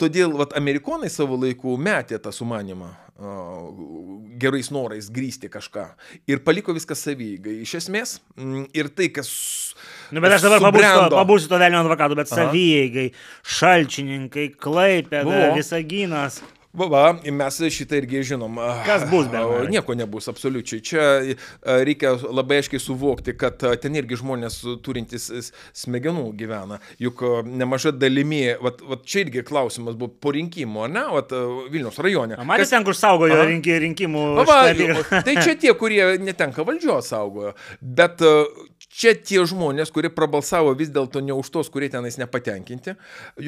Todėl, 0.00 0.34
va, 0.38 0.48
amerikonai 0.58 1.10
savo 1.12 1.38
laiku 1.40 1.76
metė 1.80 2.20
tą 2.22 2.34
sumanimą 2.34 2.90
gerais 4.38 4.68
norais 4.70 5.08
grįsti 5.10 5.48
kažką 5.50 5.84
ir 6.30 6.42
paliko 6.46 6.74
viską 6.76 6.94
savygai. 6.94 7.56
Iš 7.64 7.74
esmės, 7.80 8.18
ir 8.76 8.90
tai, 8.94 9.08
kas... 9.14 9.30
Nu, 10.14 10.22
bet 10.22 10.36
aš 10.36 10.46
dabar 10.46 10.62
pabūsiu, 10.68 11.08
pabūsiu 11.16 11.50
to 11.50 11.58
velnio 11.58 11.82
advokatų, 11.82 12.18
bet 12.20 12.30
savygai, 12.30 13.08
šalčininkai, 13.58 14.52
klaipėda, 14.62 15.48
visaginas. 15.56 16.38
Va, 16.78 17.04
mes 17.34 17.58
šitą 17.74 17.98
irgi 17.98 18.22
žinom. 18.30 18.58
Kas 18.86 19.02
bus 19.10 19.26
be 19.30 19.40
abejo? 19.40 19.66
Nieko 19.72 19.96
nebus, 19.98 20.28
absoliučiai. 20.30 20.82
Čia 20.84 21.06
reikia 21.82 22.12
labai 22.22 22.60
aiškiai 22.62 22.82
suvokti, 22.82 23.34
kad 23.38 23.58
ten 23.82 23.98
irgi 23.98 24.20
žmonės 24.20 24.60
turintys 24.86 25.28
smegenų 25.76 26.28
gyvena. 26.38 26.78
Juk 27.02 27.24
nemaža 27.48 27.92
dalimi, 27.96 28.44
va, 28.62 28.72
va, 28.78 29.00
čia 29.02 29.24
irgi 29.26 29.42
klausimas 29.48 29.98
buvo 29.98 30.14
po 30.22 30.32
rinkimų, 30.36 30.86
ne, 30.94 31.04
va, 31.16 31.24
Vilnius 31.72 31.98
rajone. 32.04 32.38
Matėte, 32.46 32.70
ten, 32.76 32.86
kur 32.86 32.96
saugojo 32.98 33.42
rinkimų. 33.48 34.24
Va, 34.38 34.46
va, 34.48 35.22
tai 35.26 35.38
čia 35.42 35.56
tie, 35.58 35.74
kurie 35.78 36.14
netenka 36.22 36.64
valdžios 36.68 37.10
saugojo. 37.10 37.54
Bet 37.82 38.22
čia 38.86 39.14
tie 39.18 39.42
žmonės, 39.48 39.90
kurie 39.94 40.10
prabalsavo 40.14 40.72
vis 40.78 40.92
dėlto 40.94 41.22
ne 41.24 41.34
už 41.36 41.50
tos, 41.54 41.70
kurie 41.72 41.90
tenais 41.92 42.18
nepatenkinti, 42.20 42.94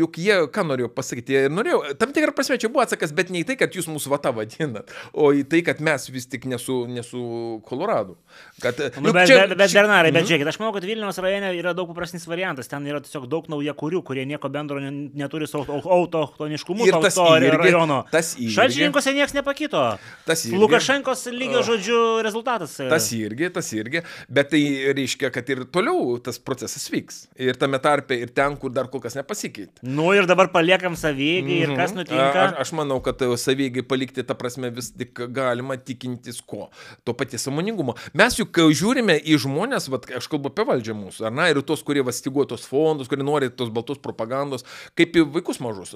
juk 0.01 0.19
jie, 0.21 0.37
ką 0.53 0.65
norėjo 0.67 0.91
pasakyti, 0.95 1.37
jie 1.37 1.53
norėjo, 1.53 1.83
tam 2.01 2.15
tikrą 2.17 2.35
prasme 2.37 2.59
čia 2.61 2.71
buvo 2.73 2.85
atsakas, 2.85 3.15
bet 3.17 3.31
ne 3.31 3.43
į 3.45 3.49
tai, 3.51 3.59
kad 3.61 3.75
jūs 3.77 3.89
mūsų 3.91 4.13
vata 4.13 4.35
vadinat, 4.35 4.91
o 5.13 5.31
į 5.37 5.47
tai, 5.51 5.63
kad 5.67 5.83
mes 5.85 6.09
vis 6.13 6.29
tik 6.31 6.49
nesu, 6.51 6.83
nesu 6.91 7.23
Koloradu. 7.69 8.19
Kad, 8.61 8.81
nu, 9.01 9.13
bet, 9.13 9.29
čia, 9.31 9.39
bet, 9.49 9.57
bet 9.57 9.73
Bernarai, 9.73 10.11
bet 10.13 10.25
mm. 10.25 10.29
žiūrėkit, 10.29 10.49
aš 10.51 10.59
manau, 10.61 10.73
kad 10.77 10.85
Vilnius 10.85 11.19
rajone 11.23 11.53
yra 11.57 11.73
daug 11.77 11.89
paprastesnis 11.89 12.27
variantas, 12.29 12.69
ten 12.69 12.85
yra 12.89 13.01
tiesiog 13.01 13.25
daug 13.31 13.47
nauja 13.49 13.73
kurių, 13.79 14.03
kurie 14.05 14.27
nieko 14.29 14.51
bendro 14.53 14.81
neturi 14.81 15.49
su 15.49 15.63
autochtoniškumu 15.65 16.89
ir 16.89 16.99
tas 17.01 17.17
to 17.17 17.27
irgi, 17.39 17.57
rajono. 17.63 18.03
Tas 18.13 18.35
irgi. 18.37 18.53
Šalčininkose 18.57 19.15
niekas 19.17 19.35
nepakito. 19.37 19.85
Tas 20.29 20.45
irgi. 20.45 20.61
Lukašenkos 20.61 21.25
lygio 21.33 21.63
žodžiu 21.67 22.01
rezultatas. 22.27 22.77
Tas 22.81 23.09
irgi, 23.17 23.49
tas 23.55 23.71
irgi, 23.77 24.05
bet 24.29 24.53
tai 24.53 24.63
reiškia, 24.99 25.33
kad 25.33 25.49
ir 25.53 25.65
toliau 25.73 26.19
tas 26.25 26.41
procesas 26.43 26.85
vyks. 26.93 27.23
Ir 27.41 27.57
tame 27.61 27.81
tarpe, 27.83 28.19
ir 28.21 28.35
ten, 28.37 28.59
kur 28.61 28.75
dar 28.75 28.91
kol 28.93 29.03
kas 29.05 29.17
nepasikeitė. 29.17 29.87
Nu 29.89 30.11
ir 30.17 30.29
dabar 30.29 30.51
paliekam 30.53 30.99
savygiai 31.01 31.43
mm 31.43 31.49
-hmm. 31.49 31.73
ir 31.73 31.77
kas 31.81 31.95
mhm. 31.95 31.99
nutinka. 32.03 32.45
A, 32.45 32.61
aš 32.65 32.75
manau, 32.77 33.01
kad 33.01 33.25
savygiai 33.41 33.87
palikti 33.87 34.27
tą 34.27 34.37
prasme 34.37 34.71
vis 34.75 34.93
tik 34.93 35.25
galima 35.33 35.77
tikintis 35.77 36.43
ko? 36.45 36.69
To 37.05 37.17
paties 37.17 37.49
samoningumo. 37.49 37.97
Mes 38.15 38.37
juk 38.37 38.50
žiūrime 38.57 39.17
į 39.21 39.39
žmonės, 39.45 39.89
vat, 39.93 40.07
aš 40.19 40.29
kalbu 40.31 40.51
apie 40.53 40.67
valdžią 40.69 40.97
mūsų, 40.99 41.27
ar 41.29 41.35
ne, 41.35 41.49
ir 41.53 41.63
tos, 41.67 41.83
kurie 41.87 42.05
vastiguoja 42.07 42.53
tos 42.53 42.67
fondus, 42.69 43.09
kurie 43.11 43.27
nori 43.27 43.51
tos 43.55 43.73
baltos 43.75 44.01
propagandos, 44.03 44.67
kaip 44.99 45.17
į 45.17 45.27
vaikus 45.37 45.61
mažus. 45.65 45.95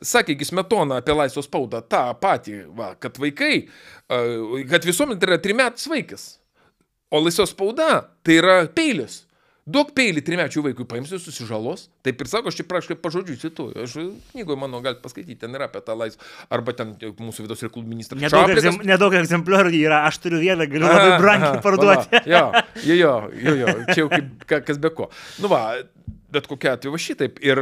Sakė 0.00 0.38
Gismetona 0.38 1.02
apie 1.02 1.16
laisvos 1.16 1.48
spaudą 1.48 1.82
tą 1.84 2.06
patį, 2.20 2.60
va, 2.78 2.92
kad 3.00 3.20
vaikai, 3.20 3.68
kad 4.08 4.88
visuomenė 4.88 5.20
tai 5.20 5.32
yra 5.32 5.40
trimetis 5.44 5.88
vaikas. 5.90 6.28
O 7.08 7.22
laisvos 7.22 7.54
spauda 7.54 8.02
tai 8.26 8.40
yra 8.42 8.60
peilis. 8.68 9.22
Duok 9.68 9.90
peilį 9.96 10.22
trimečių 10.24 10.62
vaikui, 10.64 10.86
paimsi 10.88 11.18
susižalos. 11.20 11.88
Taip 12.06 12.22
ir 12.24 12.30
sako, 12.30 12.48
aš 12.48 12.60
čia 12.60 12.64
praškai 12.68 12.96
pažodžiu 13.02 13.36
cituoju. 13.42 13.84
Aš 13.84 13.96
knygoje 14.32 14.56
mano 14.60 14.80
galite 14.84 15.02
paskaityti, 15.04 15.36
ten 15.42 15.56
yra 15.58 15.68
apie 15.68 15.82
tą 15.84 15.96
laisvę. 15.98 16.24
Arba 16.56 16.72
ten 16.78 16.94
mūsų 16.96 17.44
vidaus 17.44 17.64
reikalų 17.66 17.84
ministras. 17.90 18.22
Nedaug, 18.22 18.48
egzem, 18.54 18.80
nedaug 18.88 19.18
egzempliorių 19.20 19.74
yra, 19.76 20.00
aš 20.08 20.22
turiu 20.24 20.40
vieną, 20.40 20.68
galiu 20.72 20.88
labai 20.88 21.18
brangiai 21.20 21.60
parduoti. 21.64 22.22
Jo, 22.32 22.46
jo, 22.80 22.96
jo, 22.96 23.12
jo, 23.44 23.56
jo, 23.60 23.76
čia 23.92 24.00
jau 24.00 24.08
kaip 24.14 24.48
kas 24.70 24.80
be 24.80 24.92
ko. 24.96 25.10
Nu 25.42 25.52
va, 25.52 25.62
Bet 26.28 26.44
kokia 26.44 26.74
atveju 26.76 26.92
va 26.92 26.98
šitaip. 27.00 27.38
Ir 27.40 27.58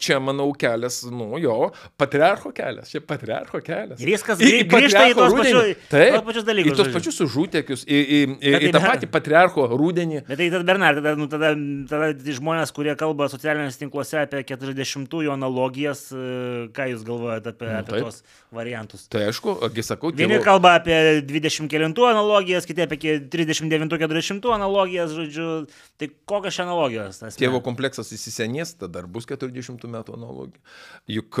čia, 0.00 0.16
manau, 0.24 0.46
kelias, 0.56 1.02
nu 1.12 1.36
jo, 1.42 1.68
patriarcho 2.00 2.48
kelias. 2.56 2.88
Čia 2.88 3.02
patriarcho 3.04 3.60
kelias. 3.64 4.00
Ir 4.00 4.08
viskas 4.08 4.40
grį, 4.40 4.62
grįžta 4.70 5.02
į 5.10 5.16
tos, 5.18 5.34
pačiu, 5.36 5.60
taip, 5.90 6.14
tos 6.16 6.24
pačius 6.30 6.46
dalykus. 6.48 6.72
Į 6.72 6.78
tos 6.78 6.88
pačius 6.94 7.20
užūtėkius, 7.26 7.82
į, 7.84 7.98
į, 8.00 8.20
į, 8.40 8.54
į 8.68 8.70
tą 8.72 8.80
patį 8.86 9.08
patriarcho 9.12 9.66
rūdienį. 9.74 10.22
Bet 10.30 10.40
tai 10.40 10.46
tada, 10.54 10.64
Bernard, 10.70 11.02
tada, 11.02 11.12
nu, 11.20 11.28
tada, 11.28 11.50
tada 11.90 12.36
žmonės, 12.38 12.72
kurie 12.72 12.94
kalba 13.00 13.28
socialiniuose 13.32 13.82
tinkluose 13.82 14.22
apie 14.22 14.40
40-ųjų 14.48 15.34
analogijas, 15.36 16.06
e, 16.16 16.24
ką 16.72 16.88
jūs 16.94 17.04
galvojate 17.04 17.52
apie, 17.52 17.68
nu, 17.68 17.76
apie 17.82 18.02
tos 18.06 18.22
variantus? 18.54 19.04
Tai 19.12 19.26
aišku, 19.28 19.58
agi 19.68 19.84
sakau, 19.84 20.14
Vieni 20.16 20.38
tėvo... 20.38 20.46
kalba 20.48 20.78
apie 20.80 21.20
20-ų 21.28 22.08
analogijas, 22.08 22.64
kiti 22.64 22.88
apie 22.88 23.20
39-40 23.28 24.50
analogijas, 24.56 25.12
žodžiu. 25.12 25.52
Tai 26.00 26.10
kokios 26.24 26.56
čia 26.56 26.64
analogijos? 26.64 27.20
Tėvo 27.36 27.60
kompleksas 27.74 28.12
įsisenės, 28.14 28.76
tada 28.78 29.00
dar 29.00 29.10
bus 29.10 29.26
40 29.26 29.88
metų 29.90 30.14
analogija. 30.14 30.62
Juk 31.10 31.40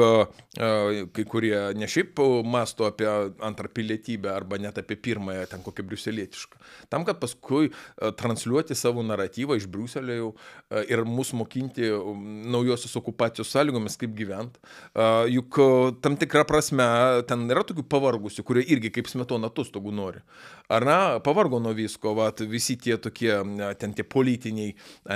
kai 1.14 1.24
kurie 1.30 1.54
ne 1.78 1.86
šiaip 1.90 2.18
masto 2.50 2.88
apie 2.88 3.06
antrą 3.44 3.70
pilietybę 3.70 4.32
arba 4.34 4.58
net 4.58 4.78
apie 4.82 4.96
pirmąją, 4.98 5.46
ten 5.52 5.62
kokią 5.64 5.86
briuselietišką. 5.86 6.58
Tam, 6.92 7.06
kad 7.06 7.20
paskui 7.22 7.70
transliuoti 8.18 8.74
savo 8.78 9.04
naratyvą 9.06 9.58
iš 9.60 9.68
Briuselio 9.70 10.18
jau 10.18 10.30
ir 10.90 11.04
mus 11.06 11.30
mokinti 11.36 11.88
naujosios 12.50 12.96
okupacijos 12.98 13.52
sąlygomis, 13.54 13.98
kaip 14.00 14.14
gyventi. 14.18 14.60
Juk 15.32 15.60
tam 16.04 16.18
tikrą 16.20 16.44
prasme 16.48 16.88
ten 17.30 17.46
yra 17.50 17.62
tokių 17.66 17.86
pavargusių, 17.94 18.44
kurie 18.46 18.66
irgi 18.74 18.90
kaip 18.98 19.10
smetona 19.10 19.52
atostogų 19.52 19.94
nori. 19.94 20.24
Ar 20.72 20.84
ne, 20.84 21.20
pavargo 21.20 21.58
nuo 21.60 21.74
visko, 21.76 22.14
vat, 22.16 22.40
visi 22.48 22.78
tie 22.80 22.96
tokie, 22.96 23.34
ten 23.76 23.92
tie 23.92 24.04
politiniai, 24.08 24.70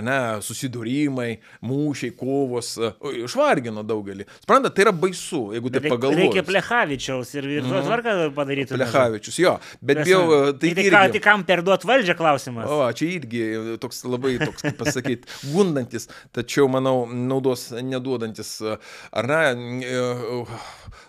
ne, 0.05 0.17
susidūrimai, 0.45 1.31
mūšiai, 1.65 2.13
kovos, 2.19 2.75
išvargino 3.25 3.81
daugelį. 3.89 4.27
Suprantate, 4.43 4.77
tai 4.77 4.85
yra 4.85 4.93
baisu, 4.93 5.41
jeigu 5.57 5.73
tai 5.73 5.81
pagalvojate. 5.87 6.21
Reikia 6.21 6.45
Plechavičiaus 6.45 7.33
ir, 7.39 7.49
ir 7.57 7.65
mm. 7.65 7.89
tvarką 7.89 8.17
padaryti. 8.37 8.77
Plechavičius, 8.77 9.39
jo, 9.41 9.55
bet 9.81 10.03
bijau, 10.03 10.21
tai... 10.61 10.75
Tai, 10.77 10.85
tai, 10.93 11.03
tai 11.17 11.25
kam 11.25 11.47
perduoti 11.49 11.89
valdžią 11.89 12.19
klausimas? 12.21 12.69
O, 12.69 12.85
čia 13.01 13.09
irgi 13.17 13.43
toks 13.81 14.05
labai 14.05 14.35
toks, 14.43 14.67
kaip 14.69 14.77
pasakyti, 14.85 15.33
gundantis, 15.55 16.11
tačiau, 16.37 16.69
manau, 16.77 17.07
naudos 17.09 17.71
neduodantis, 17.73 18.59
ar 19.17 19.33
ne, 19.33 19.41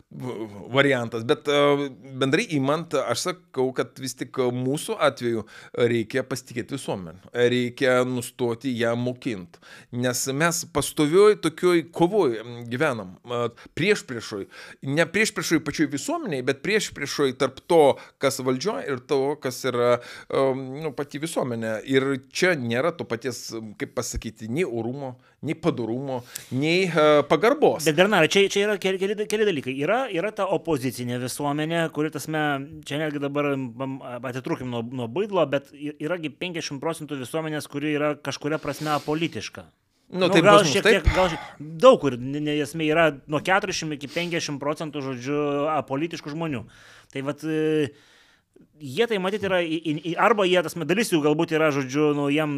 variantas, 0.09 1.23
bet 1.23 1.45
e, 1.47 1.89
bendrai 2.17 2.47
įmant, 2.57 2.95
aš 2.97 3.27
sakau, 3.27 3.67
kad 3.77 3.93
vis 4.01 4.15
tik 4.17 4.39
mūsų 4.57 4.95
atveju 5.05 5.43
reikia 5.77 6.23
pasitikėti 6.25 6.73
visuomenę, 6.73 7.29
reikia 7.33 7.99
nustoti 8.09 8.73
ją 8.73 8.95
mokinti, 8.97 9.61
nes 10.01 10.23
mes 10.33 10.63
pastovioj 10.73 11.37
tokioj 11.45 11.83
kovoj 11.93 12.39
gyvenam, 12.71 13.13
prieš 13.77 14.01
priešoj, 14.09 14.47
ne 14.89 15.05
prieš 15.05 15.35
priešoj 15.37 15.61
pačioj 15.67 15.91
visuomeniai, 15.93 16.41
bet 16.47 16.63
prieš 16.65 16.89
priešoj 16.97 17.37
tarp 17.37 17.61
to, 17.69 17.83
kas 18.17 18.41
valdžioje 18.41 18.89
ir 18.89 19.05
to, 19.05 19.21
kas 19.43 19.61
yra 19.69 19.99
nu, 20.57 20.89
pati 20.97 21.21
visuomenė. 21.21 21.79
Ir 21.89 22.15
čia 22.33 22.55
nėra 22.57 22.95
to 22.97 23.05
paties, 23.05 23.51
kaip 23.77 23.93
pasakyti, 23.97 24.49
nei 24.49 24.65
orumo, 24.65 25.19
nei 25.41 25.55
padarumo, 25.55 26.23
nei 26.49 26.87
uh, 26.87 27.23
pagarbos. 27.27 27.85
Bet 27.87 27.95
Bernarai, 27.95 28.27
čia, 28.31 28.43
čia 28.51 28.65
yra 28.65 28.75
keli, 28.81 28.99
keli, 28.99 29.15
keli 29.29 29.47
dalykai. 29.47 29.73
Yra, 29.79 29.99
yra 30.11 30.33
ta 30.35 30.49
opozicinė 30.51 31.19
visuomenė, 31.21 31.85
kuri, 31.95 32.11
tasme, 32.11 32.41
čia 32.87 32.99
netgi 32.99 33.21
dabar 33.23 33.53
atitrūkim 34.31 34.67
nuo, 34.71 34.83
nuo 34.83 35.07
baidlo, 35.11 35.45
bet 35.49 35.71
yragi 35.71 36.33
50 36.35 36.81
procentų 36.83 37.21
visuomenės, 37.21 37.69
kuri 37.71 37.93
yra 37.95 38.15
kažkuria 38.19 38.59
prasme 38.59 38.91
apolitiška. 38.97 39.63
Nu, 40.09 40.25
nu, 40.25 40.31
tai 40.33 40.41
gal 40.41 40.63
šiek 40.65 40.83
tiek, 40.83 41.07
gal 41.13 41.29
šiek, 41.31 41.49
daug 41.79 41.99
kur, 42.01 42.15
nesmė, 42.17 42.87
yra 42.89 43.03
nuo 43.29 43.39
40 43.45 43.93
iki 43.95 44.09
50 44.09 44.59
procentų, 44.59 45.03
žodžiu, 45.05 45.37
apolitiškų 45.75 46.33
žmonių. 46.33 46.63
Tai 47.13 47.23
vad, 47.27 47.45
e, 47.45 47.91
jie 48.81 49.07
tai 49.07 49.21
matyti 49.21 49.47
yra, 49.47 49.61
arba 50.25 50.49
jie, 50.49 50.57
tas 50.65 50.75
dalis 50.89 51.13
jų 51.13 51.21
galbūt 51.27 51.53
yra, 51.55 51.69
žodžiu, 51.77 52.09
nu, 52.17 52.27
jiem 52.33 52.57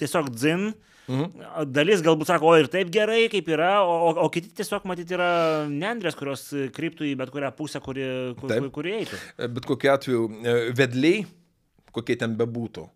tiesiog 0.00 0.30
dzin, 0.32 0.70
mhm 0.70 0.88
Mhm. 1.10 1.44
Dalis 1.74 2.02
galbūt 2.04 2.30
sako, 2.30 2.52
o 2.52 2.58
ir 2.60 2.68
taip 2.70 2.90
gerai, 2.94 3.24
kaip 3.32 3.48
yra, 3.50 3.72
o, 3.82 4.12
o, 4.12 4.28
kiti 4.32 4.52
tiesiog 4.60 4.86
matyti 4.86 5.16
yra 5.16 5.30
nendrės, 5.70 6.16
kurios 6.18 6.46
kryptų 6.76 7.08
į 7.10 7.16
bet 7.18 7.32
kurią 7.34 7.50
pusę, 7.58 7.82
kuri, 7.82 8.06
kur, 8.38 8.52
kur, 8.52 8.68
kuri 8.78 8.96
eitų. 9.00 9.20
E, 9.34 9.50
bet 9.56 9.66
kokiu 9.68 9.92
atveju 9.96 10.26
e, 10.30 10.56
vedliai, 10.78 11.24
kokie 11.92 12.16
ten 12.20 12.36
bebūtų, 12.38 12.86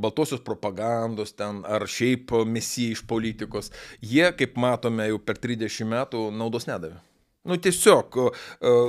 baltosios 0.00 0.42
propagandos 0.44 1.36
ten 1.36 1.60
ar 1.68 1.84
šiaip 1.90 2.32
misija 2.48 2.96
iš 2.96 3.04
politikos, 3.10 3.70
jie, 4.00 4.24
kaip 4.38 4.56
matome, 4.60 5.10
jau 5.12 5.20
per 5.20 5.38
30 5.42 5.90
metų 5.92 6.30
naudos 6.34 6.68
nedavė. 6.70 7.02
Nu 7.44 7.56
tiesiog 7.60 8.16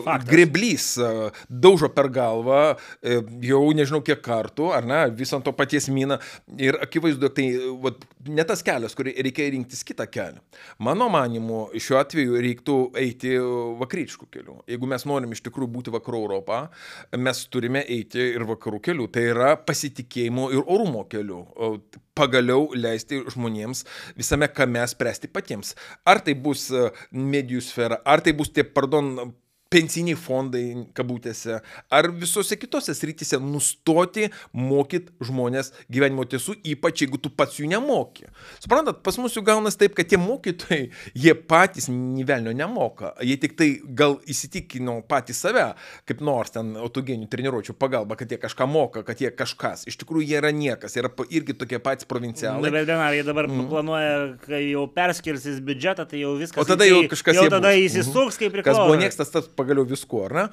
Faktas. 0.06 0.30
greblys 0.30 0.86
daužo 1.50 1.90
per 1.92 2.08
galvą 2.14 2.60
e, 2.72 3.18
jau 3.44 3.60
nežinau 3.76 4.00
kiek 4.06 4.22
kartų, 4.24 4.70
ar 4.78 4.88
ne, 4.88 5.02
visą 5.12 5.42
to 5.44 5.52
paties 5.56 5.90
miną. 5.92 6.18
Ir 6.62 6.78
akivaizdu, 6.80 7.30
tai 7.36 7.50
vat, 7.84 8.06
ne 8.32 8.46
tas 8.48 8.64
kelias, 8.64 8.96
kurį 8.96 9.16
reikia 9.28 9.50
rinktis 9.52 9.84
kitą 9.88 10.08
kelią. 10.08 10.40
Mano 10.88 11.10
manimu, 11.12 11.66
šiuo 11.76 12.00
atveju 12.00 12.40
reiktų 12.48 12.78
eiti 13.04 13.36
vakariškų 13.82 14.30
kelių. 14.38 14.58
Jeigu 14.72 14.90
mes 14.94 15.08
norim 15.10 15.36
iš 15.36 15.44
tikrųjų 15.50 15.72
būti 15.76 15.96
vakarų 15.98 16.24
Europą, 16.24 16.62
mes 17.20 17.44
turime 17.52 17.84
eiti 17.84 18.32
ir 18.38 18.48
vakarų 18.48 18.80
kelių. 18.88 19.12
Tai 19.12 19.28
yra 19.36 19.54
pasitikėjimo 19.60 20.50
ir 20.56 20.64
orumo 20.64 21.04
kelių 21.12 21.44
pagaliau 22.16 22.70
leisti 22.76 23.22
žmonėms 23.34 23.84
visame 24.18 24.50
kame 24.52 24.84
spręsti 24.88 25.30
patiems. 25.32 25.74
Ar 26.08 26.22
tai 26.24 26.36
bus 26.48 26.70
e, 26.72 26.90
medijų 27.12 27.64
sfera, 27.66 28.00
ar 28.06 28.24
tai 28.26 28.36
bus 28.38 28.54
tie, 28.56 28.64
pardon, 28.64 29.34
pensiniai 29.76 30.18
fondai, 30.20 30.64
kabutėse, 30.96 31.60
ar 31.94 32.10
visose 32.16 32.56
kitose 32.60 32.96
srityse 32.96 33.40
nustoti 33.44 34.30
mokyti 34.56 35.14
žmonės 35.26 35.74
gyvenimo 35.92 36.26
tiesų, 36.30 36.58
ypač 36.76 37.04
jeigu 37.04 37.20
tu 37.22 37.32
pats 37.34 37.60
jų 37.60 37.70
nemoki. 37.74 38.30
Suprantat, 38.64 39.02
pas 39.06 39.18
mus 39.20 39.36
jau 39.36 39.44
gaunas 39.46 39.78
taip, 39.80 39.96
kad 39.98 40.08
tie 40.10 40.20
mokytojai, 40.22 40.90
jie 41.26 41.36
patys 41.36 41.90
nivelnio 41.92 42.56
nemoka, 42.56 43.14
jie 43.26 43.38
tik 43.42 43.58
tai 43.60 43.70
gal 43.98 44.18
įsitikino 44.32 45.02
patys 45.10 45.44
save, 45.44 45.68
kaip 46.08 46.24
nors 46.26 46.56
ten 46.56 46.76
autogeninių 46.80 47.28
treniruočių 47.32 47.76
pagalba, 47.80 48.18
kad 48.20 48.32
jie 48.32 48.40
kažką 48.42 48.70
moka, 48.70 49.04
kad 49.08 49.22
jie 49.22 49.32
kažkas. 49.36 49.86
Iš 49.90 50.00
tikrųjų, 50.02 50.30
jie 50.30 50.40
yra 50.40 50.54
niekas, 50.56 50.96
jie 50.96 51.04
yra 51.04 51.12
irgi 51.28 51.58
tokie 51.58 51.82
patys 51.84 52.08
provincialai. 52.10 52.64
Na, 52.64 52.74
bet 52.74 52.88
Benar, 52.88 53.16
jie 53.18 53.26
dabar 53.28 53.50
mm. 53.50 53.68
planuoja, 53.72 54.16
kai 54.46 54.62
jau 54.70 54.86
perskirsis 54.96 55.60
biudžetą, 55.66 56.08
tai 56.10 56.22
jau 56.22 56.36
viskas. 56.40 56.62
O 56.62 56.68
tada 56.68 56.88
jau 56.88 57.02
kažkas 57.12 57.40
jau 57.42 57.48
tada 57.52 57.74
įsisuks, 57.76 58.40
kaip 58.40 58.54
priklauso. 58.56 58.86
Kas 58.86 58.88
buvo 58.88 59.00
niekas, 59.02 59.34
tas 59.34 59.50
pagaliau 59.66 59.88
viskuo, 59.90 60.26
ar 60.30 60.36
ne? 60.38 60.46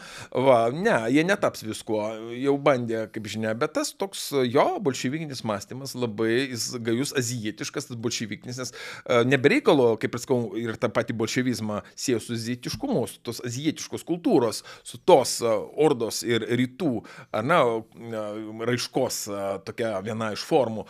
Va, 0.49 0.59
ne, 0.75 0.97
jie 1.13 1.25
netaps 1.27 1.65
viskuo, 1.67 2.03
jau 2.39 2.57
bandė, 2.63 3.05
kaip 3.13 3.29
žinia, 3.31 3.55
bet 3.59 3.75
tas 3.77 3.93
toks 3.99 4.31
jo 4.49 4.67
bolševikinis 4.83 5.45
mąstymas 5.49 5.95
labai 5.99 6.49
gajus 6.83 7.15
azijietiškas, 7.21 7.91
tas 7.91 8.01
bolševikinis, 8.03 8.61
nes 8.63 8.73
uh, 8.73 9.23
nebereikalo, 9.29 9.93
kaip 10.03 10.17
ir 10.17 10.25
sakau, 10.25 10.41
ir 10.59 10.79
tą 10.81 10.91
patį 10.95 11.17
bolševizmą 11.21 11.83
sieja 11.95 12.21
su 12.23 12.35
azijietiškumu, 12.37 13.05
su 13.11 13.23
tos 13.29 13.43
azijietiškos 13.47 14.07
kultūros, 14.09 14.63
su 14.89 15.01
tos 15.05 15.39
uh, 15.45 15.55
ordos 15.85 16.23
ir 16.27 16.47
rytų, 16.63 16.93
ar 17.37 17.47
ne, 17.47 17.61
uh, 17.61 18.65
raiškos 18.67 19.23
tokia 19.67 19.93
viena 20.05 20.33
iš 20.35 20.43
formų, 20.47 20.85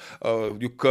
juk 0.62 0.84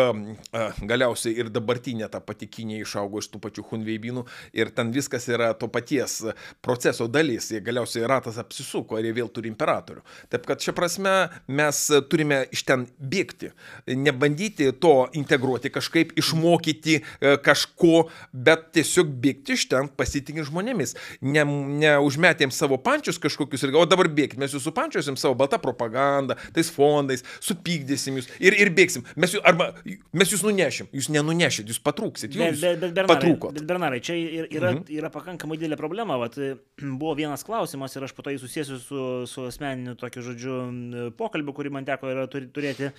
galiausiai 0.87 1.35
ir 1.39 1.51
dabartinė 1.53 2.09
ta 2.11 2.21
pati 2.23 2.49
Kinė 2.51 2.81
išaugo 2.81 3.21
iš 3.21 3.29
tų 3.31 3.41
pačių 3.43 3.65
hunveibinų 3.69 4.25
ir 4.57 4.71
ten 4.75 4.91
viskas 4.95 5.27
yra 5.31 5.51
to 5.57 5.69
paties 5.71 6.19
proceso 6.65 7.07
dalis, 7.13 7.51
jie 7.53 7.61
galiausiai 7.63 8.07
ratas 8.09 8.39
apsisuko 8.41 8.99
ir 8.99 9.09
jie 9.09 9.15
vėl 9.21 9.31
turi 9.33 9.51
imperatorių. 9.51 10.03
Taip 10.31 10.47
kad 10.49 10.63
šia 10.63 10.73
prasme 10.77 11.13
mes 11.51 11.83
turime 12.11 12.43
iš 12.53 12.63
ten 12.67 12.85
bėgti, 12.99 13.51
nebandyti 13.87 14.71
to 14.81 14.95
integruoti 15.17 15.71
kažkaip, 15.73 16.13
išmokyti 16.19 16.97
e, 17.01 17.35
kažko, 17.43 18.07
bet 18.31 18.69
tiesiog 18.77 19.11
bėgti 19.23 19.57
iš 19.57 19.67
ten 19.71 19.89
pasitikint 19.97 20.47
žmonėmis. 20.49 20.95
Ne, 21.21 21.45
neužmetėm 21.81 22.53
savo 22.53 22.79
pančius 22.81 23.19
kažkokius 23.21 23.65
ir, 23.67 23.75
o 23.77 23.85
dabar 23.89 24.09
bėgit, 24.11 24.39
mes 24.41 24.53
jūs 24.55 24.65
supančiosim 24.67 25.17
savo 25.19 25.35
baltą 25.39 25.59
propagandą, 25.61 26.37
tais 26.55 26.71
fondais, 26.73 27.25
supykdysim 27.43 28.19
jūs 28.19 28.29
ir, 28.39 28.57
ir 28.65 28.71
bėgsim. 28.75 29.05
Mes 29.19 29.35
jūs, 29.35 29.43
arba 29.47 29.71
mes 30.15 30.33
jūs 30.33 30.45
nunešim, 30.45 30.89
jūs 30.95 31.11
nenunešit, 31.13 31.71
jūs 31.71 31.81
patrūksit. 31.83 32.35
Jūs 32.37 32.61
bet, 32.61 32.81
bet, 32.81 32.81
bet, 32.81 32.95
Bernarai, 33.01 33.53
bet 33.57 33.67
Bernarai, 33.67 34.01
čia 34.03 34.17
yra, 34.17 34.73
mhm. 34.75 34.85
yra 34.97 35.11
pakankamai 35.13 35.59
didelė 35.59 35.79
problema. 35.79 36.17
Vat, 36.21 36.37
buvo 37.01 37.17
vienas 37.17 37.45
klausimas 37.47 37.97
ir 37.97 38.05
aš 38.05 38.13
po 38.15 38.25
to 38.25 38.33
jį 38.33 38.41
susijęsiu 38.43 38.79
su, 38.81 39.05
su 39.29 39.45
asmeniniu 39.49 39.97
tokiu, 39.99 40.23
žodžiu, 40.29 40.57
pokalbiu, 41.17 41.55
kurį 41.57 41.73
man 41.73 41.87
teko 41.87 42.13
turėti. 42.29 42.91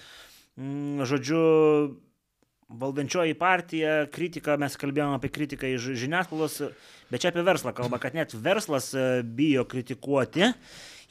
Mm, 0.60 1.06
žodžiu, 1.08 1.42
valdančioji 2.72 3.36
partija, 3.38 4.06
kritika, 4.12 4.56
mes 4.60 4.76
kalbėjome 4.80 5.18
apie 5.18 5.30
kritiką 5.32 5.70
iš 5.74 5.92
žiniasklaidos, 6.02 6.58
bet 7.12 7.22
čia 7.22 7.32
apie 7.32 7.44
verslą 7.46 7.74
kalba, 7.76 8.00
kad 8.02 8.16
net 8.16 8.34
verslas 8.34 8.92
e, 8.96 9.22
bijo 9.22 9.64
kritikuoti. 9.68 10.52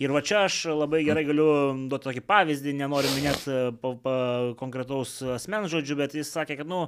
Ir 0.02 0.14
va 0.16 0.24
čia 0.26 0.46
aš 0.48 0.64
labai 0.74 1.04
gerai 1.06 1.24
galiu 1.28 1.48
duoti 1.92 2.08
tokį 2.08 2.24
pavyzdį, 2.26 2.74
nenoriu 2.80 3.12
minėti 3.14 3.58
pa, 3.84 3.94
pa, 4.02 4.16
konkretaus 4.58 5.20
asmens 5.36 5.70
žodžių, 5.74 5.98
bet 6.00 6.18
jis 6.18 6.32
sakė, 6.34 6.58
kad, 6.64 6.70
nu, 6.70 6.88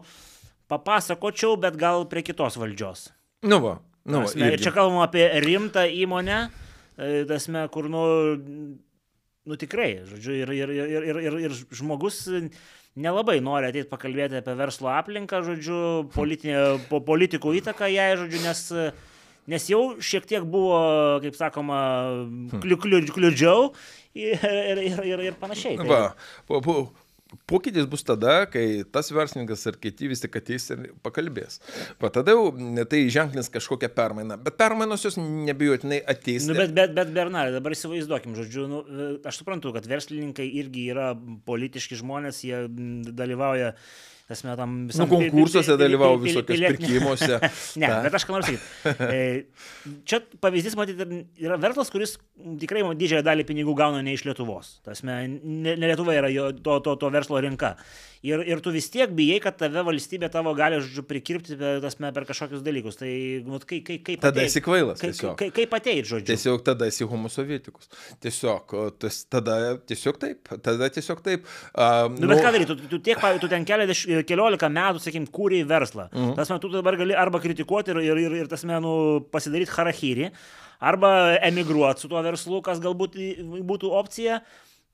papasakočiau, 0.72 1.60
bet 1.62 1.78
gal 1.78 2.08
prie 2.10 2.26
kitos 2.26 2.58
valdžios. 2.58 3.12
Nu, 3.46 3.62
va. 3.62 3.76
Nu, 4.04 4.26
Tasme, 4.26 4.52
ir 4.52 4.60
čia 4.60 4.74
kalbam 4.76 5.00
apie 5.00 5.24
rimtą 5.40 5.86
įmonę, 5.88 6.40
e, 6.98 7.24
tasme, 7.30 7.64
kur, 7.72 7.88
nu, 7.92 8.04
nu 9.48 9.58
tikrai, 9.60 10.04
žodžiu, 10.10 10.36
ir, 10.42 10.52
ir, 10.52 10.74
ir, 10.76 11.06
ir, 11.08 11.20
ir, 11.24 11.38
ir 11.48 11.56
žmogus 11.72 12.26
nelabai 13.00 13.40
nori 13.44 13.72
ateiti 13.72 13.88
pakalbėti 13.90 14.42
apie 14.42 14.58
verslo 14.60 14.92
aplinką, 14.92 15.40
žodžiu, 15.48 15.80
politinė, 16.14 16.60
po, 16.92 17.00
politikų 17.06 17.56
įtaką 17.62 17.90
jai, 17.94 18.10
žodžiu, 18.20 18.44
nes, 18.44 18.62
nes 19.56 19.70
jau 19.72 19.82
šiek 20.04 20.28
tiek 20.30 20.44
buvo, 20.44 20.84
kaip 21.24 21.40
sakoma, 21.40 21.80
kliu, 22.60 22.78
kliu, 22.84 23.02
kliudžiau 23.08 23.72
ir, 24.20 24.36
ir, 24.36 24.84
ir, 24.84 25.02
ir, 25.14 25.26
ir 25.32 25.40
panašiai. 25.40 25.80
Tai... 25.80 25.88
Va, 25.90 26.04
po, 26.50 26.60
po, 26.60 26.78
Pokytis 27.50 27.88
bus 27.90 28.06
tada, 28.08 28.44
kai 28.52 28.84
tas 28.94 29.12
verslininkas 29.14 29.66
ar 29.70 29.78
kiti 29.82 30.10
vis 30.12 30.24
tik 30.24 30.38
ateis 30.40 30.70
ir 30.74 30.86
pakalbės. 31.06 31.60
Va 32.02 32.12
tada 32.14 32.36
jau 32.36 32.52
tai 32.90 33.04
ženklins 33.14 33.52
kažkokią 33.54 33.90
permainą. 33.96 34.38
Bet 34.44 34.58
permainos 34.60 35.06
jos 35.06 35.20
nebijotinai 35.20 36.02
ateis. 36.14 36.48
Nu, 36.50 36.58
bet, 36.58 36.74
bet, 36.76 36.96
bet 36.98 37.12
Bernardai, 37.16 37.58
dabar 37.58 37.76
įsivaizduokim, 37.76 38.38
žodžiu, 38.40 38.68
nu, 38.72 38.82
aš 39.26 39.42
suprantu, 39.42 39.74
kad 39.76 39.88
verslininkai 39.90 40.48
irgi 40.62 40.88
yra 40.94 41.12
politiški 41.48 42.00
žmonės, 42.00 42.44
jie 42.48 42.66
dalyvauja 43.14 43.74
Tasme, 44.24 44.54
tam 44.56 44.76
visam... 44.88 45.04
Nu, 45.04 45.18
konkursuose 45.20 45.76
dalyvau 45.80 46.14
visokiuose 46.22 46.70
pirkimuose. 46.78 47.40
ne, 47.82 47.90
Ta. 47.90 47.98
bet 48.06 48.16
aš 48.16 48.24
ką 48.28 48.38
noriu 48.38 48.54
sakyti. 48.54 48.70
E, 49.14 49.98
čia 50.08 50.22
pavyzdys, 50.44 50.78
matyti, 50.80 51.20
yra 51.44 51.58
verslas, 51.60 51.92
kuris 51.92 52.16
tikrai 52.62 52.86
didžiąją 52.98 53.26
dalį 53.26 53.46
pinigų 53.50 53.76
gauna 53.78 54.00
ne 54.06 54.16
iš 54.16 54.24
Lietuvos. 54.30 54.78
Tasme, 54.88 55.18
ne, 55.28 55.76
ne 55.76 55.92
Lietuva 55.92 56.16
yra 56.16 56.32
jo, 56.32 56.50
to, 56.56 56.80
to, 56.86 56.96
to 57.02 57.12
verslo 57.14 57.44
rinka 57.44 57.76
ir, 58.24 58.44
ir 58.48 58.62
tu 58.64 58.72
vis 58.74 58.88
tiek 58.92 59.12
bijai, 59.16 59.40
kad 59.44 59.58
tave 59.60 59.84
valstybė 59.86 60.30
tavo 60.32 60.54
gali, 60.58 60.80
žodžiu, 60.84 61.04
prikirpti 61.08 61.58
tasme, 61.84 62.12
per 62.16 62.26
kažkokius 62.30 62.64
dalykus. 62.66 62.98
Tai, 63.02 63.12
nu, 63.48 63.60
kaip, 63.60 63.84
kaip, 63.90 64.04
kaip 64.08 64.24
tada 64.24 64.46
esi 64.48 64.64
kvailas. 64.64 65.02
Kaip, 65.04 65.20
kaip, 65.40 65.54
kaip 65.58 65.76
ateit, 65.78 66.08
žodžiu. 66.10 66.28
Tiesiog 66.32 66.64
tada 66.66 66.88
esi 66.90 67.08
homosovietikus. 67.10 67.92
Tiesiog, 68.24 68.76
tas, 69.02 69.24
tada 69.32 69.58
tiesiog 69.90 70.20
taip, 70.22 70.54
tada 70.66 70.90
tiesiog 70.94 71.24
taip. 71.26 71.48
Um, 71.74 72.16
nu, 72.18 72.30
bet 72.32 72.40
nu, 72.40 72.42
ką 72.46 72.54
daryti, 72.56 72.70
tu, 72.72 72.92
tu, 72.96 73.02
tiek, 73.04 73.28
tu 73.44 73.52
ten 73.52 73.68
kelias, 73.68 74.06
keliolika 74.28 74.70
metų, 74.70 75.02
sakykim, 75.04 75.30
kūrėjai 75.34 75.70
verslą. 75.70 76.10
-hmm. 76.12 76.36
Tas 76.38 76.52
metu 76.54 76.70
tu 76.70 76.76
dabar 76.78 76.98
gali 77.00 77.16
arba 77.16 77.40
kritikuoti 77.40 77.92
ir, 77.92 78.02
ir, 78.10 78.22
ir, 78.26 78.36
ir 78.44 78.52
tas 78.52 78.64
menų 78.64 79.30
pasidaryti 79.32 79.72
harahyrį, 79.72 80.30
arba 80.80 81.38
emigruoti 81.42 82.02
su 82.02 82.12
tuo 82.12 82.22
verslu, 82.22 82.62
kas 82.62 82.80
galbūt 82.84 83.18
būtų 83.64 83.92
opcija. 83.92 84.42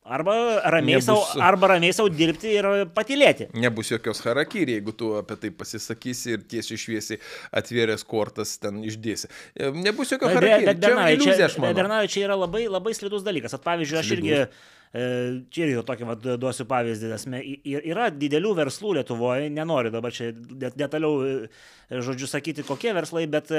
Arba 0.09 0.33
ramiai, 0.71 0.97
Nebus... 0.97 1.05
savo, 1.05 1.41
arba 1.43 1.67
ramiai 1.67 1.93
savo 1.93 2.09
dirbti 2.09 2.53
ir 2.55 2.67
patilėti. 2.95 3.49
Nebus 3.59 3.91
jokios 3.91 4.23
harakiri, 4.25 4.77
jeigu 4.79 4.93
tu 4.97 5.11
apie 5.19 5.35
tai 5.37 5.51
pasisakysi 5.53 6.33
ir 6.33 6.45
tiesiai 6.49 6.79
šviesiai 6.81 7.19
atvėręs 7.61 8.05
kortas 8.09 8.55
ten 8.63 8.79
išdėsi. 8.89 9.29
E, 9.53 9.69
nebus 9.75 10.15
jokio 10.15 10.31
harakiri. 10.31 10.65
Bet 10.71 10.81
Bernardai, 10.81 11.19
čia, 11.21 12.15
čia 12.15 12.25
yra 12.25 12.39
labai, 12.39 12.63
labai 12.71 12.95
slidus 12.97 13.27
dalykas. 13.27 13.53
At, 13.59 13.65
pavyzdžiui, 13.67 13.99
aš 14.01 14.11
irgi, 14.15 14.33
e, 14.39 14.78
čia 14.93 15.67
irgi 15.67 15.85
tokį 15.85 16.09
vat, 16.09 16.27
duosiu 16.41 16.65
pavyzdį, 16.69 17.13
esmė, 17.13 17.43
yra 17.77 18.09
didelių 18.09 18.55
verslų 18.63 18.95
Lietuvoje, 18.97 19.51
nenoriu 19.53 19.93
dabar 19.93 20.15
čia 20.15 20.31
detaliau, 20.33 21.19
e, 21.21 22.01
žodžiu, 22.01 22.29
sakyti, 22.29 22.65
kokie 22.65 22.95
verslai, 22.97 23.27
bet 23.29 23.53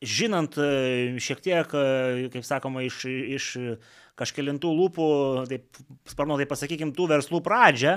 žinant 0.00 0.56
šiek 1.20 1.42
tiek, 1.44 1.74
kaip 2.32 2.46
sakoma, 2.46 2.82
iš, 2.86 3.04
iš 3.04 3.48
kažkėlintų 4.18 4.70
lūpų, 4.78 5.06
taip 5.50 5.80
sparnu 6.08 6.38
tai 6.38 6.46
pasakykim, 6.48 6.92
tų 6.94 7.08
verslų 7.10 7.40
pradžią, 7.44 7.96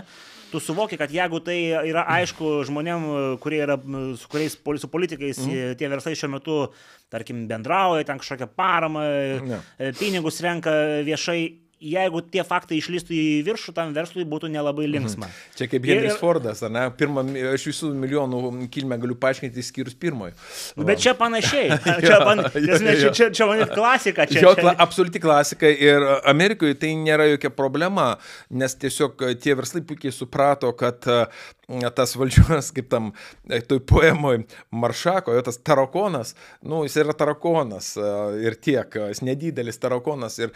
tu 0.52 0.62
suvoki, 0.64 0.98
kad 1.00 1.14
jeigu 1.14 1.40
tai 1.46 1.58
yra 1.90 2.04
aišku 2.18 2.64
žmonėm, 2.68 3.06
kurie 3.44 3.62
yra 3.66 3.78
su 4.18 4.32
kuriais, 4.32 4.58
su 4.58 4.90
politikais, 4.92 5.40
mm. 5.44 5.78
tie 5.80 5.92
verslai 5.92 6.16
šiuo 6.18 6.32
metu, 6.34 6.58
tarkim, 7.14 7.46
bendrauja, 7.50 8.08
ten 8.08 8.22
kažkokią 8.22 8.50
paramą, 8.58 9.06
ne. 9.46 9.62
pinigus 10.00 10.42
renka 10.44 10.74
viešai, 11.08 11.42
jeigu 11.84 12.22
tie 12.34 12.44
faktai 12.48 12.80
išlystų 12.80 13.14
į 13.14 13.26
viršų, 13.46 13.74
tam 13.78 13.94
verslui 13.96 14.26
būtų 14.28 14.50
nelabai 14.54 14.88
mhm. 14.88 14.94
linksma. 14.96 15.30
Mhm. 15.30 15.58
Čia 15.60 15.68
kaip 15.72 15.88
Henris 15.90 16.14
ir... 16.14 16.20
Fordas, 16.22 16.64
ne? 16.74 16.86
Pirmą, 16.98 17.24
aš 17.54 17.68
visų 17.70 17.92
milijonų 18.02 18.70
kilmę 18.74 18.98
galiu 19.02 19.18
paaiškinti, 19.22 19.66
skyrus 19.66 19.98
pirmojo. 20.00 20.34
Nu, 20.78 20.88
bet 20.88 21.04
čia 21.04 21.14
panašiai. 21.18 21.78
čia, 22.08 22.20
pan... 22.26 22.46
ja, 22.48 22.80
ja, 22.82 22.96
ja. 22.98 23.12
čia, 23.14 23.30
čia 23.36 23.50
man 23.50 23.66
klasika. 23.74 24.26
Čia, 24.30 24.44
jo, 24.46 24.56
čia... 24.58 24.74
absoliuti 24.88 25.22
klasika 25.24 25.70
ir 25.70 26.06
Amerikoje 26.30 26.80
tai 26.82 26.96
nėra 26.98 27.30
jokia 27.34 27.54
problema, 27.54 28.16
nes 28.50 28.78
tiesiog 28.80 29.28
tie 29.44 29.58
verslai 29.58 29.84
puikiai 29.86 30.16
suprato, 30.16 30.74
kad 30.78 31.06
tas 31.96 32.16
valdžios, 32.16 32.72
kaip 32.76 32.88
tam, 32.92 33.12
e, 33.50 33.60
toj 33.62 33.82
poemoj 33.90 34.40
Maršako, 34.72 35.34
jo 35.36 35.42
tas 35.44 35.60
tarakonas, 35.60 36.34
nu, 36.62 36.84
jis 36.88 36.96
yra 37.04 37.16
tarakonas 37.18 37.94
e, 38.00 38.12
ir 38.48 38.56
tiek, 38.56 38.96
jis 39.12 39.22
nedidelis 39.26 39.80
tarakonas 39.84 40.40
ir 40.40 40.54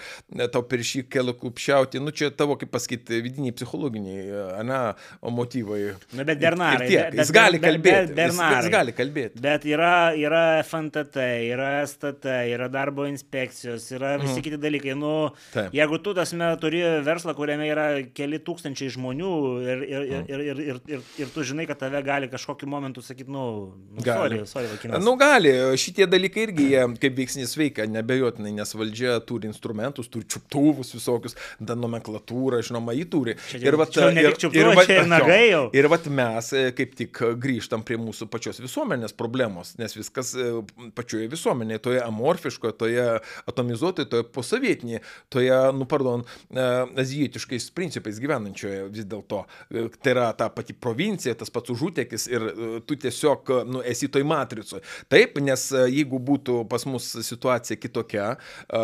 tau 0.54 0.64
per 0.68 0.84
šį 0.88 1.04
kelią 1.12 1.36
klupšiauti, 1.42 2.00
nu, 2.00 2.14
čia 2.16 2.32
tavo, 2.32 2.56
kaip 2.60 2.72
pasakyti, 2.72 3.20
vidiniai 3.26 3.56
psichologiniai, 3.56 4.64
ne, 4.68 4.80
motyvai. 5.22 5.82
Na, 6.16 6.26
bet 6.28 6.40
Bernarai. 6.42 6.88
Tiek, 6.88 7.12
bet, 7.12 7.20
jis 7.20 7.34
gali 7.36 7.60
kalbėti. 7.62 7.92
Bet, 7.92 8.16
Bernarai. 8.16 8.56
Jis, 8.56 8.70
jis 8.70 8.76
gali 8.78 8.96
kalbėti. 8.96 9.44
Bet 9.44 9.68
yra, 9.68 9.94
yra 10.16 10.44
FNTT, 10.64 11.28
yra 11.52 11.70
STT, 11.88 12.38
yra 12.56 12.70
darbo 12.72 13.06
inspekcijos, 13.10 13.90
yra 13.98 14.16
visi 14.22 14.38
mm. 14.38 14.46
kiti 14.48 14.62
dalykai. 14.62 14.96
Nu, 15.02 15.14
Taip. 15.52 15.76
jeigu 15.76 16.00
tu 16.04 16.16
tasme 16.18 16.52
turi 16.62 16.82
verslą, 17.06 17.36
kuriame 17.38 17.68
yra 17.72 17.88
keli 18.16 18.40
tūkstančiai 18.44 18.92
žmonių 18.96 19.36
ir, 19.66 19.86
ir, 19.88 20.08
ir, 20.12 20.26
ir, 20.32 20.64
ir, 20.72 20.82
ir, 20.96 21.01
ir, 21.02 21.26
ir 21.26 21.34
tu 21.34 21.44
žinai, 21.48 21.65
kad 21.69 21.80
tave 21.82 22.02
gali 22.06 22.30
kažkokiu 22.32 22.69
momentu 22.69 23.02
sakyti, 23.02 23.32
nu, 23.32 23.73
nu 23.91 24.06
gali. 24.06 24.41
Sorry, 24.41 24.48
sorry, 24.48 24.72
vakinas. 24.72 25.03
nu, 25.03 25.15
gali. 25.19 25.52
Šitie 25.82 26.07
dalykai 26.10 26.45
irgi 26.48 26.68
jie 26.72 26.86
kaip 27.02 27.18
veiksnys 27.18 27.56
veikia, 27.57 27.88
nebejotinai, 27.90 28.53
nes 28.56 28.76
valdžia 28.78 29.18
turi 29.28 29.49
instrumentus, 29.49 30.10
turi 30.11 30.28
čiuptuvus 30.30 30.94
visokius, 30.95 31.38
tą 31.60 31.78
nomenklatūrą, 31.80 32.61
žinoma, 32.65 32.95
jį 32.98 33.07
turi. 33.11 33.36
Čia, 33.49 33.61
ir, 33.65 33.78
va, 33.80 33.88
čia 33.90 34.10
ir, 34.11 34.22
ir, 34.22 34.38
ir, 34.61 34.72
va, 34.78 34.86
ir 34.86 35.10
nagai 35.10 35.41
jau. 35.49 35.64
Ir 35.82 35.88
vat 35.90 36.06
mes 36.11 36.49
e, 36.57 36.64
kaip 36.76 36.94
tik 36.99 37.19
grįžtam 37.41 37.84
prie 37.88 37.98
mūsų 38.02 38.28
pačios 38.32 38.60
visuomenės 38.61 39.15
problemos, 39.18 39.73
nes 39.80 39.95
viskas 39.95 40.34
e, 40.36 40.49
pačioje 40.98 41.30
visuomenėje, 41.32 41.82
toje 41.88 42.02
amorfiškoje, 42.03 42.76
toje 42.78 43.06
atomizuotoje, 43.49 44.10
toje 44.11 44.28
posovietinėje, 44.36 45.02
toje, 45.34 45.57
nu, 45.78 45.88
pardon, 45.90 46.26
e, 46.52 46.68
azijietiškais 47.02 47.69
principais 47.78 48.19
gyvenančioje 48.22 48.84
vis 48.91 49.07
dėlto. 49.10 49.44
Tai 49.72 50.14
yra 50.14 50.28
ta 50.38 50.52
pati 50.53 50.76
provincija, 50.91 51.35
tas 51.39 51.49
pats 51.53 51.72
užutekis 51.72 52.27
ir 52.31 52.47
tu 52.85 52.99
tiesiog, 52.99 53.51
nu, 53.72 53.81
esi 53.88 54.11
toj 54.11 54.27
matricoje. 54.27 54.84
Taip, 55.11 55.39
nes 55.39 55.69
jeigu 55.72 56.19
būtų 56.19 56.65
pas 56.69 56.85
mus 56.85 57.07
situacija 57.23 57.80
kitokia, 57.80 58.35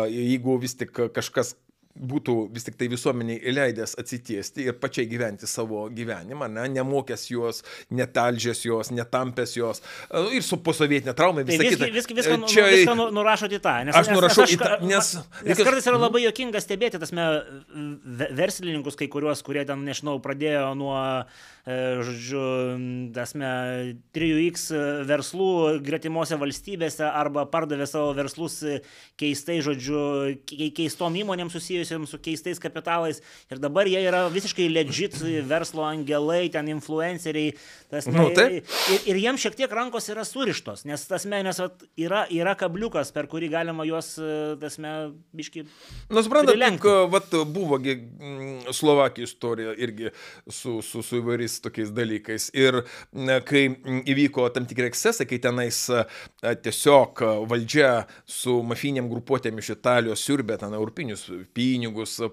jeigu 0.08 0.58
vis 0.62 0.78
tik 0.80 0.96
kažkas 1.14 1.54
būtų 1.98 2.36
vis 2.54 2.66
tik 2.66 2.78
tai 2.78 2.88
visuomeniai 2.92 3.52
leidęs 3.54 3.96
atsitiesti 4.00 4.68
ir 4.68 4.76
pačiai 4.80 5.08
gyventi 5.10 5.48
savo 5.50 5.86
gyvenimą, 5.94 6.48
ne, 6.52 6.66
nemokęs 6.76 7.26
jos, 7.32 7.62
netalžęs 7.90 8.64
jos, 8.66 8.92
netampęs 8.94 9.56
jos 9.58 9.82
e, 9.82 10.24
ir 10.38 10.46
su 10.46 10.60
posovietinė 10.64 11.14
trauma 11.18 11.44
visą 11.46 11.62
tai 11.62 11.74
kitą. 11.74 11.90
Viską, 11.98 12.18
viską, 12.18 12.38
nu, 12.44 12.50
Čia, 12.52 12.66
viską 12.74 12.96
nu, 12.98 13.08
nurašot 13.18 13.58
į 13.58 13.60
tą. 13.64 13.74
Nes, 13.88 13.98
aš 13.98 14.12
nurašau 14.14 14.46
nes, 14.46 14.54
aš, 14.54 14.56
į 14.56 14.62
tą, 14.62 14.72
nes... 14.86 15.12
Nes 15.48 15.62
kartais 15.62 15.90
yra 15.90 16.00
labai 16.00 16.24
jokinga 16.24 16.62
stebėti, 16.62 17.02
tasme, 17.02 17.28
verslininkus 18.38 18.98
kai 18.98 19.10
kuriuos, 19.12 19.44
kurie 19.46 19.64
ten, 19.68 19.86
nežinau, 19.88 20.18
pradėjo 20.24 20.72
nuo 20.78 20.98
E, 21.68 22.00
žodžiu, 22.00 22.42
tasme, 23.12 23.48
3X 24.16 24.70
verslų 25.04 25.48
gretimuose 25.84 26.38
valstybėse 26.40 27.04
arba 27.04 27.44
pardavė 27.50 27.84
savo 27.84 28.14
verslus 28.16 28.62
keistai, 29.20 29.58
žodžiu, 29.66 30.38
keistom 30.48 31.18
įmonėm 31.20 31.52
susijusiam 31.88 32.06
su 32.06 32.18
keistais 32.18 32.58
kapitalais 32.58 33.20
ir 33.50 33.58
dabar 33.58 33.86
jie 33.86 34.00
yra 34.06 34.28
visiškai 34.28 34.68
legit 34.68 35.16
verslo 35.48 35.84
angelai, 35.84 36.48
ten 36.50 36.68
influenceriai, 36.68 37.54
tasme, 37.90 38.12
nu, 38.16 38.28
ir, 38.30 38.62
ir, 38.92 39.06
ir 39.08 39.20
jiems 39.22 39.42
šiek 39.42 39.56
tiek 39.56 39.72
rankos 39.72 40.08
yra 40.12 40.24
surištos, 40.24 40.84
nes 40.88 41.06
tasme, 41.08 41.40
nes 41.42 41.58
vat, 41.58 41.84
yra, 41.98 42.26
yra 42.30 42.54
kabliukas, 42.58 43.12
per 43.14 43.28
kurį 43.30 43.50
galima 43.52 43.86
juos, 43.88 44.14
tasme, 44.60 44.94
biški. 45.36 45.64
Nu, 46.10 46.22
suprantate, 46.24 46.58
vat 47.12 47.34
buvo 47.48 47.80
Slovakijos 48.72 49.32
istorija 49.32 49.74
irgi 49.78 50.12
su, 50.48 50.80
su, 50.82 51.02
su 51.02 51.20
įvairiais 51.20 51.58
tokiais 51.64 51.92
dalykais. 51.94 52.50
Ir 52.56 52.82
kai 53.48 53.64
įvyko 54.08 54.48
tam 54.54 54.66
tikri 54.68 54.88
ekscesai, 54.90 55.28
kai 55.28 55.40
tenais 55.42 55.84
tiesiog 56.64 57.22
valdžia 57.48 57.92
su 58.28 58.58
mafiniam 58.66 59.08
grupuotėm 59.10 59.60
iš 59.60 59.72
Italijos 59.76 60.24
siurbė 60.26 60.58
ten 60.60 60.74
europinius 60.76 61.28
pinigus, 61.28 61.77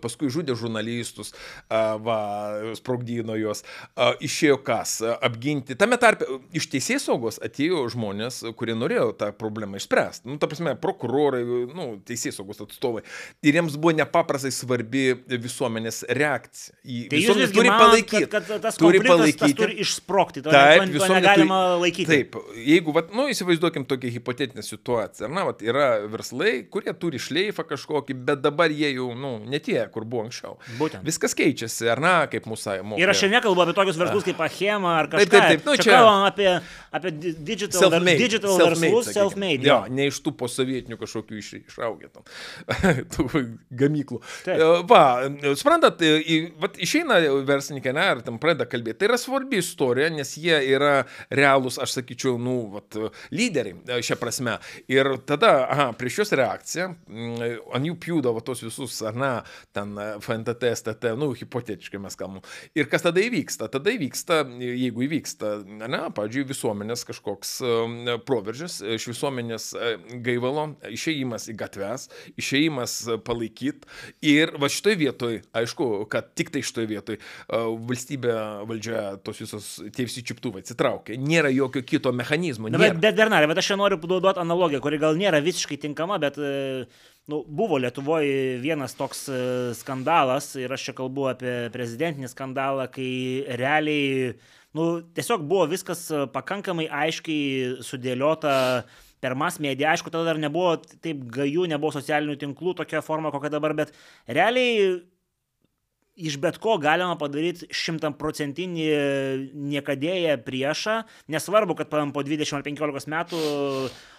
paskui 0.01 0.31
žudė 0.33 0.55
žurnalistus, 0.57 1.33
va, 1.69 2.19
sprogdino 2.77 3.35
juos, 3.39 3.63
išėjo 4.23 4.59
kas 4.65 4.97
apginti. 5.05 5.77
Tame 5.79 5.99
tarpe 6.01 6.27
iš 6.55 6.69
teisės 6.71 7.05
saugos 7.07 7.39
atėjo 7.43 7.85
žmonės, 7.93 8.41
kurie 8.57 8.75
norėjo 8.77 9.11
tą 9.19 9.31
problemą 9.35 9.79
išspręsti. 9.79 10.29
Nu, 10.29 10.39
ta 10.41 10.49
prasme, 10.51 10.75
prokurorai, 10.81 11.43
nu, 11.75 11.87
teisės 12.07 12.39
saugos 12.39 12.61
atstovai. 12.65 13.03
Ir 13.45 13.59
jiems 13.59 13.77
buvo 13.79 13.95
nepaprastai 13.99 14.51
svarbi 14.55 15.07
visuomenės 15.29 16.03
reakcija. 16.09 16.75
Tai 17.11 17.21
jūs 17.21 17.53
turi 17.55 17.71
palaikyti. 17.71 18.29
Kad, 18.31 18.47
kad 18.47 18.63
tas 18.63 18.79
turi 18.79 19.01
palaikyti. 19.03 19.41
Tas 19.43 19.57
turi 19.59 19.79
išsprokti, 19.83 20.43
to, 20.45 20.53
taip, 20.53 20.85
to, 20.89 21.01
to 21.03 21.17
negalima 21.17 21.59
turi, 21.61 21.81
laikyti. 21.85 22.07
Taip, 22.09 22.37
jeigu, 22.59 22.93
vat, 22.95 23.11
nu, 23.15 23.27
įsivaizduokim 23.31 23.87
tokią 23.89 24.11
hipotetinę 24.17 24.63
situaciją. 24.65 25.29
Na, 25.33 25.45
vat, 25.49 25.63
yra 25.65 25.87
verslai, 26.11 26.53
kurie 26.71 26.93
turi 26.99 27.21
šleifą 27.21 27.65
kažkokį, 27.67 28.17
bet 28.27 28.43
dabar 28.45 28.73
jie 28.73 28.91
jau, 28.95 29.11
nu, 29.17 29.24
ne 29.43 29.59
tie, 29.63 29.77
kur 29.93 30.05
buvo 30.09 30.25
anksčiau. 30.25 30.57
Būtent. 30.79 31.05
Viskas 31.05 31.35
keičiasi, 31.37 31.89
ar 31.91 32.01
na, 32.03 32.13
kaip 32.31 32.47
mūsų 32.49 32.77
mokė. 32.91 33.01
Ir 33.03 33.11
aš 33.11 33.23
šiandien 33.23 33.39
nekalbu 33.39 33.65
apie 33.65 33.75
tokius 33.77 33.99
verslus 34.01 34.27
kaip 34.27 34.41
Achema 34.45 34.95
ar 35.01 35.09
kažką. 35.11 35.29
Taip, 35.31 35.35
taip, 35.35 35.49
taip. 35.51 35.67
Nu, 35.67 35.75
čia, 35.77 35.87
čia 35.87 35.97
kalbam 35.99 36.25
apie, 36.27 36.49
apie 36.99 37.13
digital, 37.21 37.85
self 37.85 38.09
digital 38.09 38.57
self 38.59 38.75
verslus, 38.75 39.11
self-made. 39.15 39.67
Jo, 39.67 39.79
ne 39.91 40.09
iš 40.11 40.19
tų 40.25 40.35
posovietinių 40.39 40.99
kažkokių 41.01 41.39
iš, 41.41 41.51
išaugę 41.61 42.11
tam, 42.13 42.25
tų 43.15 43.27
gamyklų. 43.83 44.21
Taip. 44.45 44.63
Va, 44.89 45.03
suprantat, 45.57 46.01
išeina 46.81 47.19
verslininkai, 47.47 47.95
ne, 47.95 48.07
ar 48.15 48.23
tam 48.25 48.39
pradeda 48.41 48.67
kalbėti. 48.69 49.01
Tai 49.01 49.11
yra 49.11 49.19
svarbi 49.21 49.59
istorija, 49.61 50.09
nes 50.13 50.35
jie 50.39 50.57
yra 50.75 50.95
realūs, 51.33 51.79
aš 51.81 51.97
sakyčiau, 51.99 52.37
nu, 52.41 52.57
vat, 52.75 52.97
lyderiai 53.35 53.77
e, 53.87 53.99
šią 54.05 54.17
prasme. 54.21 54.57
Ir 54.91 55.15
tada, 55.27 55.53
aha, 55.71 55.87
prieš 55.97 56.21
juos 56.21 56.33
reakcija, 56.37 56.89
mm, 56.91 57.65
ant 57.75 57.89
jų 57.89 57.97
pjūdavo 58.05 58.43
tos 58.45 58.63
visus, 58.65 58.99
ar 59.05 59.14
na, 59.17 59.31
ten 59.75 59.95
e, 59.97 60.07
FNTT, 60.21 60.71
STT, 60.79 61.13
nu, 61.19 61.31
hipotetiškai 61.37 62.01
mes 62.03 62.17
kalbam. 62.19 62.43
Ir 62.77 62.89
kas 62.91 63.05
tada 63.05 63.23
įvyksta? 63.23 63.69
Tada 63.73 63.93
įvyksta, 63.95 64.41
jeigu 64.61 65.05
įvyksta, 65.07 65.55
ne, 65.65 66.01
pavyzdžiui, 66.15 66.47
visuomenės 66.51 67.05
kažkoks 67.09 67.55
e, 67.65 68.17
proveržis, 68.27 68.79
iš 68.97 69.09
visuomenės 69.11 69.71
gaivalo, 70.25 70.67
išėjimas 70.91 71.49
į 71.51 71.57
gatves, 71.59 72.09
išėjimas 72.39 72.97
palaikyti. 73.25 73.89
Ir 74.25 74.55
va 74.61 74.69
šitoje 74.71 74.99
vietoje, 75.01 75.41
aišku, 75.55 75.89
kad 76.11 76.33
tik 76.37 76.51
tai 76.53 76.63
šitoje 76.65 76.89
vietoje 76.89 77.21
valstybė, 77.49 78.35
valdžia 78.69 79.03
tos 79.25 79.41
visos 79.41 79.69
tie 79.95 80.05
visi 80.07 80.23
čiuptuvai 80.25 80.63
atsitraukia. 80.63 81.17
Nėra 81.21 81.51
jokio 81.53 81.83
kito 81.85 82.13
mechanizmo. 82.15 82.69
Na, 82.71 82.81
bet, 82.81 82.99
bet 83.01 83.17
Bernarė, 83.17 83.49
bet 83.51 83.61
aš 83.61 83.71
čia 83.71 83.79
noriu 83.79 83.99
duoti 84.01 84.41
analogiją, 84.41 84.81
kuri 84.83 85.01
gal 85.01 85.17
nėra 85.19 85.41
visiškai 85.43 85.77
tinkama, 85.85 86.19
bet 86.21 86.39
e, 86.39 86.85
nu, 87.27 87.43
buvo 87.47 87.77
Lietuvoje 87.81 88.57
vienas 88.61 88.93
toks 88.97 89.25
e, 89.29 89.39
skandalas 89.77 90.51
ir 90.59 90.73
aš 90.73 90.89
čia 90.89 90.95
kalbu 90.97 91.29
apie 91.31 91.55
prezidentinį 91.73 92.29
skandalą, 92.29 92.85
kai 92.93 93.09
realiai 93.61 94.35
nu, 94.75 95.01
tiesiog 95.15 95.47
buvo 95.49 95.65
viskas 95.71 96.05
pakankamai 96.35 96.85
aiškiai 96.91 97.81
sudėliota 97.85 98.85
per 99.23 99.33
mas 99.39 99.57
mediją, 99.63 99.89
aišku, 99.93 100.11
tada 100.13 100.29
dar 100.29 100.39
nebuvo 100.41 100.75
taip 101.01 101.23
gajų, 101.33 101.65
nebuvo 101.71 101.95
socialinių 101.95 102.37
tinklų 102.41 102.75
tokia 102.81 103.01
forma, 103.01 103.33
kokia 103.33 103.53
dabar, 103.55 103.73
bet 103.77 103.95
realiai 104.27 104.99
iš 106.15 106.37
bet 106.39 106.59
ko 106.63 106.77
galima 106.79 107.17
padaryti 107.19 107.67
šimtaprocentinį 107.75 108.85
niekadėję 109.73 110.37
priešą, 110.45 111.01
nesvarbu, 111.31 111.75
kad 111.79 111.91
po 111.91 112.23
20 112.23 112.59
ar 112.59 112.63
15 112.67 113.11
metų 113.11 113.41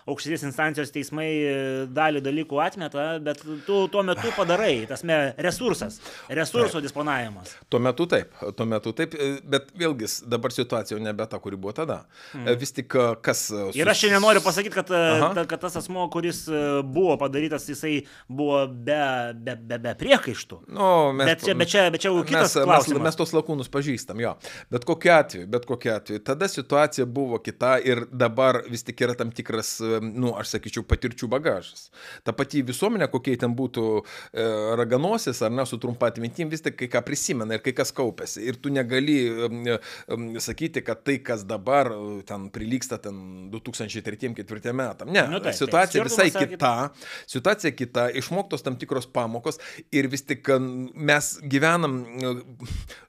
aukštesnės 0.07 0.45
instancijos 0.47 0.93
teismai 0.95 1.29
dalį 1.95 2.23
dalykų 2.25 2.61
atmeta, 2.63 3.07
bet 3.23 3.43
tu 3.67 3.79
tuo 3.93 4.03
metu 4.07 4.31
padarai, 4.37 4.87
tasme, 4.91 5.17
resursas, 5.43 5.99
resurso 6.29 6.79
taip. 6.79 6.87
disponavimas. 6.87 7.57
Tuo 7.73 7.81
metu 7.83 8.07
taip, 8.11 8.35
tuo 8.57 8.67
metu 8.71 8.93
taip, 8.97 9.17
bet 9.47 9.73
vėlgi 9.79 10.09
dabar 10.31 10.55
situacija 10.55 10.97
jau 10.97 11.03
nebe 11.03 11.27
ta, 11.31 11.41
kuri 11.43 11.59
buvo 11.59 11.75
tada. 11.77 12.03
Hmm. 12.33 12.49
Vis 12.61 12.75
tik 12.77 12.95
kas... 13.27 13.47
Sus... 13.51 13.77
Ir 13.79 13.89
aš 13.91 14.05
čia 14.05 14.13
nenoriu 14.15 14.43
pasakyti, 14.45 14.75
kad, 14.75 14.91
ta, 14.91 15.47
kad 15.51 15.65
tas 15.67 15.79
asmo, 15.81 16.07
kuris 16.13 16.45
buvo 16.87 17.17
padarytas, 17.21 17.67
jisai 17.71 17.97
buvo 18.29 18.65
be, 18.71 19.01
be, 19.35 19.57
be, 19.59 19.81
be 19.83 19.97
priekaištų. 19.99 20.61
Nu, 20.71 20.89
mes, 21.17 21.33
bet, 21.33 21.45
čia, 21.45 21.57
bet, 21.59 21.73
čia, 21.73 21.85
bet 21.95 22.05
čia 22.05 22.13
jau 22.13 22.23
kitas 22.27 22.55
mes, 22.55 22.63
klausimas. 22.63 23.03
Mes, 23.03 23.09
mes 23.11 23.21
tos 23.21 23.35
lakūnus 23.37 23.71
pažįstam, 23.73 24.23
jo. 24.23 24.37
Bet 24.73 24.87
kokiu 24.89 25.15
atveju, 25.17 25.51
bet 25.51 25.67
kokiu 25.69 25.95
atveju, 25.97 26.23
tada 26.27 26.49
situacija 26.51 27.07
buvo 27.11 27.41
kita 27.43 27.77
ir 27.83 28.05
dabar 28.11 28.63
vis 28.71 28.87
tik 28.87 29.03
yra 29.07 29.17
tam 29.19 29.35
tikras 29.35 29.77
nu, 30.03 30.33
aš 30.39 30.57
sakyčiau, 30.57 30.85
patirčių 30.89 31.29
bagažas. 31.31 31.89
Ta 32.27 32.35
pati 32.37 32.63
visuomenė, 32.67 33.09
kokie 33.13 33.37
ten 33.41 33.55
būtų 33.57 33.87
e, 33.97 34.47
raganosis 34.79 35.43
ar 35.47 35.55
ne 35.55 35.67
su 35.69 35.79
trumpa 35.83 36.11
atmintim, 36.11 36.51
vis 36.53 36.65
tik 36.65 36.79
kai 36.81 36.89
ką 36.93 37.03
prisimena 37.07 37.57
ir 37.59 37.65
kai 37.65 37.75
kas 37.77 37.93
kaupėsi. 37.97 38.45
Ir 38.47 38.61
tu 38.63 38.73
negali 38.75 39.19
e, 39.27 39.77
e, 39.77 40.43
sakyti, 40.43 40.83
kad 40.87 41.03
tai, 41.07 41.19
kas 41.25 41.47
dabar 41.49 41.91
e, 41.95 42.01
ten 42.29 42.49
prilyksta 42.55 42.99
ten 43.03 43.49
2003-2004 43.53 44.77
metam. 44.77 45.13
Ne, 45.13 45.27
nu, 45.31 45.41
tai, 45.45 45.55
situacija 45.57 46.03
tai, 46.03 46.09
visai 46.11 46.29
kita, 46.33 46.47
kita, 46.53 46.73
situacija 47.37 47.75
kita, 47.77 48.09
išmoktos 48.23 48.65
tam 48.67 48.79
tikros 48.81 49.09
pamokos 49.11 49.61
ir 49.95 50.09
vis 50.13 50.25
tik 50.27 50.49
mes 50.59 51.33
gyvenam 51.43 52.01
e, 52.05 52.35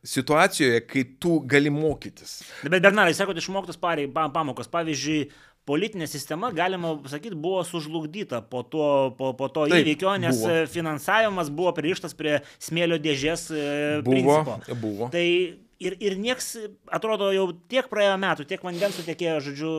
situacijoje, 0.07 0.84
kai 0.89 1.03
tu 1.22 1.39
gali 1.49 1.72
mokytis. 1.73 2.39
Bet 2.64 2.81
Bernarai, 2.84 3.15
sakot, 3.18 3.38
išmoktos 3.38 3.80
pamokos. 3.81 4.69
Pavyzdžiui, 4.72 5.27
politinė 5.68 6.07
sistema, 6.10 6.52
galima 6.56 6.95
sakyti, 7.11 7.35
buvo 7.35 7.61
sužlugdyta 7.68 8.41
po 8.52 8.64
to, 8.64 8.88
po, 9.19 9.34
po 9.38 9.49
to 9.52 9.68
Taip, 9.68 9.84
įvykio, 9.84 10.14
nes 10.23 10.39
buvo. 10.39 10.57
finansavimas 10.72 11.52
buvo 11.53 11.73
pririštas 11.76 12.15
prie 12.18 12.39
smėlio 12.64 12.99
dėžės 13.03 13.48
e, 13.52 13.64
buvo, 14.06 14.11
principo. 14.14 14.81
Buvo. 14.81 15.10
Tai 15.14 15.26
ir, 15.27 15.98
ir 15.99 16.18
nieks, 16.22 16.53
atrodo, 16.88 17.30
jau 17.35 17.49
tiek 17.72 17.89
praėjo 17.91 18.15
metų, 18.22 18.48
tiek 18.49 18.64
vandens 18.64 18.98
sutekėjo, 18.99 19.39
žodžiu, 19.49 19.73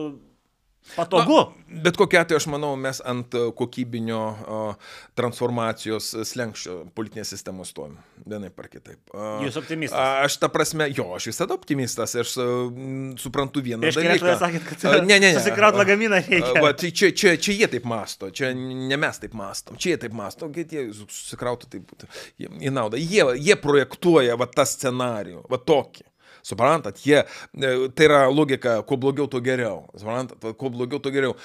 Patogu. 0.95 1.37
Na, 1.67 1.81
bet 1.83 1.97
kokia 1.97 2.23
atveju 2.23 2.39
aš 2.39 2.47
manau, 2.49 2.71
mes 2.79 2.97
ant 3.05 3.35
kokybinio 3.57 4.19
uh, 4.29 4.87
transformacijos 5.17 6.07
slengščio 6.25 6.77
politinės 6.97 7.29
sistemos 7.35 7.69
stovim. 7.73 7.99
Vienaip 8.25 8.57
ar 8.59 8.69
kitaip. 8.71 8.97
Uh, 9.13 9.43
Jūs 9.45 9.59
optimistas? 9.61 10.25
Aš 10.25 10.39
tą 10.41 10.49
prasme, 10.53 10.89
jo, 10.95 11.05
aš 11.17 11.29
visada 11.29 11.53
optimistas. 11.53 12.15
Aš 12.23 12.33
uh, 12.41 12.73
suprantu 13.21 13.63
vieną 13.65 13.85
Prieš 13.85 14.01
dalyką. 14.01 14.35
Sakėt, 14.41 14.65
kad 14.71 14.87
uh, 14.89 14.97
ne, 15.05 15.19
ne, 15.19 15.29
ne. 15.29 15.31
susikraut 15.37 15.77
lagaminą 15.77 16.23
reikia. 16.25 16.55
Uh, 16.55 16.63
va, 16.65 16.73
tai 16.73 16.89
čia, 16.89 17.13
čia, 17.13 17.35
čia 17.37 17.57
jie 17.61 17.71
taip 17.77 17.85
masto, 17.89 18.33
čia 18.33 18.51
ne 18.57 18.99
mes 18.99 19.21
taip 19.21 19.37
mastom, 19.37 19.77
čia 19.77 19.93
jie 19.93 20.03
taip 20.07 20.17
masto, 20.17 20.49
kad 20.57 20.73
jie 20.73 20.89
susikrautų 20.97 21.69
taip 21.77 22.09
į 22.41 22.73
naudą. 22.73 22.97
Jie, 22.97 23.27
jie 23.37 23.59
projektuoja 23.61 24.39
va 24.39 24.49
tą 24.49 24.65
scenarijų, 24.69 25.45
va 25.51 25.61
tokį. 25.61 26.08
Suprantat, 26.49 27.01
jie, 27.05 27.21
e, 27.21 27.73
tai 27.93 28.07
yra 28.09 28.23
logika, 28.33 28.79
kuo 28.89 28.97
blogiau, 29.01 29.29
tuo 29.29 29.41
geriau. 29.45 29.83
Suprantat, 29.93 30.49
kuo 30.57 30.73
blogiau, 30.73 31.01
tuo 31.03 31.13
geriau. 31.13 31.35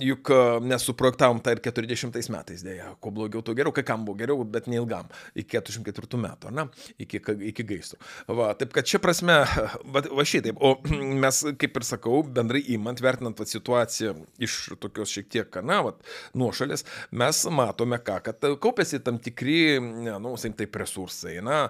Juk 0.00 0.32
mes 0.64 0.84
suprojektavom 0.88 1.42
tą 1.44 1.54
ir 1.54 1.60
40 1.64 2.30
metais 2.32 2.64
dėja, 2.64 2.94
kuo 3.02 3.12
blogiau, 3.14 3.42
tuo 3.44 3.54
geriau, 3.56 3.74
kai 3.74 3.84
kam 3.86 4.06
buvo 4.06 4.18
geriau, 4.20 4.44
bet 4.48 4.68
neilgam, 4.70 5.08
iki 5.38 5.58
44 5.58 6.20
metų, 6.20 6.52
ne, 6.56 6.66
iki, 7.02 7.20
iki 7.50 7.66
gaisrų. 7.66 8.00
Va, 8.38 8.50
taip 8.58 8.72
kad 8.74 8.88
čia 8.88 9.00
prasme, 9.02 9.36
va, 9.94 10.02
va 10.02 10.26
šitaip, 10.26 10.60
o 10.60 10.76
mes, 11.24 11.42
kaip 11.60 11.76
ir 11.80 11.86
sakau, 11.86 12.22
bendrai 12.24 12.62
įmant, 12.74 13.02
vertinant 13.04 13.40
va, 13.40 13.48
situaciją 13.48 14.14
iš 14.42 14.58
tokios 14.80 15.12
šiek 15.12 15.30
tiek, 15.32 15.60
na, 15.66 15.80
va, 15.86 15.94
nuošalės, 16.38 16.86
mes 17.20 17.42
matome 17.52 18.00
ką, 18.04 18.20
kad 18.30 18.48
kaupėsi 18.62 19.02
tam 19.04 19.20
tikri, 19.22 19.60
na, 19.80 20.18
nu, 20.22 20.36
saim, 20.40 20.54
taip 20.56 20.80
resursai, 20.80 21.38
na, 21.44 21.62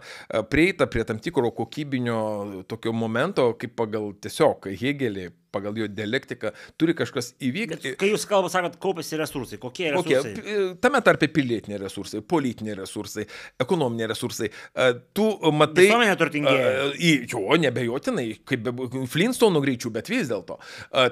prieita 0.53 0.89
prie 0.91 1.07
tam 1.09 1.21
tikro 1.23 1.53
kokybinio 1.57 2.21
tokio 2.69 2.93
momento, 2.93 3.47
kaip 3.61 3.77
pagal 3.79 4.11
tiesiog 4.21 4.71
Hegelį 4.81 5.31
pagal 5.53 5.77
jo 5.79 5.89
dialektiką 5.91 6.53
turi 6.81 6.95
kažkas 6.99 7.33
įvykti. 7.43 7.95
Kai 8.01 8.11
jūs 8.13 8.27
kalbate, 8.31 8.55
sakot, 8.55 8.79
kaupiasi 8.83 9.19
resursai, 9.21 9.61
kokie 9.63 9.91
resursai? 9.95 10.35
Kokie? 10.37 10.67
Tame 10.83 11.03
tarpe 11.07 11.31
pilietiniai 11.33 11.81
resursai, 11.83 12.23
politiniai 12.23 12.79
resursai, 12.81 13.27
ekonominiai 13.61 14.11
resursai. 14.13 14.51
Tu 15.17 15.27
matai... 15.57 15.87
Visuomenė 15.89 16.17
turtingėja. 16.21 16.71
Jo, 17.31 17.45
nebejotinai, 17.61 18.27
kaip 18.49 18.71
Flintstone 19.11 19.63
greičių, 19.65 19.93
bet 19.95 20.11
vis 20.13 20.31
dėlto. 20.31 20.59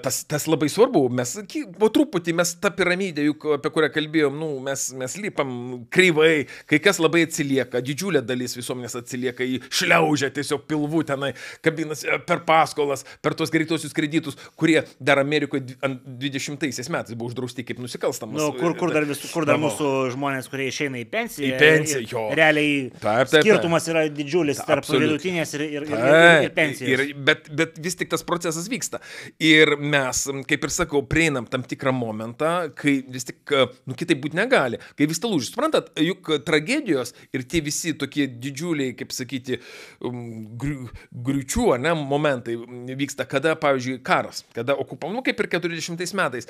Tas, 0.05 0.23
tas 0.28 0.48
labai 0.51 0.70
svarbu. 0.73 1.06
Mes 1.19 1.35
po 1.78 1.90
truputį, 1.94 2.35
mes 2.39 2.55
tą 2.62 2.73
piramidę, 2.74 3.24
juk 3.28 3.47
apie 3.59 3.73
kurią 3.74 3.90
kalbėjom, 3.94 4.39
nu, 4.39 4.51
mes, 4.65 4.89
mes 4.98 5.16
lypam 5.23 5.51
kreivai, 5.94 6.47
kai 6.69 6.81
kas 6.82 7.01
labai 7.02 7.24
atsilieka, 7.27 7.82
didžiulė 7.85 8.23
dalis 8.27 8.56
visuomenės 8.59 8.98
atsilieka, 9.01 9.47
į 9.47 9.60
šliaužę 9.66 10.31
tiesiog 10.36 10.66
pilvų 10.69 11.05
tenai, 11.09 11.32
kabinasi 11.65 12.19
per 12.28 12.43
paskolas, 12.48 13.05
per 13.24 13.36
tuos 13.39 13.52
greitosius 13.55 13.94
kreditus 13.97 14.27
kitus, 14.28 14.52
kurie 14.56 14.82
dar 14.98 15.18
Amerikoje 15.18 15.62
20 16.06 16.88
metais 16.88 17.14
buvo 17.14 17.28
uždrausti 17.28 17.64
kaip 17.64 17.78
nusikalstamas. 17.78 18.40
Nu, 18.40 18.52
kur, 18.56 18.76
kur 18.76 18.92
dar, 18.92 19.06
vis, 19.09 19.20
kur 19.32 19.46
dar 19.48 19.59
mūsų 19.60 20.12
žmonės, 20.14 20.48
kurie 20.50 20.68
išeina 20.72 21.00
į 21.00 21.06
pensiją. 21.10 21.55
Į 21.55 21.60
pensiją, 21.60 22.02
jo. 22.12 22.24
Realiai 22.36 22.88
taip, 22.90 23.00
taip, 23.02 23.32
taip. 23.32 23.46
skirtumas 23.46 23.88
yra 23.90 24.05
didžiulis 24.12 24.60
tarp 24.62 24.84
Absoliut. 24.84 25.06
vidutinės 25.06 25.55
ir, 25.56 25.64
ir, 25.66 25.88
ir, 25.88 25.96
ir, 25.98 26.46
ir 26.48 26.55
pensijos. 26.56 26.92
Ir, 26.92 27.14
bet, 27.28 27.50
bet 27.59 27.78
vis 27.82 27.98
tik 27.98 28.12
tas 28.12 28.24
procesas 28.26 28.68
vyksta. 28.70 29.02
Ir 29.42 29.76
mes, 29.78 30.24
kaip 30.48 30.68
ir 30.68 30.74
sakau, 30.74 31.05
prieinam 31.09 31.48
tam 31.50 31.64
tikrą 31.68 31.94
momentą, 31.96 32.55
kai 32.78 32.98
vis 33.09 33.28
tik, 33.28 33.55
nu 33.88 33.96
kitaip 33.98 34.22
būti 34.24 34.38
negali, 34.38 34.80
kai 34.98 35.09
vis 35.10 35.22
ta 35.22 35.30
lūžis. 35.30 35.52
Suprantat, 35.55 35.92
juk 36.02 36.30
tragedijos 36.46 37.14
ir 37.34 37.44
tie 37.48 37.62
visi 37.64 37.94
tokie 37.98 38.28
didžiuliai, 38.28 38.94
kaip 38.98 39.14
sakyti, 39.14 39.60
um, 40.05 40.20
griučių, 40.59 41.70
ne, 41.82 41.94
momentai 41.98 42.56
vyksta, 42.98 43.26
kada, 43.28 43.55
pavyzdžiui, 43.60 44.00
ką 44.05 44.18
karas, 44.19 44.45
kada 44.57 44.77
okupavom, 44.78 45.16
nu 45.19 45.23
kaip 45.27 45.39
ir 45.40 45.49
40 45.55 46.15
metais. 46.19 46.49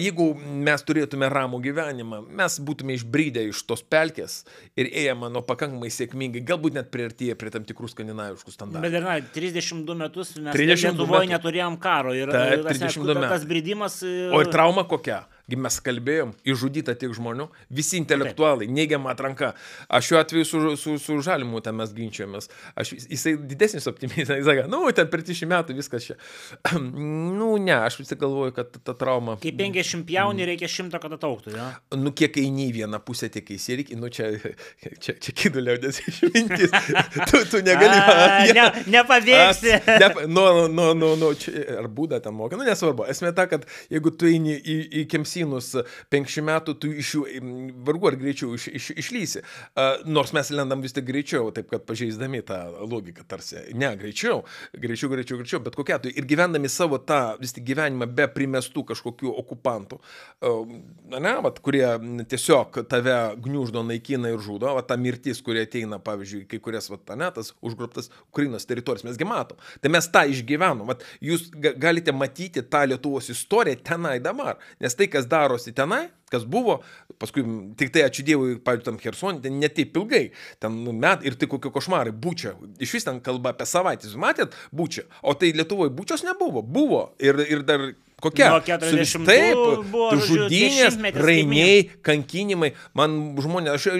Jeigu 0.00 0.32
mes 0.38 0.84
turėtume 0.86 1.28
ramų 1.32 1.60
gyvenimą, 1.64 2.22
mes 2.40 2.58
būtume 2.64 2.96
išbrydę 2.96 3.44
iš 3.50 3.62
tos 3.68 3.82
pelkės 3.82 4.42
ir 4.80 4.90
ėjome 5.04 5.30
nuo 5.32 5.44
pakankamai 5.46 5.90
sėkmingai, 5.92 6.44
galbūt 6.46 6.78
net 6.78 6.90
priartėję 6.94 7.36
prie 7.40 7.52
tam 7.54 7.66
tikrų 7.68 7.90
skandinaviškų 7.92 8.54
standartų. 8.54 8.84
Bet 8.86 8.98
ir 8.98 9.06
na, 9.06 9.18
32 9.36 9.98
metus 10.00 10.34
mes 10.40 10.56
Lietuvoje 10.60 11.30
neturėjom 11.30 11.76
karo 11.82 12.14
ir 12.16 12.30
Taip, 12.32 12.64
32 12.68 13.16
tas, 13.16 13.28
tas 13.34 13.46
bridimas. 13.48 14.00
O 14.04 14.40
ir 14.42 14.50
trauma 14.52 14.86
kokia? 14.88 15.24
Mes 15.58 15.80
kalbėjom, 15.84 16.34
išžudyta 16.46 16.94
tiek 16.98 17.14
žmonių, 17.16 17.48
visi 17.74 17.98
intelektualai, 18.00 18.68
neigiama 18.70 19.10
atranka. 19.14 19.52
Aš 19.88 20.10
šiuo 20.10 20.20
atveju 20.20 20.46
su, 20.46 20.60
su, 20.80 20.96
su 21.02 21.18
žalimu 21.24 21.62
ten 21.64 21.76
mes 21.78 21.92
ginčiamės. 21.96 22.50
Aš, 22.78 22.94
jisai 23.10 23.34
didesnis 23.50 23.88
optimistas, 23.90 24.36
jis 24.40 24.48
sakė, 24.48 24.66
nu, 24.70 24.82
ten 24.96 25.10
per 25.10 25.24
30 25.26 25.50
metų 25.50 25.76
viskas 25.78 26.08
čia. 26.10 26.16
nu, 26.78 27.54
ne, 27.62 27.76
aš 27.78 28.00
vis 28.02 28.14
galvoju, 28.20 28.54
kad 28.56 28.78
ta 28.84 28.94
trauma. 28.98 29.36
Kai 29.42 29.52
50 29.56 30.10
jauni 30.14 30.46
reikia 30.48 30.68
šimto, 30.70 31.00
kad 31.02 31.14
atauktų, 31.16 31.54
ja? 31.56 31.70
Nu, 31.98 32.14
kiek 32.16 32.36
eini 32.42 32.68
į 32.68 32.76
vieną 32.80 33.00
pusę, 33.04 33.30
tiek 33.32 33.48
įsireikia, 33.56 33.98
nu, 34.00 34.10
čia, 34.12 34.30
čia, 35.02 35.16
čia 35.16 35.36
kiduliaudės 35.42 36.02
išmintis. 36.10 36.74
tu, 37.30 37.42
tu 37.52 37.62
negali. 37.66 37.96
A, 37.96 38.44
ja, 38.48 38.68
ne, 38.76 38.84
nepabėgsi. 38.98 39.76
Ne, 39.88 40.10
nu, 40.30 40.46
nu, 40.72 40.90
nu, 40.98 41.12
nu, 41.20 41.32
čia, 41.38 41.54
ar 41.80 41.90
būdą 41.90 42.20
ten 42.24 42.36
moka, 42.36 42.58
nu, 42.58 42.66
nesvarbu. 42.68 43.06
Esmė 43.10 43.32
ta, 43.36 43.46
kad 43.50 43.66
jeigu 43.92 44.12
tu 44.14 44.28
eini 44.30 44.56
į, 44.58 44.78
į 45.02 45.06
kemsį 45.10 45.39
apelsinus 45.40 45.74
50 46.10 46.44
metų, 46.44 46.74
tu 46.80 46.90
iš 46.92 47.14
jų 47.14 47.24
vargu 47.86 48.10
ar 48.10 48.16
greičiau 48.20 48.54
iš, 48.54 48.68
iš, 48.68 48.90
išlysi. 48.98 49.42
Nors 50.06 50.32
mes 50.36 50.50
lendam 50.50 50.82
vis 50.82 50.94
tik 50.96 51.06
greičiau, 51.08 51.50
taip 51.54 51.70
kad 51.70 51.84
pažeisdami 51.86 52.42
tą 52.46 52.58
logiką 52.84 53.24
tarsi. 53.28 53.56
Ne, 53.74 53.94
greičiau, 53.96 54.44
greičiau, 54.74 55.10
greičiau, 55.10 55.38
greičiau, 55.40 55.62
bet 55.64 55.76
kokia 55.78 56.00
tu. 56.02 56.10
Ir 56.10 56.26
gyvendami 56.28 56.68
savo 56.68 56.98
tą 56.98 57.36
vis 57.40 57.54
tik 57.56 57.64
gyvenimą 57.68 58.08
be 58.10 58.28
primestų 58.30 58.84
kažkokių 58.90 59.32
okupantų, 59.42 60.00
ne, 61.20 61.34
vat, 61.44 61.60
kurie 61.64 61.86
tiesiog 62.30 62.82
tave 62.90 63.16
gniuždo, 63.40 63.84
naikina 63.86 64.32
ir 64.32 64.42
žudo, 64.44 64.72
va 64.76 64.84
ta 64.86 64.98
mirtis, 65.00 65.42
kurie 65.44 65.64
ateina, 65.66 66.00
pavyzdžiui, 66.02 66.46
kai 66.50 66.60
kurias, 66.62 66.90
va, 66.92 67.00
ne, 67.16 67.30
tas 67.34 67.52
užgruptas 67.64 68.10
Ukrainos 68.30 68.66
teritorijas, 68.68 69.06
mesgi 69.08 69.28
matom. 69.28 69.60
Tai 69.80 69.92
mes 69.92 70.08
tą 70.12 70.24
išgyvenom. 70.30 70.88
Vat, 70.90 71.04
jūs 71.24 71.48
galite 71.54 72.14
matyti 72.16 72.62
tą 72.66 72.82
Lietuvos 72.90 73.30
istoriją 73.32 73.80
tenai 73.86 74.18
dabar. 74.22 74.58
Nes 74.80 74.96
tai, 74.96 75.06
kas 75.12 75.28
darosi 75.30 75.72
tenai, 75.76 76.08
kas 76.30 76.44
buvo, 76.46 76.80
paskui 77.20 77.44
tik 77.78 77.92
tai 77.94 78.04
ačiū 78.06 78.24
Dievui, 78.26 78.58
pavyzdžiui, 78.64 78.86
tam 78.86 79.00
Hersonė, 79.02 79.42
ten 79.44 79.58
netaip 79.62 79.96
ilgai, 79.98 80.22
ten 80.62 80.76
met 81.02 81.24
ir 81.26 81.38
tai 81.40 81.48
kokie 81.50 81.72
košmarai, 81.74 82.14
būčia, 82.14 82.54
iš 82.82 82.94
vis 82.98 83.08
ten 83.08 83.18
kalba 83.24 83.54
apie 83.54 83.66
savaitę, 83.68 84.10
matėt, 84.20 84.54
būčia, 84.74 85.06
o 85.22 85.34
tai 85.38 85.52
Lietuvoje 85.56 85.92
būčios 85.96 86.24
nebuvo, 86.26 86.62
buvo. 86.62 87.02
Ir, 87.22 87.42
ir 87.46 87.66
dar 87.66 87.90
kokia? 88.22 88.52
Nuo 88.54 88.62
40 88.66 89.26
taip, 89.28 89.64
buvo, 89.90 90.12
žudynės, 90.28 91.00
rainiai, 91.18 91.88
kankinimai, 92.06 92.74
man 92.98 93.20
žmonės, 93.40 93.80
aš, 93.80 93.90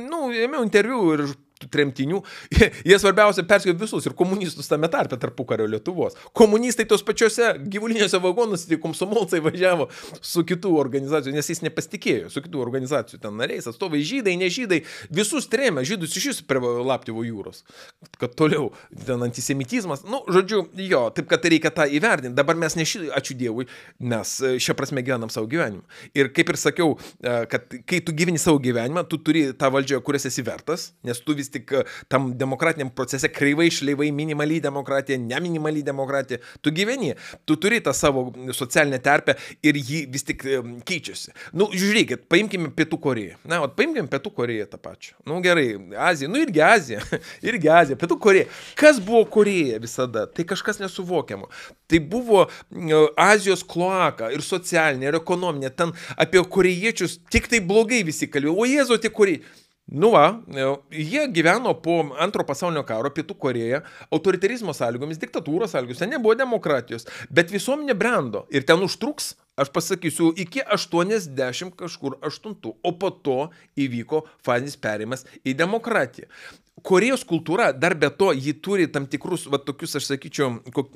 nu, 0.00 0.26
ėmiau 0.32 0.64
interviu 0.66 1.04
ir 1.16 1.28
tremtinių, 1.68 2.22
jie 2.88 2.98
svarbiausia 3.00 3.44
perskėjo 3.48 3.76
visus 3.80 4.06
ir 4.08 4.16
komunistus 4.18 4.70
tame 4.70 4.88
tarpe 4.92 5.18
tarpu 5.20 5.44
kario 5.48 5.68
Lietuvos. 5.70 6.16
Komunistai 6.36 6.86
tos 6.88 7.04
pačiose 7.06 7.52
gyvuliniuose 7.60 8.20
vagonuose, 8.22 8.68
tai 8.70 8.80
komsomolcai 8.82 9.42
važiavo 9.44 9.88
su 10.20 10.44
kitų 10.46 10.72
organizacijų, 10.80 11.36
nes 11.36 11.52
jis 11.52 11.64
nepasitikėjo, 11.66 12.30
su 12.32 12.42
kitų 12.44 12.62
organizacijų 12.62 13.20
ten 13.22 13.36
nariais, 13.40 13.68
atstovai 13.70 14.02
žydai, 14.06 14.36
ne 14.40 14.50
žydai, 14.52 14.82
visus 15.12 15.48
trėmė, 15.50 15.84
žydus 15.88 16.16
iš 16.16 16.30
jūsų 16.30 16.48
prie 16.48 16.62
Laptivo 16.90 17.24
jūros, 17.26 17.62
kad 18.20 18.34
toliau 18.38 18.70
ten 19.06 19.22
antisemitizmas, 19.24 20.04
nu, 20.08 20.22
žodžiu, 20.30 20.64
jo, 20.80 21.02
taip 21.14 21.28
kad 21.30 21.44
reikia 21.50 21.72
tą 21.74 21.86
įvertinti. 21.90 22.36
Dabar 22.36 22.58
mes 22.58 22.76
ne 22.78 22.86
šį, 22.88 23.10
ačiū 23.16 23.36
Dievui, 23.40 23.66
mes 24.12 24.32
e, 24.44 24.54
šią 24.62 24.76
prasme 24.78 25.02
gyvenam 25.04 25.32
savo 25.32 25.48
gyvenimą. 25.50 25.82
Ir 26.16 26.30
kaip 26.36 26.52
ir 26.52 26.58
sakiau, 26.60 26.96
e, 27.20 27.34
kad 27.50 27.68
kai 27.88 28.00
tu 28.04 28.14
gyveni 28.16 28.40
savo 28.40 28.60
gyvenimą, 28.62 29.04
tu 29.10 29.20
turi 29.24 29.48
tą 29.58 29.70
valdžią, 29.74 30.00
kurias 30.06 30.28
esi 30.30 30.44
vertas, 30.46 30.90
nes 31.06 31.20
tu 31.24 31.36
vis 31.38 31.49
vis 31.50 31.58
tik 31.58 31.72
e, 31.72 31.84
tam 32.08 32.32
demokratiniam 32.38 32.90
procese 32.90 33.28
kreivai, 33.28 33.70
šleivai, 33.70 34.10
minimaliai 34.12 34.60
demokratija, 34.60 35.18
neminimaliai 35.18 35.82
demokratija, 35.82 36.38
tu 36.60 36.70
gyveni, 36.70 37.14
tu 37.44 37.56
turi 37.56 37.80
tą 37.80 37.92
savo 37.92 38.32
socialinę 38.52 39.00
terpę 39.02 39.34
ir 39.62 39.76
ji 39.76 40.06
vis 40.10 40.24
tik 40.24 40.44
e, 40.44 40.60
keičiasi. 40.86 41.34
Nu, 41.52 41.70
žiūrėkit, 41.72 42.26
paimkime 42.30 42.70
Pietų 42.76 43.00
Koreją. 43.00 43.38
Na, 43.44 43.62
o 43.64 43.68
paimkime 43.68 44.08
Pietų 44.10 44.32
Koreją 44.34 44.66
tą 44.70 44.78
pačią. 44.78 45.16
Nu, 45.26 45.40
gerai, 45.44 45.74
Azija, 45.96 46.30
nu 46.30 46.40
irgi 46.40 46.62
Azija, 46.64 47.02
irgi 47.50 47.70
Azija, 47.70 47.98
Pietų 48.00 48.18
Koreja. 48.20 48.48
Kas 48.78 49.00
buvo 49.02 49.24
Koreja 49.30 49.80
visada? 49.82 50.26
Tai 50.26 50.46
kažkas 50.48 50.80
nesuvokiamo. 50.82 51.50
Tai 51.90 52.02
buvo 52.10 52.46
Azijos 53.18 53.64
kloaka 53.66 54.30
ir 54.34 54.44
socialinė, 54.46 55.10
ir 55.10 55.18
ekonominė. 55.20 55.72
Ten 55.74 55.94
apie 56.20 56.42
korejiečius 56.42 57.18
tik 57.32 57.48
tai 57.50 57.62
blogai 57.64 58.04
visi 58.06 58.28
kalbėjo. 58.30 58.54
O 58.54 58.68
Jėzo, 58.68 59.00
tik 59.00 59.16
korejiečiai. 59.16 59.58
Nu 59.90 60.10
va, 60.14 60.38
jie 60.94 61.24
gyveno 61.34 61.72
po 61.82 61.96
antro 62.22 62.44
pasaulinio 62.46 62.84
karo 62.86 63.10
Pietų 63.10 63.34
Koreja, 63.42 63.80
autoritarizmo 64.14 64.70
sąlygomis, 64.76 65.18
diktatūros 65.18 65.72
sąlygomis, 65.74 65.98
ten 65.98 66.12
nebuvo 66.14 66.36
demokratijos, 66.38 67.08
bet 67.26 67.50
visuomenė 67.50 67.96
brendo 67.98 68.44
ir 68.54 68.62
ten 68.68 68.78
užtruks, 68.86 69.32
aš 69.58 69.72
pasakysiu, 69.74 70.28
iki 70.38 70.62
80 70.62 71.74
kažkur 71.80 72.20
8, 72.22 72.54
o 72.70 72.92
po 73.02 73.10
to 73.10 73.38
įvyko 73.74 74.22
fazinis 74.46 74.78
perėjimas 74.78 75.26
į 75.42 75.56
demokratiją. 75.58 76.30
Korejos 76.86 77.26
kultūra, 77.28 77.72
dar 77.76 77.96
be 77.98 78.08
to, 78.14 78.30
ji 78.32 78.54
turi 78.62 78.86
tam 78.88 79.08
tikrus, 79.10 79.48
va 79.50 79.58
tokius, 79.60 79.98
aš 79.98 80.06
sakyčiau, 80.12 80.54
kok, 80.72 80.94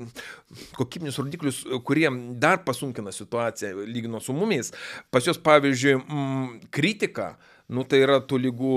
kokybinius 0.78 1.18
rodiklius, 1.18 1.58
kurie 1.84 2.06
dar 2.40 2.62
pasunkina 2.64 3.12
situaciją, 3.12 3.82
lygino 3.90 4.22
su 4.22 4.32
mumis. 4.32 4.70
Pas 5.12 5.26
jos, 5.26 5.42
pavyzdžiui, 5.44 5.98
m, 5.98 6.46
kritika, 6.72 7.34
nu 7.68 7.84
tai 7.88 8.02
yra 8.04 8.18
to 8.20 8.36
lygų 8.40 8.74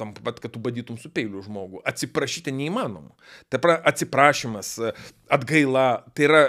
tam 0.00 0.12
pat, 0.16 0.40
kad 0.42 0.52
tu 0.52 0.60
badytum 0.62 0.98
su 1.00 1.10
peiliu 1.12 1.40
žmogų. 1.44 1.80
Atsiprašyti 1.88 2.52
neįmanoma. 2.52 3.14
Tai 3.52 3.60
pra, 3.62 3.78
atsiprašymas, 3.88 4.74
atgaila, 5.32 5.86
tai 6.16 6.26
yra 6.28 6.42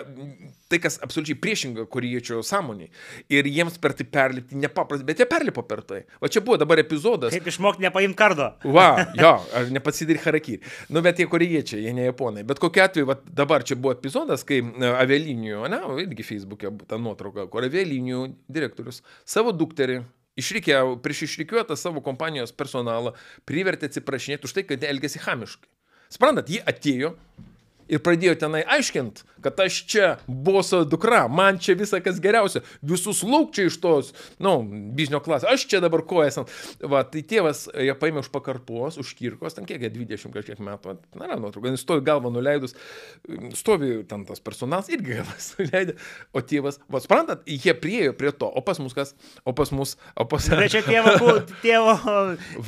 tai, 0.72 0.80
kas 0.84 0.98
absoliučiai 1.04 1.40
priešinga 1.44 1.86
koriečio 1.92 2.42
sąmoniai. 2.48 2.92
Ir 3.32 3.48
jiems 3.52 3.78
per 3.82 3.96
tai 3.98 4.06
perlipti 4.08 4.60
nepaprastai, 4.60 5.08
bet 5.08 5.24
jie 5.24 5.28
perlipo 5.30 5.64
per 5.68 5.84
tai. 5.88 6.02
O 6.20 6.30
čia 6.32 6.44
buvo 6.44 6.60
dabar 6.62 6.80
epizodas. 6.84 7.34
Kaip 7.36 7.50
išmokti 7.52 7.84
nepaimti 7.88 8.20
kardo. 8.20 8.52
Va, 8.78 8.88
jo, 9.20 9.34
ar 9.58 9.72
nepasidaryti 9.74 10.26
harakiri. 10.28 10.72
Nu, 10.92 11.04
bet 11.04 11.20
jie 11.20 11.28
koriečiai, 11.32 11.84
jie 11.88 11.96
ne 11.96 12.08
japonai. 12.08 12.46
Bet 12.48 12.60
kokiu 12.64 12.86
atveju, 12.86 13.08
va, 13.10 13.18
dabar 13.42 13.66
čia 13.68 13.76
buvo 13.80 13.96
epizodas, 13.96 14.46
kai 14.48 14.62
e, 14.62 14.88
avialinijų, 14.90 15.66
ne, 15.72 15.82
irgi 16.06 16.26
Facebook'e 16.26 16.72
ta 16.88 17.00
nuotrauka, 17.02 17.48
kur 17.52 17.68
avialinijų 17.68 18.26
direktorius 18.52 19.02
savo 19.28 19.54
dukterį 19.56 20.02
išrikiavo, 20.40 20.98
prieš 21.04 21.26
išrikiuotą 21.28 21.78
savo 21.80 22.04
kompanijos 22.06 22.54
personalą, 22.56 23.16
privertė 23.48 23.90
atsiprašinėti 23.92 24.48
už 24.48 24.56
tai, 24.58 24.66
kad 24.68 24.84
elgėsi 24.88 25.22
hamiškai. 25.26 25.70
Sprantat, 26.12 26.52
jie 26.52 26.60
atėjo, 26.68 27.16
ir 27.92 28.02
pradėjo 28.04 28.38
tenai 28.46 28.64
aiškint, 28.78 29.24
kad 29.44 29.60
aš 29.60 29.82
čia 29.90 30.10
boso 30.28 30.84
dukra, 30.88 31.26
man 31.32 31.60
čia 31.62 31.76
visa 31.78 32.00
kas 32.04 32.22
geriausia, 32.24 32.62
visus 32.86 33.24
laukčiai 33.26 33.70
iš 33.72 33.78
tos, 33.84 34.12
na, 34.38 34.54
nu, 34.56 34.82
biznio 34.96 35.22
klasės, 35.24 35.50
aš 35.52 35.66
čia 35.72 35.82
dabar 35.84 36.06
kojas 36.08 36.40
ant. 36.42 36.54
Va, 36.82 37.04
tai 37.08 37.24
tėvas 37.28 37.66
ją 37.74 37.96
paėmė 38.00 38.24
už 38.24 38.32
pakarpos, 38.34 39.00
už 39.02 39.14
kirkos, 39.18 39.58
ten 39.58 39.68
kiek, 39.70 39.84
20 39.92 40.34
kažkiek 40.36 40.62
metų, 40.64 40.96
na, 41.20 41.34
nuotrauka, 41.36 41.74
jis 41.74 41.84
stovi 41.84 42.06
galvą 42.06 42.32
nuleidus, 42.34 42.76
stovi 43.58 44.02
ten 44.10 44.26
tas 44.30 44.44
personalas 44.44 44.92
irgi 44.94 45.18
galvas 45.20 45.52
nuleidė, 45.60 45.98
o 46.32 46.46
tėvas, 46.46 46.80
va, 46.92 47.04
suprantat, 47.04 47.44
jie 47.50 47.76
priejo 47.78 48.16
prie 48.18 48.32
to, 48.32 48.48
o 48.48 48.64
pas 48.66 48.80
mus 48.82 48.96
kas, 48.98 49.16
o 49.44 49.56
pas 49.58 49.74
mus, 49.76 49.98
o 50.16 50.28
pas... 50.30 50.52
Bet 50.62 50.74
čia 50.74 50.84
tėvo, 50.86 51.36
tėvo, 51.66 51.98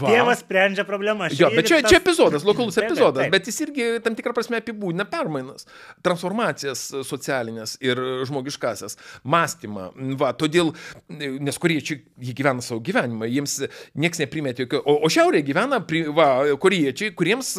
tėvas 0.04 0.44
sprendžia 0.44 0.88
problemą. 0.88 1.30
Jo, 1.34 1.52
bet 1.54 1.70
čia, 1.70 1.82
tas... 1.84 1.94
čia 1.94 2.02
epizodas, 2.02 2.46
lokalus 2.48 2.80
epizodas, 2.82 3.24
taip, 3.24 3.30
taip. 3.30 3.36
bet 3.38 3.50
jis 3.52 3.62
irgi 3.68 3.90
tam 4.04 4.18
tikrą 4.18 4.36
prasme 4.36 4.60
apibūdina 4.60 5.08
permainas, 5.14 5.68
transformacijas 6.06 6.86
socialinės 7.08 7.78
ir 7.84 8.02
žmogiškasias, 8.28 8.98
mąstymą. 9.24 9.90
Va, 10.20 10.34
todėl, 10.38 10.74
nes 11.10 11.62
koriečiai, 11.62 12.02
jie 12.24 12.36
gyvena 12.38 12.66
savo 12.66 12.82
gyvenimą, 12.86 13.30
jiems 13.30 13.60
niekas 14.00 14.24
neprimėtė 14.24 14.66
jokio, 14.66 14.82
o, 14.84 14.98
o 15.06 15.14
šiaurėje 15.14 15.48
gyvena, 15.52 15.82
va, 16.18 16.30
koriečiai, 16.62 17.14
kuriems 17.18 17.56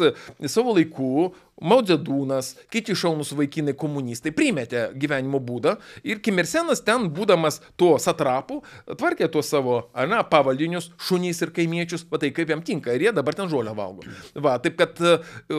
savo 0.51 0.75
laiku 0.77 1.31
Maudzedūnas, 1.63 2.49
kiti 2.67 2.91
šaunus 2.99 3.29
vaikinai 3.31 3.71
komunistai 3.79 4.33
primetė 4.35 4.89
gyvenimo 4.99 5.39
būdą 5.39 5.77
ir 6.03 6.19
Kimirsenas 6.19 6.81
ten, 6.83 7.05
būdamas 7.15 7.61
tuo 7.79 7.93
satrapu, 8.01 8.57
tvarkė 8.89 9.29
tuos 9.31 9.47
savo, 9.53 9.77
na, 10.11 10.19
pavaldinius, 10.27 10.89
šunys 10.99 11.39
ir 11.45 11.53
kaimiečius, 11.55 12.03
va 12.11 12.19
tai 12.19 12.33
kaip 12.35 12.51
jam 12.51 12.63
tinka 12.65 12.91
ir 12.91 13.05
jie 13.07 13.13
dabar 13.15 13.37
ten 13.37 13.47
žolę 13.47 13.71
valgo. 13.77 14.03
Va, 14.35 14.57
taip 14.59 14.75
kad 14.81 14.99
e, 14.99 15.13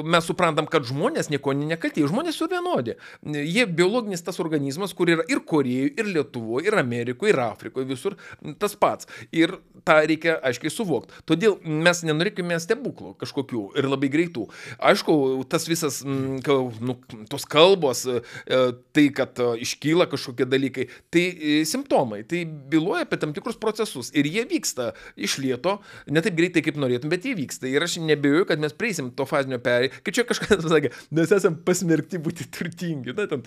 mes 0.05 0.28
suprantam, 0.28 0.68
kad 0.68 0.85
žmonės 0.85 1.31
nieko 1.32 1.55
nekalti, 1.56 2.05
žmonės 2.05 2.36
su 2.36 2.51
vienodi. 2.52 2.98
Jie 3.24 3.64
biologinis 3.64 4.24
tas 4.27 4.40
organizmas, 4.44 4.93
kur 4.93 5.09
yra 5.14 5.24
ir 5.32 5.40
Korejoje, 5.48 5.94
ir 5.97 6.12
Lietuvoje, 6.12 6.68
ir 6.68 6.77
Amerikoje, 6.77 7.32
ir 7.32 7.40
Afrikoje, 7.47 7.89
visur 7.89 8.18
tas 8.60 8.77
pats. 8.77 9.09
Ir 9.32 9.56
tą 9.86 9.97
reikia 10.05 10.36
aiškiai 10.44 10.73
suvokti. 10.73 11.24
Todėl 11.24 11.56
mes 11.64 12.05
nenorėkime 12.05 12.60
stebuklų 12.60 13.14
kažkokių 13.20 13.64
ir 13.81 13.89
labai 13.89 14.12
greitų. 14.12 14.47
Aišku, 14.93 15.16
tas 15.48 15.64
visas 15.70 15.86
visas, 15.87 16.05
m, 16.05 16.41
nu, 16.81 16.97
tos 17.29 17.45
kalbos, 17.45 18.05
e, 18.07 18.23
e, 18.47 18.73
tai, 18.93 19.09
kad 19.15 19.39
e, 19.39 19.49
iškyla 19.63 20.07
kažkokie 20.11 20.47
dalykai, 20.47 20.89
tai 21.11 21.25
simptomai, 21.69 22.23
tai 22.29 22.45
byloja 22.45 23.07
apie 23.07 23.19
tam 23.21 23.35
tikrus 23.37 23.59
procesus 23.61 24.11
ir 24.15 24.27
jie 24.27 24.45
vyksta 24.49 24.93
iš 25.17 25.39
lieto, 25.43 25.79
ne 26.11 26.23
taip 26.25 26.37
greitai, 26.39 26.63
kaip 26.65 26.79
norėtum, 26.81 27.11
bet 27.13 27.27
jie 27.27 27.37
vyksta. 27.39 27.69
Ir 27.71 27.85
aš 27.85 27.99
nebejoju, 28.03 28.49
kad 28.51 28.63
mes 28.63 28.75
prieisim 28.77 29.11
to 29.17 29.27
fazinio 29.29 29.59
perėjimo, 29.63 30.03
kaip 30.07 30.19
čia 30.19 30.27
kažkas 30.29 30.61
pasakė, 30.65 30.93
mes 31.17 31.35
esame 31.39 31.63
pasmerkti 31.67 32.21
būti 32.23 32.49
turtingi. 32.53 33.15
Na, 33.17 33.29
ten, 33.31 33.45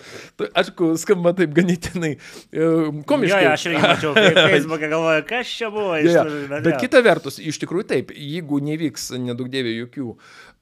aišku, 0.48 0.94
skamba 1.00 1.34
taip 1.38 1.54
ganėtinai 1.56 2.16
komiškai. 2.50 3.42
Jo, 3.44 3.46
jo, 3.46 3.54
aš 3.54 3.66
irgi 3.70 3.82
mačiau, 3.84 4.14
Facebook'e 4.54 4.90
galvoju, 4.90 5.26
kas 5.28 5.56
čia 5.60 5.72
buvo. 5.72 5.96
Ja, 6.00 6.24
ja. 6.24 6.60
Bet 6.60 6.80
kita 6.82 7.02
vertus, 7.04 7.40
iš 7.42 7.60
tikrųjų 7.62 7.88
taip, 7.90 8.14
jeigu 8.14 8.60
nevyks 8.64 9.10
nedaug 9.20 9.50
dėvė 9.52 9.76
jokių 9.82 10.14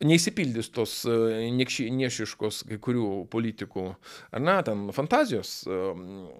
neįsipildys 0.05 0.70
tos 0.75 0.93
e, 1.11 1.49
niešiškos 1.51 2.62
kai 2.69 2.79
kurių 2.83 3.07
politikų, 3.33 3.85
ar 4.37 4.43
ne, 4.45 4.55
ten 4.66 4.85
fantazijos 4.95 5.53
e, 5.66 5.79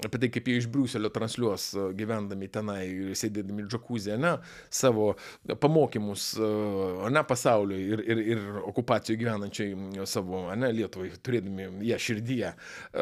apie 0.07 0.21
tai, 0.23 0.31
kaip 0.35 0.51
jie 0.51 0.61
iš 0.61 0.69
Briuselio 0.71 1.11
transliuos 1.15 1.73
e, 1.75 1.87
gyvendami 1.99 2.51
tenai, 2.55 2.83
sėdėdami 3.19 3.67
džakuzė, 3.67 4.15
ne, 4.23 4.37
savo 4.71 5.11
pamokymus, 5.59 6.31
ar 6.39 7.13
ne, 7.15 7.25
pasauliui 7.27 7.81
ir, 7.97 8.05
ir, 8.07 8.23
ir 8.35 8.61
okupacijų 8.69 9.19
gyvenančiai 9.25 10.07
savo, 10.09 10.45
ar 10.53 10.61
ne, 10.61 10.71
Lietuvai, 10.79 11.11
turėdami 11.25 11.69
ją 11.89 11.99
širdyje. 12.03 12.53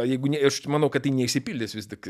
Jeigu 0.08 0.32
ne, 0.32 0.40
aš 0.48 0.62
manau, 0.72 0.88
kad 0.92 1.04
tai 1.04 1.12
neįsipildys 1.16 1.76
vis 1.76 1.90
tik, 1.90 2.08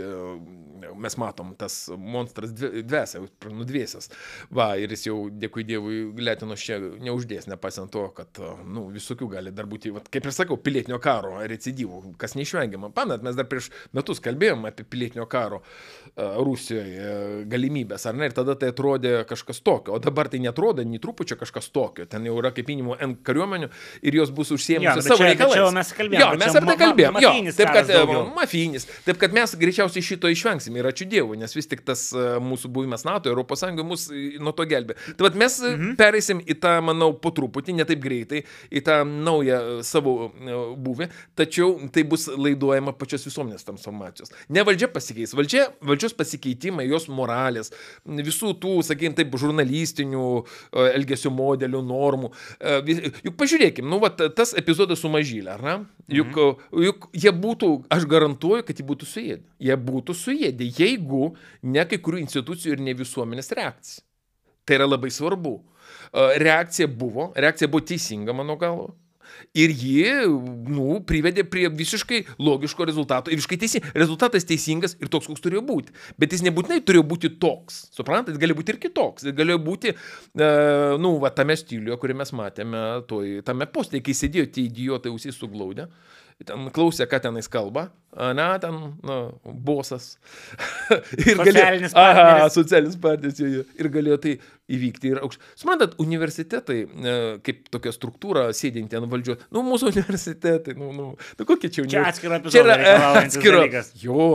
mes 1.03 1.19
matom, 1.19 1.55
tas 1.59 1.87
monstras 1.91 2.55
dvesia, 2.55 3.25
nudvėsęs. 3.51 4.11
Va, 4.55 4.71
ir 4.79 4.95
jis 4.95 5.09
jau, 5.09 5.19
dėkui 5.35 5.67
Dievui, 5.67 5.99
Lietinos 6.21 6.63
čia 6.63 6.79
neuždės, 6.79 7.49
nepasiant 7.51 7.91
to, 7.93 8.07
kad 8.15 8.36
nu, 8.67 8.87
visokių 8.95 9.29
gali 9.37 9.53
dar 9.55 9.69
būti, 9.71 9.93
vat, 9.95 10.09
kaip 10.13 10.29
ir 10.29 10.35
sakau, 10.35 10.59
pilietinio 10.61 10.99
karo 11.03 11.37
recidyvų, 11.49 12.17
kas 12.21 12.37
neišvengiama. 12.39 12.93
Pamet, 12.97 13.25
mes 13.27 13.39
dar 13.39 13.49
prieš 13.51 13.71
metus 13.97 14.23
kalbėjom 14.25 14.69
apie 14.69 14.87
pilietinio 14.89 15.27
karo 15.31 15.63
Rusijoje 16.17 17.45
galimybės, 17.51 18.07
ar 18.09 18.17
ne, 18.17 18.31
ir 18.31 18.37
tada 18.37 18.55
tai 18.57 18.71
atrodė 18.73 19.19
kažkas 19.29 19.61
tokio, 19.61 19.97
o 19.97 20.01
dabar 20.03 20.31
tai 20.33 20.41
netrodo 20.41 20.85
nei 20.87 21.01
trupučio 21.03 21.37
kažkas 21.37 21.69
tokio, 21.75 22.07
ten 22.09 22.25
jau 22.25 22.39
yra 22.41 22.55
kaip 22.57 22.71
minimum 22.73 22.97
N 23.05 23.19
kariuomenių 23.27 23.69
ir 24.01 24.17
jos 24.17 24.33
bus 24.33 24.55
užsiemusios 24.57 25.05
savo 25.11 25.27
reikalais. 25.27 25.61
Čia 25.61 25.69
mes 25.77 25.93
kalbėjome. 25.99 26.25
Jo, 26.25 26.41
mes 26.41 26.57
apie 26.57 26.71
tai 26.71 26.79
kalbėjome. 26.81 27.25
Jo, 27.25 27.35
taip 27.59 27.73
kad, 27.77 27.93
mafinis, 28.37 28.89
taip 29.05 29.21
kad 29.21 29.37
mes 29.37 29.57
greičiausiai 29.61 30.09
šito 30.09 30.31
išvengsim 30.33 30.79
ir 30.81 30.89
ačiū 30.89 31.09
Dievui, 31.11 31.37
nes 31.41 31.53
vis 31.57 31.69
tik 31.69 31.85
tas 31.87 32.09
mūsų 32.17 32.73
buvimas 32.73 33.05
NATO, 33.07 33.29
Europos 33.31 33.61
Sąjungoje 33.61 33.87
mus 33.87 34.09
nuo 34.41 34.55
to 34.57 34.65
gelbė. 34.69 34.97
Tai 35.17 35.29
vad 35.29 35.37
mes 35.39 35.59
mhm. 35.61 35.95
pereisim 36.01 36.41
į 36.41 36.57
tą, 36.63 36.79
manau, 36.85 37.13
po 37.21 37.33
truputį, 37.35 37.77
ne 37.77 37.87
taip 37.89 38.01
greitai 38.03 38.43
į 38.71 38.83
tą 38.87 39.01
naują 39.05 39.59
e, 39.59 39.85
savo 39.87 40.15
e, 40.29 40.57
buvį, 40.87 41.09
tačiau 41.39 41.77
tai 41.93 42.05
bus 42.09 42.27
laiduojama 42.33 42.95
pačios 42.99 43.27
visuomenės 43.29 43.67
transformacijos. 43.67 44.33
Ne 44.53 44.65
valdžia 44.67 44.89
pasikeis, 44.93 45.35
valdžia, 45.37 45.69
valdžios 46.07 46.17
pasikeitimai, 46.17 46.87
jos 46.89 47.09
moralės, 47.09 47.73
visų 48.05 48.55
tų, 48.61 48.83
sakykime, 48.87 49.17
taip, 49.17 49.35
žurnalistinių 49.37 50.25
e, 50.73 50.87
elgesio 50.95 51.31
modelių, 51.31 51.83
normų. 51.83 52.33
Juk 53.25 53.37
pažiūrėkime, 53.37 53.89
nu, 53.89 54.01
va, 54.01 54.11
tas 54.11 54.55
epizodas 54.57 55.01
su 55.01 55.09
mažylė, 55.09 55.55
ar 55.57 55.63
ne? 55.63 55.77
Juk, 56.09 56.35
mhm. 56.35 56.83
juk 56.87 57.09
jie 57.13 57.33
būtų, 57.33 57.71
aš 57.91 58.07
garantuoju, 58.07 58.67
kad 58.67 58.79
jie 58.79 58.87
būtų 58.87 59.07
suėdę. 59.07 59.45
Jie 59.59 59.77
būtų 59.77 60.15
suėdę, 60.15 60.69
jeigu 60.79 61.35
ne 61.63 61.87
kai 61.87 61.99
kurių 61.99 62.23
institucijų 62.25 62.77
ir 62.77 62.85
ne 62.85 62.95
visuomenės 62.95 63.53
reakcija. 63.57 64.05
Tai 64.67 64.81
yra 64.81 64.87
labai 64.89 65.13
svarbu 65.15 65.61
reakcija 66.13 66.89
buvo, 66.91 67.29
reakcija 67.39 67.69
buvo 67.71 67.85
teisinga, 67.87 68.35
mano 68.35 68.57
galva. 68.59 68.89
Ir 69.57 69.73
ji, 69.73 70.05
nu, 70.69 71.01
privedė 71.07 71.47
prie 71.49 71.67
visiškai 71.73 72.23
logiško 72.43 72.89
rezultato. 72.89 73.33
Ir 73.33 73.41
visiškai 73.41 73.59
teisingas. 73.63 73.95
Rezultatas 73.97 74.49
teisingas 74.49 74.97
ir 75.01 75.11
toks, 75.13 75.31
koks 75.31 75.45
turėjo 75.45 75.65
būti. 75.67 75.95
Bet 76.21 76.35
jis 76.35 76.45
nebūtinai 76.47 76.83
turėjo 76.87 77.07
būti 77.09 77.33
toks. 77.43 77.87
Suprantate, 77.97 78.35
jis 78.37 78.43
gali 78.43 78.57
būti 78.59 78.75
ir 78.75 78.81
kitoks. 78.83 79.27
Jis 79.27 79.37
galėjo 79.37 79.63
būti, 79.65 79.95
e, 79.95 80.51
nu, 81.03 81.17
va, 81.23 81.33
tame 81.35 81.57
stiliuje, 81.59 81.99
kurį 82.03 82.19
mes 82.23 82.35
matėme, 82.37 82.85
toj, 83.11 83.41
tame 83.47 83.69
postė, 83.73 84.03
kai 84.05 84.17
sėdėjo 84.17 84.51
tie 84.53 84.67
idiotai 84.69 85.15
ausys 85.15 85.39
suglaudę. 85.41 85.89
Ten 86.45 86.69
klausė, 86.69 87.07
ką 87.09 87.23
tenais 87.25 87.49
kalba, 87.49 87.87
ne, 88.17 88.49
ten, 88.63 88.77
na, 89.05 89.17
bosas. 89.45 90.17
ir 91.29 91.41
galėjo. 91.41 91.93
Aha, 92.01 92.47
socialinis 92.53 92.97
partneris, 93.01 93.41
jo, 93.43 93.51
jo, 93.59 93.65
ir 93.77 93.91
galėjo 93.93 94.21
tai 94.23 94.37
įvykti 94.73 95.13
ir 95.13 95.21
aukščiau. 95.23 95.53
Suprantat, 95.61 95.95
universitetai, 96.03 96.79
e, 96.87 97.17
kaip 97.47 97.69
tokia 97.71 97.93
struktūra, 97.95 98.47
sėdinti 98.57 98.99
ant 98.99 99.09
valdžios, 99.11 99.45
nu, 99.55 99.63
mūsų 99.67 99.91
universitetai, 99.93 100.75
nu, 100.79 100.91
nu, 100.97 101.09
nu 101.15 101.47
kokie 101.47 101.71
čia 101.71 101.85
universitetai. 101.85 102.03
Čia 102.03 102.15
atskira 102.15 102.41
epizoda. 102.41 102.79
Čia 102.79 102.95
yra 102.97 103.11
atskira. 103.23 103.83
Jo, 104.03 104.29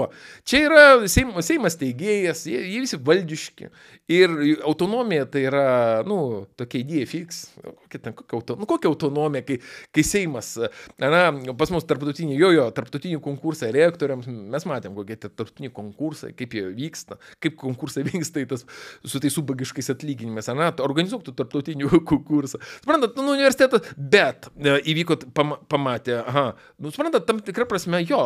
čia 0.48 0.62
yra 0.70 0.86
Seimas, 1.12 1.50
Seimas 1.50 1.80
teigėjas, 1.82 2.46
jie, 2.48 2.62
jie 2.62 2.84
visi 2.86 3.02
valdiški. 3.10 3.72
Ir 4.12 4.38
autonomija 4.68 5.28
tai 5.32 5.46
yra, 5.50 5.66
nu, 6.08 6.46
tokia 6.60 6.82
idėja 6.84 7.10
fix. 7.12 7.44
Kokia, 7.66 8.00
ten, 8.00 8.16
kokia, 8.16 8.40
auto, 8.40 8.60
nu, 8.60 8.70
kokia 8.70 8.92
autonomija, 8.92 9.44
kai, 9.48 9.60
kai 9.92 10.06
Seimas, 10.08 10.54
na, 11.02 11.26
pas 11.60 11.74
mus 11.74 11.88
tarptautiniai, 11.88 12.40
jo, 12.40 12.54
jo, 12.56 12.70
tarptautiniai 12.76 13.24
konkursai 13.24 13.71
rektoriams, 13.76 14.28
mes 14.28 14.66
matėm, 14.70 14.96
kokie 14.98 15.18
tie 15.18 15.30
tarptautiniai 15.30 15.74
konkursai, 15.76 16.32
kaip 16.38 16.56
jie 16.58 16.66
vyksta, 16.78 17.18
kaip 17.44 17.58
konkursai 17.60 18.06
vyksta 18.12 18.46
tas, 18.50 18.66
su 19.06 19.22
tais 19.22 19.36
subagiškais 19.38 19.92
atlyginimais, 19.94 20.50
ar 20.52 20.60
ne, 20.60 20.70
organizuok 20.86 21.26
tu 21.28 21.36
tarptautinių 21.38 21.92
konkursą. 22.12 22.62
Suprantat, 22.82 23.18
nu, 23.20 23.36
universitetas, 23.36 23.94
bet 23.98 24.50
e, 24.56 24.78
įvyko, 24.94 25.20
pam, 25.38 25.56
pamatė, 25.72 26.20
aha, 26.24 26.48
nu, 26.82 26.94
suprantat, 26.94 27.28
tam 27.30 27.44
tikrą 27.46 27.68
prasme 27.70 28.04
jo 28.06 28.22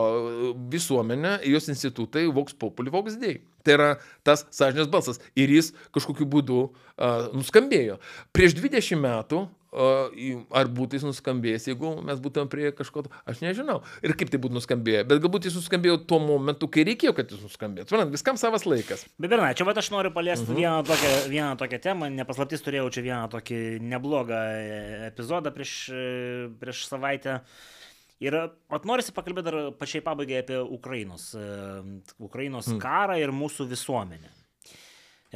visuomenė, 0.71 1.39
jos 1.51 1.69
institutai, 1.73 2.27
Vox 2.35 2.57
Populi, 2.57 2.93
Vox 2.93 3.19
Dei. 3.21 3.41
Tai 3.65 3.73
yra 3.73 3.91
tas 4.25 4.43
sąžinės 4.53 4.89
balsas 4.93 5.21
ir 5.33 5.49
jis 5.49 5.71
kažkokiu 5.95 6.27
būdu 6.29 6.59
uh, 6.67 7.31
nuskambėjo. 7.33 7.97
Prieš 8.35 8.53
20 8.59 9.01
metų 9.01 9.45
ar 9.75 10.69
būtų 10.71 10.99
jis 10.99 11.05
nuskambėjęs, 11.07 11.67
jeigu 11.69 11.91
mes 12.05 12.21
būtume 12.23 12.49
prie 12.51 12.71
kažko, 12.75 13.05
aš 13.27 13.41
nežinau. 13.43 13.81
Ir 14.05 14.15
kaip 14.17 14.31
tai 14.31 14.39
būtų 14.41 14.59
nuskambėję, 14.59 15.03
bet 15.09 15.21
galbūt 15.23 15.49
jis 15.49 15.57
nuskambėjo 15.59 15.97
tuo 16.09 16.19
momentu, 16.23 16.69
kai 16.71 16.85
reikėjo, 16.87 17.15
kad 17.17 17.31
jis 17.31 17.43
nuskambėtų. 17.45 17.89
Suprantat, 17.91 18.15
viskam 18.15 18.39
savas 18.41 18.67
laikas. 18.67 19.05
Bet 19.19 19.33
Berna, 19.33 19.53
čia 19.57 19.67
va 19.67 19.75
aš 19.77 19.91
noriu 19.93 20.13
paliesti 20.15 20.45
uh 20.47 20.53
mhm. 20.53 20.57
-huh. 20.57 20.61
vieną, 20.61 20.83
tokią, 20.89 21.29
vieną 21.29 21.57
tokią 21.61 21.79
temą, 21.79 22.09
nepaslaptis 22.09 22.63
turėjau 22.65 22.89
čia 22.89 23.01
vieną 23.01 23.29
tokį 23.35 23.61
neblogą 23.81 24.41
e, 24.55 25.07
epizodą 25.11 25.51
prieš, 25.51 25.89
e, 25.89 26.49
prieš 26.59 26.85
savaitę. 26.87 27.41
Ir 28.23 28.35
at 28.71 28.85
norisi 28.87 29.11
pakalbėti 29.11 29.49
dar 29.49 29.57
pačiai 29.75 30.01
pabaigai 30.01 30.39
apie 30.39 30.61
Ukrainos, 30.61 31.33
e, 31.35 31.83
Ukrainos 32.19 32.67
hmm. 32.71 32.79
karą 32.79 33.19
ir 33.19 33.35
mūsų 33.35 33.67
visuomenę. 33.67 34.34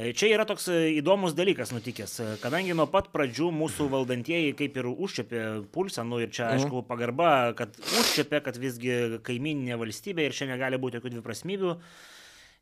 E, 0.00 0.12
čia 0.16 0.30
yra 0.32 0.46
toks 0.48 0.64
e, 0.72 0.76
įdomus 0.96 1.34
dalykas 1.36 1.74
nutikęs, 1.76 2.12
e, 2.22 2.28
kadangi 2.40 2.72
nuo 2.76 2.86
pat 2.88 3.10
pradžių 3.12 3.50
mūsų 3.52 3.88
valdantieji 3.92 4.54
kaip 4.56 4.78
ir 4.80 4.88
užčiapė 4.88 5.42
pulsą, 5.74 6.06
nu 6.08 6.22
ir 6.24 6.32
čia 6.32 6.46
mhm. 6.46 6.56
aišku 6.56 6.80
pagarba, 6.88 7.32
kad 7.58 7.76
užčiapė, 8.00 8.40
kad 8.46 8.56
visgi 8.60 9.20
kaimininė 9.26 9.76
valstybė 9.80 10.24
ir 10.24 10.36
čia 10.36 10.48
negali 10.48 10.80
būti 10.80 11.00
jokių 11.00 11.12
dviprasmybių. 11.18 11.74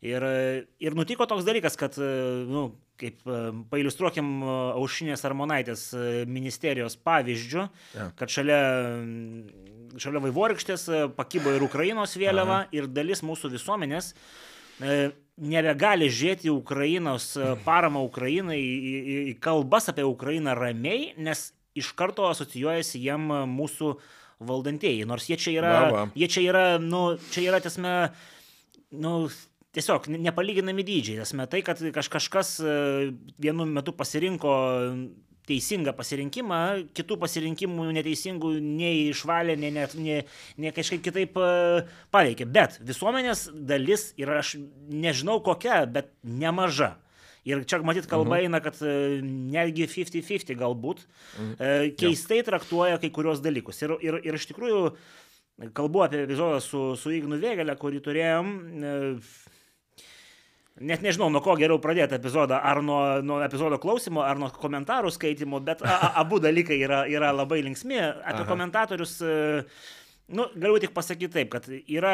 Ir, 0.08 0.22
ir 0.78 0.94
nutiko 0.94 1.26
toks 1.26 1.42
dalykas, 1.42 1.74
kad, 1.74 1.96
nu, 1.98 2.68
kaip 3.02 3.24
pailustruokim 3.72 4.28
Aušinės 4.46 5.24
Armonaitės 5.26 5.88
ministerijos 6.30 6.94
pavyzdžių, 7.02 7.64
ja. 7.96 8.06
kad 8.18 8.30
šalia, 8.30 8.60
šalia 9.98 10.22
Vaivorykštės 10.22 10.86
pakybo 11.18 11.56
ir 11.56 11.66
Ukrainos 11.66 12.14
vėliava 12.14 12.60
Aha. 12.60 12.70
ir 12.78 12.86
dalis 12.94 13.24
mūsų 13.26 13.50
visuomenės 13.56 14.12
nebegali 15.38 16.08
žiūrėti 16.10 16.50
Ukrainos 16.52 17.32
e, 17.38 17.52
paramą 17.64 18.02
Ukrainai, 18.06 18.58
į, 18.58 18.94
į, 18.98 19.18
į 19.32 19.34
kalbas 19.42 19.88
apie 19.92 20.06
Ukrainą 20.06 20.54
ramiai, 20.58 21.12
nes 21.18 21.50
iš 21.78 21.92
karto 21.98 22.26
asocijuojasi 22.30 23.00
jiem 23.04 23.28
mūsų 23.52 23.92
valdantieji. 24.48 25.06
Nors 25.08 25.28
jie 25.30 25.38
čia 25.38 25.54
yra, 25.58 25.74
va, 25.74 25.92
va. 25.94 26.02
Jie 26.18 26.28
čia 26.30 26.42
yra, 26.48 26.64
nu, 26.82 27.02
čia 27.34 27.46
yra 27.50 27.62
tiesme, 27.62 27.94
nu, 28.94 29.14
tiesiog 29.76 30.10
nepalyginami 30.14 30.86
dydžiai. 30.86 31.22
Esmė 31.26 31.48
tai, 31.50 31.62
kad 31.66 31.82
kažkas 31.94 32.56
e, 32.62 32.76
vienu 33.38 33.66
metu 33.68 33.94
pasirinko 33.94 34.54
teisingą 35.48 35.94
pasirinkimą, 35.96 36.60
kitų 36.96 37.18
pasirinkimų 37.22 37.88
neteisingų 37.96 38.54
nei 38.62 39.08
išvalė, 39.08 39.56
nei, 39.60 39.72
nei, 39.74 39.88
nei, 40.04 40.20
nei 40.60 40.72
kažkaip 40.76 41.02
kitaip 41.04 41.38
e, 41.40 41.50
paveikė. 42.14 42.48
Bet 42.52 42.78
visuomenės 42.84 43.48
dalis 43.68 44.10
yra, 44.20 44.40
aš 44.42 44.56
nežinau 44.92 45.38
kokia, 45.44 45.82
bet 45.90 46.12
nemaža. 46.22 46.96
Ir 47.48 47.62
čia 47.68 47.80
matyt 47.86 48.08
kalba 48.10 48.36
mhm. 48.36 48.44
eina, 48.44 48.60
kad 48.64 48.80
e, 48.84 49.20
netgi 49.24 49.88
50-50 49.88 50.58
galbūt 50.58 51.04
mhm. 51.06 51.54
E, 51.56 51.72
keistai 51.98 52.42
traktuoja 52.46 53.00
kai 53.00 53.12
kurios 53.14 53.42
dalykus. 53.44 53.80
Ir, 53.86 53.96
ir, 54.04 54.20
ir 54.26 54.38
iš 54.38 54.50
tikrųjų 54.50 54.82
kalbu 55.74 56.04
apie 56.04 56.22
epizodą 56.26 56.60
su, 56.62 56.82
su 57.00 57.12
Ignu 57.14 57.40
Vėgelė, 57.42 57.74
kurį 57.80 58.02
turėjom 58.04 58.52
Net 60.80 61.02
nežinau, 61.02 61.26
nuo 61.32 61.42
ko 61.42 61.56
geriau 61.58 61.80
pradėti 61.82 62.14
epizodą, 62.18 62.60
ar 62.62 62.82
nuo, 62.86 63.00
nuo 63.26 63.40
epizodo 63.42 63.80
klausimo, 63.82 64.22
ar 64.22 64.38
nuo 64.38 64.50
komentarų 64.54 65.10
skaitimo, 65.14 65.58
bet 65.64 65.82
a, 65.82 65.94
a, 65.96 66.10
abu 66.22 66.38
dalykai 66.42 66.78
yra, 66.78 67.04
yra 67.10 67.32
labai 67.34 67.62
linksmi. 67.66 67.98
Apie 67.98 68.44
Aha. 68.44 68.50
komentatorius 68.52 69.16
uh, 69.26 69.80
Nu, 70.28 70.44
galiu 70.60 70.76
tik 70.76 70.90
pasakyti 70.92 71.32
taip, 71.32 71.48
kad 71.54 71.64
yra 71.72 72.10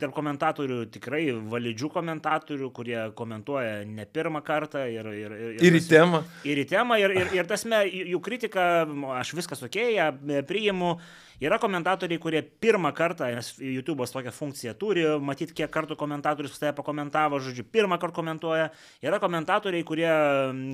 tarp 0.00 0.14
komentatorių 0.16 0.86
tikrai 0.88 1.26
validžių 1.52 1.90
komentatorių, 1.92 2.70
kurie 2.72 2.96
komentuoja 3.16 3.82
ne 3.84 4.06
pirmą 4.08 4.40
kartą 4.46 4.86
ir... 4.88 5.10
Ir, 5.12 5.34
ir, 5.36 5.58
ir 5.68 5.76
į 5.76 5.82
temą. 5.90 6.22
Ir 6.48 6.62
į 6.62 6.64
temą, 6.70 6.96
ir, 7.02 7.12
ir, 7.12 7.34
ir 7.36 7.50
tasme, 7.50 7.82
jų 7.84 8.22
kritika, 8.24 8.64
aš 9.18 9.34
viskas 9.36 9.60
ok, 9.68 9.76
ją 9.98 10.08
priimu. 10.48 10.94
Yra 11.38 11.54
komentatoriai, 11.62 12.18
kurie 12.18 12.40
pirmą 12.42 12.90
kartą, 12.98 13.28
nes 13.30 13.52
YouTube'as 13.62 14.10
tokią 14.10 14.32
funkciją 14.34 14.72
turi, 14.78 15.04
matyti, 15.22 15.54
kiek 15.60 15.70
kartų 15.70 15.94
komentatorius 15.98 16.58
tai 16.58 16.72
pakomentavo, 16.74 17.38
žodžiu, 17.42 17.62
pirmą 17.70 17.94
kartą 18.02 18.18
komentuoja. 18.18 18.64
Yra 19.06 19.20
komentatoriai, 19.22 19.84
kurie, 19.86 20.10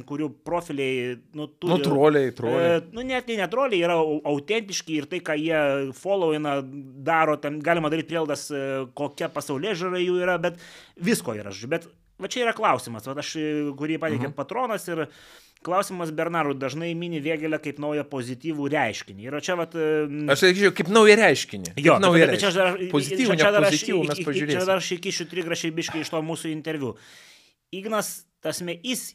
kurių 0.09 0.31
profiliai, 0.47 1.19
nu, 1.37 1.51
turi... 1.53 1.75
Nu, 1.75 1.79
troliai, 1.85 2.33
troliai. 2.37 2.79
E, 2.79 2.81
nu, 2.97 3.05
net 3.05 3.29
ne 3.29 3.51
troliai, 3.53 3.83
yra 3.85 3.99
autentiški 4.01 4.97
ir 5.03 5.11
tai, 5.11 5.21
ką 5.27 5.37
jie 5.37 5.61
followina, 6.01 6.57
daro, 7.05 7.37
ten 7.43 7.61
galima 7.65 7.93
daryti 7.93 8.15
prieldas, 8.15 8.49
e, 8.49 8.65
kokia 8.97 9.29
pasaulyje 9.37 9.77
žara 9.85 10.01
jų 10.01 10.17
yra, 10.25 10.39
bet 10.41 10.57
visko 10.97 11.37
yra, 11.37 11.53
žodžiu. 11.53 11.75
Bet 11.77 11.91
va 12.25 12.31
čia 12.33 12.47
yra 12.47 12.57
klausimas, 12.57 13.05
va 13.05 13.21
aš, 13.21 13.37
kurį 13.77 14.01
pateikė 14.01 14.31
mhm. 14.31 14.39
patronas 14.39 14.89
ir 14.89 15.11
Klausimas 15.65 16.13
Bernarų 16.15 16.55
dažnai 16.61 16.91
mini 16.99 17.23
vėgelę 17.25 17.59
kaip 17.63 17.81
naują 17.83 18.05
pozityvų 18.11 18.69
reiškinį. 18.75 19.27
Ir 19.27 19.37
čia 19.45 19.57
vat... 19.57 19.77
Aš 20.35 20.43
sakyčiau, 20.45 20.75
kaip 20.77 20.91
naują 20.93 21.17
reiškinį. 21.23 21.75
Jo, 21.81 21.97
naują 22.03 22.29
bet, 22.29 22.37
bet 22.37 22.45
čia 22.45 22.53
dar... 22.57 22.79
Pozityvų, 22.93 23.39
čia 23.41 23.53
dar, 23.55 23.69
pozityvų 23.71 24.03
mes 24.11 24.23
pažiūrėsime. 24.29 24.59
Čia 24.59 24.69
dar 24.69 24.83
aš 24.83 24.93
įkišiu 24.99 25.29
trigrašiai 25.33 25.75
biškai 25.81 26.05
iš 26.05 26.13
to 26.13 26.21
mūsų 26.27 26.53
interviu. 26.53 26.95
Ignas, 27.75 28.13
tasme, 28.45 28.77
jis, 28.85 29.15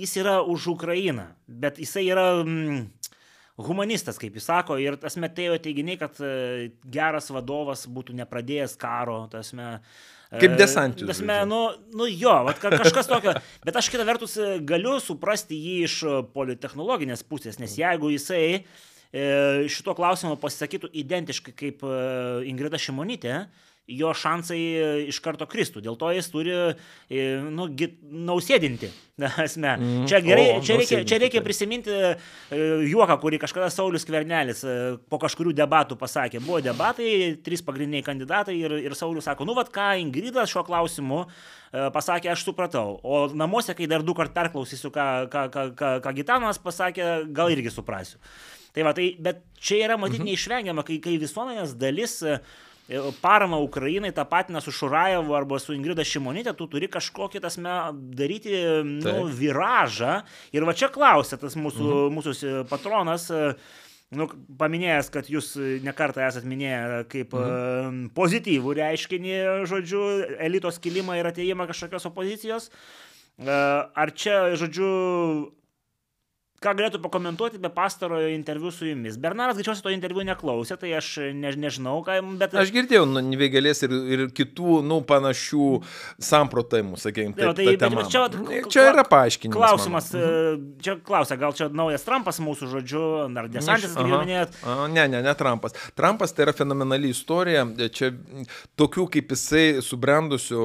jis 0.00 0.16
yra 0.20 0.40
už 0.42 0.72
Ukrainą, 0.74 1.30
bet 1.46 1.78
jisai 1.82 2.08
yra... 2.10 2.28
Mm, 2.42 2.88
humanistas, 3.56 4.18
kaip 4.18 4.34
jis 4.34 4.48
sako, 4.48 4.78
ir 4.82 4.96
tasme 4.98 5.28
tai 5.30 5.46
jo 5.46 5.58
teiginiai, 5.62 5.98
kad 6.00 6.18
e, 6.18 6.72
geras 6.90 7.30
vadovas 7.30 7.86
būtų 7.86 8.16
nepradėjęs 8.18 8.74
karo, 8.80 9.24
tasme, 9.30 9.76
Kaip 10.40 10.56
desantis. 10.58 11.06
Tasme, 11.08 11.36
nu, 11.48 11.60
nu 11.96 12.08
jo, 12.10 12.32
vat, 12.46 12.60
kažkas 12.62 13.10
tokio. 13.10 13.34
Bet 13.64 13.78
aš 13.78 13.90
kitą 13.92 14.06
vertus 14.08 14.36
e, 14.40 14.56
galiu 14.66 14.96
suprasti 15.02 15.58
jį 15.58 15.76
iš 15.88 15.98
e, 16.04 16.16
politechnologinės 16.34 17.24
pusės, 17.28 17.60
nes 17.62 17.76
jeigu 17.78 18.10
jisai 18.14 18.44
e, 18.54 18.62
šito 19.70 19.94
klausimo 19.98 20.36
pasisakytų 20.40 20.90
identiškai 21.04 21.54
kaip 21.58 21.84
Ingrida 22.50 22.80
Šimonytė, 22.80 23.44
jo 23.86 24.12
šansai 24.16 24.58
e, 24.58 24.84
iš 25.10 25.18
karto 25.24 25.46
kristų. 25.50 25.82
Dėl 25.84 25.96
to 26.00 26.08
jis 26.14 26.30
turi 26.32 26.52
e, 26.54 27.24
nu, 27.52 27.66
nausėdinti. 28.30 28.88
Asme. 29.44 29.74
Mm, 29.76 30.06
čia, 30.10 30.18
gerai, 30.24 30.46
o, 30.56 30.62
čia, 30.64 30.78
reikia, 30.80 31.02
čia 31.06 31.18
reikia 31.22 31.42
prisiminti 31.44 31.92
e, 31.92 32.14
juoką, 32.88 33.18
kurį 33.22 33.42
kažkada 33.44 33.68
Saulis 33.72 34.06
Kvernelis 34.08 34.64
po 35.12 35.20
kažkurių 35.22 35.52
debatų 35.60 35.98
pasakė. 36.00 36.40
Buvo 36.44 36.62
debatai, 36.64 37.36
trys 37.44 37.62
pagrindiniai 37.66 38.06
kandidatai 38.06 38.56
ir, 38.56 38.78
ir 38.88 38.96
Saulis 38.98 39.28
sako, 39.28 39.46
nu 39.48 39.58
vad 39.58 39.70
ką 39.74 39.92
Ingridas 40.00 40.52
šiuo 40.52 40.64
klausimu 40.66 41.24
pasakė, 41.94 42.30
aš 42.32 42.46
supratau. 42.46 42.98
O 43.02 43.24
namuose, 43.34 43.74
kai 43.76 43.88
dar 43.90 44.04
du 44.06 44.14
kart 44.16 44.32
perklausysiu, 44.34 44.92
ką, 44.94 45.06
ką, 45.30 45.46
ką, 45.50 45.70
ką, 45.78 45.94
ką 46.04 46.12
Gitanas 46.16 46.60
pasakė, 46.62 47.08
gal 47.34 47.52
irgi 47.52 47.72
suprasiu. 47.74 48.22
Tai 48.74 48.82
va, 48.86 48.90
tai, 48.94 49.12
bet 49.22 49.42
čia 49.62 49.84
yra 49.84 49.96
matyti 49.98 50.22
mhm. 50.22 50.30
neišvengiama, 50.32 50.82
kai, 50.86 50.96
kai 51.02 51.18
visuomenės 51.22 51.76
dalis 51.78 52.16
uh, 52.26 52.40
paramą 53.22 53.60
Ukrainai 53.64 54.12
tą 54.12 54.24
patiną 54.28 54.60
su 54.60 54.72
Šurajevu 54.72 55.34
arba 55.34 55.58
su 55.58 55.72
Ingrida 55.72 56.04
Šimonytė, 56.04 56.52
tu 56.56 56.66
turi 56.68 56.88
kažkokį 56.92 57.40
tasme 57.40 57.72
daryti 58.16 58.52
nu, 58.84 59.24
viražą. 59.32 60.20
Ir 60.52 60.66
va 60.68 60.74
čia 60.76 60.90
klausė 60.92 61.40
tas 61.40 61.56
mūsų, 61.56 61.88
mhm. 61.88 62.18
mūsų 62.18 62.52
patronas, 62.68 63.30
nu, 64.14 64.28
paminėjęs, 64.60 65.10
kad 65.14 65.30
jūs 65.32 65.54
nekartą 65.84 66.26
esat 66.28 66.44
minėję 66.44 67.04
kaip 67.08 67.32
mhm. 67.32 68.04
pozityvų 68.14 68.76
reiškinį, 68.82 69.34
žodžiu, 69.70 70.04
elitos 70.44 70.78
kilimą 70.78 71.16
ir 71.18 71.32
ateimą 71.32 71.68
kažkokios 71.72 72.10
opozicijos. 72.12 72.70
Ar 73.40 74.12
čia, 74.14 74.54
žodžiu, 74.60 74.90
ką 76.64 76.72
galėtų 76.78 77.00
pakomentuoti 77.04 77.60
be 77.62 77.70
pastarojo 77.72 78.30
interviu 78.32 78.72
su 78.74 78.88
jumis. 78.88 79.18
Bernaras 79.20 79.58
greičiausiai 79.58 79.84
to 79.86 79.92
interviu 79.94 80.24
neklausė, 80.26 80.78
tai 80.80 80.94
aš 80.98 81.10
ne, 81.36 81.52
nežinau, 81.60 81.98
ką, 82.06 82.16
bet... 82.40 82.56
Aš 82.60 82.72
girdėjau 82.74 83.04
nu, 83.10 83.22
Vėgelės 83.44 83.84
ir, 83.84 83.94
ir 84.14 84.24
kitų, 84.34 84.78
nu, 84.86 85.00
panašių 85.06 85.68
samprotavimų, 86.22 87.00
sakykime, 87.02 87.34
tai, 87.36 87.50
tai, 87.58 87.74
tai 87.80 87.90
bet, 87.92 88.10
čia, 88.12 88.24
čia 88.70 88.86
yra 88.92 89.04
paaiškinimas. 89.10 89.58
Klausimas, 89.58 90.10
mano. 90.14 90.30
Mhm. 90.30 90.70
E, 90.78 90.84
čia 90.86 90.96
klausia, 91.04 91.38
gal 91.40 91.56
čia 91.58 91.68
naujas 91.74 92.06
Trumpas 92.06 92.40
mūsų 92.44 92.70
žodžiu, 92.72 93.04
ar 93.28 93.50
Desantis, 93.52 93.92
kaip 93.96 94.10
jau 94.10 94.22
minėjot? 94.22 94.58
Ne, 94.94 95.06
ne, 95.12 95.20
ne 95.26 95.36
Trumpas. 95.38 95.76
Trumpas 95.98 96.34
tai 96.34 96.48
yra 96.48 96.56
fenomenali 96.56 97.12
istorija, 97.12 97.66
čia 97.94 98.14
tokių 98.80 99.08
kaip 99.18 99.34
jisai 99.34 99.66
subrendusių 99.84 100.64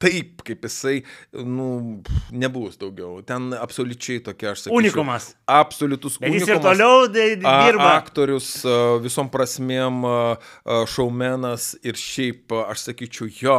taip, 0.00 0.40
kaip 0.46 0.64
jisai, 0.64 1.02
nu, 1.44 2.00
nebus 2.32 2.78
daugiau. 2.80 3.20
Ten 3.26 3.50
absoliučiai 3.52 4.22
tokia, 4.24 4.54
aš 4.54 4.64
sakyčiau. 4.64 4.78
Unikumas. 4.80 5.30
Absoliutus 5.44 6.16
Bet 6.16 6.30
unikumas. 6.30 6.48
Jis 6.48 6.56
ir 6.56 6.62
toliau 6.64 7.04
dirba. 7.12 7.90
Aktorius 7.98 8.48
visom 9.04 9.28
prasmėm, 9.32 10.00
šaumenas 10.88 11.74
ir 11.84 12.00
šiaip, 12.00 12.56
aš 12.64 12.86
sakyčiau, 12.88 13.28
jo, 13.42 13.58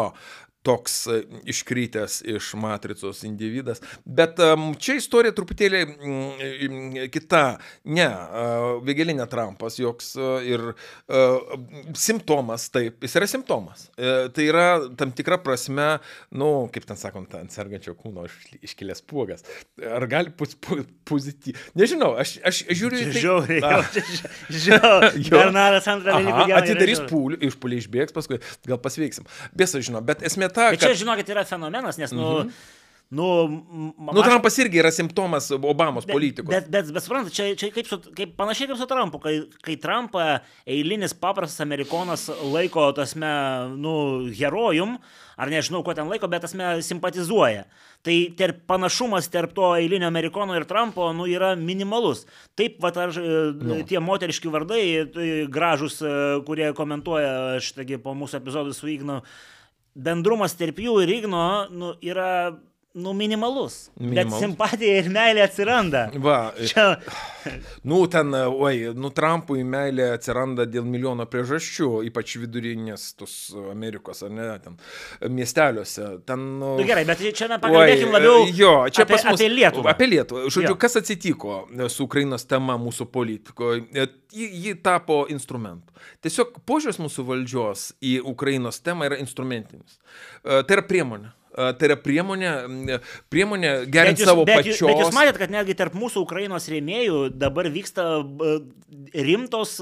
toks 0.66 0.96
e, 1.08 1.22
iškritęs 1.52 2.22
iš 2.36 2.52
matricos 2.60 3.24
individas. 3.28 3.82
Bet 4.06 4.40
čia 4.82 4.98
istorija 5.00 5.36
truputėlį 5.38 5.82
um, 5.88 7.00
kita. 7.14 7.44
Ne, 7.92 8.08
uh, 8.08 8.82
Vėgelinė 8.86 9.26
Trumpas 9.30 9.78
joks 9.80 10.14
ir 10.48 10.62
simptomas, 11.98 12.68
taip, 12.74 13.02
jis 13.04 13.16
yra 13.20 13.28
simptomas. 13.30 13.88
Tai 13.96 14.46
yra 14.46 14.66
tam 14.98 15.12
tikra 15.16 15.38
prasme, 15.42 15.88
nu, 16.38 16.50
kaip 16.74 16.86
ten 16.88 17.00
sakant, 17.00 17.34
ant 17.38 17.54
sergančio 17.54 17.94
kūno 17.98 18.28
iškilęs 18.62 19.04
puogas. 19.08 19.46
Ar 19.82 20.06
gali 20.12 20.34
pu 20.36 20.48
pozityviai? 21.10 21.72
Nežinau, 21.80 22.14
aš, 22.20 22.36
aš 22.48 22.64
žiūriu 22.70 23.02
į 23.02 23.08
tai. 23.10 23.24
Žiauriai. 23.26 23.62
Žinau, 24.64 24.94
Bernaras 25.32 25.88
antrą 25.92 26.18
dalyką. 26.20 26.58
Atidarys 26.60 27.04
pūlį, 27.10 27.40
išpūlį 27.50 27.82
išbėgs, 27.84 28.16
paskui 28.16 28.42
gal 28.68 28.80
pasveiksim. 28.84 29.28
Bėsa 29.58 29.82
žino, 29.84 30.04
bet 30.06 30.24
esmė 30.28 30.51
ta, 30.54 30.70
kad... 30.70 30.78
Bet 30.78 30.86
čia, 30.86 31.00
žinokit, 31.02 31.34
yra 31.34 31.48
fenomenas, 31.48 32.00
nes, 32.02 32.14
nu, 32.16 32.28
-hmm. 32.28 32.78
Nu, 33.12 33.48
nu, 34.14 34.22
Trumpas 34.24 34.56
irgi 34.58 34.80
yra 34.80 34.88
simptomas 34.92 35.50
Obamos 35.52 36.06
bet, 36.06 36.14
politikos. 36.16 36.48
Bet, 36.48 36.70
bet, 36.72 36.94
bet 36.96 37.04
suprantate, 37.04 37.36
čia, 37.36 37.50
čia 37.60 37.68
kaip, 37.76 37.90
su, 37.90 37.98
kaip 38.16 38.38
panašiai 38.40 38.70
kaip 38.70 38.80
su 38.80 38.88
Trumpu, 38.88 39.20
kai, 39.20 39.34
kai 39.68 39.76
Trumpą 39.84 40.22
eilinis 40.64 41.12
paprastas 41.20 41.60
amerikonas 41.66 42.30
laiko, 42.54 42.86
tasme, 42.96 43.34
nu, 43.76 43.98
herojum, 44.32 44.96
ar 45.36 45.52
nežinau, 45.52 45.84
ko 45.84 45.92
ten 45.98 46.08
laiko, 46.08 46.32
bet 46.32 46.48
tasme 46.48 46.78
simpatizuoja. 46.88 47.68
Tai 48.08 48.18
tarp 48.40 48.64
panašumas 48.72 49.28
tarp 49.34 49.52
to 49.60 49.74
eilinio 49.76 50.08
amerikono 50.08 50.56
ir 50.56 50.64
Trumpo, 50.72 51.12
nu, 51.12 51.28
yra 51.28 51.52
minimalus. 51.60 52.24
Taip, 52.56 52.80
va, 52.80 52.96
ar 52.96 53.12
nu. 53.12 53.84
tie 53.92 54.00
moteriški 54.00 54.56
vardai, 54.56 54.86
tai 55.12 55.32
gražus, 55.52 56.00
kurie 56.48 56.72
komentuoja, 56.80 57.60
štai 57.60 58.00
po 58.00 58.16
mūsų 58.16 58.40
epizodų 58.40 58.78
su 58.78 58.96
Ignu, 58.96 59.20
bendrumas 59.96 60.56
tarp 60.58 60.80
jų 60.80 61.02
ir 61.04 61.16
Igno 61.20 61.46
nu, 61.72 61.94
yra 62.02 62.54
nu, 62.94 63.14
minimalus. 63.14 63.90
minimalus. 63.96 64.32
Bet 64.32 64.42
simpatija 64.42 64.98
ir 65.00 65.10
meilė 65.12 65.44
atsiranda. 65.46 66.04
Va. 66.24 66.38
Čia. 66.70 66.86
Nu, 67.88 68.04
ten, 68.12 68.34
oi, 68.36 68.92
nu, 68.98 69.10
Trumpui 69.16 69.64
meilė 69.66 70.12
atsiranda 70.18 70.68
dėl 70.70 70.86
milijono 70.86 71.26
priežasčių, 71.32 71.90
ypač 72.10 72.36
vidurinės 72.42 73.08
tos 73.18 73.36
Amerikos, 73.72 74.22
ar 74.28 74.34
ne, 74.36 74.48
ten 74.62 74.78
miesteliuose. 75.34 76.10
Ten, 76.28 76.46
nu, 76.62 76.76
nu 76.80 76.88
gerai, 76.88 77.06
bet 77.08 77.24
čia 77.32 77.50
mes 77.52 77.64
pakalbėkime 77.64 78.16
labiau 78.18 78.46
jo, 78.50 78.76
čia 78.94 79.08
apie, 79.08 79.18
mus, 79.18 79.28
apie 79.34 79.50
Lietuvą. 79.56 79.94
Apie 79.96 80.10
Lietuvą. 80.12 80.46
Žodžiu, 80.50 80.74
jo. 80.74 80.80
kas 80.86 81.00
atsitiko 81.02 81.62
su 81.90 82.06
Ukrainos 82.06 82.46
tema 82.50 82.78
mūsų 82.82 83.08
politikoje? 83.14 84.08
Ji, 84.32 84.48
ji 84.64 84.78
tapo 84.84 85.24
instrumentu. 85.32 85.92
Tiesiog 86.24 86.62
požiūris 86.68 87.02
mūsų 87.02 87.26
valdžios 87.28 87.92
į 88.04 88.20
Ukrainos 88.32 88.80
temą 88.84 89.10
yra 89.10 89.20
instrumentinis. 89.22 89.98
E, 90.44 90.62
tai 90.64 90.78
yra 90.78 90.86
priemonė. 90.88 91.34
Tai 91.52 91.84
yra 91.84 91.98
priemonė, 92.00 92.52
priemonė 93.32 93.72
gerinti 93.92 94.24
savo 94.24 94.46
bet, 94.48 94.62
pačios. 94.62 94.80
Bet 94.88 95.02
jūs 95.04 95.16
matėt, 95.16 95.40
kad 95.42 95.52
netgi 95.52 95.76
tarp 95.76 95.98
mūsų 96.00 96.22
Ukrainos 96.24 96.70
rėmėjų 96.72 97.26
dabar 97.36 97.68
vyksta 97.74 98.06
rimtos 99.12 99.74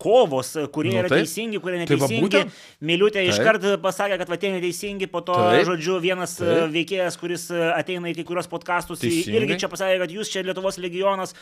kovos, 0.00 0.50
kurie 0.74 0.92
nu, 0.92 0.98
yra 1.00 1.08
taip. 1.08 1.24
teisingi, 1.24 1.60
kurie 1.64 1.80
neteisingi. 1.80 2.28
Tai 2.34 2.42
Miliutė 2.84 3.24
iškart 3.28 3.64
pasakė, 3.80 4.18
kad 4.20 4.34
tie 4.36 4.50
neteisingi, 4.52 5.08
po 5.08 5.22
to, 5.24 5.36
taip. 5.38 5.64
žodžiu, 5.70 5.96
vienas 6.04 6.36
taip. 6.38 6.68
veikėjas, 6.76 7.16
kuris 7.20 7.48
ateina 7.52 8.12
į 8.12 8.18
kai 8.20 8.26
kurios 8.28 8.50
podkastus, 8.52 9.00
irgi 9.08 9.58
čia 9.64 9.72
pasakė, 9.72 9.96
kad 10.04 10.12
jūs 10.12 10.32
čia 10.32 10.44
Lietuvos 10.44 10.76
legionas 10.82 11.32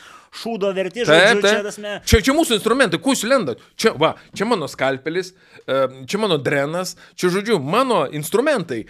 šūdo 0.42 0.70
verti, 0.76 1.02
žodžiu, 1.08 1.42
taip, 1.42 1.42
taip. 1.42 1.58
čia 1.58 1.66
tasme. 1.66 1.96
Čia, 2.06 2.22
čia 2.22 2.36
mūsų 2.38 2.60
instrumentai, 2.60 3.02
kuo 3.02 3.16
jūs 3.16 3.26
lendat? 3.26 3.66
Čia, 3.74 3.96
va, 3.98 4.14
čia 4.36 4.46
mano 4.46 4.70
skalpelis, 4.70 5.34
čia 5.66 6.22
mano 6.22 6.38
drenas, 6.38 6.94
čia, 7.18 7.34
žodžiu, 7.34 7.58
mano 7.62 8.04
instrumentai. 8.14 8.84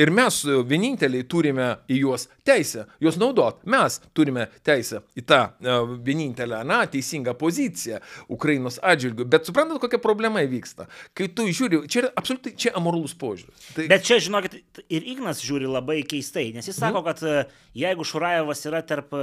Ir 0.00 0.13
mes 0.16 0.40
e, 0.46 0.56
vieninteliai 0.68 1.26
turime 1.30 1.68
į 1.90 2.00
juos 2.02 2.26
teisę, 2.46 2.86
juos 3.02 3.18
naudot. 3.20 3.60
Mes 3.70 4.00
turime 4.16 4.48
teisę 4.66 5.02
į 5.18 5.24
tą 5.28 5.40
uh, 5.48 5.94
vienintelę, 6.04 6.62
na, 6.68 6.82
teisingą 6.90 7.34
poziciją 7.40 8.00
Ukrainos 8.32 8.80
atžvilgių. 8.82 9.26
Bet 9.30 9.48
suprantat, 9.48 9.80
kokia 9.82 10.00
problema 10.02 10.44
įvyksta. 10.44 10.88
Kai 11.16 11.30
tu 11.32 11.48
žiūri, 11.48 11.84
čia 11.90 12.04
yra 12.04 12.12
absoliučiai, 12.20 12.58
čia 12.66 12.74
amoralus 12.78 13.16
požiūris. 13.20 13.70
Tai... 13.76 13.88
Bet 13.90 14.06
čia, 14.06 14.20
žinokit, 14.22 14.58
ir 14.88 15.08
Ignas 15.14 15.42
žiūri 15.44 15.70
labai 15.70 16.02
keistai, 16.08 16.50
nes 16.56 16.68
jis 16.68 16.78
sako, 16.78 17.02
mm. 17.02 17.08
kad 17.10 17.24
uh, 17.24 17.58
jeigu 17.84 18.06
Šurajevas 18.08 18.64
yra 18.70 18.84
tarp 18.86 19.16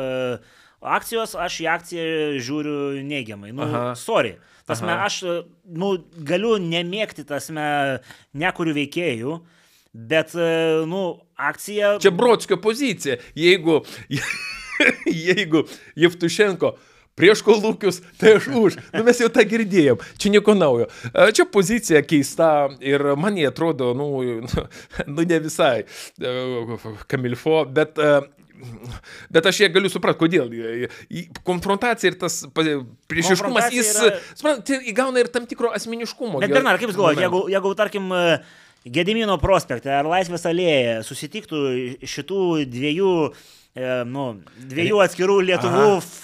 akcijos, 0.82 1.36
aš 1.38 1.60
į 1.62 1.68
akciją 1.72 2.06
žiūriu 2.42 3.04
neigiamai. 3.06 3.54
Nu, 3.54 3.68
Aha. 3.68 3.84
sorry. 4.00 4.38
Tasme, 4.66 4.94
aš 4.94 5.22
nu, 5.66 5.96
galiu 6.26 6.56
nemėgti, 6.62 7.26
tasme, 7.28 7.64
nekuriu 8.38 8.76
veikėjų, 8.78 9.40
Bet, 9.92 10.36
e, 10.36 10.86
nu, 10.88 11.20
akcija. 11.36 11.98
Čia 12.00 12.12
Brodskio 12.12 12.58
pozicija. 12.62 13.18
Jeigu, 13.36 13.82
jeigu 15.28 15.66
Jevtušenko 15.96 16.76
prieš 17.20 17.44
kolūkius, 17.46 18.00
tai 18.18 18.38
aš 18.38 18.48
už. 18.56 18.78
Nu, 18.96 19.04
mes 19.06 19.20
jau 19.20 19.28
tą 19.34 19.44
girdėjom. 19.46 20.00
Čia 20.18 20.32
nieko 20.32 20.56
naujo. 20.58 20.88
E, 21.12 21.28
čia 21.36 21.46
pozicija 21.52 22.02
keista 22.08 22.70
ir 22.80 23.04
man 23.20 23.38
jie 23.38 23.50
atrodo, 23.52 23.92
nu, 23.98 24.08
nu 25.14 25.26
ne 25.28 25.42
visai 25.44 25.82
e, 25.84 26.38
kamilfo, 27.12 27.66
bet 27.72 28.00
Bet 29.34 29.48
aš 29.50 29.64
ją 29.64 29.70
galiu 29.74 29.90
suprasti, 29.90 30.20
kodėl. 30.22 30.52
Konfrontacija 31.48 32.12
ir 32.12 32.18
tas 32.22 32.44
priešiškumas, 33.10 33.72
jis, 33.74 33.90
yra... 33.98 34.20
suprantate, 34.38 34.78
įgauna 34.92 35.24
ir 35.24 35.32
tam 35.34 35.48
tikro 35.50 35.72
asmeniškumo. 35.74 36.42
Bet, 36.44 36.54
Bernard, 36.54 36.78
kaip 36.78 36.92
jūs 36.92 37.00
galvojate, 37.00 37.24
jeigu, 37.26 37.42
jeigu, 37.50 37.72
tarkim, 37.80 38.12
Gedimino 38.82 39.36
prospekte 39.38 39.92
ar 39.94 40.08
Laisvės 40.10 40.48
alėje 40.50 41.02
susitiktų 41.06 41.60
šitų 42.02 42.46
dviejų, 42.66 43.12
e, 43.78 43.90
nu, 44.10 44.26
dviejų 44.72 45.04
atskirų 45.06 45.36
Lietuvų 45.52 45.90
f, 46.00 46.24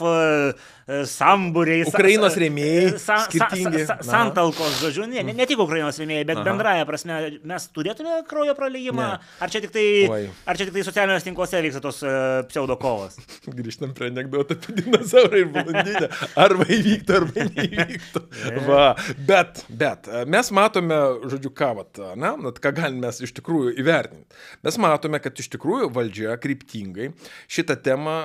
sambūriai. 0.88 1.84
Ukrainos 1.89 2.38
rėmėjai. 2.39 2.91
Sa, 3.01 3.18
skirtingi. 3.26 3.84
Sa, 3.84 3.97
sa, 3.99 4.07
santalkos, 4.07 4.77
žodžiu, 4.80 5.07
ne, 5.11 5.23
ne, 5.27 5.47
tik 5.49 5.59
Ukrainos 5.59 5.99
rėmėjai, 5.99 6.27
bet 6.30 6.39
Aha. 6.39 6.45
bendraja 6.47 6.85
prasme, 6.88 7.18
mes 7.47 7.68
turėtume 7.76 8.22
kraujo 8.30 8.55
praleimą, 8.57 9.07
ar 9.43 9.51
čia 9.51 9.61
tik 9.65 9.73
tai, 9.76 9.88
Oi. 10.07 10.22
ar 10.47 10.59
čia 10.59 10.68
tik 10.69 10.77
tai 10.77 10.85
socialiniuose 10.88 11.27
tinkluose 11.27 11.61
vyksta 11.65 11.81
tos 11.84 11.99
uh, 12.07 12.39
pseudokovos. 12.47 13.19
Grįžtam 13.59 13.91
prie 13.97 14.11
anegdotą 14.14 14.55
apie 14.55 14.77
dinozaurą 14.80 15.41
ir 15.43 15.51
valandinę. 15.55 16.11
Arba 16.39 16.69
įvyktų, 16.77 17.19
arba 17.19 17.47
neįvyktų. 17.51 18.23
Va, 18.68 18.85
bet, 19.27 19.64
bet 19.68 20.07
mes 20.30 20.51
matome, 20.55 20.97
žodžiu, 21.27 21.51
ką, 21.57 21.73
vat, 21.81 22.01
na, 22.19 22.34
ką 22.64 22.73
galime 22.76 23.07
mes 23.07 23.19
iš 23.27 23.35
tikrųjų 23.38 23.76
įvertinti. 23.81 24.39
Mes 24.65 24.80
matome, 24.81 25.19
kad 25.23 25.38
iš 25.39 25.51
tikrųjų 25.55 25.91
valdžia 25.95 26.38
kryptingai 26.41 27.11
šitą 27.51 27.77
temą 27.84 28.18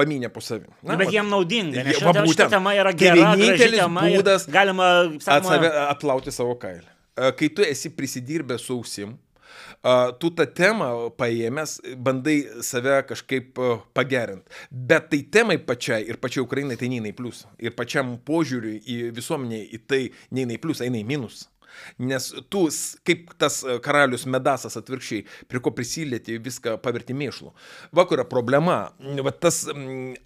paminė 0.00 0.32
po 0.32 0.42
savimi. 0.44 0.72
Na, 0.82 0.96
bet 1.00 1.12
jiem 1.12 1.28
naudinga, 1.30 1.84
nes 1.86 2.00
šita, 2.00 2.26
šita 2.32 2.50
tema 2.56 2.72
yra 2.78 2.96
gera. 2.96 3.30
Tai 3.30 3.38
vienintelis 3.38 3.84
būdas 4.16 4.48
galima 4.50 4.92
sakoma, 5.20 5.60
atplauti 5.90 6.32
savo 6.34 6.56
kailį. 6.60 6.88
Kai 7.36 7.50
tu 7.52 7.66
esi 7.66 7.92
prisidirbęs 7.92 8.64
su 8.64 8.78
ausim, 8.80 9.18
tu 10.20 10.30
tą 10.36 10.46
temą 10.56 10.88
paėmęs 11.20 11.78
bandai 12.00 12.38
save 12.64 12.98
kažkaip 13.08 13.60
pagerinti. 13.96 14.48
Bet 14.70 15.08
tai 15.12 15.22
temai 15.36 15.58
pačiai 15.60 16.04
ir 16.08 16.20
pačiai 16.22 16.44
Ukrainai 16.44 16.76
tai 16.80 16.90
neina 16.92 17.10
į 17.10 17.16
pliusą. 17.16 17.48
Ir 17.60 17.76
pačiam 17.76 18.16
požiūriui 18.24 18.80
į 18.80 18.98
visuomenę 19.16 19.62
į 19.76 19.80
tai 19.88 20.02
neina 20.36 20.56
į 20.56 20.60
pliusą, 20.62 20.84
eina 20.88 21.00
į 21.00 21.06
minusą. 21.08 21.48
Nes 21.98 22.30
tu, 22.52 22.66
kaip 23.06 23.34
tas 23.40 23.60
e, 23.64 23.78
karalius 23.84 24.26
Medasas 24.30 24.76
atvirkščiai, 24.80 25.24
prie 25.50 25.62
ko 25.62 25.72
prisilieti, 25.76 26.38
viską 26.42 26.76
paverti 26.82 27.16
mėšlu. 27.16 27.52
Vakar 27.96 28.20
yra 28.20 28.26
problema, 28.28 28.78
va 29.24 29.32
tas 29.32 29.62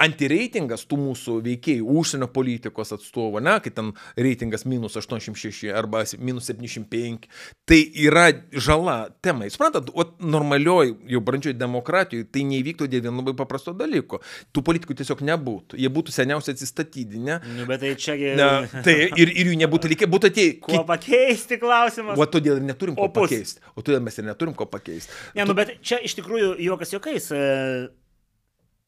antireitingas 0.02 0.86
tų 0.90 0.98
mūsų 1.00 1.38
veikėjų, 1.44 1.86
užsienio 2.00 2.28
politikos 2.34 2.94
atstovų, 2.96 3.42
ne, 3.44 3.56
kai 3.64 3.72
ten 3.74 3.92
reitingas 4.16 4.66
minus 4.68 4.98
86 5.00 5.70
arba 5.74 6.04
minus 6.18 6.48
75, 6.50 7.28
tai 7.68 7.80
yra 8.04 8.28
žala 8.52 8.98
temai. 9.24 9.50
Suprantat, 9.52 9.90
o 9.94 10.06
normalioj, 10.24 10.94
jau 11.10 11.22
brandžioj 11.24 11.56
demokratijoje 11.58 12.28
tai 12.34 12.44
neįvyktų 12.48 12.88
dėl 12.90 13.06
vieno 13.06 13.22
labai 13.22 13.36
paprasto 13.38 13.74
dalyko. 13.76 14.20
Tų 14.54 14.64
politikų 14.66 14.96
tiesiog 14.98 15.22
nebūtų. 15.26 15.78
Jie 15.80 15.90
būtų 15.92 16.14
seniausiai 16.14 16.56
atsistatydinę. 16.56 17.40
Nu, 17.58 17.68
bet 17.68 17.82
tai 17.84 17.94
čiagi... 18.00 18.34
Na, 18.38 18.50
tai 18.84 18.96
ir, 19.08 19.32
ir 19.32 19.52
jų 19.52 19.58
nebūtų 19.64 19.92
likę, 19.94 20.08
būtų 20.10 20.30
atėję. 20.32 20.56
Kuo 20.64 20.82
pakeisti 20.88 21.33
klausimas? 21.60 22.18
O 22.18 22.26
todėl 22.30 22.60
ir 22.60 22.64
neturim 22.68 22.94
ko 22.98 23.08
Opus. 23.08 23.28
pakeisti. 23.30 23.60
O 23.74 23.82
todėl 23.82 24.00
mes 24.04 24.18
ir 24.18 24.24
neturim 24.28 24.54
ko 24.54 24.66
pakeisti. 24.70 25.12
Ne, 25.34 25.44
nu, 25.48 25.54
bet 25.58 25.74
čia 25.84 25.98
iš 26.04 26.14
tikrųjų 26.20 26.54
juokas 26.68 26.94
juokais. 26.94 27.30
e, 27.34 27.44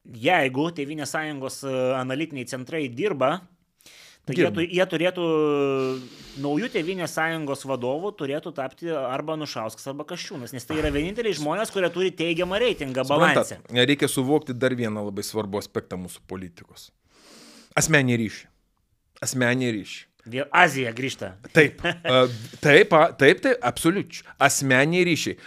Jeigu 0.07 0.69
Tevinės 0.71 1.11
sąjungos 1.11 1.61
e, 1.67 1.71
analitiniai 1.99 2.47
centrai 2.47 2.85
dirba, 2.87 3.41
tai 4.27 4.35
jie, 4.37 4.47
tu- 4.55 4.63
jie 4.63 4.85
turėtų 4.87 5.25
naujų 6.43 6.69
Tevinės 6.71 7.11
sąjungos 7.17 7.65
vadovų 7.67 8.13
turėtų 8.19 8.53
tapti 8.55 8.87
arba 8.95 9.35
Nušauskas, 9.39 9.87
arba 9.91 10.05
Kaščiūnas, 10.07 10.53
nes 10.55 10.63
tai 10.67 10.77
yra 10.79 10.91
vieninteliai 10.95 11.35
žmonės, 11.35 11.71
kurie 11.75 11.89
turi 11.91 12.11
teigiamą 12.15 12.59
reitingą. 12.63 13.03
Suprantat, 13.07 13.57
reikia 13.71 14.07
suvokti 14.11 14.55
dar 14.55 14.75
vieną 14.79 15.03
labai 15.09 15.23
svarbų 15.27 15.59
aspektą 15.59 15.99
mūsų 15.99 16.23
politikos. 16.27 16.89
Asmenį 17.77 18.15
ryšį. 18.23 18.45
Asmenį 19.27 19.73
ryšį. 19.81 19.99
Vėl 20.27 20.47
Azija 20.51 20.91
grįžta. 20.95 21.33
Taip, 21.55 21.81
taip, 22.63 22.93
taip, 23.19 23.41
taip, 23.43 23.53
absoliučiai. 23.65 24.25
Asmeniai 24.47 25.05
ryšiai. 25.07 25.37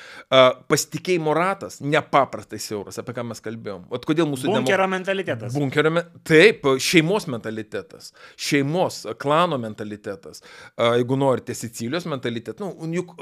Pasitikėjimo 0.71 1.35
ratas 1.37 1.81
nepaprastai 1.85 2.61
siauras, 2.63 2.99
apie 3.01 3.15
ką 3.17 3.25
mes 3.31 3.43
kalbėjom. 3.45 3.87
O 3.91 4.01
kodėl 4.05 4.29
mūsų 4.31 4.51
Bunkerio 4.51 4.87
mentalitetas. 4.91 5.55
Bunkerio, 5.57 5.93
me- 5.99 6.07
taip, 6.27 6.65
šeimos 6.81 7.29
mentalitetas, 7.31 8.13
šeimos, 8.41 9.03
klano 9.21 9.59
mentalitetas. 9.61 10.45
Jeigu 10.79 11.19
norite 11.21 11.55
Sicilijos 11.55 12.07
mentalitetą, 12.11 12.71
nu, 12.81 12.91
juk 12.97 13.15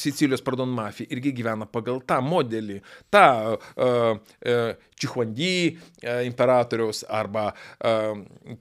Sicilijos, 0.00 0.42
pardon, 0.44 0.72
mafija 0.74 1.08
irgi 1.14 1.32
gyvena 1.36 1.68
pagal 1.70 2.00
tą 2.06 2.18
modelį, 2.24 2.80
tą 3.14 3.26
uh, 3.54 4.18
uh, 4.18 4.90
Čihuandy 4.94 5.54
uh, 5.74 6.20
imperatoriaus 6.24 7.02
arba 7.10 7.48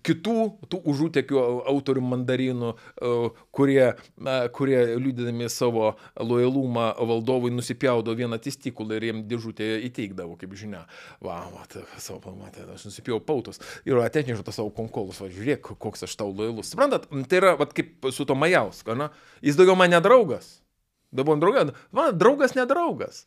kitų 0.03 0.33
tų 0.69 0.79
užutekių 0.89 1.39
autorių 1.69 2.01
mandarinų, 2.03 2.42
uh, 2.51 3.43
kurie, 3.55 3.93
uh, 3.93 4.47
kurie 4.55 4.79
liūdėdami 4.97 5.49
savo 5.51 5.93
lojalumą 6.19 6.89
valdovui 6.99 7.53
nusipjaudo 7.53 8.15
vieną 8.17 8.39
testikulą 8.43 8.97
ir 8.97 9.07
jiem 9.09 9.21
dėžutę 9.29 9.69
įteikdavo, 9.89 10.35
kaip 10.41 10.57
žinia. 10.59 10.83
Va, 11.23 11.43
tai 11.71 11.85
savo 11.97 12.19
pamatė, 12.23 12.67
aš 12.73 12.87
nusipjau 12.89 13.21
pautus 13.23 13.61
ir 13.87 14.01
atnešiau 14.01 14.43
tą 14.45 14.55
savo 14.55 14.73
konkolus, 14.75 15.21
va, 15.23 15.31
žiūrėk, 15.31 15.73
koks 15.79 16.07
aš 16.07 16.17
tau 16.19 16.33
lojalus. 16.33 16.73
Suprantat, 16.73 17.07
tai 17.29 17.39
yra, 17.41 17.55
va, 17.59 17.69
kaip 17.69 18.11
su 18.11 18.27
to 18.27 18.35
Majausku, 18.37 18.97
na, 18.97 19.11
jis 19.45 19.59
daugiau 19.59 19.79
man 19.79 19.93
nedraugas. 19.93 20.57
Dabar 21.13 21.37
draugas, 21.37 21.73
man 21.93 22.17
draugas 22.17 22.55
nedraugas. 22.57 23.25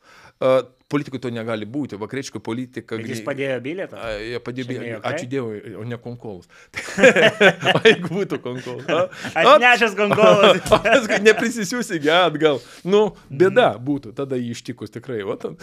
Politikui 0.86 1.18
to 1.18 1.32
negali 1.34 1.66
būti, 1.66 1.98
vakariečio 1.98 2.38
politika. 2.46 2.94
Bet 3.00 3.08
jis 3.10 3.22
padėjo 3.26 3.56
bilietą. 3.64 3.98
A, 3.98 4.12
Jie 4.22 4.38
padėjo, 4.38 4.66
ne 4.70 4.90
juokai? 4.92 5.10
ačiū 5.10 5.26
Dievui, 5.32 5.72
o 5.74 5.82
ne 5.82 5.98
konkolas. 5.98 6.46
o 7.74 7.80
jeigu 7.82 8.10
būtų 8.12 8.38
konkolas. 8.44 8.86
a? 8.86 9.00
Aš 9.32 9.50
A, 9.50 9.54
nešęs 9.64 9.96
gongolas. 9.98 10.60
O 10.76 10.78
paskui 10.84 11.18
neprisisiųsi 11.26 11.98
atgal. 12.14 12.60
Nu, 12.86 13.00
bėda 13.30 13.72
būtų, 13.82 14.12
tada 14.14 14.38
jį 14.38 14.52
ištikus 14.54 14.94
tikrai. 14.94 15.24
O, 15.26 15.34
ten, 15.40 15.56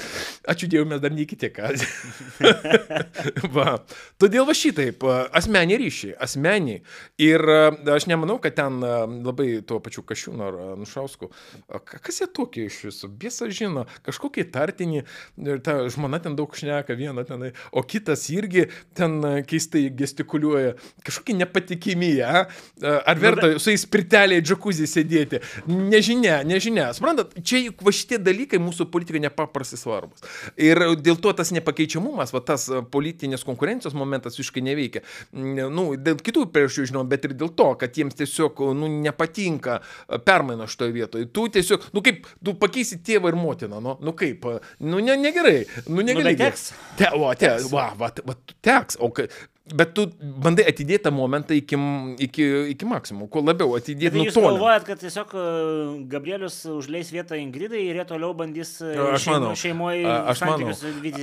ačiū 0.50 0.68
Dievui, 0.72 0.90
mes 0.92 1.00
dar 1.04 1.16
neįkite 1.16 1.54
ką. 1.56 1.72
va. 3.56 3.78
Todėl 4.20 4.44
va 4.48 4.56
šitaip, 4.58 5.08
asmeniai 5.32 5.80
ryšiai, 5.82 6.18
asmeniai. 6.28 6.82
Ir 7.24 7.44
aš 7.96 8.10
nemanau, 8.12 8.40
kad 8.44 8.58
ten 8.60 8.84
labai 9.24 9.62
tuo 9.68 9.80
pačiu 9.84 10.04
Kašiūnu 10.04 10.48
ar 10.50 10.60
Nušausku. 10.80 11.32
Kas 11.88 12.20
jie 12.20 12.28
tokie 12.28 12.68
iš 12.68 12.84
viso? 12.90 13.08
Biesa 13.08 13.48
žino, 13.54 13.88
kažkokie 14.04 14.46
tartiniai. 14.52 15.08
Ir 15.44 15.62
ta 15.66 15.80
žmona 15.92 16.20
ten 16.24 16.36
daug 16.38 16.54
šneka, 16.56 16.96
viena 16.98 17.26
tenai, 17.28 17.52
o 17.72 17.84
kitas 17.86 18.26
irgi 18.34 18.68
ten 18.98 19.20
a, 19.26 19.34
keistai 19.48 19.88
gestikuliuoja. 19.98 20.76
Kažkokie 21.06 21.36
nepatikimi, 21.40 22.12
a? 22.24 22.46
A, 22.46 22.96
ar 23.12 23.22
verta 23.22 23.52
su 23.60 23.74
jais 23.74 23.86
pirteliai 23.90 24.44
džakuzį 24.44 24.88
sėdėti? 24.90 25.42
Nežinia, 25.70 26.42
nežinia. 26.48 26.90
Suprantat, 26.96 27.36
čia 27.46 27.64
juk 27.66 27.84
va 27.86 27.94
šitie 27.96 28.20
dalykai 28.22 28.62
mūsų 28.64 28.88
politikai 28.94 29.24
nepaprastai 29.26 29.80
svarbus. 29.82 30.24
Ir 30.60 30.80
dėl 31.02 31.20
to 31.24 31.34
tas 31.38 31.54
nepakeičiamumas, 31.56 32.34
va 32.36 32.44
tas 32.46 32.68
a, 32.70 32.84
politinės 32.94 33.46
konkurencijos 33.48 33.98
momentas 33.98 34.38
visiškai 34.40 34.64
neveikia. 34.66 35.04
Nu, 35.34 35.90
dėl 36.00 36.20
kitų 36.24 36.48
priežasčių 36.54 36.90
žinau, 36.92 37.06
bet 37.10 37.28
ir 37.28 37.36
dėl 37.38 37.52
to, 37.58 37.70
kad 37.80 37.98
jiems 37.98 38.18
tiesiog 38.20 38.62
nu, 38.78 38.90
nepatinka 39.04 39.80
permaina 40.28 40.68
šitoje 40.70 40.96
vietoje. 40.96 41.30
Tu 41.34 41.48
tiesiog, 41.58 41.90
nu 41.96 42.04
kaip, 42.06 42.28
tu 42.44 42.56
pakeisi 42.60 43.00
tėvą 43.06 43.34
ir 43.34 43.40
motiną, 43.40 43.82
nu, 43.84 43.96
nu 44.04 44.16
kaip, 44.18 44.46
a, 44.50 44.60
nu 45.04 45.12
ne, 45.12 45.20
negerai, 45.28 45.68
nu 45.86 46.02
negerai. 46.02 46.36
bet 46.36 46.46
teks. 46.46 46.72
Te, 47.00 47.10
o, 47.12 47.34
te, 47.34 47.52
va, 47.72 47.90
va, 48.00 48.12
va, 48.26 48.38
teks, 48.66 48.98
o. 49.00 49.12
Bet 49.64 49.94
tu 49.96 50.04
bandai 50.44 50.66
atidėti 50.68 51.06
tą 51.06 51.12
momentą 51.16 51.56
iki, 51.56 51.78
iki, 52.26 52.46
iki 52.74 52.88
maksimum, 52.88 53.30
kuo 53.32 53.40
labiau 53.40 53.78
atidėti 53.78 54.12
Tai 54.12 54.26
jūs 54.26 54.36
galvojat, 54.36 54.84
kad 54.84 55.00
tiesiog 55.00 55.30
e, 55.40 55.44
Gabrielius 56.12 56.58
užleis 56.68 57.14
vietą 57.16 57.38
Ingridai 57.40 57.80
ir 57.86 57.96
jie 57.96 58.04
toliau 58.10 58.36
bandys 58.36 58.74
e, 58.84 58.92
Aš 59.16 59.30
manau. 59.32 59.54
šeimoje 59.56 60.04
Aš 60.04 60.42
manau. 60.44 60.74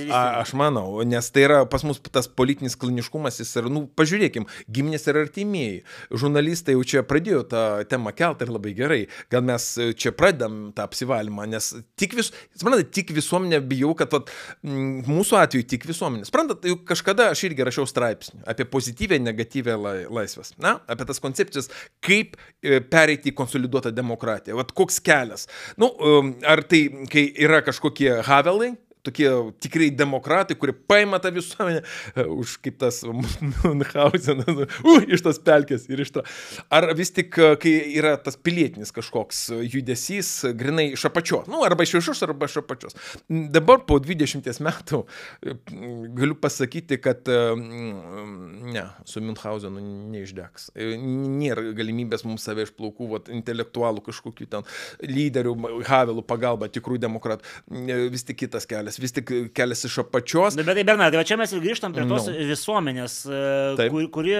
A, 0.09 0.21
aš 0.39 0.53
manau, 0.57 0.85
nes 1.05 1.29
tai 1.29 1.43
yra 1.45 1.59
pas 1.69 1.85
mus 1.85 2.01
tas 2.09 2.25
politinis 2.25 2.73
kliniškumas, 2.81 3.37
jis 3.43 3.53
yra, 3.61 3.69
nu, 3.69 3.83
pažiūrėkim, 4.01 4.49
giminės 4.73 5.05
ir 5.05 5.21
artimieji. 5.21 5.85
Žurnalistai 6.09 6.73
jau 6.73 6.81
čia 6.81 7.05
pradėjo 7.05 7.43
tą 7.53 7.63
temą 7.93 8.09
kelti 8.17 8.49
ir 8.49 8.55
labai 8.55 8.73
gerai. 8.73 8.99
Gal 9.29 9.45
mes 9.45 9.69
čia 10.01 10.15
pradedam 10.17 10.71
tą 10.73 10.89
apsivalymą, 10.89 11.45
nes 11.53 11.69
tik, 11.93 12.17
vis, 12.17 12.33
suprantate, 12.57 12.89
tik 12.89 13.13
visuomenė 13.13 13.61
bijau, 13.69 13.93
kad 14.01 14.17
vat, 14.17 14.33
mūsų 14.65 15.43
atveju 15.45 15.69
tik 15.75 15.85
visuomenė. 15.93 16.25
Suprantate, 16.25 16.73
juk 16.73 16.87
kažkada 16.89 17.29
aš 17.35 17.45
irgi 17.51 17.69
rašiau 17.69 17.85
straipsnį 17.85 18.30
apie 18.47 18.65
pozityvę, 18.69 19.19
negatyvę 19.23 19.77
lai, 19.79 19.95
laisvės. 20.09 20.55
Na, 20.61 20.77
apie 20.91 21.07
tas 21.09 21.21
koncepcijas, 21.23 21.69
kaip 22.03 22.37
e, 22.37 22.79
pereiti 22.81 23.31
į 23.31 23.37
konsoliduotą 23.37 23.93
demokratiją. 23.95 24.59
Vat 24.59 24.73
koks 24.77 25.01
kelias. 25.03 25.47
Nu, 25.81 25.91
um, 25.97 26.33
ar 26.47 26.63
tai, 26.67 26.85
kai 27.11 27.27
yra 27.43 27.61
kažkokie 27.65 28.21
havelai, 28.27 28.73
tokie 29.05 29.29
tikrai 29.63 29.89
demokratai, 29.95 30.57
kurie 30.59 30.75
paima 30.75 31.19
tą 31.21 31.31
visuomenę 31.35 31.81
e, 31.81 32.25
už 32.25 32.57
kaip 32.63 32.77
tas 32.81 33.01
Munchausenas, 33.63 34.65
uh, 34.83 35.05
iš 35.07 35.23
tos 35.25 35.39
pelkės 35.43 35.87
ir 35.91 36.03
iš 36.03 36.13
to. 36.15 36.23
Ar 36.73 36.89
vis 36.97 37.13
tik, 37.15 37.35
e, 37.37 37.55
kai 37.61 37.73
yra 37.97 38.15
tas 38.21 38.37
pilietinis 38.37 38.93
kažkoks 38.95 39.43
judesys, 39.71 40.29
e, 40.47 40.53
grinai 40.57 40.91
iš 40.95 41.05
apačios, 41.09 41.49
nu, 41.51 41.63
arba 41.67 41.85
iš 41.85 41.95
viršus, 41.97 42.23
arba 42.27 42.49
iš 42.49 42.59
apačios. 42.61 42.97
M, 43.29 43.47
Dabar 43.51 43.83
po 43.87 43.99
20 44.01 44.61
metų 44.65 45.01
e, 45.03 45.55
m, 45.73 45.91
galiu 46.17 46.37
pasakyti, 46.41 46.99
kad 47.03 47.29
e, 47.31 47.39
m, 47.55 48.71
ne, 48.73 48.85
su 49.07 49.23
Münchausenu 49.23 49.83
neišdegs. 50.11 50.71
Nėra 50.75 51.71
galimybės 51.77 52.25
mums 52.27 52.45
save 52.47 52.65
iš 52.67 52.73
plaukų, 52.77 53.09
vat, 53.15 53.31
intelektualų 53.33 54.03
kažkokių 54.05 54.49
ten 54.51 54.67
lyderių, 55.05 55.55
Havelų 55.87 56.23
pagalba, 56.27 56.69
tikrų 56.71 56.99
demokratų. 57.01 57.45
Vis 58.11 58.25
tik 58.27 58.41
kitas 58.43 58.67
kelias, 58.69 58.90
vis 58.99 59.13
tik 59.15 59.31
kelias 59.55 59.85
iš 59.87 59.99
apačios. 60.03 60.55
Bet, 60.59 60.65
bet 60.67 60.75
tai 60.81 60.83
Bernardai, 60.87 61.21
va 61.21 61.27
čia 61.27 61.37
mes 61.39 61.51
ir 61.53 61.61
grįžtam 61.63 61.93
prie 61.95 62.07
tos 62.09 62.27
Nu. 62.27 62.33
visuomenės, 62.49 63.15
e, 63.29 63.41
Taip. 63.79 63.91
kur, 63.93 64.07
kuri, 64.17 64.35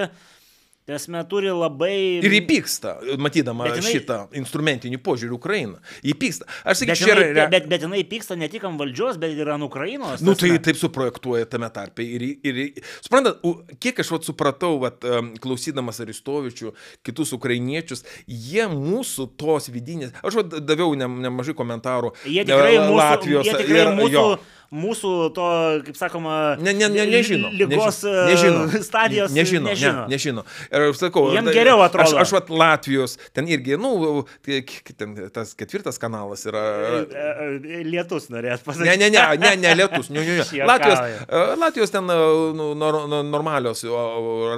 esmė, 0.90 1.20
turi 1.30 1.50
labai... 1.54 1.94
Ir 2.26 2.34
įpyksta, 2.40 2.96
matydama 3.22 3.68
Bet 3.68 3.78
jinai... 3.78 3.92
šitą 3.94 4.16
instrumentinį 4.40 4.98
požiūrį 5.04 5.36
Ukrainą. 5.36 5.78
Įpyksta. 6.02 6.48
Aš 6.64 6.80
Bet 6.80 6.80
sakyčiau, 6.80 7.06
čia 7.06 7.12
jinai, 7.14 7.26
yra... 7.30 7.44
bet, 7.52 7.68
bet 7.70 7.84
jinai 7.86 8.02
pyksta 8.08 8.34
ne 8.38 8.48
tik 8.50 8.66
ant 8.66 8.80
valdžios, 8.80 9.20
bet 9.22 9.36
ir 9.38 9.52
ant 9.54 9.66
Ukrainos. 9.66 10.24
Nu, 10.24 10.34
ta 10.34 10.48
tai 10.48 10.58
taip 10.66 10.80
suprojektuoja 10.80 11.46
tame 11.52 11.70
tarpe. 11.74 12.02
Ir, 12.02 12.24
ir, 12.42 12.60
suprantat, 13.04 13.38
kiek 13.82 14.02
aš 14.02 14.10
vat, 14.16 14.26
supratau, 14.26 14.72
vat, 14.82 15.06
klausydamas 15.44 16.02
Aristovičių, 16.02 16.74
kitus 17.06 17.34
ukrainiečius, 17.38 18.02
jie 18.26 18.66
mūsų 18.72 19.28
tos 19.38 19.70
vidinės. 19.70 20.16
Aš 20.26 20.40
vat, 20.42 20.58
daviau 20.66 20.96
ne, 20.98 21.06
nemažai 21.28 21.54
komentarų. 21.58 22.14
Jie 22.26 22.42
tikrai 22.48 22.74
e, 22.74 22.82
mūsų, 22.88 22.98
Latvijos 22.98 23.46
jie 23.46 23.54
tikrai 23.62 23.86
ir- 23.86 23.94
mūsų 24.02 24.16
jo. 24.18 24.26
Mūsų 24.72 25.10
to, 25.36 25.46
kaip 25.86 25.96
sakoma, 26.00 26.56
Ne, 26.58 26.72
ne, 26.72 26.88
ne, 26.88 27.04
nežino. 27.06 27.50
lygos 27.52 28.02
nežino, 28.08 28.62
e, 28.72 28.80
stadijos 28.82 29.30
nežino. 29.36 29.68
nežino. 29.68 30.06
Ne, 30.08 30.16
nežino. 30.16 30.44
Ir 30.72 30.86
aš 30.90 30.96
sakau, 31.02 31.26
Jiem 31.34 31.44
tai- 31.44 31.54
geriau 31.54 31.82
atrodo. 31.84 32.16
Aš, 32.16 32.22
aš 32.24 32.32
vat 32.32 32.48
Latvijos, 32.48 33.18
ten 33.36 33.46
irgi, 33.46 33.76
nu, 33.78 34.24
k- 34.42 34.94
ten 34.96 35.14
tas 35.30 35.52
ketvirtas 35.54 35.98
kanalas 36.00 36.46
yra. 36.48 36.62
E, 36.62 37.04
e, 37.12 37.84
Lietus 37.84 38.30
norės 38.32 38.64
pasakyti. 38.64 38.88
Ne, 38.88 38.96
ne, 38.96 39.10
ne, 39.10 39.36
ne, 39.36 39.56
ne 39.56 39.74
lietus. 39.76 40.08
Ne, 40.10 40.24
ne, 40.24 40.38
ne. 40.40 40.64
Latvijos, 40.66 40.98
e, 41.28 41.42
Latvijos 41.60 41.90
ten 41.92 42.08
e, 42.08 42.16
nu, 42.56 42.72
nor, 42.74 43.02
nor, 43.08 43.22
normalios 43.24 43.84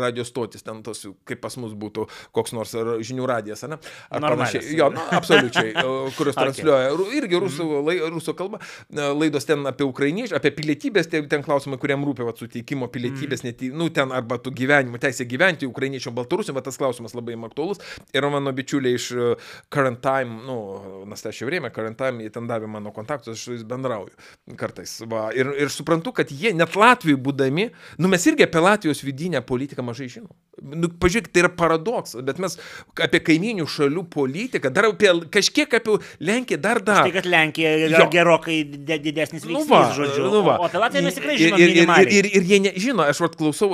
radio 0.00 0.24
stotis, 0.24 0.62
ten 0.62 0.82
tos, 0.82 1.04
kaip 1.26 1.40
pas 1.42 1.56
mus 1.60 1.72
būtų 1.74 2.06
koks 2.34 2.52
nors 2.54 2.72
žinių 3.04 3.26
radijas, 3.28 3.62
ne? 3.68 3.78
Ar 4.10 4.20
panašiai. 4.20 4.76
Jo, 4.78 4.90
nu, 4.94 5.00
absoliučiai, 5.10 5.72
e, 5.74 5.84
kurios 6.16 6.34
Okay. 6.44 6.50
transliuoja 6.50 6.90
irgi 7.18 7.38
rusų, 7.40 7.66
lai, 7.86 7.98
rusų 8.12 8.34
kalba, 8.36 8.58
e, 8.92 9.00
laidos 9.14 9.46
ten 9.48 9.62
apie 9.66 9.84
ukrainiečių, 10.04 10.36
apie 10.36 10.52
pilietybės, 10.54 11.08
tai 11.08 11.22
ten 11.30 11.42
klausimai, 11.44 11.78
kuriam 11.80 12.04
rūpia 12.04 12.26
vat, 12.28 12.40
suteikimo 12.40 12.88
pilietybės, 12.92 13.42
mm. 13.42 13.48
net, 13.48 13.62
nu, 13.76 13.88
ten 13.94 14.12
arba 14.12 14.36
tų 14.42 14.52
gyvenimo, 14.56 15.00
teisė 15.00 15.26
gyventi 15.28 15.68
ukrainiečių, 15.68 16.12
baltarusių, 16.14 16.54
bet 16.56 16.66
tas 16.68 16.78
klausimas 16.80 17.14
labai 17.16 17.36
aktuolus. 17.48 17.80
Ir 18.14 18.26
mano 18.32 18.52
bičiuliai 18.54 18.98
iš 18.98 19.10
e, 19.14 19.30
Current 19.72 20.02
Time, 20.04 20.42
nu, 20.44 20.56
Nastašio 21.08 21.48
Vrėmė, 21.48 21.72
Current 21.74 21.98
Time, 22.00 22.24
jie 22.24 22.32
ten 22.34 22.48
davė 22.50 22.68
mano 22.70 22.92
kontaktus, 22.94 23.34
aš 23.34 23.44
su 23.46 23.56
jais 23.56 23.64
bendrauju 23.68 24.56
kartais. 24.60 24.98
Va. 25.10 25.28
Ir, 25.36 25.50
ir 25.64 25.72
suprantu, 25.72 26.14
kad 26.20 26.32
jie 26.32 26.52
net 26.56 26.76
Latvijai 26.78 27.20
būdami, 27.20 27.68
nu 28.00 28.10
mes 28.12 28.28
irgi 28.28 28.46
apie 28.46 28.62
Latvijos 28.64 29.02
vidinę 29.04 29.42
politiką 29.44 29.84
mažai 29.84 30.10
žinom. 30.12 30.32
Nu, 30.62 30.88
pažiūrėk, 31.02 31.32
tai 31.34 31.44
yra 31.44 31.50
paradoksas, 31.52 32.22
bet 32.26 32.38
mes 32.42 32.56
apie 33.02 33.20
kaiminių 33.24 33.66
šalių 33.68 34.04
politiką, 34.12 34.70
dar 34.74 34.88
apie 34.92 35.10
kažkiek 35.34 35.72
apie 35.80 35.98
Lenkiją 36.24 36.60
dar 36.62 36.80
dar. 36.84 37.02
Tai 37.08 37.14
kad 37.16 37.26
Lenkija 37.28 37.74
Jo. 37.90 38.06
gerokai 38.12 38.62
dide- 38.68 39.00
didesnis 39.02 39.44
Nu 39.44 39.64
veiksnys, 39.64 39.70
va, 39.70 39.93
žodžiu. 39.98 40.26
nu 40.32 40.42
va. 40.46 40.56
O 40.60 40.66
apie 40.68 40.80
Latviją 40.82 41.02
mes 41.06 41.14
tikrai 41.18 41.34
Ir- 41.34 41.42
žinom 41.44 41.58
ir, 41.62 41.70
ir, 41.70 41.88
ir, 41.88 42.12
ir, 42.18 42.28
ir 42.40 42.48
jie 42.50 42.58
nežino, 42.68 43.06
aš 43.06 43.20
vat 43.24 43.36
klausau 43.38 43.70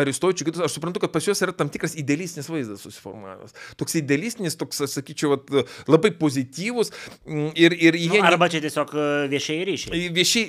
Aristočių 0.00 0.46
kitus, 0.48 0.62
aš 0.66 0.76
suprantu, 0.78 1.00
kad 1.02 1.12
pas 1.14 1.24
juos 1.26 1.40
yra 1.44 1.54
tam 1.56 1.68
tikras 1.72 1.94
idealistinis 1.98 2.48
vaizdas 2.50 2.82
susiformavęs. 2.86 3.54
Toks 3.80 3.98
idealistinis, 4.00 4.56
toks, 4.60 4.82
sakyčiau, 4.94 5.34
vat, 5.36 5.50
labai 5.90 6.12
pozityvus. 6.20 6.92
mm, 7.26 7.52
Ir, 7.60 7.72
ir 7.76 7.94
Nu, 8.00 8.14
jie... 8.14 8.20
ne- 8.22 8.28
arba 8.28 8.48
čia 8.48 8.60
tiesiog 8.64 8.92
e, 8.94 9.06
viešieji 9.32 9.64
ryšiai. 9.68 10.08
Viešiai, 10.14 10.46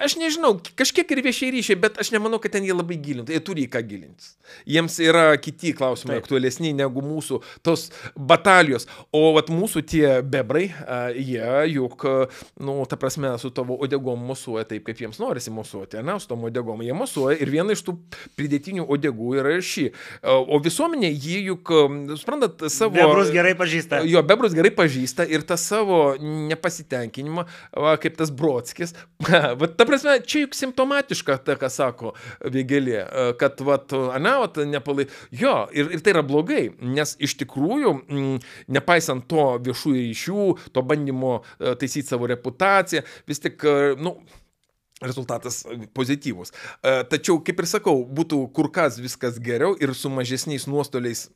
aš 0.00 0.16
nežinau, 0.20 0.54
kažkiek 0.78 1.10
ir 1.12 1.22
viešiai 1.24 1.52
ryšiai, 1.56 1.78
bet 1.80 1.98
aš 2.00 2.12
nemanau, 2.14 2.40
kad 2.42 2.54
ten 2.54 2.64
jie 2.66 2.74
labai 2.74 2.96
gilintų. 3.00 3.34
Jie 3.34 3.42
turi 3.44 3.66
į 3.66 3.70
ką 3.72 3.82
gilintis. 3.86 4.34
Jiems 4.68 4.96
yra 5.04 5.24
kiti 5.40 5.72
klausimai 5.76 6.16
Taip. 6.16 6.24
aktualesni 6.24 6.72
negu 6.76 7.02
mūsų 7.04 7.40
tos 7.66 7.88
batalijos. 8.16 8.88
O 9.14 9.30
vat 9.36 9.50
mūsų 9.52 9.82
tie 9.86 10.06
bebrai, 10.26 10.68
jie 11.16 11.50
juk, 11.74 12.06
nu, 12.60 12.76
ta 12.90 12.98
prasme, 13.00 13.32
su 13.42 13.52
tavo 13.54 13.78
odegom 13.84 14.22
mosuoja 14.30 14.66
taip, 14.70 14.84
kaip 14.88 15.04
jiems 15.04 15.20
norisi 15.22 15.52
mosuoti, 15.54 16.00
ne, 16.06 16.16
su 16.22 16.30
tom 16.30 16.48
odegom 16.48 16.82
jie 16.84 16.96
mosuoja 16.96 17.38
ir 17.40 17.52
viena 17.52 17.76
iš 17.76 17.84
tų 17.86 17.96
pridėtinių 18.38 18.86
odegų 18.90 19.36
yra 19.40 19.54
ir 19.58 19.64
ši. 19.66 19.88
O 20.24 20.60
visuomenė 20.62 21.12
jį 21.12 21.42
juk, 21.50 21.74
suprantat, 22.20 22.66
savo... 22.72 22.96
Bebrus 22.98 23.32
gerai 23.34 23.54
pažįsta. 23.58 24.02
Jo, 24.08 24.24
bebrus 24.26 24.56
gerai 24.56 24.72
pažįsta 24.74 25.26
ir 25.28 25.44
tą 25.46 25.58
savo 25.60 26.00
nepasitenkinimą, 26.20 27.46
va, 27.76 27.96
kaip 28.00 28.18
tas 28.18 28.32
Brodskis. 28.34 28.94
Vat, 29.60 29.74
ta 29.76 29.86
prasme, 29.90 30.16
čia 30.24 30.44
juk 30.44 30.56
simptomatiška, 30.56 31.40
tai 31.44 31.58
ką 31.60 31.70
sako 31.72 32.14
Vėgelė, 32.40 33.02
kad, 33.40 33.60
vat, 33.66 33.92
ane, 34.16 34.34
vat, 34.44 34.60
nepalai. 34.70 35.08
Jo, 35.34 35.66
ir, 35.76 35.90
ir 35.96 36.04
tai 36.04 36.14
yra 36.14 36.24
blogai, 36.26 36.70
nes 36.80 37.16
iš 37.22 37.36
tikrųjų, 37.42 37.94
m, 38.10 38.36
nepaisant 38.72 39.26
to 39.30 39.46
viešųjų 39.66 40.04
ryšių, 40.10 40.44
to 40.74 40.84
bandymo 40.86 41.40
e, 41.40 41.74
taisyti 41.80 42.08
savo 42.10 42.28
reputaciją, 42.30 43.04
vis 43.28 43.42
tik, 43.42 43.64
e, 43.64 43.94
nu, 44.00 44.16
rezultatas 45.00 45.62
pozityvus. 45.96 46.52
E, 46.52 47.00
Tačiau, 47.10 47.40
kaip 47.44 47.62
ir 47.62 47.68
sakau, 47.70 48.02
būtų 48.04 48.42
kur 48.56 48.70
kas 48.72 49.00
viskas 49.00 49.40
geriau 49.42 49.76
ir 49.80 49.94
su 49.96 50.12
mažesniais 50.12 50.68
nuostoliais 50.70 51.28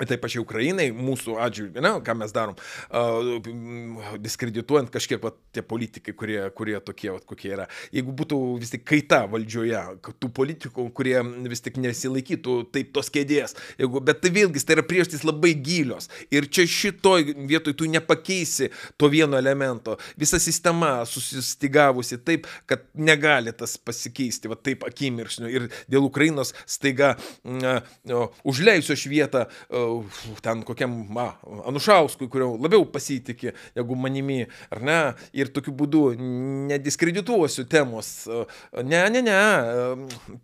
Taip 0.00 0.22
pačiai 0.22 0.40
Ukrainai, 0.40 0.86
mūsų 0.96 1.34
atžvilgiu, 1.44 1.82
ką 2.00 2.14
mes 2.16 2.32
darom, 2.32 2.56
uh, 2.56 4.14
diskredituojant 4.24 4.88
kažkiek 4.90 5.20
va, 5.20 5.34
tie 5.52 5.60
politikai, 5.60 6.14
kurie, 6.16 6.38
kurie 6.56 6.78
tokie, 6.80 7.10
va, 7.12 7.20
kokie 7.28 7.50
yra. 7.52 7.66
Jeigu 7.92 8.14
būtų 8.16 8.38
vis 8.62 8.72
tik 8.72 8.86
kaita 8.88 9.26
valdžioje, 9.28 9.82
tų 10.16 10.30
politikų, 10.32 10.86
kurie 10.96 11.18
vis 11.52 11.60
tik 11.60 11.76
nesilaikytų 11.84 12.54
taip 12.72 12.94
tos 12.96 13.12
kėdės, 13.12 13.52
jeigu, 13.76 14.00
bet 14.00 14.22
tai 14.24 14.32
vėlgi 14.32 14.62
tai 14.64 14.78
yra 14.78 14.86
priežastys 14.88 15.26
labai 15.28 15.52
gilios. 15.60 16.08
Ir 16.32 16.48
čia 16.48 16.64
šitoj 16.64 17.28
vietoj 17.52 17.76
tu 17.76 17.90
nepakeisi 17.92 18.70
to 18.96 19.12
vieno 19.12 19.36
elemento. 19.36 19.98
Visa 20.16 20.40
sistema 20.40 20.94
susistigavusi 21.04 22.22
taip, 22.24 22.48
kad 22.64 22.88
negali 22.96 23.52
tas 23.52 23.76
pasikeisti, 23.76 24.48
va 24.48 24.56
taip 24.56 24.88
akimirksniu. 24.88 25.52
Ir 25.52 25.68
dėl 25.84 26.08
Ukrainos 26.08 26.56
staiga 26.64 27.12
mm, 27.44 27.92
uh, 28.08 28.42
užleisiu 28.48 28.96
aš 28.96 29.06
vietą 29.12 29.44
uh, 29.44 29.81
ten 30.44 30.62
kokiam 30.66 30.94
ma, 31.12 31.28
Anušauskui, 31.68 32.28
kurio 32.32 32.52
labiau 32.60 32.84
pasitikė 32.88 33.54
negu 33.78 33.96
manimi, 33.98 34.42
ar 34.72 34.82
ne, 34.84 34.98
ir 35.36 35.52
tokiu 35.54 35.74
būdu 35.76 36.04
nediskredituosiu 36.70 37.66
temos. 37.70 38.12
Ne, 38.82 39.04
ne, 39.12 39.24
ne, 39.26 39.40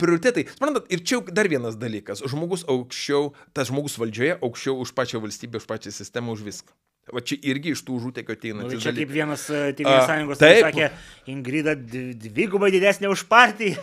prioritetai. 0.01 0.48
Suprantat, 0.55 0.90
ir 0.93 1.05
čia 1.06 1.23
dar 1.32 1.51
vienas 1.51 1.78
dalykas. 1.81 2.24
Žmogus 2.28 2.66
aukščiau, 2.69 3.32
tas 3.56 3.73
žmogus 3.73 3.98
valdžioje 4.01 4.39
aukščiau 4.43 4.78
už 4.85 4.94
pačią 4.97 5.23
valstybę, 5.24 5.62
už 5.62 5.69
pačią 5.70 5.94
sistemą, 5.94 6.36
už 6.36 6.47
viską. 6.51 6.77
Va 7.15 7.23
čia 7.24 7.39
irgi 7.48 7.73
iš 7.73 7.82
tų 7.86 7.97
užutėkio 7.97 8.36
ateina. 8.36 8.66
Nu, 8.66 8.81
čia 8.81 8.93
kaip 8.93 9.09
vienas 9.12 9.47
e, 9.48 9.70
Tėvynės 9.77 10.02
A, 10.02 10.09
sąjungos 10.10 10.40
taip. 10.43 10.60
sakė, 10.66 10.89
Ingrida 11.32 11.73
dvigubai 11.78 12.69
didesnė 12.74 13.09
už 13.12 13.24
partiją. 13.31 13.81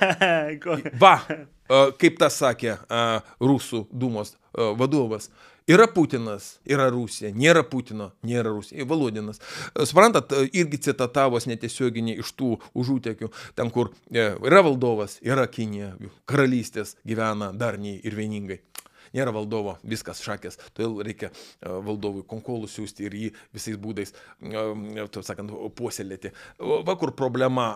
Va, 1.02 1.15
a, 1.26 1.38
kaip 1.69 2.21
tas 2.21 2.37
sakė 2.41 2.77
a, 2.89 3.03
Rusų 3.41 3.85
dūmos 3.91 4.35
a, 4.35 4.71
vadovas. 4.77 5.29
Yra 5.65 5.87
Putinas, 5.89 6.59
yra 6.61 6.91
Rusija, 6.93 7.31
nėra 7.33 7.63
Putino, 7.65 8.11
nėra 8.21 8.51
Rusija. 8.53 8.85
Valodinas. 8.85 9.39
Suprantat, 9.73 10.35
irgi 10.53 10.77
citatavos 10.85 11.47
netiesioginį 11.49 12.19
iš 12.21 12.35
tų 12.37 12.51
užūtekių, 12.77 13.31
ten 13.57 13.71
kur 13.73 13.89
e, 14.13 14.27
yra 14.45 14.61
valdovas, 14.67 15.17
yra 15.25 15.47
Kinija, 15.49 15.95
karalystės 16.29 16.93
gyvena 17.01 17.49
darniai 17.49 17.97
ir 18.05 18.13
vieningai. 18.13 18.59
Nėra 19.15 19.33
valdovo, 19.33 19.77
viskas 19.81 20.21
šakės, 20.21 20.59
todėl 20.77 20.99
reikia 21.07 21.31
a, 21.31 21.79
valdovui 21.81 22.21
konkolų 22.29 22.69
siūsti 22.69 23.09
ir 23.09 23.17
jį 23.23 23.33
visais 23.57 23.81
būdais, 23.81 24.13
a, 24.45 24.67
taip 25.09 25.25
sakant, 25.25 25.49
puoselėti. 25.73 26.35
O 26.61 26.83
Va 26.85 26.93
kur 26.93 27.15
problema, 27.17 27.71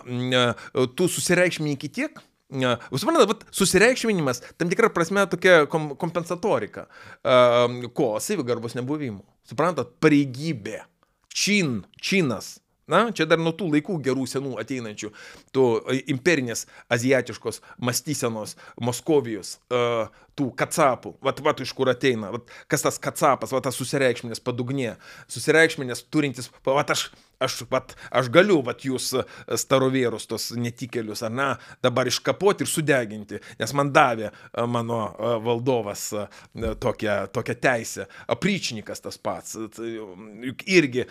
tu 0.94 1.10
susireikšmini 1.10 1.74
iki 1.80 1.90
tiek, 1.90 2.22
suprantate, 2.50 3.46
susireikšminimas 3.54 4.42
tam 4.58 4.70
tikrą 4.72 4.90
prasme 4.94 5.26
tokia 5.30 5.66
kom 5.70 5.92
kompensatorika. 6.00 6.88
Ko? 7.94 8.08
Savigarbos 8.20 8.76
nebuvimo. 8.78 9.22
Suprantat, 9.50 9.94
pareigybė, 10.02 10.82
čin, 11.34 11.84
činas. 12.02 12.58
Na, 12.90 13.04
čia 13.14 13.28
dar 13.30 13.38
nuo 13.38 13.52
tų 13.54 13.68
laikų 13.76 14.00
gerų 14.02 14.24
senų 14.26 14.56
ateinančių, 14.64 15.12
tų 15.54 15.66
imperinės 16.10 16.66
aziatiškos 16.90 17.62
mąstysenos, 17.86 18.56
Moskovijos, 18.82 19.60
uh, 19.70 20.10
tų 20.40 20.50
kacapų, 20.60 21.16
vat, 21.26 21.42
vat 21.46 21.64
iš 21.64 21.74
kur 21.76 21.92
ateina, 21.92 22.32
vat, 22.36 22.52
kas 22.72 22.86
tas 22.86 23.00
kacapas, 23.02 23.54
vat 23.56 23.68
tas 23.68 23.80
susireikšminės 23.80 24.44
padugnė, 24.44 24.96
susireikšminės 25.32 26.06
turintis, 26.14 26.50
vat 26.66 26.96
aš, 26.96 27.10
aš, 27.40 27.64
vat, 27.72 27.96
aš 28.12 28.30
galiu, 28.34 28.60
vat 28.66 28.84
jūs 28.86 29.12
e, 29.20 29.24
starovėrus, 29.60 30.28
tos 30.30 30.50
netikėlius, 30.60 31.24
ar 31.26 31.34
ne, 31.34 31.50
dabar 31.84 32.10
iškapoti 32.10 32.66
ir 32.66 32.72
sudeginti, 32.72 33.40
nes 33.60 33.76
man 33.78 33.94
davė 33.96 34.30
e, 34.30 34.34
mano 34.68 35.02
e, 35.10 35.34
valdovas 35.46 36.08
tokią, 36.84 37.16
tokią 37.36 37.56
teisę, 37.64 38.08
apryčnikas 38.32 39.04
tas 39.04 39.18
pats, 39.18 39.58
Tai, 39.76 39.86
juk 40.44 40.64
irgi 40.72 41.04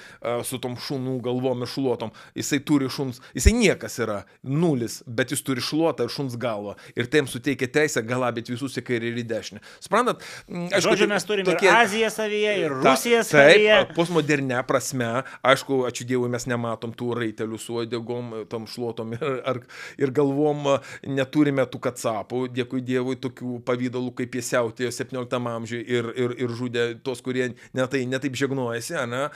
su 0.46 0.59
tom 0.62 0.74
šunų 0.80 1.18
galvom 1.22 1.62
ir 1.62 1.70
šluotom, 1.70 2.10
jisai 2.36 2.59
turi 2.66 2.88
šuns, 2.90 3.20
jisai 3.36 3.52
niekas 3.55 3.98
yra, 4.02 4.18
nulis, 4.42 4.98
bet 5.06 5.32
jis 5.32 5.44
turi 5.46 5.62
šluotą 5.64 6.06
ir 6.06 6.12
šuns 6.12 6.36
galvą. 6.40 6.74
Ir 6.98 7.09
tai 7.10 7.22
jam 7.22 7.30
suteikia 7.30 7.68
teisę 7.78 8.02
galabėti 8.06 8.55
visus 8.55 8.76
į 8.80 8.84
kairę 8.88 9.12
ir 9.12 9.18
į 9.23 9.27
dešinę. 9.28 9.61
Suprantat, 9.85 10.23
aišku, 10.49 10.82
Žodžiu, 10.89 11.07
tai 11.07 11.12
mes 11.15 11.24
turime 11.28 11.49
tokie- 11.53 11.69
ir 11.69 11.74
Aziją 11.78 12.11
savyje, 12.11 12.53
ir 12.65 12.74
Ta- 12.82 12.95
Rusiją 12.95 13.20
Taip, 13.23 13.31
savyje. 13.32 13.78
postmodernė 13.97 14.62
prasme, 14.66 15.11
aišku, 15.45 15.81
ačiū 15.89 16.07
Dievui, 16.09 16.28
mes 16.32 16.47
nematom 16.47 16.93
tų 16.95 17.11
raitelių 17.19 17.59
su 17.61 17.77
odegom, 17.82 18.32
tom 18.49 18.66
šluotom 18.66 19.12
ir, 19.19 19.43
ar, 19.47 19.61
ir 19.99 20.11
galvom, 20.11 20.78
neturime 21.07 21.65
tų 21.66 21.81
kacapų, 21.89 22.49
dėkui 22.55 22.82
Dievui, 22.85 23.16
tokių 23.20 23.61
pavydalų, 23.69 24.15
kaip 24.23 24.35
jie 24.39 24.43
siautėjo 24.43 24.90
17 24.95 25.47
amžiuje 25.53 25.85
ir, 25.86 26.11
ir, 26.16 26.35
ir 26.45 26.49
žudė 26.59 26.86
tos, 27.05 27.20
kurie 27.24 27.51
netai, 27.77 28.05
netaip 28.09 28.35
žegnojasi, 28.39 28.97
ne? 29.09 29.28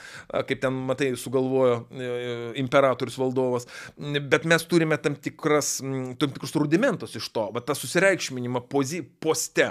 kaip 0.47 0.59
ten, 0.63 0.73
matai, 0.89 1.11
sugalvojo 1.19 1.77
e, 1.91 2.09
imperatorius 2.61 3.17
valdovas. 3.19 3.67
Bet 3.97 4.45
mes 4.49 4.65
turime 4.69 4.97
tam, 5.01 5.15
tikras, 5.15 5.77
tam 5.81 6.33
tikrus 6.33 6.55
rudimentus 6.59 7.15
iš 7.19 7.29
to, 7.33 7.47
bet 7.55 7.65
tą 7.69 7.75
susireikšminimą 7.77 8.63
pozi, 8.71 9.01
poste, 9.23 9.62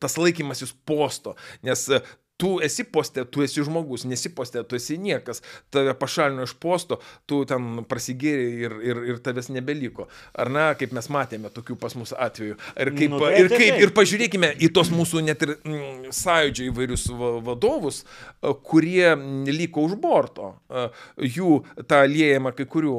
tas 0.00 0.16
laikymasis 0.20 0.74
posto, 0.86 1.36
nes 1.66 1.86
e, 1.88 2.00
tu 2.40 2.54
esi 2.64 2.84
poste, 2.88 3.24
tu 3.28 3.44
esi 3.44 3.62
žmogus, 3.66 4.06
nesi 4.08 4.30
poste, 4.34 4.62
tu 4.64 4.78
esi 4.78 4.96
niekas, 5.00 5.42
tave 5.72 5.92
pašalino 6.00 6.46
iš 6.48 6.54
posto, 6.62 6.98
tu 7.28 7.42
ten 7.48 7.82
prasigėrė 7.90 8.46
ir, 8.64 8.76
ir, 8.90 9.02
ir 9.12 9.20
tavęs 9.24 9.50
nebeliko. 9.52 10.08
Ar 10.40 10.50
ne, 10.52 10.66
kaip 10.80 10.94
mes 10.96 11.10
matėme 11.12 11.50
tokių 11.52 11.76
pas 11.82 11.94
mus 12.00 12.14
atvejų. 12.16 12.56
Ir, 12.80 12.92
kaip, 12.96 13.10
Nu, 13.10 13.18
taip, 13.20 13.36
ir, 13.42 13.48
taip, 13.50 13.58
kaip, 13.58 13.72
taip. 13.74 13.82
ir 13.84 13.92
pažiūrėkime 13.96 14.50
į 14.62 14.70
tos 14.76 14.90
mūsų 14.94 15.22
net 15.26 15.42
ir 15.44 15.52
mm, 15.58 16.10
sąjūdžio 16.14 16.68
įvairius 16.70 17.06
va- 17.18 17.32
vadovus, 17.50 18.02
kurie 18.66 19.10
liko 19.50 19.84
už 19.88 19.96
borto. 20.00 20.52
Jų 21.20 21.56
tą 21.90 22.00
liejama 22.08 22.52
kai 22.56 22.66
kurių 22.70 22.94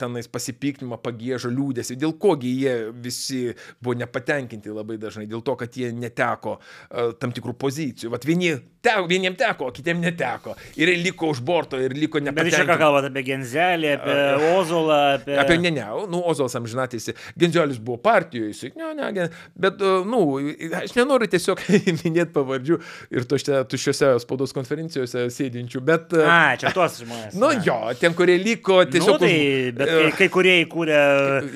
tenais 0.00 0.28
pasipiktinimą, 0.32 0.98
pagėžą, 1.04 1.50
liūdėsi. 1.54 1.96
Dėl 2.00 2.16
kogi 2.20 2.50
jie 2.64 2.74
visi 3.04 3.42
buvo 3.80 3.94
nepatenkinti 4.02 4.72
labai 4.74 4.98
dažnai, 5.02 5.28
dėl 5.30 5.44
to, 5.46 5.54
kad 5.60 5.78
jie 5.78 5.92
neteko 5.94 6.58
tam 7.22 7.32
tikrų 7.36 7.54
pozicijų. 7.62 8.10
Vat 8.12 8.26
vieni, 8.28 8.56
te, 8.82 8.92
vieniem 9.08 9.36
teko, 9.38 9.68
o 9.70 9.74
kitiem 9.74 10.00
neteko. 10.02 10.56
Ir 10.80 10.90
liko 11.02 11.30
už 11.32 11.40
borto 11.46 11.78
ir 11.80 11.94
liko 11.96 12.20
Bet 12.20 12.28
iš 12.46 12.56
čia 12.56 12.64
ką 12.66 12.74
nepatenkinti. 12.74 12.78
kalbate 12.82 13.10
apie 13.12 13.22
Genzelį, 13.28 13.90
apie 13.96 14.16
Ozolą, 14.56 14.98
apie... 15.16 15.36
Apie 15.38 15.58
ne, 15.62 15.70
ne, 15.76 15.86
nu, 16.10 16.20
Ozolas 16.32 16.56
amžinatėsi, 16.58 17.14
Genziolis 17.38 17.78
buvo 17.78 17.98
partijoje, 18.02 18.50
jisai, 18.52 18.72
ne, 18.76 18.90
ne, 18.98 19.10
gen- 19.16 19.32
bet, 19.56 19.80
uh, 19.86 20.02
nu, 20.08 20.22
aš 20.82 20.96
nenoriu 20.98 21.30
tiesiog 21.32 21.62
minėti 22.02 22.34
pavardžių 22.34 22.80
ir 23.16 23.26
tuose 23.30 23.62
tuščiose 23.72 24.12
spaudos 24.26 24.52
konferencijose 24.56 25.28
sėdinčių, 25.32 25.82
bet... 25.88 26.12
uh, 26.18 26.26
A, 26.26 26.40
čia 26.60 26.74
tuos 26.74 26.98
žmonės. 27.04 27.38
Nu 27.38 27.52
ne. 27.54 27.62
jo, 27.66 27.78
ten, 28.02 28.14
kurie 28.18 28.36
liko 28.42 28.82
tiesiog... 28.90 29.16
Nu, 29.16 29.26
tai, 29.26 29.32
už- 29.32 29.76
bet 29.78 29.88
e, 29.88 29.98
kai, 30.02 30.12
kai 30.24 30.30
kurie 30.38 30.56
įkūrė 30.66 31.00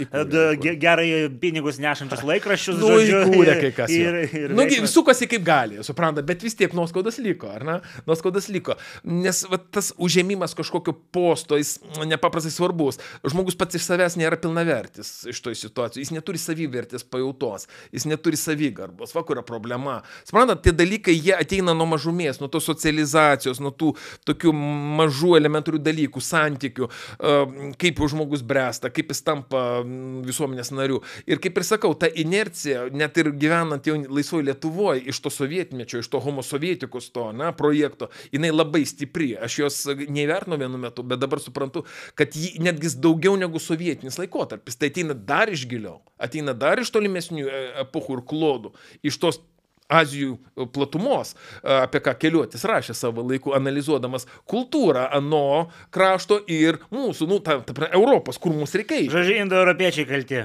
įkūrė, 0.07 0.55
ge- 0.62 0.77
gerai 0.81 1.09
pinigus 1.40 1.78
nešančius 1.82 2.23
laikraščius. 2.27 2.78
Nu, 2.81 2.90
žodžiu, 2.94 3.20
įkūrė 3.31 3.57
kai 3.65 3.73
kas. 3.77 3.93
Ir, 3.94 4.16
Ir, 4.27 4.35
ir 4.47 4.55
nu, 4.55 4.62
veiklas. 4.65 4.93
sukosi 4.94 5.27
kaip 5.31 5.43
gali, 5.47 5.81
supranta, 5.86 6.23
bet 6.27 6.43
vis 6.44 6.55
tiek 6.59 6.73
nuoskaudas 6.77 7.16
liko, 7.23 7.51
ar 7.53 7.65
ne? 7.67 7.77
Nuoskaudas 8.09 8.49
liko. 8.53 8.77
Nes 9.05 9.43
va, 9.51 9.59
tas 9.59 9.93
užėmimas 10.03 10.57
kažkokio 10.59 10.95
posto, 11.15 11.59
jis 11.61 11.77
nepaprastai 12.07 12.53
svarbus. 12.55 13.01
Žmogus 13.27 13.59
pats 13.59 13.79
iš 13.79 13.87
savęs 13.89 14.19
nėra 14.21 14.39
pilnavertis 14.41 15.27
iš 15.31 15.43
toj 15.45 15.57
situacijos. 15.59 16.03
Jis 16.07 16.15
neturi 16.15 16.41
savivertės 16.41 17.07
pajautos, 17.09 17.69
jis 17.95 18.07
neturi 18.09 18.39
savigarbos. 18.41 19.15
Va, 19.17 19.25
kur 19.27 19.39
yra 19.39 19.45
problema. 19.47 20.01
Suprantat, 20.27 20.63
tie 20.65 20.75
dalykai, 20.77 21.15
jie 21.17 21.35
ateina 21.37 21.75
nuo 21.77 21.89
mažumės, 21.91 22.41
nuo 22.41 22.51
tos 22.53 22.67
socializacijos, 22.69 23.61
nuo 23.63 23.73
tų 23.75 23.93
tokių 24.29 24.53
mažų 25.01 25.37
elementarių 25.41 25.81
dalykų, 25.85 26.23
santykių, 26.23 26.89
e, 26.89 27.37
kaip 27.81 28.03
žmogus 28.07 28.45
bręsta, 28.47 28.91
kaip 28.95 29.13
jis 29.13 29.23
tampa 29.27 29.63
mm, 29.83 30.23
visuomenės 30.27 30.73
nariu. 30.75 31.03
Ir 31.29 31.41
kaip 31.43 31.59
ir 31.59 31.67
sakau, 31.67 31.93
ta 31.99 32.09
inercija, 32.09 32.87
net 32.95 33.19
ir 33.21 33.33
gyvenant 33.37 33.87
jau 33.87 33.99
laisvoje 34.07 34.47
Lietuvoje, 34.47 35.05
iš 35.11 35.21
to 35.25 35.33
sovietmečio, 35.33 36.01
iš 36.03 36.11
to 36.13 36.21
homosovietikus 36.23 37.06
to, 37.15 37.31
na, 37.37 37.53
projekto, 37.57 38.11
jinai 38.35 38.53
labai 38.55 38.85
stipri. 38.89 39.33
Aš 39.37 39.59
jos 39.62 39.81
neįvertinu 40.07 40.59
vienu 40.61 40.81
metu, 40.81 41.05
bet 41.07 41.23
dabar 41.23 41.43
suprantu, 41.43 41.85
kad 42.19 42.37
ji 42.37 42.57
netgi 42.62 42.95
daugiau 43.03 43.37
negu 43.41 43.62
sovietinis 43.62 44.20
laikotarpis. 44.20 44.78
Tai 44.78 44.93
ateina 44.93 45.16
dar 45.16 45.53
iš 45.53 45.66
giliau, 45.70 46.01
ateina 46.23 46.57
dar 46.57 46.81
iš 46.83 46.93
tolimesnių 46.95 47.45
e, 47.47 47.66
epochų 47.87 48.19
ir 48.19 48.24
klodų, 48.31 48.74
iš 49.07 49.20
tos 49.23 49.43
Azijų 49.87 50.35
platumos, 50.74 51.35
e, 51.62 51.70
apie 51.70 52.01
ką 52.03 52.16
keliuotis 52.19 52.65
rašė 52.66 52.95
savo 52.99 53.23
laiku, 53.23 53.53
analizuodamas 53.55 54.27
kultūrą 54.51 55.07
ano 55.15 55.69
krašto 55.95 56.41
ir 56.51 56.81
mūsų, 56.91 57.28
nu, 57.31 57.39
ta, 57.39 57.61
ta, 57.62 57.91
Europos, 57.95 58.41
kur 58.43 58.55
mums 58.57 58.74
reikia. 58.74 59.05
Žodžiu, 59.12 59.39
indoeuropiečiai 59.45 60.09
kalti. 60.11 60.43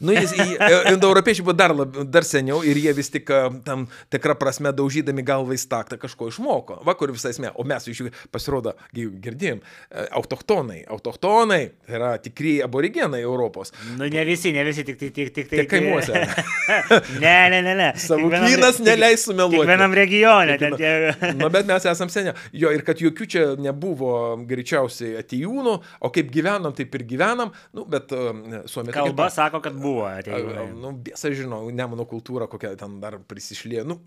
Nu, 0.00 0.14
jis, 0.16 0.32
e, 0.36 0.68
indoeuropiečiai 0.92 1.44
buvo 1.46 1.56
dar, 1.56 1.74
lab, 1.76 1.98
dar 2.10 2.26
seniau 2.26 2.60
ir 2.66 2.78
jie 2.80 2.92
vis 2.96 3.10
tik 3.12 3.30
e, 3.30 3.40
tam 3.66 3.86
tikrą 4.12 4.36
prasme 4.40 4.72
daužydami 4.76 5.24
galvą 5.26 5.56
į 5.56 5.60
staktą 5.62 5.98
kažko 6.00 6.30
išmoko. 6.30 6.80
Vakar 6.86 7.12
visai 7.14 7.32
esmė, 7.34 7.52
o 7.54 7.66
mes 7.68 7.88
iš 7.90 8.02
jų 8.04 8.12
pasirodo, 8.32 8.74
gi 8.96 9.06
girdėjom, 9.24 9.60
e, 9.62 10.06
autochtonai. 10.20 10.80
Autochtonai 10.90 11.60
yra 11.90 12.14
tikrieji 12.22 12.64
aborigenai 12.66 13.22
Europos. 13.24 13.74
Nu, 13.96 14.08
ne 14.10 14.24
visi, 14.28 14.52
ne 14.56 14.64
visi, 14.66 14.84
tik 14.86 15.00
tai, 15.00 15.10
tik, 15.16 15.32
tik. 15.36 15.50
Tik 15.50 15.70
kaimuose. 15.70 16.24
ne, 17.24 17.36
ne, 17.52 17.62
ne, 17.66 17.74
ne. 17.78 17.90
Savukynas 18.00 18.80
neleis 18.84 19.24
sumeluoti. 19.26 19.64
Kiekvienam 19.64 19.94
regione. 19.96 20.58
Ten 20.60 20.76
Kiekviena- 20.76 21.16
tie... 21.20 21.32
Na, 21.40 21.50
bet 21.52 21.68
mes 21.68 21.86
esam 21.90 22.10
seniai. 22.12 22.36
Jo, 22.56 22.72
ir 22.74 22.84
kad 22.86 23.00
jokių 23.02 23.28
čia 23.30 23.44
nebuvo 23.60 24.12
greičiausiai 24.48 25.16
atėjūnų, 25.20 25.74
o 26.00 26.10
kaip 26.14 26.30
gyvenom, 26.34 26.74
taip 26.76 26.94
ir 26.98 27.04
gyvenam. 27.08 27.52
Nu, 27.76 27.84
bet 27.90 28.12
um, 28.16 28.42
tokia 28.66 28.94
Kalba 28.94 29.26
pat. 29.26 29.34
sako, 29.36 29.60
kad 29.64 29.69
buvo. 29.76 30.04
atėjūnai. 30.08 30.66
Nu, 30.80 30.92
biesa 31.06 31.30
žinau, 31.36 31.62
nemono 31.74 32.04
kultūra, 32.08 32.46
kokia 32.50 32.72
ten 32.80 32.98
dar 33.02 33.18
prisišlėjo. 33.30 33.84
Nu, 33.88 33.98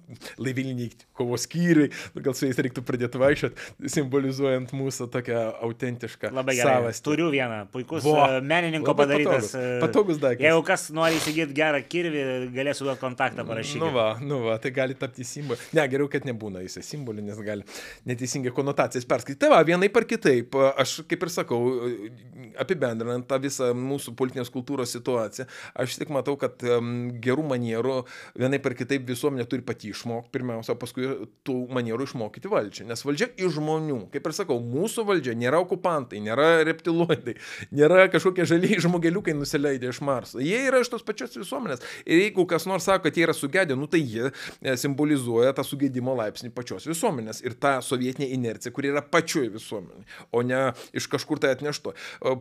laiviliniai 0.41 0.91
kovos 1.17 1.45
skyriai, 1.47 1.91
nu, 2.15 2.23
gal 2.25 2.35
su 2.37 2.47
jais 2.49 2.59
reiktų 2.65 2.83
pradėti 2.87 3.21
vaikščioti, 3.21 3.67
simbolizuojant 3.93 4.73
mūsų 4.75 5.07
tokią 5.13 5.41
autentišką 5.67 6.31
Labai 6.35 6.55
gerai. 6.57 6.77
savastį. 6.79 7.05
Turiu 7.07 7.29
vieną. 7.33 7.61
Puikus 7.73 8.03
Vo. 8.05 8.15
Vo, 8.17 8.27
menininko 8.45 8.95
padarytas. 8.97 9.51
patogus. 9.51 9.55
e, 9.59 9.79
Patogus 9.83 10.21
daiktas. 10.23 10.45
Jeigu 10.47 10.63
kas 10.67 10.87
nori 10.95 11.17
įsigyti 11.19 11.55
gerą 11.57 11.81
kirvį, 11.89 12.23
galėsiu 12.55 12.87
duoti 12.87 13.01
kontaktą 13.03 13.45
parašyti. 13.47 13.81
Nu 13.83 13.91
va, 13.95 14.07
nu 14.21 14.41
va, 14.47 14.57
tai 14.63 14.71
gali 14.75 14.95
tapti 14.97 15.25
simboliu. 15.27 15.61
Ne, 15.75 15.85
geriau, 15.91 16.09
kad 16.11 16.25
nebūna 16.27 16.61
jisai 16.65 16.83
simboliu, 16.85 17.23
nes 17.25 17.39
gali 17.45 17.65
neteisingai 18.09 18.53
konotacijas 18.55 19.05
perskaityti. 19.09 19.41
Tai 19.45 19.51
va, 19.55 19.61
vienai 19.67 19.89
par 19.93 20.05
kitaip, 20.09 20.55
aš 20.77 20.99
kaip 21.09 21.25
ir 21.27 21.31
sakau, 21.33 21.61
apibendrinant 22.61 23.25
tą 23.29 23.39
visą 23.43 23.71
mūsų 23.77 24.13
politinės 24.19 24.51
kultūros 24.53 24.93
situaciją, 24.95 25.45
aš 25.79 25.97
tik 26.01 26.11
matau, 26.13 26.35
kad 26.39 26.61
gerų 27.23 27.45
manierų 27.51 27.99
vienai 28.39 28.59
par 28.63 28.75
kitaip 28.77 29.05
visuomenė 29.09 29.45
turi 29.49 29.65
pati 29.65 29.91
išmokti, 29.93 30.31
pirmiausia, 30.33 30.75
paskui 30.79 31.09
tų 31.47 31.57
manierų 31.73 32.07
išmokyti 32.09 32.51
valdžią. 32.51 32.87
Nes 32.89 33.03
valdžia 33.05 33.29
iš 33.37 33.57
žmonių, 33.57 33.99
kaip 34.13 34.29
ir 34.29 34.35
sakau, 34.35 34.59
mūsų 34.63 35.05
valdžia 35.07 35.35
nėra 35.37 35.61
okupantai, 35.63 36.21
nėra 36.23 36.63
reptiloidai, 36.67 37.35
nėra 37.75 38.07
kažkokie 38.13 38.47
žaliai 38.49 38.79
žmogeliukai 38.83 39.35
nusileidę 39.37 39.91
iš 39.91 40.01
Marso. 40.05 40.41
Jie 40.43 40.59
yra 40.67 40.81
iš 40.83 40.91
tos 40.93 41.05
pačios 41.05 41.35
visuomenės. 41.37 41.83
Ir 42.05 42.25
jeigu 42.25 42.45
kas 42.49 42.67
nors 42.69 42.87
sako, 42.87 43.07
kad 43.07 43.17
jie 43.17 43.25
yra 43.27 43.35
sugedę, 43.37 43.77
nu 43.79 43.87
tai 43.91 44.01
jie 44.01 44.29
e, 44.29 44.75
simbolizuoja 44.79 45.53
tą 45.55 45.65
sugedimo 45.67 46.15
laipsnį 46.17 46.51
pačios 46.55 46.87
visuomenės 46.89 47.43
ir 47.45 47.57
tą 47.59 47.75
sovietinę 47.85 48.29
inerciją, 48.35 48.73
kuri 48.75 48.91
yra 48.93 49.03
pačioje 49.03 49.51
visuomenėje, 49.53 50.05
o 50.31 50.43
ne 50.45 50.61
iš 50.95 51.07
kažkur 51.11 51.41
tai 51.43 51.53
atnešto. 51.55 51.93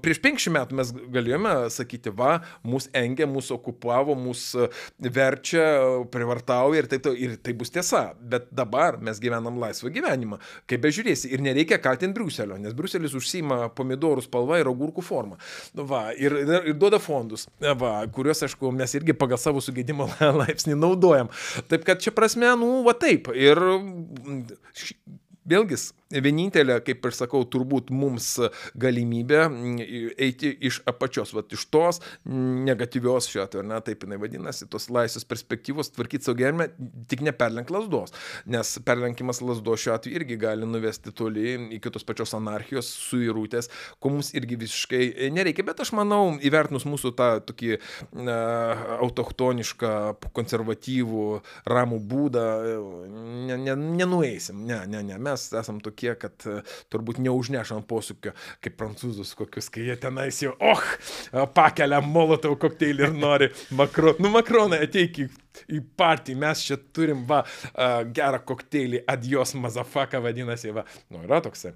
Prieš 0.02 0.22
50 0.24 0.56
metų 0.56 0.78
mes 0.80 0.92
galėjome 1.16 1.54
sakyti, 1.72 2.12
va, 2.16 2.38
mūsų 2.66 2.92
engia, 3.04 3.28
mūsų 3.30 3.56
okupavo, 3.58 4.16
mūsų 4.18 4.68
verčia, 5.12 5.64
privartauja 6.12 6.82
ir 6.82 6.90
taip 6.90 7.04
toliau. 7.06 7.20
Ir 7.22 7.36
tai 7.42 7.54
bus 7.58 7.72
tiesa. 7.72 8.02
Bet 8.18 8.48
dabar 8.54 8.98
mes 9.02 9.20
gyvenam 9.22 9.60
laisvą 9.62 9.92
gyvenimą. 9.94 10.38
Kaip 10.70 10.82
bežiūrėsi, 10.84 11.30
ir 11.34 11.44
nereikia 11.44 11.78
kaltinti 11.82 12.16
Briuselio, 12.18 12.58
nes 12.60 12.74
Briuselis 12.76 13.16
užsima 13.18 13.66
pomidorų 13.76 14.24
spalva 14.24 14.60
ir 14.62 14.70
agurkų 14.70 15.04
formą. 15.06 15.38
Nu, 15.76 15.86
Va, 15.92 16.06
ir, 16.16 16.32
ir, 16.40 16.70
duoda 16.78 17.00
fondus, 17.02 17.48
va, 17.60 17.96
kuriuos, 18.14 18.44
aišku, 18.46 18.70
mes 18.72 18.94
irgi 18.96 19.16
pagal 19.18 19.40
savo 19.40 19.60
sugėdimo 19.60 20.06
laipsnį 20.40 20.78
naudojam. 20.78 21.28
Taip 21.68 21.84
kad 21.88 22.00
čia 22.02 22.14
prasme, 22.16 22.48
nu, 22.58 22.80
va 22.86 22.94
taip. 22.96 23.28
Ir 23.36 23.60
vėlgi, 25.48 25.78
vienintelė, 26.24 26.78
kaip 26.84 27.06
ir 27.08 27.16
sakau, 27.16 27.42
turbūt 27.48 27.92
mums 27.94 28.34
galimybė 28.80 29.40
mm, 29.46 29.78
eiti 30.20 30.52
iš 30.68 30.82
apačios, 30.88 31.32
va, 31.36 31.44
iš 31.52 31.66
tos 31.72 32.02
negatyvios 32.26 33.28
šiuo 33.30 33.44
atveju, 33.46 33.66
na, 33.68 33.80
taip 33.84 34.04
jinai 34.06 34.18
vadinasi, 34.22 34.68
tos 34.72 34.88
laisvės 34.92 35.26
perspektyvos, 35.28 35.92
tvarkyti 35.94 36.28
savo 36.28 36.38
gyvenimą, 36.40 36.68
tik 37.10 37.24
neperlenk 37.26 37.70
lasdos. 37.72 38.14
Nes 38.50 38.74
perlenkimas 38.86 39.42
lasdos 39.44 39.84
šiuo 39.84 39.96
atveju 39.96 40.20
irgi 40.20 40.38
gali 40.40 40.68
nuvesti 40.68 41.14
toli 41.16 41.56
iki 41.78 41.92
tos 41.92 42.06
pačios 42.08 42.34
anarchijos, 42.36 42.90
suirūtės, 43.08 43.70
ko 44.02 44.12
mums 44.14 44.32
irgi 44.38 44.58
visiškai 44.60 45.30
nereikia. 45.34 45.66
Bet 45.66 45.82
aš 45.84 45.94
manau, 45.96 46.36
įvertinus 46.42 46.86
mūsų 46.88 47.14
tą 47.18 47.30
tokį 47.48 47.78
na, 48.26 48.38
autochtonišką, 49.02 49.92
konservatyvų, 50.36 51.26
ramų 51.68 52.00
būdą, 52.10 52.46
ne, 53.48 53.58
ne, 53.60 53.76
nenueisim. 54.02 54.64
Ne, 54.66 54.82
ne, 54.90 55.02
ne. 55.06 55.18
Mes 55.22 55.46
esam 55.58 55.80
tokie, 55.84 56.01
kad 56.18 56.46
e, 56.50 56.58
turbūt 56.92 57.20
neužnešam 57.22 57.84
posūkio 57.88 58.34
kaip 58.62 58.76
prancūzus 58.80 59.34
kokius, 59.38 59.70
kai 59.72 59.86
jie 59.88 59.96
tenais 60.02 60.42
jau, 60.42 60.54
oh, 60.60 60.82
pakelia 61.54 62.02
molotovo 62.04 62.58
kokteilį 62.62 63.08
ir 63.08 63.14
nori 63.16 63.50
Makron. 63.78 64.18
Nu, 64.22 64.32
Makronai, 64.34 64.82
ateik 64.86 65.22
į, 65.24 65.28
į 65.72 65.82
partiją, 65.98 66.40
mes 66.42 66.64
čia 66.66 66.78
turim, 66.94 67.24
va, 67.28 67.42
a, 67.72 67.90
gerą 68.04 68.42
kokteilį, 68.46 69.02
adios 69.10 69.54
mazafaka 69.58 70.20
vadinasi, 70.22 70.72
va, 70.76 70.86
nu, 71.12 71.22
yra 71.26 71.42
toks, 71.44 71.66
a, 71.68 71.74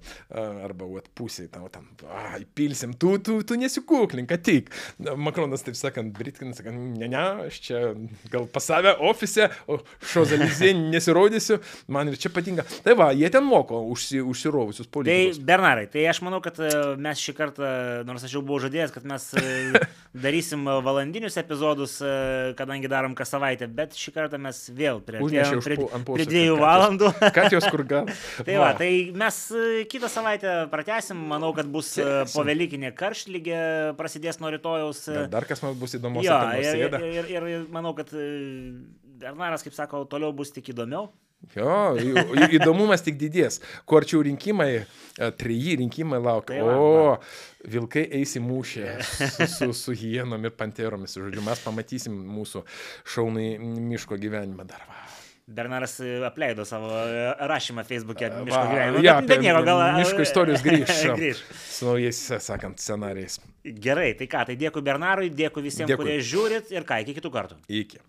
arba, 0.67 0.87
va, 0.89 1.03
pusiai, 1.17 1.49
tau 1.53 1.69
tam, 1.73 1.87
a, 2.07 2.37
įpilsim, 2.41 2.95
tu, 2.99 3.15
tu, 3.23 3.39
tu 3.47 3.57
nesikuklink, 3.59 4.31
ateik. 4.37 4.71
Na, 5.03 5.15
Makronas, 5.27 5.65
taip 5.65 5.77
sakant, 5.79 6.13
Britkinas, 6.17 6.61
sakant, 6.61 6.79
ne, 6.97 7.09
ne, 7.11 7.23
aš 7.47 7.61
čia 7.67 7.83
gal 8.31 8.47
pas 8.51 8.65
save 8.67 8.93
ofise, 9.09 9.49
o 9.69 9.79
šozalizė 10.11 10.73
nesirodysiu, 10.93 11.59
man 11.93 12.11
ir 12.11 12.19
čia 12.19 12.31
patinka. 12.33 12.65
Tai 12.85 12.95
va, 12.99 13.09
jie 13.15 13.29
ten 13.33 13.45
moko 13.45 13.81
užsi, 13.91 14.21
užsirovusius 14.23 14.87
Tai, 14.87 14.93
politikus. 14.99 15.41
Bernarai, 15.47 15.87
tai 15.91 16.05
aš 16.09 16.21
manau, 16.25 16.41
kad 16.43 16.59
e, 16.63 16.71
mes 17.01 17.21
šį 17.21 17.35
kartą, 17.37 17.71
nors 18.07 18.25
aš 18.25 18.37
jau 18.37 18.43
buvau 18.45 18.61
žadėjęs, 18.65 18.93
kad 18.95 19.07
mes 19.09 19.27
e, 19.37 19.83
darysim 20.25 20.65
valandinius 20.85 21.37
epizodus, 21.41 21.97
e, 22.01 22.13
kadangi 22.59 22.91
darom 22.91 23.15
kas 23.17 23.31
savaitę, 23.33 23.66
bet 23.67 23.95
šį 23.97 24.13
kartą 24.15 24.39
mes 24.41 24.59
vėl 24.73 25.01
Užnešė 25.03 25.59
prie, 25.65 25.77
prie 26.07 26.27
dviejų 26.29 26.57
valandų. 26.61 27.11
Kad 27.37 27.53
jos 27.55 27.67
kur 27.71 27.83
gal. 27.87 28.09
Tai 28.47 28.57
va, 28.61 28.71
tai 28.77 28.89
mes 29.17 29.39
e, 29.51 29.83
kitą 29.89 30.09
savaitę 30.11 30.55
pratesim, 30.71 31.19
manau, 31.31 31.51
kad 31.57 31.69
bus 31.71 31.93
e, 31.97 32.05
Tęsim. 32.05 32.33
povelykinė 32.35 32.93
karštlygė, 32.97 33.59
prasidės 33.99 34.41
nuo 34.43 34.51
rytojaus. 34.53 35.05
e, 35.11 35.27
Dar 35.31 35.47
kas 35.49 35.63
man 35.65 35.77
bus 35.79 35.97
įdomu. 35.97 36.23
Jo, 36.25 36.39
ir, 36.59 36.83
ir, 36.87 36.97
ir, 37.11 37.31
ir, 37.37 37.47
ir 37.55 37.69
manau, 37.73 37.95
kad 37.97 38.11
e, 38.15 38.27
Bernaras, 39.17 39.65
kaip 39.65 39.73
sako, 39.73 40.03
toliau 40.09 40.33
bus 40.35 40.53
tik 40.53 40.69
įdomiau. 40.75 41.09
Jo, 41.55 41.95
įdomumas 42.51 43.03
tik 43.05 43.15
didės. 43.21 43.59
Kuo 43.87 43.99
arčiau 44.01 44.23
rinkimai, 44.25 44.71
e, 44.83 45.29
treji 45.37 45.77
rinkimai 45.79 46.19
laukia. 46.21 46.57
Tai 46.59 46.75
O, 46.75 47.17
vilkai 47.71 48.03
eis 48.19 48.33
į 48.37 48.41
mūšį 48.45 48.85
su, 49.05 49.47
su, 49.53 49.69
su 49.73 49.95
hienom 49.97 50.43
ir 50.49 50.53
panteromis. 50.57 51.15
Žodžiu, 51.17 51.43
mes 51.45 51.61
pamatysim 51.63 52.17
mūsų 52.37 52.63
šaunai 53.13 53.51
miško 53.61 54.19
gyvenimą 54.21 54.65
dar. 54.69 54.83
Va. 54.89 55.03
Bernaras 55.47 55.93
e, 56.03 56.17
apleido 56.27 56.65
savo 56.67 56.89
e, 56.91 57.21
rašymą 57.47 57.85
Facebook'e 57.87 58.27
miško 58.43 58.57
Va, 58.57 58.65
gyvenimo. 58.73 58.99
jo, 59.05 59.13
bet, 59.21 59.29
bet 59.29 59.45
nieko, 59.45 59.61
gal... 59.63 59.83
miško 60.01 60.25
istorijos 60.25 60.63
grįš. 60.67 61.05
grįž. 61.21 61.43
Su 61.71 61.87
naujais, 61.87 62.19
sakant, 62.43 62.81
scenarijais. 62.83 63.39
Gerai, 63.63 64.09
tai 64.19 64.27
ką, 64.27 64.43
tai 64.49 64.57
dėkui 64.59 64.83
Bernarui, 64.83 65.31
dėkui 65.31 65.63
visiems, 65.69 65.87
Dėkui. 65.93 66.03
kurie 66.03 66.19
žiūrit 66.19 66.73
ir 66.75 66.83
ką, 66.89 66.99
iki 67.05 67.15
kitų 67.21 67.31
kartų. 67.31 67.61
Iki. 67.71 68.03